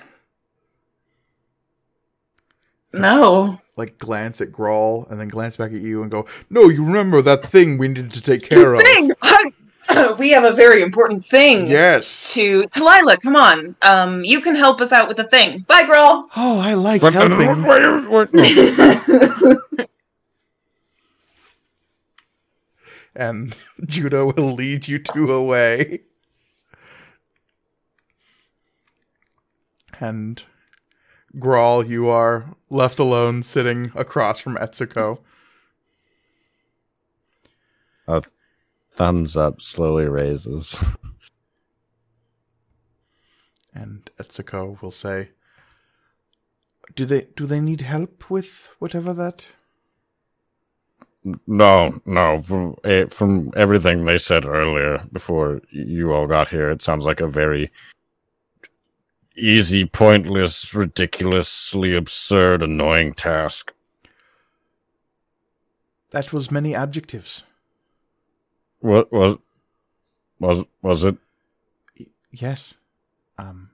[2.93, 3.61] No.
[3.77, 7.21] Like glance at Grawl and then glance back at you and go, No, you remember
[7.23, 8.81] that thing we needed to take care of.
[8.81, 9.11] Thing!
[10.19, 12.33] we have a very important thing Yes.
[12.35, 13.19] to Delilah.
[13.19, 13.77] Come on.
[13.83, 15.61] Um, you can help us out with the thing.
[15.69, 16.25] Bye, Grawl.
[16.37, 17.65] Oh, I like helping.
[23.15, 26.01] and Judah will lead you two away.
[30.01, 30.43] And
[31.35, 35.21] Grawl, you are left alone sitting across from Etsuko.
[38.09, 38.23] A
[38.93, 40.79] thumbs up slowly raises.
[43.75, 45.29] And Etsuko will say,
[46.95, 49.49] "Do they do they need help with whatever that?"
[51.47, 52.43] No, no.
[52.43, 57.21] From eh, from everything they said earlier before you all got here, it sounds like
[57.21, 57.71] a very
[59.37, 63.73] easy, pointless, ridiculously absurd, annoying task.
[66.11, 67.45] That was many adjectives.
[68.81, 69.37] What was
[70.39, 71.17] was was it?
[72.31, 72.75] Yes.
[73.39, 73.71] Um,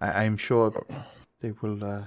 [0.00, 0.72] I, I'm sure
[1.40, 1.84] they will.
[1.84, 2.04] Uh,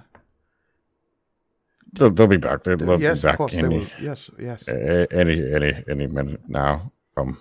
[1.91, 2.63] They'll, they'll be back.
[2.63, 3.87] They'll, they'll yes, be of back course they will.
[3.99, 4.67] Yes, yes.
[4.69, 6.91] any any any minute now.
[7.17, 7.35] Um,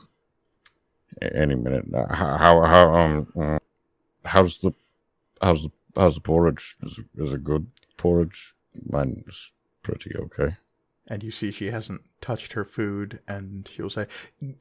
[1.21, 2.07] any minute now.
[2.09, 3.59] How how, how um uh,
[4.25, 4.73] how's the
[5.43, 6.77] how's the how's the porridge?
[6.83, 8.55] Is it, is it good porridge?
[8.89, 9.53] Mine is
[9.83, 10.57] pretty okay.
[11.11, 14.07] and you see she hasn't touched her food, and she'll say,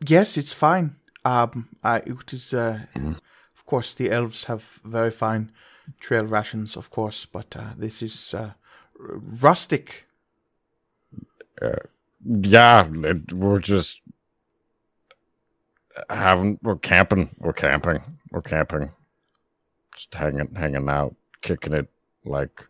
[0.07, 0.95] "Yes, it's fine.
[1.25, 2.53] Um, I it is.
[2.53, 3.19] Uh, Mhm.
[3.57, 5.51] Of course, the elves have very fine
[5.99, 8.53] trail rations, of course, but uh, this is uh,
[8.99, 10.05] r- rustic.
[12.25, 14.01] Yeah, it, we're just
[16.09, 17.29] having we're camping.
[17.39, 18.01] We're camping.
[18.31, 18.91] We're camping.
[19.97, 21.89] Just hanging hanging out, kicking it
[22.23, 22.67] like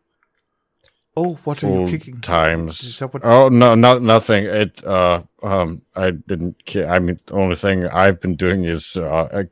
[1.18, 2.22] Oh, what are you kicking?
[2.22, 3.02] times.
[3.02, 3.26] What?
[3.26, 4.46] Oh no, no, nothing.
[4.46, 4.82] It.
[4.86, 6.64] Uh, um, I didn't.
[6.66, 9.44] Ki- I mean, the only thing I've been doing is uh, uh,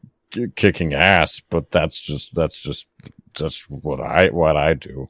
[0.56, 1.42] kicking ass.
[1.50, 2.88] But that's just that's just
[3.38, 5.10] that's what I what I do.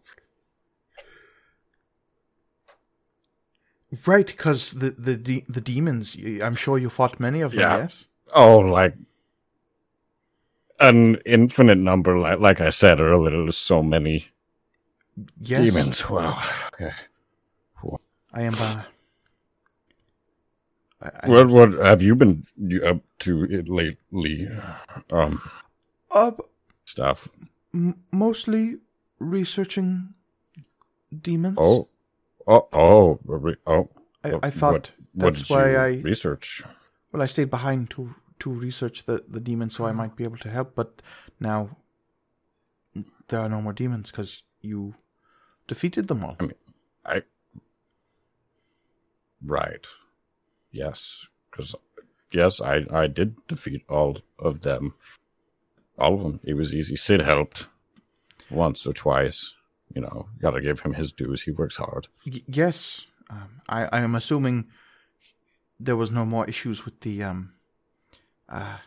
[4.05, 6.17] Right, because the the the demons.
[6.41, 7.59] I'm sure you fought many of them.
[7.59, 7.77] Yeah.
[7.77, 8.07] Yes.
[8.33, 8.95] Oh, like
[10.79, 12.17] an infinite number.
[12.17, 14.27] Like like I said earlier, there's so many
[15.39, 15.63] Yes.
[15.73, 16.09] demons.
[16.09, 16.41] Wow.
[16.73, 16.91] Okay.
[18.33, 18.53] I am.
[18.59, 18.83] Uh,
[21.01, 22.43] I, I What what have you been
[22.85, 24.47] up to it lately?
[25.11, 25.41] Um,
[26.11, 26.31] uh,
[26.85, 27.29] stuff.
[27.73, 28.77] m- mostly
[29.19, 30.13] researching
[31.15, 31.57] demons.
[31.59, 31.87] Oh,
[32.47, 33.19] oh, oh,
[33.67, 33.89] oh.
[34.23, 36.63] I, I thought what, what that's did why I research.
[37.11, 40.37] well I stayed behind to to research the the demons so I might be able
[40.37, 40.75] to help.
[40.75, 41.01] But
[41.39, 41.77] now
[43.27, 44.95] there are no more demons because you
[45.67, 46.37] defeated them all.
[47.05, 47.23] I
[49.43, 49.85] right,
[50.71, 51.75] yes, because
[52.31, 54.93] yes, I I did defeat all of them,
[55.97, 56.39] all of them.
[56.43, 56.95] It was easy.
[56.95, 57.67] Sid helped
[58.49, 59.53] once or twice.
[59.93, 61.43] You know, got to give him his dues.
[61.43, 62.07] He works hard.
[62.25, 64.67] Y- yes, um, I I am assuming
[65.79, 67.53] there was no more issues with the um
[68.49, 68.77] uh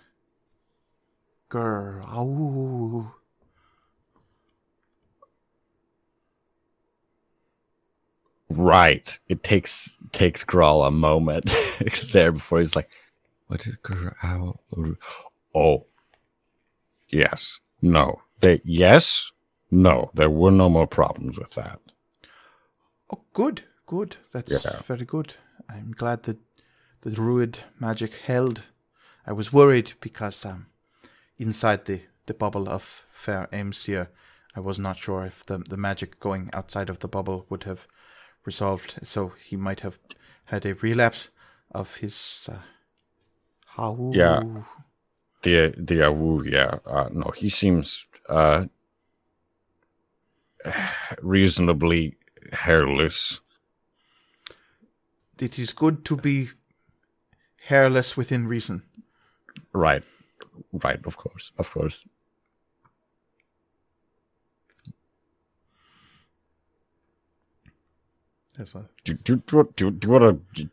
[1.48, 2.04] girl.
[2.06, 3.14] Ow.
[8.50, 9.18] Right.
[9.28, 11.50] It takes takes Grawl a moment
[12.12, 12.90] there before he's like,
[13.48, 14.56] "What did Grawl?"
[15.54, 15.86] Oh,
[17.08, 18.22] yes, no.
[18.40, 19.30] They yes,
[19.70, 20.10] no.
[20.14, 21.80] There were no more problems with that.
[23.12, 24.16] Oh, good, good.
[24.32, 24.80] That's Yeah.
[24.82, 25.34] very good.
[25.68, 26.38] I'm glad that
[27.02, 28.62] the druid magic held.
[29.28, 30.68] I was worried because um,
[31.36, 34.08] inside the, the bubble of Fair Aimsir,
[34.56, 37.86] I was not sure if the the magic going outside of the bubble would have
[38.46, 38.98] resolved.
[39.02, 39.98] So he might have
[40.46, 41.28] had a relapse
[41.70, 42.48] of his.
[42.50, 42.60] Uh,
[43.66, 44.12] how?
[44.14, 44.40] Yeah.
[45.42, 46.78] The the Awu, yeah.
[46.86, 48.64] Uh, no, he seems uh
[51.20, 52.16] reasonably
[52.52, 53.40] hairless.
[55.38, 56.48] It is good to be
[57.66, 58.87] hairless within reason.
[59.78, 60.04] Right.
[60.84, 61.52] Right, of course.
[61.56, 62.04] Of course.
[68.58, 70.24] Yes, uh, Do do do do, do you want
[70.56, 70.68] to do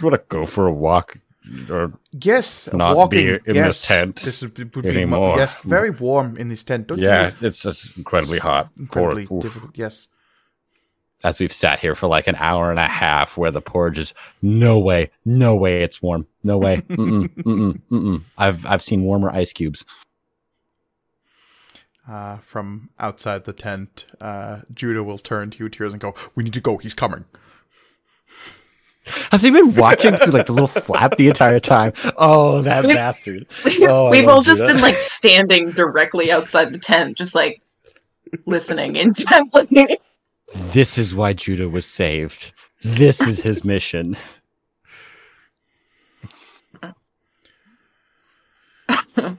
[0.00, 1.18] you want to go for a walk
[1.70, 3.18] or Yes, Not walking.
[3.44, 5.36] be in this tent This would be, would be anymore.
[5.36, 6.86] yes, very warm in this tent.
[6.86, 7.46] Don't yeah, you?
[7.48, 8.70] it's it's incredibly hot.
[8.78, 9.76] incredibly difficult.
[9.76, 10.08] Yes.
[11.24, 14.14] As we've sat here for like an hour and a half, where the porridge is
[14.40, 16.76] no way, no way, it's warm, no way.
[16.88, 18.22] Mm-mm, mm-mm, mm-mm.
[18.36, 19.84] I've I've seen warmer ice cubes.
[22.08, 26.44] Uh, from outside the tent, uh, Judah will turn to you, Tirza, and go, "We
[26.44, 26.78] need to go.
[26.78, 27.24] He's coming."
[29.32, 31.92] Has he been watching through like the little flap the entire time?
[32.16, 33.46] Oh, that We've- bastard!
[33.82, 34.68] Oh, We've all just that.
[34.68, 37.60] been like standing directly outside the tent, just like
[38.46, 39.98] listening intently.
[40.54, 42.52] This is why Judah was saved.
[42.82, 44.16] This is his mission.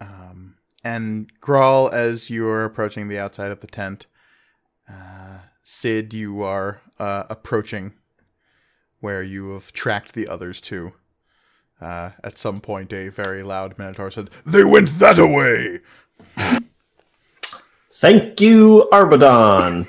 [0.00, 4.06] Um, and Grawl, as you are approaching the outside of the tent,
[4.88, 7.94] uh, Sid, you are uh, approaching
[9.00, 10.92] where you have tracked the others to.
[11.80, 15.80] Uh, at some point, a very loud Minotaur said, They went that away!
[17.96, 19.88] Thank you, Arbadon.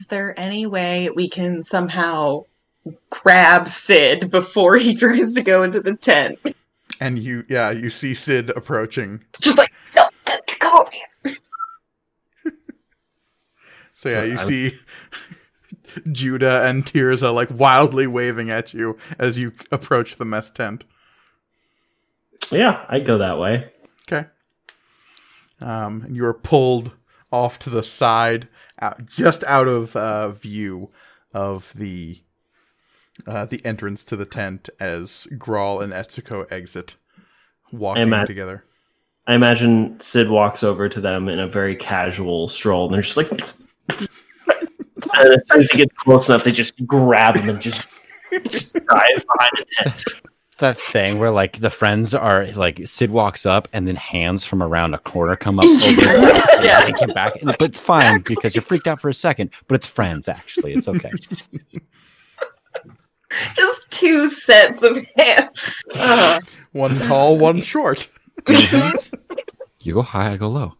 [0.00, 2.44] Is there any way we can somehow
[3.10, 6.38] grab Sid before he tries to go into the tent?
[7.00, 9.22] And you, yeah, you see Sid approaching.
[9.40, 10.08] Just like, no,
[10.58, 11.36] come over here.
[13.92, 14.78] So yeah, you I- see
[16.12, 20.86] Judah and Tirza like wildly waving at you as you approach the mess tent.
[22.50, 23.70] Yeah, I go that way.
[25.60, 26.92] Um, and you are pulled
[27.32, 28.48] off to the side,
[28.80, 30.90] out, just out of uh, view
[31.32, 32.22] of the
[33.26, 36.96] uh, the entrance to the tent as Grawl and Etsuko exit,
[37.72, 38.64] walking imagine- together.
[39.26, 43.16] I imagine Sid walks over to them in a very casual stroll, and they're just
[43.16, 43.30] like.
[45.14, 47.86] and as soon as he gets close enough, they just grab him and just,
[48.48, 50.04] just dive behind a tent.
[50.62, 54.44] It's that thing where like the friends are like Sid walks up and then hands
[54.44, 56.84] from around a corner come up over and Yeah.
[56.84, 57.36] yank him back.
[57.36, 60.74] And, but it's fine because you're freaked out for a second, but it's friends actually.
[60.74, 61.10] It's okay.
[63.54, 66.40] Just two sets of hands.
[66.72, 68.06] One tall, one short.
[69.80, 70.74] You go high, I go low.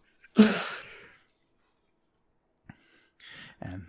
[3.61, 3.85] And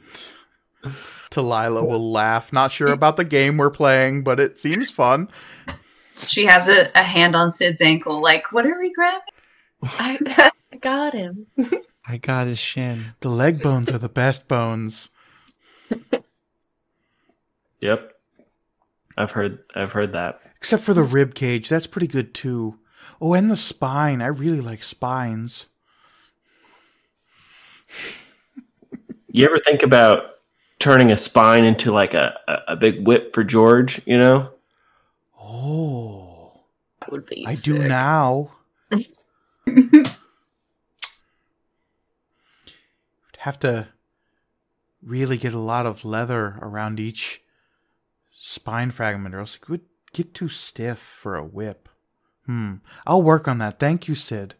[0.85, 2.53] Talila will laugh.
[2.53, 5.29] Not sure about the game we're playing, but it seems fun.
[6.13, 9.21] She has a, a hand on Sid's ankle, like, what are we grabbing?
[9.83, 11.47] I, I got him.
[12.07, 13.15] I got his shin.
[13.21, 15.09] The leg bones are the best bones.
[17.83, 18.13] Yep,
[19.19, 19.59] I've heard.
[19.75, 20.41] I've heard that.
[20.57, 22.79] Except for the rib cage, that's pretty good too.
[23.21, 24.23] Oh, and the spine.
[24.23, 25.67] I really like spines.
[29.33, 30.23] You ever think about
[30.79, 34.01] turning a spine into like a, a, a big whip for George?
[34.07, 34.51] You know,
[35.45, 36.53] Oh,
[37.01, 37.89] That would be I do sick.
[37.89, 38.53] now.
[43.39, 43.89] Have to
[45.03, 47.43] really get a lot of leather around each
[48.37, 49.81] spine fragment, or else it would
[50.13, 51.89] get too stiff for a whip.
[52.47, 52.75] Hmm.
[53.05, 53.81] I'll work on that.
[53.81, 54.55] Thank you, Sid.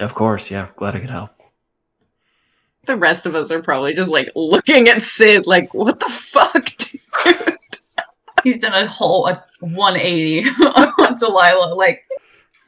[0.00, 0.50] of course.
[0.50, 1.30] Yeah, glad I could help.
[2.84, 6.68] The rest of us are probably just like looking at Sid like, what the fuck?
[8.52, 10.48] Dude?" He's done a whole a 180
[11.04, 12.04] on Delilah, like,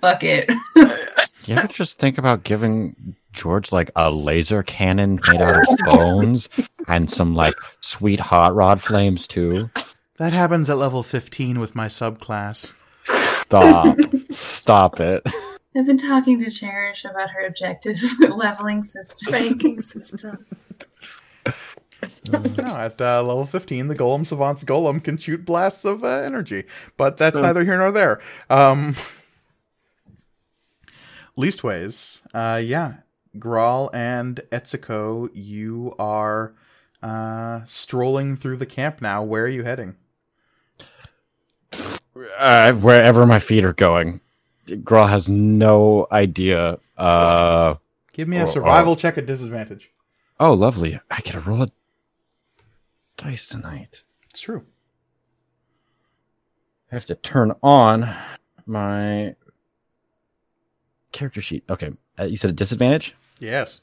[0.00, 0.50] fuck it.
[1.46, 6.48] You ever just think about giving George like a laser cannon made out of bones
[6.86, 9.70] and some like sweet hot rod flames too?
[10.18, 12.74] That happens at level 15 with my subclass.
[13.04, 13.96] Stop.
[14.30, 15.26] Stop it.
[15.74, 19.32] I've been talking to Cherish about her objective leveling system.
[19.32, 20.44] Ranking system.
[22.32, 26.64] No, at uh, level 15, the Golem Savant's Golem can shoot blasts of uh, energy,
[26.96, 27.42] but that's Oh.
[27.42, 28.20] neither here nor there.
[28.48, 28.94] Um,
[31.36, 32.94] leastways, uh, yeah,
[33.38, 36.52] Grawl and Etsuko, you are
[37.02, 39.22] uh, strolling through the camp now.
[39.22, 39.96] Where are you heading?
[42.38, 44.20] Uh, wherever my feet are going.
[44.66, 46.78] Grawl has no idea.
[46.96, 47.74] Uh
[48.12, 48.96] Give me a survival oh.
[48.96, 49.90] check at disadvantage.
[50.38, 50.98] oh, lovely.
[51.10, 51.70] I get to roll a
[53.20, 54.02] dice tonight.
[54.30, 54.64] It's true.
[56.90, 58.12] I have to turn on
[58.66, 59.34] my
[61.12, 61.64] character sheet.
[61.68, 63.14] Okay, uh, you said a disadvantage.
[63.38, 63.80] Yes.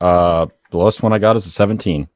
[0.00, 2.08] Uh, the lowest one I got is a seventeen.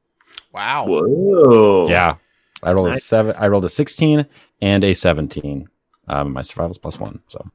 [0.51, 0.85] Wow.
[0.87, 1.89] Whoa.
[1.89, 2.15] Yeah,
[2.63, 3.35] I rolled a seven.
[3.37, 4.25] I rolled a sixteen
[4.61, 5.69] and a seventeen.
[6.07, 7.21] Um, my survival's plus one.
[7.27, 7.45] So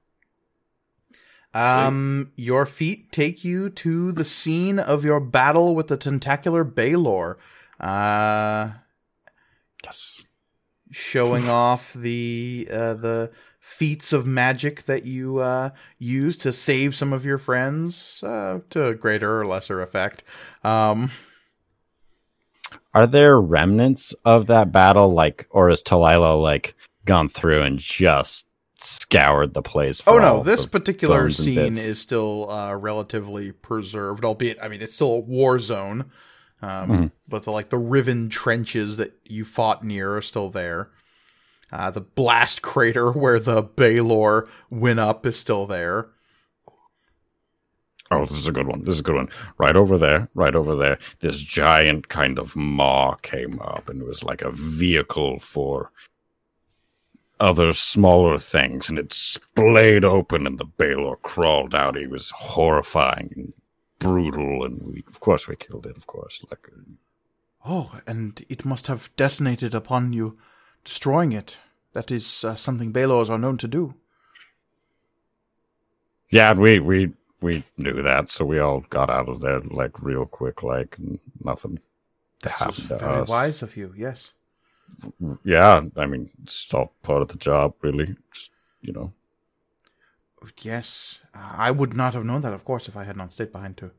[1.54, 7.38] Um, your feet take you to the scene of your battle with the tentacular Balor.
[7.80, 8.70] Uh,
[9.82, 10.24] yes,
[10.90, 17.12] showing off the uh, the feats of magic that you uh, use to save some
[17.12, 20.24] of your friends uh, to greater or lesser effect.
[20.64, 21.10] Um,
[22.94, 25.12] are there remnants of that battle?
[25.12, 28.47] Like, or is Talila like gone through and just
[28.78, 30.00] scoured the place?
[30.00, 34.94] for oh no, this particular scene is still uh, relatively preserved, albeit I mean it's
[34.94, 36.10] still a war zone.
[36.60, 37.10] Um, Mhm.
[37.28, 40.90] But the, like the riven trenches that you fought near are still there.
[41.70, 46.08] Uh, the blast crater where the Balor went up is still there.
[48.10, 48.84] Oh, this is a good one.
[48.84, 49.28] This is a good one.
[49.58, 50.96] Right over there, right over there.
[51.20, 55.92] This giant kind of maw came up and it was like a vehicle for
[57.40, 61.96] other smaller things, and it splayed open, and the Balor crawled out.
[61.96, 63.52] He was horrifying and
[63.98, 65.96] brutal, and we, of course, we killed it.
[65.96, 66.68] Of course, like
[67.64, 70.38] Oh, and it must have detonated upon you,
[70.84, 71.58] destroying it.
[71.92, 73.94] That is uh, something Balors are known to do.
[76.30, 80.26] yeah, we we we knew that, so we all got out of there like real
[80.26, 80.96] quick, like
[81.44, 81.78] nothing
[82.42, 83.28] This was to very us.
[83.28, 83.94] wise of you.
[83.96, 84.32] Yes.
[85.44, 88.16] Yeah, I mean, it's all part of the job, really.
[88.32, 88.50] Just,
[88.80, 89.12] you know.
[90.62, 93.76] Yes, I would not have known that, of course, if I had not stayed behind
[93.78, 93.90] to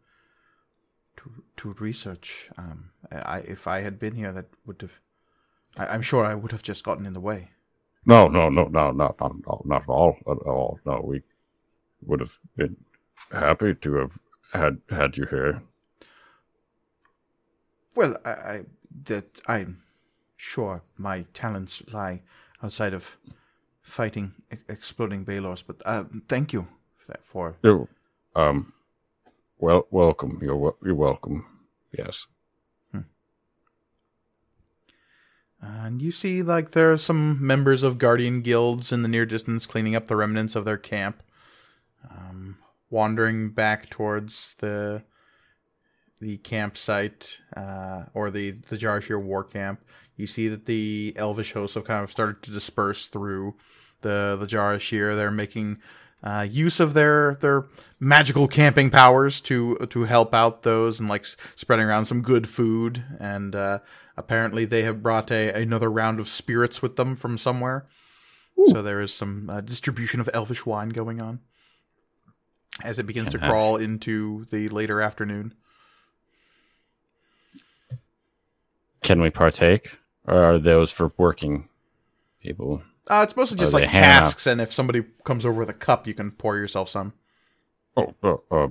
[1.18, 2.50] to to research.
[2.58, 5.00] Um, I if I had been here, that would have.
[5.78, 7.50] I, I'm sure I would have just gotten in the way.
[8.06, 10.80] No, no, no, no, not not at all, not at all, at all.
[10.86, 11.22] No, we
[12.06, 12.78] would have been
[13.32, 14.18] happy to have
[14.54, 15.62] had had you here.
[17.96, 18.66] Well, I, I
[19.06, 19.84] that I'm
[20.40, 22.22] sure my talents lie
[22.64, 23.18] outside of
[23.82, 27.24] fighting e- exploding Balors, but uh, thank you for that.
[27.24, 27.58] For
[28.36, 28.74] um,
[29.60, 30.40] well, welcome.
[30.42, 31.46] You're you're welcome.
[31.98, 32.26] Yes.
[35.62, 39.66] and you see, like there are some members of guardian guilds in the near distance
[39.66, 41.22] cleaning up the remnants of their camp,
[42.10, 42.58] um,
[42.90, 45.04] wandering back towards the
[46.22, 49.84] the campsite uh, or the the Jarashir war camp.
[50.16, 53.56] You see that the elvish hosts have kind of started to disperse through
[54.02, 55.16] the the Jarashir.
[55.16, 55.80] They're making
[56.22, 57.68] uh, use of their their
[58.00, 61.26] magical camping powers to to help out those and like
[61.56, 63.04] spreading around some good food.
[63.20, 63.80] And uh,
[64.18, 67.88] apparently, they have brought a another round of spirits with them from somewhere.
[68.68, 71.40] So there is some uh, distribution of elvish wine going on
[72.84, 75.54] as it begins to crawl into the later afternoon.
[79.02, 79.98] Can we partake,
[80.28, 81.68] or are those for working
[82.42, 82.82] people?
[83.10, 85.74] Uh, it's mostly just Are like out- casks, and if somebody comes over with a
[85.74, 87.14] cup, you can pour yourself some.
[87.98, 88.68] Oh, uh, uh,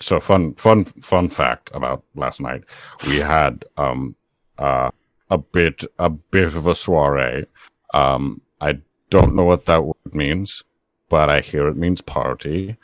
[0.00, 2.64] so fun, fun, fun fact about last night.
[3.08, 4.14] We had um
[4.58, 4.90] uh
[5.30, 7.46] a bit, a bit of a soiree.
[7.92, 8.78] Um, I
[9.10, 10.62] don't know what that word means,
[11.08, 12.76] but I hear it means party.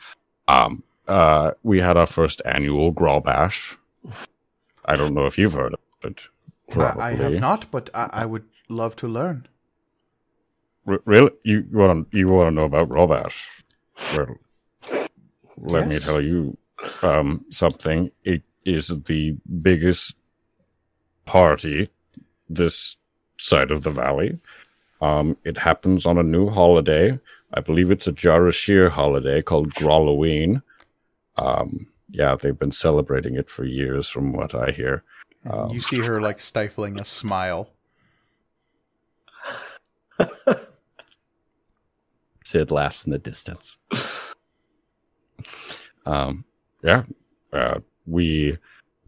[0.47, 3.77] Um, uh, we had our first annual Grawl Bash.
[4.85, 6.21] I don't know if you've heard of it.
[6.75, 9.47] I, I have not, but I, I would love to learn.
[10.87, 11.31] R- really?
[11.43, 13.63] You want to you want to know about Grawl Bash?
[14.17, 14.37] Well,
[15.57, 16.57] let me tell you
[17.03, 18.11] um, something.
[18.23, 20.15] It is the biggest
[21.25, 21.89] party
[22.49, 22.97] this
[23.37, 24.39] side of the valley.
[25.01, 27.19] Um, it happens on a new holiday.
[27.53, 30.61] I believe it's a Jarashir holiday called Gralloween.
[31.37, 35.03] Um, yeah, they've been celebrating it for years, from what I hear.
[35.43, 37.69] And Um, you see her like stifling a smile.
[42.43, 43.77] Sid laughs in the distance.
[46.05, 46.45] um,
[46.83, 47.03] yeah,
[47.53, 48.57] uh, we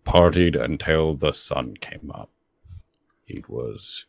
[0.05, 2.29] partied until the sun came up.
[3.27, 4.05] It was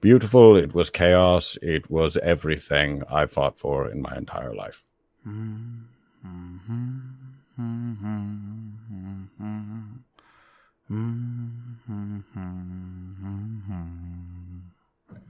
[0.00, 0.56] beautiful.
[0.56, 1.58] It was chaos.
[1.62, 4.86] It was everything I fought for in my entire life.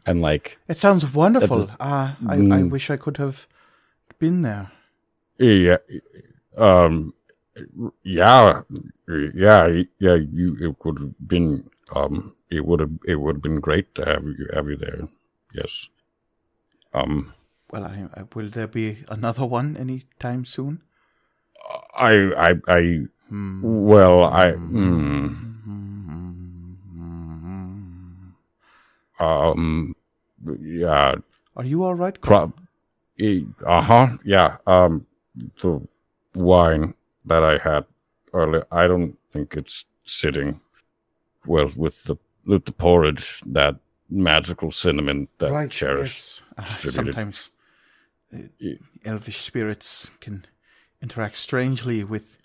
[0.06, 1.66] And like, It sounds wonderful.
[1.66, 2.70] That Uh, I, I Mm.
[2.70, 3.46] wish I could have
[4.18, 4.70] been there.
[5.38, 5.78] yeah,
[6.56, 7.14] um,
[8.04, 8.62] yeah,
[9.34, 9.66] yeah,
[9.98, 10.14] yeah.
[10.14, 14.04] You, it would have been, um, it would have, it would have been great to
[14.04, 15.08] have you, have you there.
[15.54, 15.88] Yes.
[16.92, 17.32] Um,
[17.70, 20.82] Well, I, I, will there be another one anytime soon?
[21.94, 23.00] I, I, I.
[23.30, 25.36] well, I, mm,
[29.18, 29.96] um,
[30.60, 31.14] yeah,
[31.56, 32.20] Are you all right?
[32.20, 32.52] Pro-
[33.66, 34.08] uh huh.
[34.24, 34.56] Yeah.
[34.66, 35.06] Um,
[35.62, 35.80] the
[36.34, 37.84] wine that I had
[38.32, 40.60] earlier, I don't think it's sitting
[41.46, 43.76] well with the with the porridge, that
[44.08, 45.70] magical cinnamon that right.
[45.70, 46.42] Cherish.
[46.58, 46.84] yes.
[46.84, 47.50] Uh, sometimes
[48.34, 48.38] uh,
[49.04, 50.44] elvish spirits can
[51.02, 52.38] interact strangely with.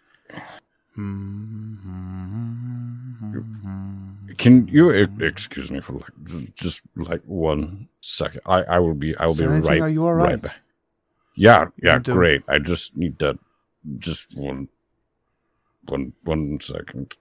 [4.37, 4.89] Can you
[5.19, 8.41] excuse me for like just like one second?
[8.45, 9.81] I I will be I will be right.
[9.81, 10.41] Are you all right?
[10.41, 10.55] back.
[11.35, 11.67] Yeah.
[11.81, 11.99] Yeah.
[11.99, 12.43] Great.
[12.47, 13.37] I just need that.
[13.99, 14.67] Just one.
[15.87, 17.15] One one second.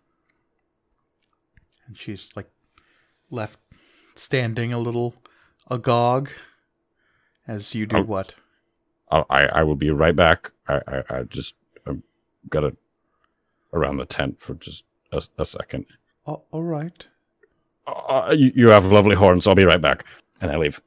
[1.87, 2.51] And she's like
[3.31, 3.59] left
[4.15, 5.15] standing a little
[5.71, 6.31] agog
[7.47, 8.03] as you do Oh.
[8.03, 8.35] what?
[9.11, 10.51] I'll, I I will be right back.
[10.69, 11.55] I I, I just
[11.87, 12.03] um,
[12.49, 12.77] got to
[13.73, 15.87] around the tent for just a, a second.
[16.27, 17.07] Oh, all right.
[17.87, 19.47] Uh, you, you have lovely horns.
[19.47, 20.05] I'll be right back,
[20.41, 20.81] and I leave.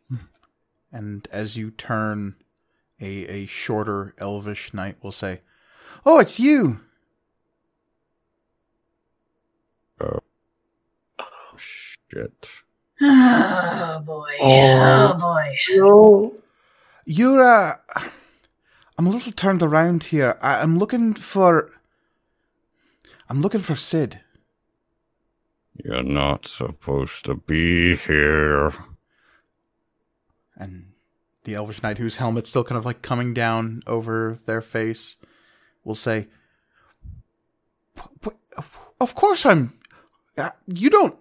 [0.91, 2.35] And as you turn,
[3.01, 5.41] a, a shorter elvish knight will say,
[6.05, 6.79] Oh, it's you!
[10.01, 10.19] Oh
[11.57, 12.49] shit.
[13.01, 14.29] Oh boy.
[14.39, 15.13] Oh.
[15.13, 15.55] Oh, boy.
[15.75, 16.35] No.
[17.05, 17.75] You're, uh,
[18.97, 20.37] I'm a little turned around here.
[20.41, 21.72] I, I'm looking for.
[23.29, 24.19] I'm looking for Sid.
[25.83, 28.71] You're not supposed to be here.
[30.55, 30.91] And
[31.45, 35.17] the elvish knight, whose helmet's still kind of like coming down over their face,
[35.83, 36.27] will say,
[39.01, 39.73] Of course I'm.
[40.37, 41.17] uh, You don't.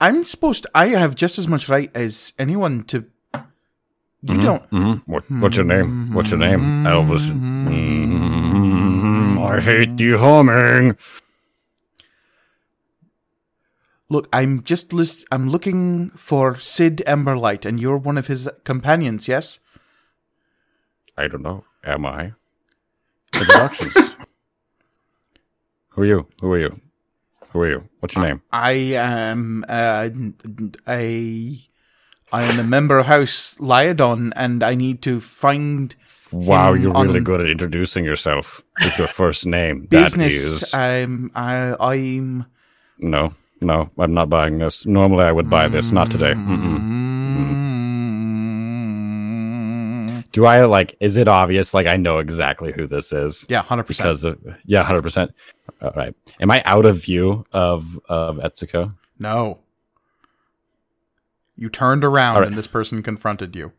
[0.00, 0.70] I'm supposed to.
[0.74, 3.06] I have just as much right as anyone to.
[4.22, 4.70] You Mhm, don't.
[4.70, 5.02] mhm.
[5.06, 6.12] What, what's your name?
[6.12, 6.60] What's your name?
[6.84, 7.30] Elvis.
[7.30, 7.68] Mm,
[9.48, 10.96] I hate the humming.
[14.10, 19.28] Look, I'm just list- I'm looking for Sid Emberlight, and you're one of his companions,
[19.28, 19.58] yes?
[21.16, 21.64] I don't know.
[21.84, 22.32] Am I?
[23.34, 23.94] Introductions.
[25.90, 26.26] Who are you?
[26.40, 26.80] Who are you?
[27.52, 27.88] Who are you?
[28.00, 28.42] What's your name?
[28.52, 30.10] I am uh,
[30.86, 31.58] a
[32.30, 35.94] I am a member of House Lyodon, and I need to find
[36.32, 39.86] Wow, you're really good at introducing yourself with your first name.
[39.86, 40.60] business.
[40.60, 42.46] That is I'm I, I'm
[42.98, 43.90] no, no.
[43.98, 44.84] I'm not buying this.
[44.86, 45.90] Normally, I would buy this.
[45.92, 46.32] Not today.
[46.34, 46.78] Mm-mm.
[50.18, 50.30] Mm.
[50.32, 50.96] Do I like?
[51.00, 51.72] Is it obvious?
[51.74, 54.06] Like I know exactly who this is Yeah, hundred percent.
[54.08, 55.32] because of yeah, hundred percent.
[55.80, 56.14] All right.
[56.40, 58.94] Am I out of view of of Etsuko?
[59.18, 59.58] No,
[61.56, 62.46] you turned around, right.
[62.48, 63.72] and this person confronted you.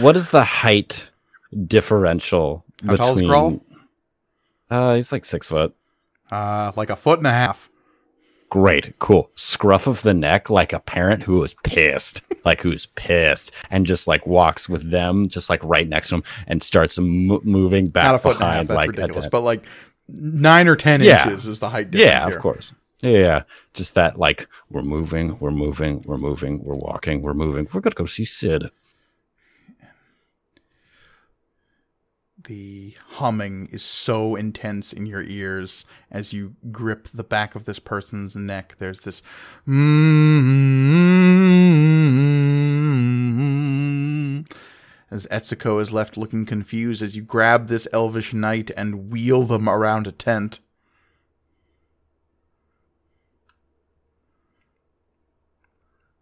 [0.00, 1.08] What is the height
[1.66, 3.60] differential How tall is Grawl?
[4.70, 5.74] Uh, he's like six foot.
[6.30, 7.70] Uh, like a foot and a half.
[8.48, 9.30] Great, cool.
[9.34, 14.06] Scruff of the neck, like a parent who is pissed, like who's pissed, and just
[14.06, 18.04] like walks with them, just like right next to him, and starts mo- moving back
[18.04, 18.52] Not a foot and a half.
[18.52, 19.26] behind, That's like ridiculous.
[19.26, 19.62] But like
[20.08, 21.24] nine or ten Yeah.
[21.28, 22.10] inches is the height difference.
[22.12, 22.36] yeah, here.
[22.36, 22.72] of course.
[23.02, 23.42] Yeah, yeah,
[23.74, 24.18] just that.
[24.18, 27.68] Like we're moving, we're moving, we're moving, we're walking, we're moving.
[27.72, 28.70] We're gonna go see Sid.
[32.46, 37.78] The humming is so intense in your ears as you grip the back of this
[37.78, 38.76] person's neck.
[38.78, 39.22] There's this
[39.68, 40.86] mm
[45.08, 49.68] as Etsuko is left looking confused as you grab this elvish knight and wheel them
[49.68, 50.60] around a tent.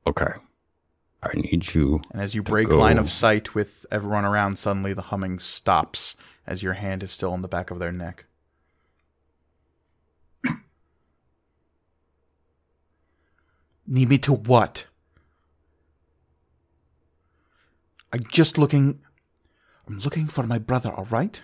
[0.06, 0.32] Okay,
[1.24, 2.02] I need you.
[2.12, 2.78] And as you break go.
[2.78, 7.32] line of sight with everyone around, suddenly the humming stops as your hand is still
[7.32, 8.26] on the back of their neck.
[13.86, 14.86] Need me to what?
[18.12, 19.00] I'm just looking.
[19.88, 21.42] I'm looking for my brother, alright?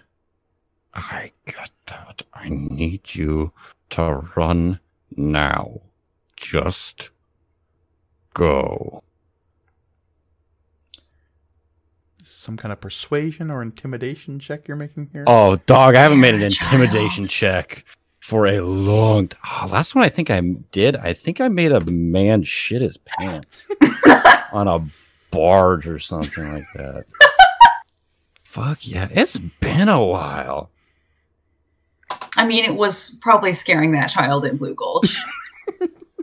[0.94, 2.23] I got that.
[2.34, 3.52] I need you
[3.91, 4.81] to run
[5.17, 5.81] now.
[6.36, 7.10] Just
[8.34, 9.02] go.
[12.31, 15.25] Some kind of persuasion or intimidation check you're making here?
[15.26, 17.31] Oh, dog, I haven't made an intimidation child.
[17.68, 17.84] check
[18.20, 20.97] for a long t- oh, last one I think I did.
[20.97, 23.67] I think I made a man shit his pants
[24.52, 24.86] on a
[25.31, 27.05] barge or something like that.
[28.44, 29.09] Fuck yeah.
[29.10, 30.70] It's been a while.
[32.36, 35.17] I mean, it was probably scaring that child in Blue Gulch.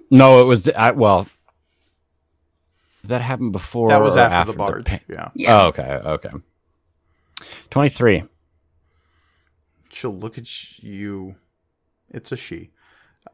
[0.10, 1.28] No, it was I well
[3.08, 4.86] did that happened before that was or after, the barge.
[4.86, 5.30] pa- yeah.
[5.34, 5.62] Yeah.
[5.64, 6.30] Oh, okay, okay.
[7.70, 8.24] 23.
[9.90, 11.36] She'll look at you.
[12.10, 12.72] It's a she.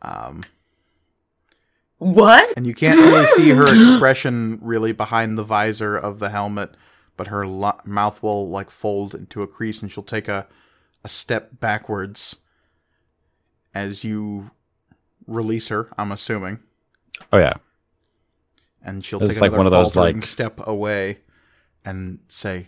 [0.01, 0.41] Um,
[1.97, 2.53] What?
[2.57, 6.75] and you can't really see her expression really behind the visor of the helmet,
[7.17, 10.47] but her lo- mouth will like fold into a crease, and she'll take a
[11.05, 12.37] a step backwards
[13.75, 14.51] as you
[15.27, 15.89] release her.
[15.97, 16.59] I'm assuming,
[17.31, 17.53] Oh yeah.
[18.83, 21.19] And she'll It's take like another one of those, like- step away
[21.85, 22.67] and say,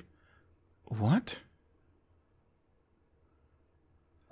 [0.85, 1.39] "What?"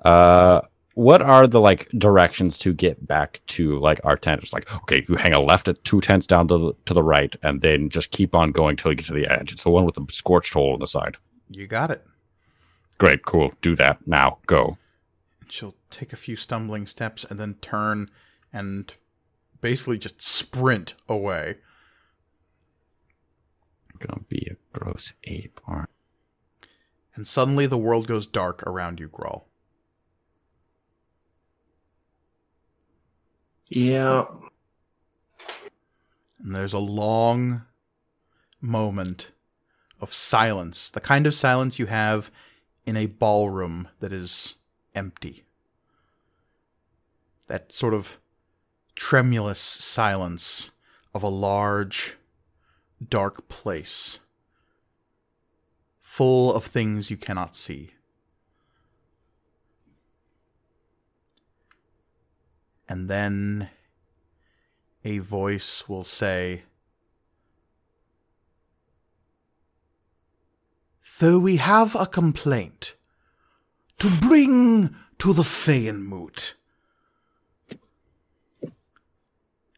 [0.04, 0.62] Uh,
[0.96, 4.44] what are the like directions to get back to like our tent?
[4.44, 7.04] It's like okay, you hang a left at two tents down to the to the
[7.04, 9.52] right, and then just keep on going till you get to the edge.
[9.52, 11.18] It's the one with the scorched hole on the side.
[11.50, 12.06] You got it.
[12.98, 13.52] Great, cool.
[13.62, 14.38] Do that now.
[14.46, 14.78] Go.
[15.42, 18.10] And she'll take a few stumbling steps and then turn
[18.52, 18.94] and
[19.62, 21.56] basically just sprint away.
[24.06, 25.62] Gonna be a gross ape.
[25.66, 25.90] Aren't
[27.16, 29.44] And suddenly the world goes dark around you, Grawl.
[33.68, 34.26] Yeah.
[36.40, 37.64] And there's a long
[38.60, 39.32] moment
[40.02, 42.30] of silence, the kind of silence you have
[42.86, 44.56] in a ballroom that is
[44.94, 45.46] empty.
[47.48, 48.18] That sort of
[48.96, 50.72] tremulous silence
[51.14, 52.18] of a large,
[53.10, 54.20] dark place,
[56.02, 57.92] full of things you cannot see.
[62.88, 63.70] And then
[65.04, 66.64] a voice will say,
[71.20, 72.96] Though we have a complaint
[74.00, 76.54] to bring to the Feyenmoot.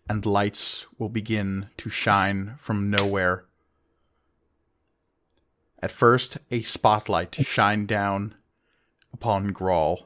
[0.08, 3.45] And lights will begin to shine from nowhere.
[5.80, 8.35] At first, a spotlight shined down
[9.14, 10.03] upon Grawl,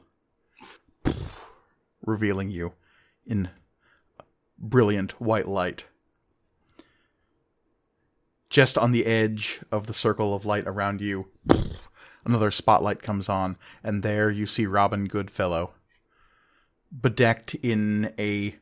[2.04, 2.72] revealing you
[3.26, 3.50] in
[4.58, 5.84] brilliant white light.
[8.48, 11.28] Just on the edge of the circle of light around you,
[12.24, 15.72] another spotlight comes on, and there you see Robin Goodfellow,
[16.90, 18.56] bedecked in a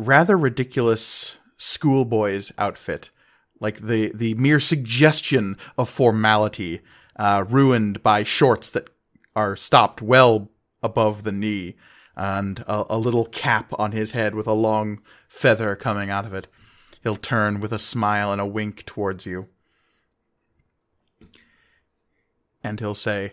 [0.00, 3.10] rather ridiculous schoolboy's outfit,
[3.60, 6.80] like the the mere suggestion of formality,
[7.16, 8.88] uh, ruined by shorts that
[9.36, 10.50] are stopped well
[10.82, 11.76] above the knee,
[12.16, 16.34] and a, a little cap on his head with a long feather coming out of
[16.34, 16.48] it.
[17.02, 19.48] He'll turn with a smile and a wink towards you.
[22.62, 23.32] And he'll say,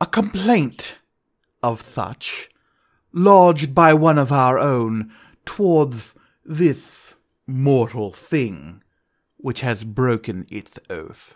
[0.00, 0.98] A complaint
[1.62, 2.50] of such,
[3.12, 5.12] lodged by one of our own
[5.44, 7.14] towards this
[7.46, 8.82] mortal thing,
[9.36, 11.34] which has broken its oath.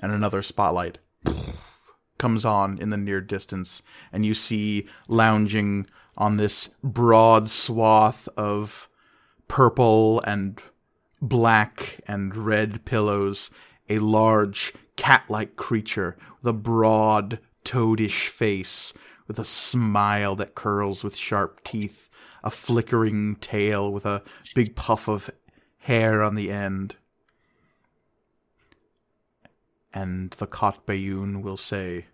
[0.00, 0.98] And another spotlight
[2.18, 3.82] comes on in the near distance,
[4.12, 8.88] and you see lounging on this broad swath of
[9.48, 10.60] purple and
[11.20, 13.50] black and red pillows
[13.88, 18.92] a large cat like creature with a broad toadish face
[19.26, 22.10] with a smile that curls with sharp teeth
[22.42, 24.22] a flickering tail with a
[24.54, 25.30] big puff of
[25.78, 26.96] hair on the end
[29.94, 32.06] and the Kot Bayun will say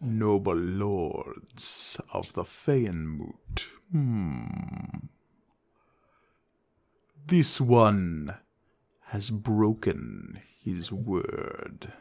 [0.00, 3.66] Noble lords of the Feyenmoot.
[3.90, 4.44] Hmm.
[7.26, 8.36] This one
[9.06, 11.92] has broken his word.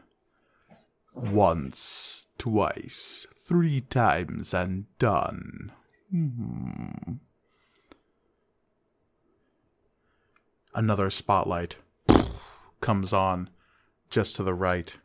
[1.14, 5.72] Once, twice, three times, and done.
[6.12, 7.14] Hmm.
[10.76, 11.78] Another spotlight
[12.82, 13.50] comes on
[14.10, 14.96] just to the right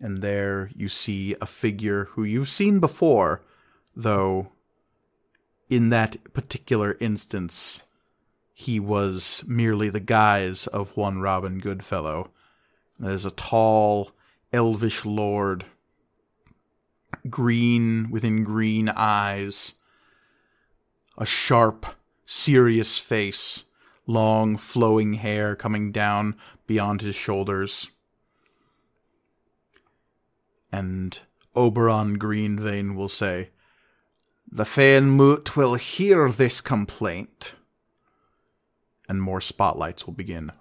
[0.00, 3.42] and there you see a figure who you've seen before,
[3.94, 4.52] though
[5.68, 7.82] in that particular instance
[8.54, 12.30] he was merely the guise of one Robin Goodfellow.
[12.98, 14.10] That is a tall,
[14.52, 15.64] elvish lord,
[17.28, 19.74] green within green eyes,
[21.16, 21.86] a sharp,
[22.26, 23.64] serious face,
[24.06, 26.36] long flowing hair coming down
[26.66, 27.88] beyond his shoulders
[30.72, 31.18] and
[31.54, 33.50] Oberon Greenvein will say,
[34.50, 37.54] The Feyenmoot will hear this complaint.
[39.08, 40.52] And more spotlights will begin.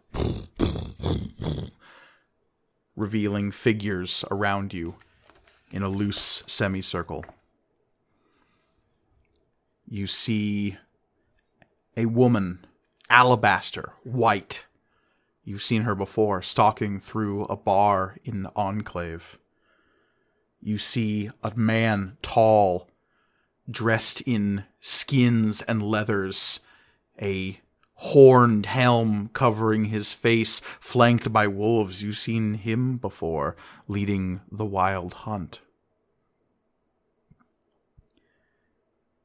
[2.97, 4.95] Revealing figures around you
[5.71, 7.23] in a loose semicircle.
[9.87, 10.77] You see
[11.95, 12.65] a woman,
[13.09, 14.65] alabaster, white.
[15.45, 19.39] You've seen her before, stalking through a bar in Enclave
[20.61, 22.89] you see a man tall,
[23.69, 26.59] dressed in skins and leathers,
[27.21, 27.59] a
[27.97, 32.03] horned helm covering his face, flanked by wolves.
[32.03, 33.55] You've seen him before,
[33.87, 35.61] leading the wild hunt.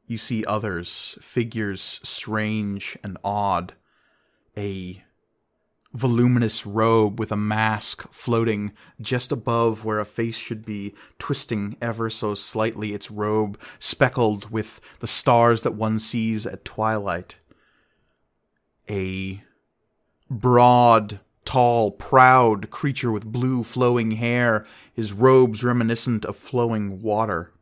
[0.06, 3.74] You see others, figures strange and odd,
[4.56, 5.02] a
[5.92, 12.08] voluminous robe with a mask floating just above where a face should be, twisting ever
[12.08, 17.36] so slightly its robe, speckled with the stars that one sees at twilight.
[18.90, 19.42] A
[20.30, 27.52] broad, tall, proud creature with blue flowing hair, his robes reminiscent of flowing water.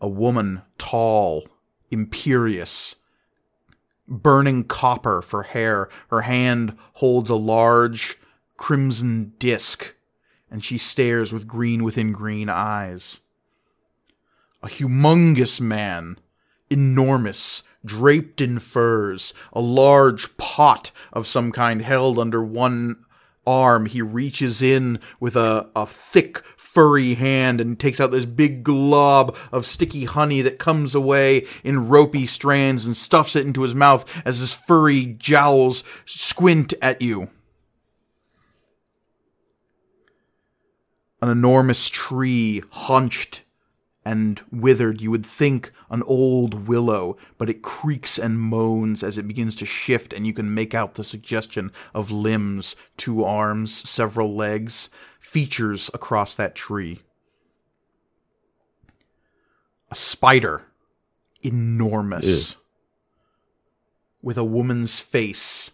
[0.00, 1.46] A woman, tall,
[1.90, 2.96] imperious,
[4.08, 5.88] burning copper for hair.
[6.08, 8.18] Her hand holds a large
[8.56, 9.94] crimson disk,
[10.50, 13.20] and she stares with green within green eyes.
[14.62, 16.18] A humongous man,
[16.70, 23.04] enormous, draped in furs, a large pot of some kind held under one
[23.46, 23.86] arm.
[23.86, 26.42] He reaches in with a, a thick,
[26.72, 31.88] furry hand and takes out this big glob of sticky honey that comes away in
[31.88, 37.28] ropey strands and stuffs it into his mouth as his furry jowls squint at you.
[41.20, 43.42] An enormous tree hunched
[44.04, 45.00] and withered.
[45.00, 49.66] You would think an old willow, but it creaks and moans as it begins to
[49.66, 54.88] shift, and you can make out the suggestion of limbs, two arms, several legs,
[55.20, 57.00] features across that tree.
[59.90, 60.66] A spider,
[61.42, 62.56] enormous,
[64.22, 65.72] with a woman's face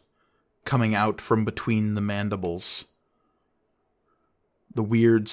[0.65, 2.87] coming out from between the mandibles.
[4.75, 5.29] The weird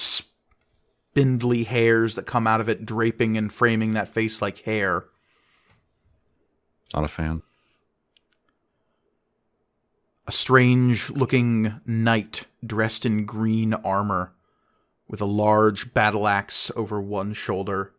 [1.14, 5.04] spindly hairs that come out of it draping and framing that face like hair.
[6.92, 7.42] Not a fan.
[10.26, 14.32] A strange looking knight dressed in green armor
[15.06, 17.92] with a large battle axe over one shoulder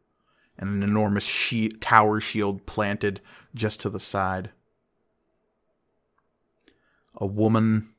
[0.58, 3.22] and an enormous she- tower shield planted
[3.54, 4.50] just to the side.
[7.16, 7.92] A woman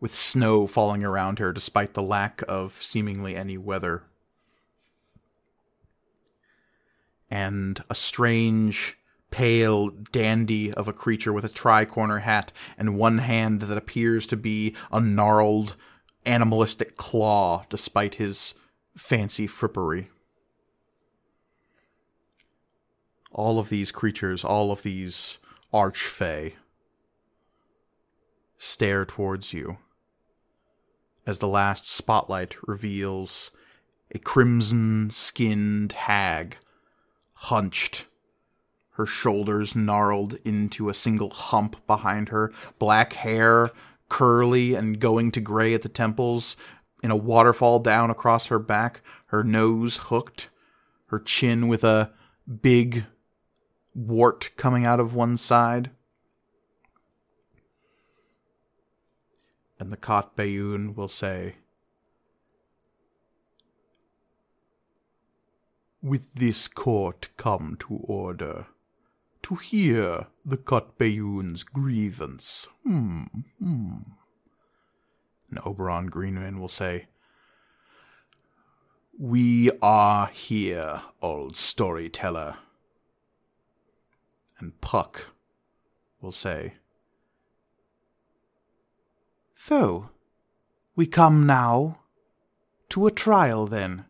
[0.00, 4.02] with snow falling around her despite the lack of seemingly any weather.
[7.30, 8.96] And a strange,
[9.30, 14.36] pale dandy of a creature with a tri-corner hat and one hand that appears to
[14.36, 15.76] be a gnarled,
[16.24, 18.54] animalistic claw despite his
[18.96, 20.08] fancy frippery.
[23.32, 25.38] All of these creatures, all of these
[25.74, 26.54] archfey,
[28.56, 29.76] stare towards you
[31.26, 33.50] as the last spotlight reveals
[34.14, 36.56] a crimson skinned hag,
[37.36, 38.06] hunched,
[38.90, 43.70] her shoulders gnarled into a single hump behind her, black hair
[44.08, 46.56] curly and going to gray at the temples,
[47.02, 50.48] in a waterfall down across her back, her nose hooked,
[51.06, 52.10] her chin with a
[52.62, 53.04] big
[53.94, 55.90] wart coming out of one side.
[59.78, 61.56] and the Kot Bayun will say,
[66.02, 68.66] With this court come to order,
[69.42, 72.68] to hear the Kot Bayun's grievance.
[72.84, 73.22] Hmm,
[73.58, 73.96] hmm.
[75.50, 77.06] And Oberon Greenman will say,
[79.18, 82.56] We are here, old storyteller.
[84.58, 85.28] And Puck
[86.20, 86.74] will say,
[89.68, 90.10] so,
[90.94, 91.98] we come now
[92.90, 94.04] to a trial, then,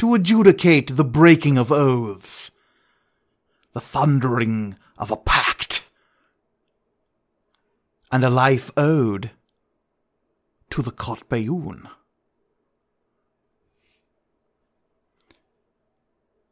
[0.00, 2.52] to adjudicate the breaking of oaths,
[3.74, 5.86] the thundering of a pact,
[8.10, 9.30] and a life owed
[10.70, 11.86] to the Kot Bayun.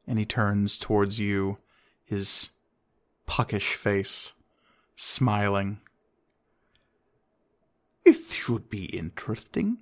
[0.06, 1.56] And he turns towards you,
[2.04, 2.50] his
[3.24, 4.34] puckish face
[4.94, 5.80] smiling.
[8.04, 9.78] It should be interesting.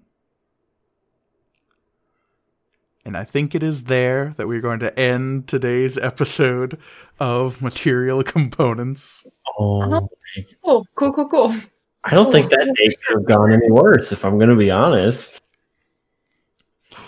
[3.06, 6.76] And I think it is there that we're going to end today's episode
[7.20, 9.24] of Material Components.
[9.58, 10.08] Oh,
[10.64, 11.54] Oh, cool, cool, cool.
[12.02, 14.72] I don't think that date could have gone any worse, if I'm going to be
[14.72, 15.40] honest.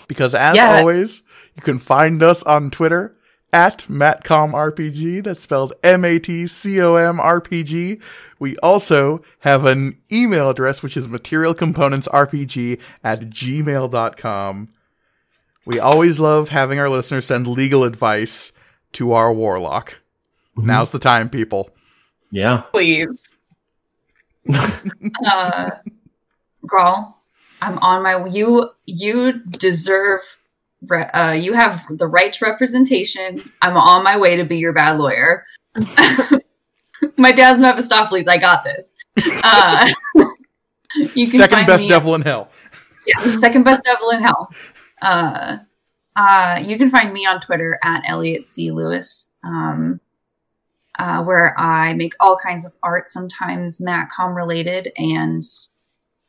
[0.07, 0.77] Because as Yeah.
[0.77, 1.21] always,
[1.55, 3.13] you can find us on Twitter
[3.51, 5.21] at MatcomRPG.
[5.23, 7.99] That's spelled M A T C O M R P G.
[8.39, 14.69] We also have an email address, which is materialcomponentsrpg at gmail.com.
[15.69, 18.51] We always love having our listeners send legal advice
[18.93, 19.99] to our warlock.
[20.57, 21.69] Now's the time, people.
[22.31, 22.61] Yeah.
[22.71, 23.23] Please.
[24.51, 25.69] uh,
[26.65, 27.13] Grawl,
[27.61, 28.25] I'm on my.
[28.25, 30.21] You you deserve.
[30.87, 33.39] Re- uh, you have the right to representation.
[33.61, 35.45] I'm on my way to be your bad lawyer.
[37.17, 38.27] my dad's Mephistopheles.
[38.27, 38.95] I got this.
[39.43, 39.87] Uh,
[41.13, 42.49] you Second find best me- devil in hell.
[43.05, 44.49] yeah, second best devil in hell.
[45.01, 45.57] Uh,
[46.15, 48.71] uh, you can find me on Twitter at Elliot C.
[48.71, 49.99] Lewis, um,
[50.97, 55.43] uh, where I make all kinds of art, sometimes Matcom related, and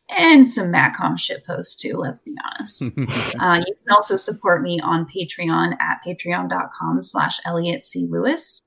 [0.09, 1.95] and some Matcom shit posts too.
[1.95, 2.83] Let's be honest.
[3.41, 8.07] uh, you can also support me on Patreon at patreon.com slash Elliot C.
[8.09, 8.63] Lewis.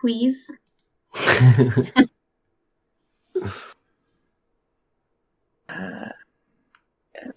[0.00, 0.50] Please.
[5.68, 6.08] Uh,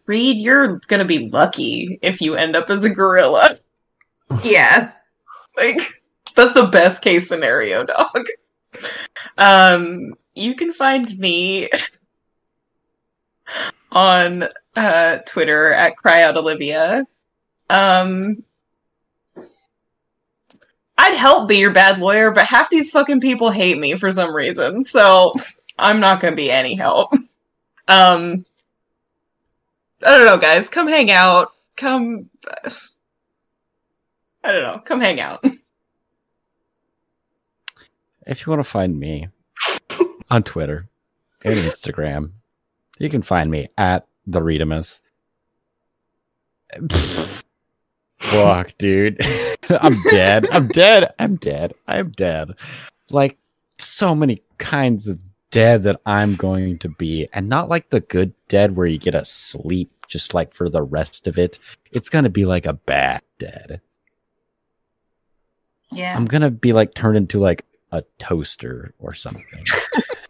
[0.05, 3.59] Reed, you're gonna be lucky if you end up as a gorilla.
[4.43, 4.91] Yeah.
[5.55, 5.79] Like,
[6.35, 8.25] That's the best case scenario, dog.
[9.37, 11.69] Um, you can find me
[13.91, 17.05] on uh, Twitter at cryoutolivia.
[17.69, 18.43] Um,
[20.97, 24.35] I'd help be your bad lawyer, but half these fucking people hate me for some
[24.35, 25.33] reason, so
[25.77, 27.13] I'm not gonna be any help.
[27.87, 28.45] Um,
[30.05, 30.69] I don't know, guys.
[30.69, 31.51] Come hang out.
[31.75, 32.29] Come.
[34.43, 34.79] I don't know.
[34.79, 35.43] Come hang out.
[38.27, 39.27] If you want to find me
[40.31, 40.89] on Twitter
[41.43, 42.31] and Instagram,
[42.97, 45.01] you can find me at the Readamus.
[48.17, 49.21] Fuck, dude.
[49.69, 50.47] I'm dead.
[50.51, 51.13] I'm dead.
[51.19, 51.73] I'm dead.
[51.87, 52.55] I'm dead.
[53.11, 53.37] Like
[53.77, 55.19] so many kinds of
[55.51, 59.15] dead that I'm going to be, and not like the good dead where you get
[59.15, 61.59] a sleep just like for the rest of it.
[61.91, 63.81] It's gonna be like a bad dead.
[65.91, 66.15] Yeah.
[66.15, 69.43] I'm gonna be like turned into like a toaster or something.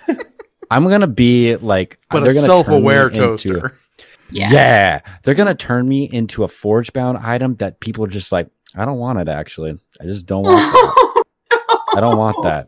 [0.71, 3.77] I'm gonna be like, But they're a gonna self-aware turn me into- toaster.
[4.31, 4.51] yeah.
[4.51, 5.01] yeah.
[5.23, 8.83] they're gonna turn me into a forge bound item that people are just like, I
[8.85, 9.29] don't want it.
[9.29, 10.57] Actually, I just don't want.
[11.49, 11.85] that.
[11.95, 12.67] I don't want that.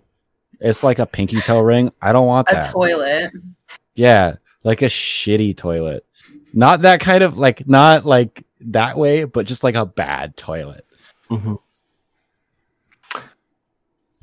[0.61, 1.91] It's like a pinky toe ring.
[2.01, 2.69] I don't want A that.
[2.69, 3.31] A toilet.
[3.95, 6.05] Yeah, like a shitty toilet.
[6.53, 10.85] Not that kind of like, not like that way, but just like a bad toilet.
[11.29, 11.59] Mhm.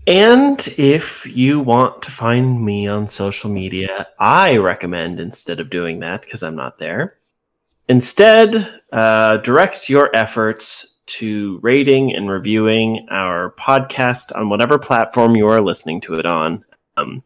[0.07, 6.01] And if you want to find me on social media, I recommend instead of doing
[6.01, 7.17] that because I'm not there,
[7.89, 15.49] instead uh, direct your efforts to rating and reviewing our podcast on whatever platform you
[15.49, 16.65] are listening to it on.
[16.97, 17.23] Um,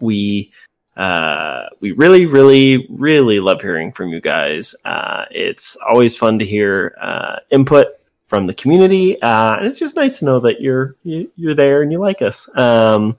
[0.00, 0.52] we
[0.96, 4.74] uh, we really, really, really love hearing from you guys.
[4.84, 7.88] Uh, it's always fun to hear uh, input
[8.26, 11.82] from the community, uh, and it's just nice to know that you're you, you're there
[11.82, 12.48] and you like us.
[12.56, 13.16] Um,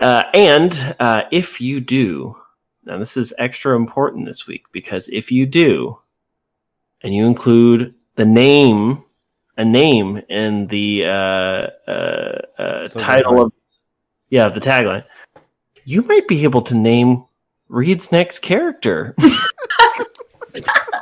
[0.00, 2.36] uh, and uh, if you do,
[2.84, 5.98] now this is extra important this week because if you do,
[7.02, 9.04] and you include the name,
[9.56, 13.52] a name in the uh, uh, uh, title of
[14.30, 15.04] yeah the tagline,
[15.84, 17.24] you might be able to name
[17.68, 19.14] Reed's next character.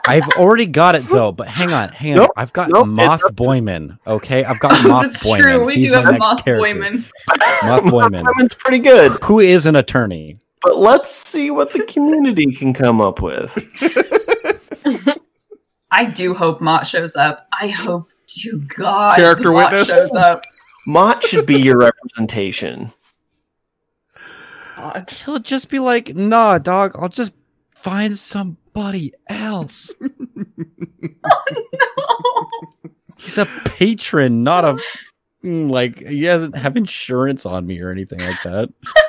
[0.06, 2.18] I've already got it though, but hang on, hang on.
[2.20, 3.98] Nope, I've got nope, Moth Boyman.
[4.06, 5.02] Okay, I've got Moth Boyman.
[5.02, 5.42] That's Boyman.
[5.42, 5.64] true.
[5.66, 6.56] We He's do have Moth character.
[6.74, 7.04] Boyman.
[7.64, 10.38] Moth Boyman, Boyman's pretty good, who is an attorney.
[10.62, 13.54] but let's see what the community can come up with.
[15.90, 17.46] I do hope Mott shows up.
[17.52, 19.88] I hope to God Character Mott witness?
[19.88, 20.42] shows up.
[20.86, 22.90] Mott should be your representation.
[24.78, 25.10] God.
[25.24, 26.96] He'll just be like, "Nah, dog.
[26.98, 27.32] I'll just
[27.74, 32.50] find somebody else." oh, no.
[33.18, 34.78] He's a patron, not a
[35.44, 35.98] mm, like.
[36.06, 38.72] He doesn't have insurance on me or anything like that.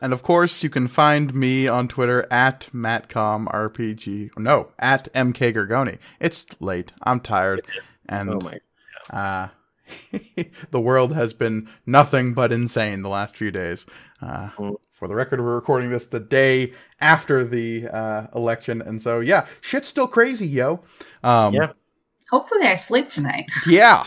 [0.00, 4.30] And of course, you can find me on Twitter at matcomrpg.
[4.36, 5.98] No, at MK Gargoni.
[6.20, 6.92] It's late.
[7.04, 7.66] I'm tired.
[8.06, 8.58] And Oh my!
[9.18, 9.48] uh,
[10.70, 13.86] the world has been nothing but insane the last few days.
[14.22, 14.76] Uh, Mm.
[14.92, 18.80] for the record, we're recording this the day after the uh, election.
[18.80, 20.80] And so, yeah, shit's still crazy, yo.
[21.22, 21.72] Um, Yeah.
[22.30, 23.46] Hopefully, I sleep tonight.
[23.66, 24.02] yeah.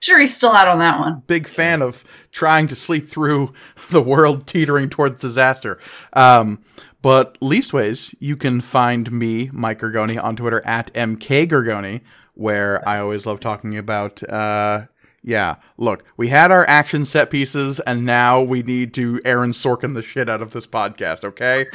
[0.00, 1.22] Jury's still out on that one.
[1.26, 3.52] big fan of trying to sleep through
[3.90, 5.78] the world teetering towards disaster.
[6.12, 6.62] Um,
[7.02, 12.00] but leastways, you can find me, Mike Gergoni, on Twitter at MK Gergoni,
[12.34, 14.22] where I always love talking about.
[14.28, 14.86] Uh,
[15.28, 19.92] yeah, look, we had our action set pieces, and now we need to Aaron Sorkin
[19.92, 21.22] the shit out of this podcast.
[21.22, 21.66] Okay.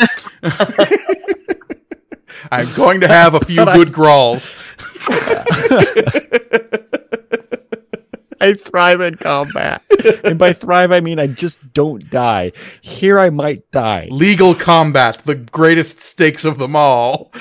[2.51, 4.55] I'm going to have a few good grawls.
[8.41, 9.83] I thrive in combat,
[10.23, 12.53] and by thrive I mean I just don't die.
[12.81, 14.07] Here I might die.
[14.09, 17.31] Legal combat, the greatest stakes of them all.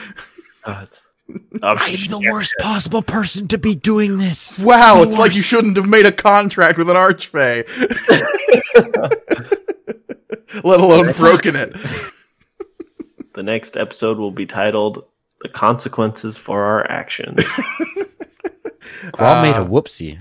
[0.67, 1.01] Oh, it's,
[1.63, 1.77] I'm
[2.11, 4.59] the worst possible person to be doing this.
[4.59, 7.67] Wow, The it's like you shouldn't have made a contract with an archfey.
[10.65, 11.73] Let alone broken it.
[13.35, 15.05] the next episode will be titled
[15.41, 17.45] "The Consequences for Our Actions."
[19.13, 20.21] Qual made Uh, a whoopsie.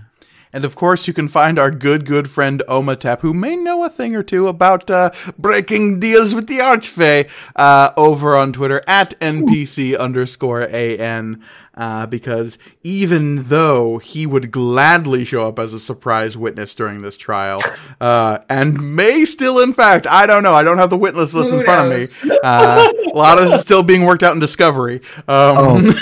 [0.53, 3.89] And of course, you can find our good, good friend Omatep, who may know a
[3.89, 9.17] thing or two about uh, breaking deals with the Archfey, uh, over on Twitter at
[9.19, 11.41] NPC underscore AN.
[11.73, 17.17] Uh, because even though he would gladly show up as a surprise witness during this
[17.17, 17.61] trial,
[18.01, 21.49] uh, and may still, in fact, I don't know, I don't have the witness list
[21.49, 22.21] in front knows?
[22.23, 22.37] of me.
[22.43, 24.97] Uh, a lot of this is still being worked out in Discovery.
[25.29, 25.93] Um, oh,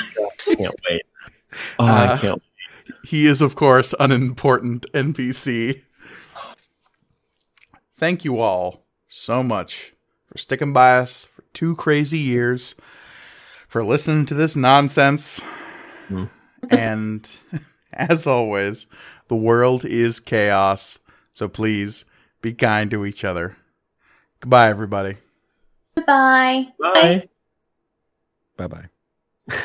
[0.50, 1.02] I can't wait!
[1.78, 2.42] Oh, Uh, I can't.
[3.04, 5.82] He is, of course, an important NPC.
[7.96, 9.94] Thank you all so much
[10.28, 12.76] for sticking by us for two crazy years,
[13.68, 15.42] for listening to this nonsense.
[16.08, 16.26] Hmm.
[16.70, 17.30] and
[17.94, 18.86] as always,
[19.28, 21.00] the world is chaos.
[21.34, 22.06] So please
[22.42, 23.58] be kind to each other.
[24.40, 25.18] Goodbye, everybody.
[25.96, 26.68] Goodbye.
[26.80, 27.30] Bye.
[28.56, 28.90] Bye bye.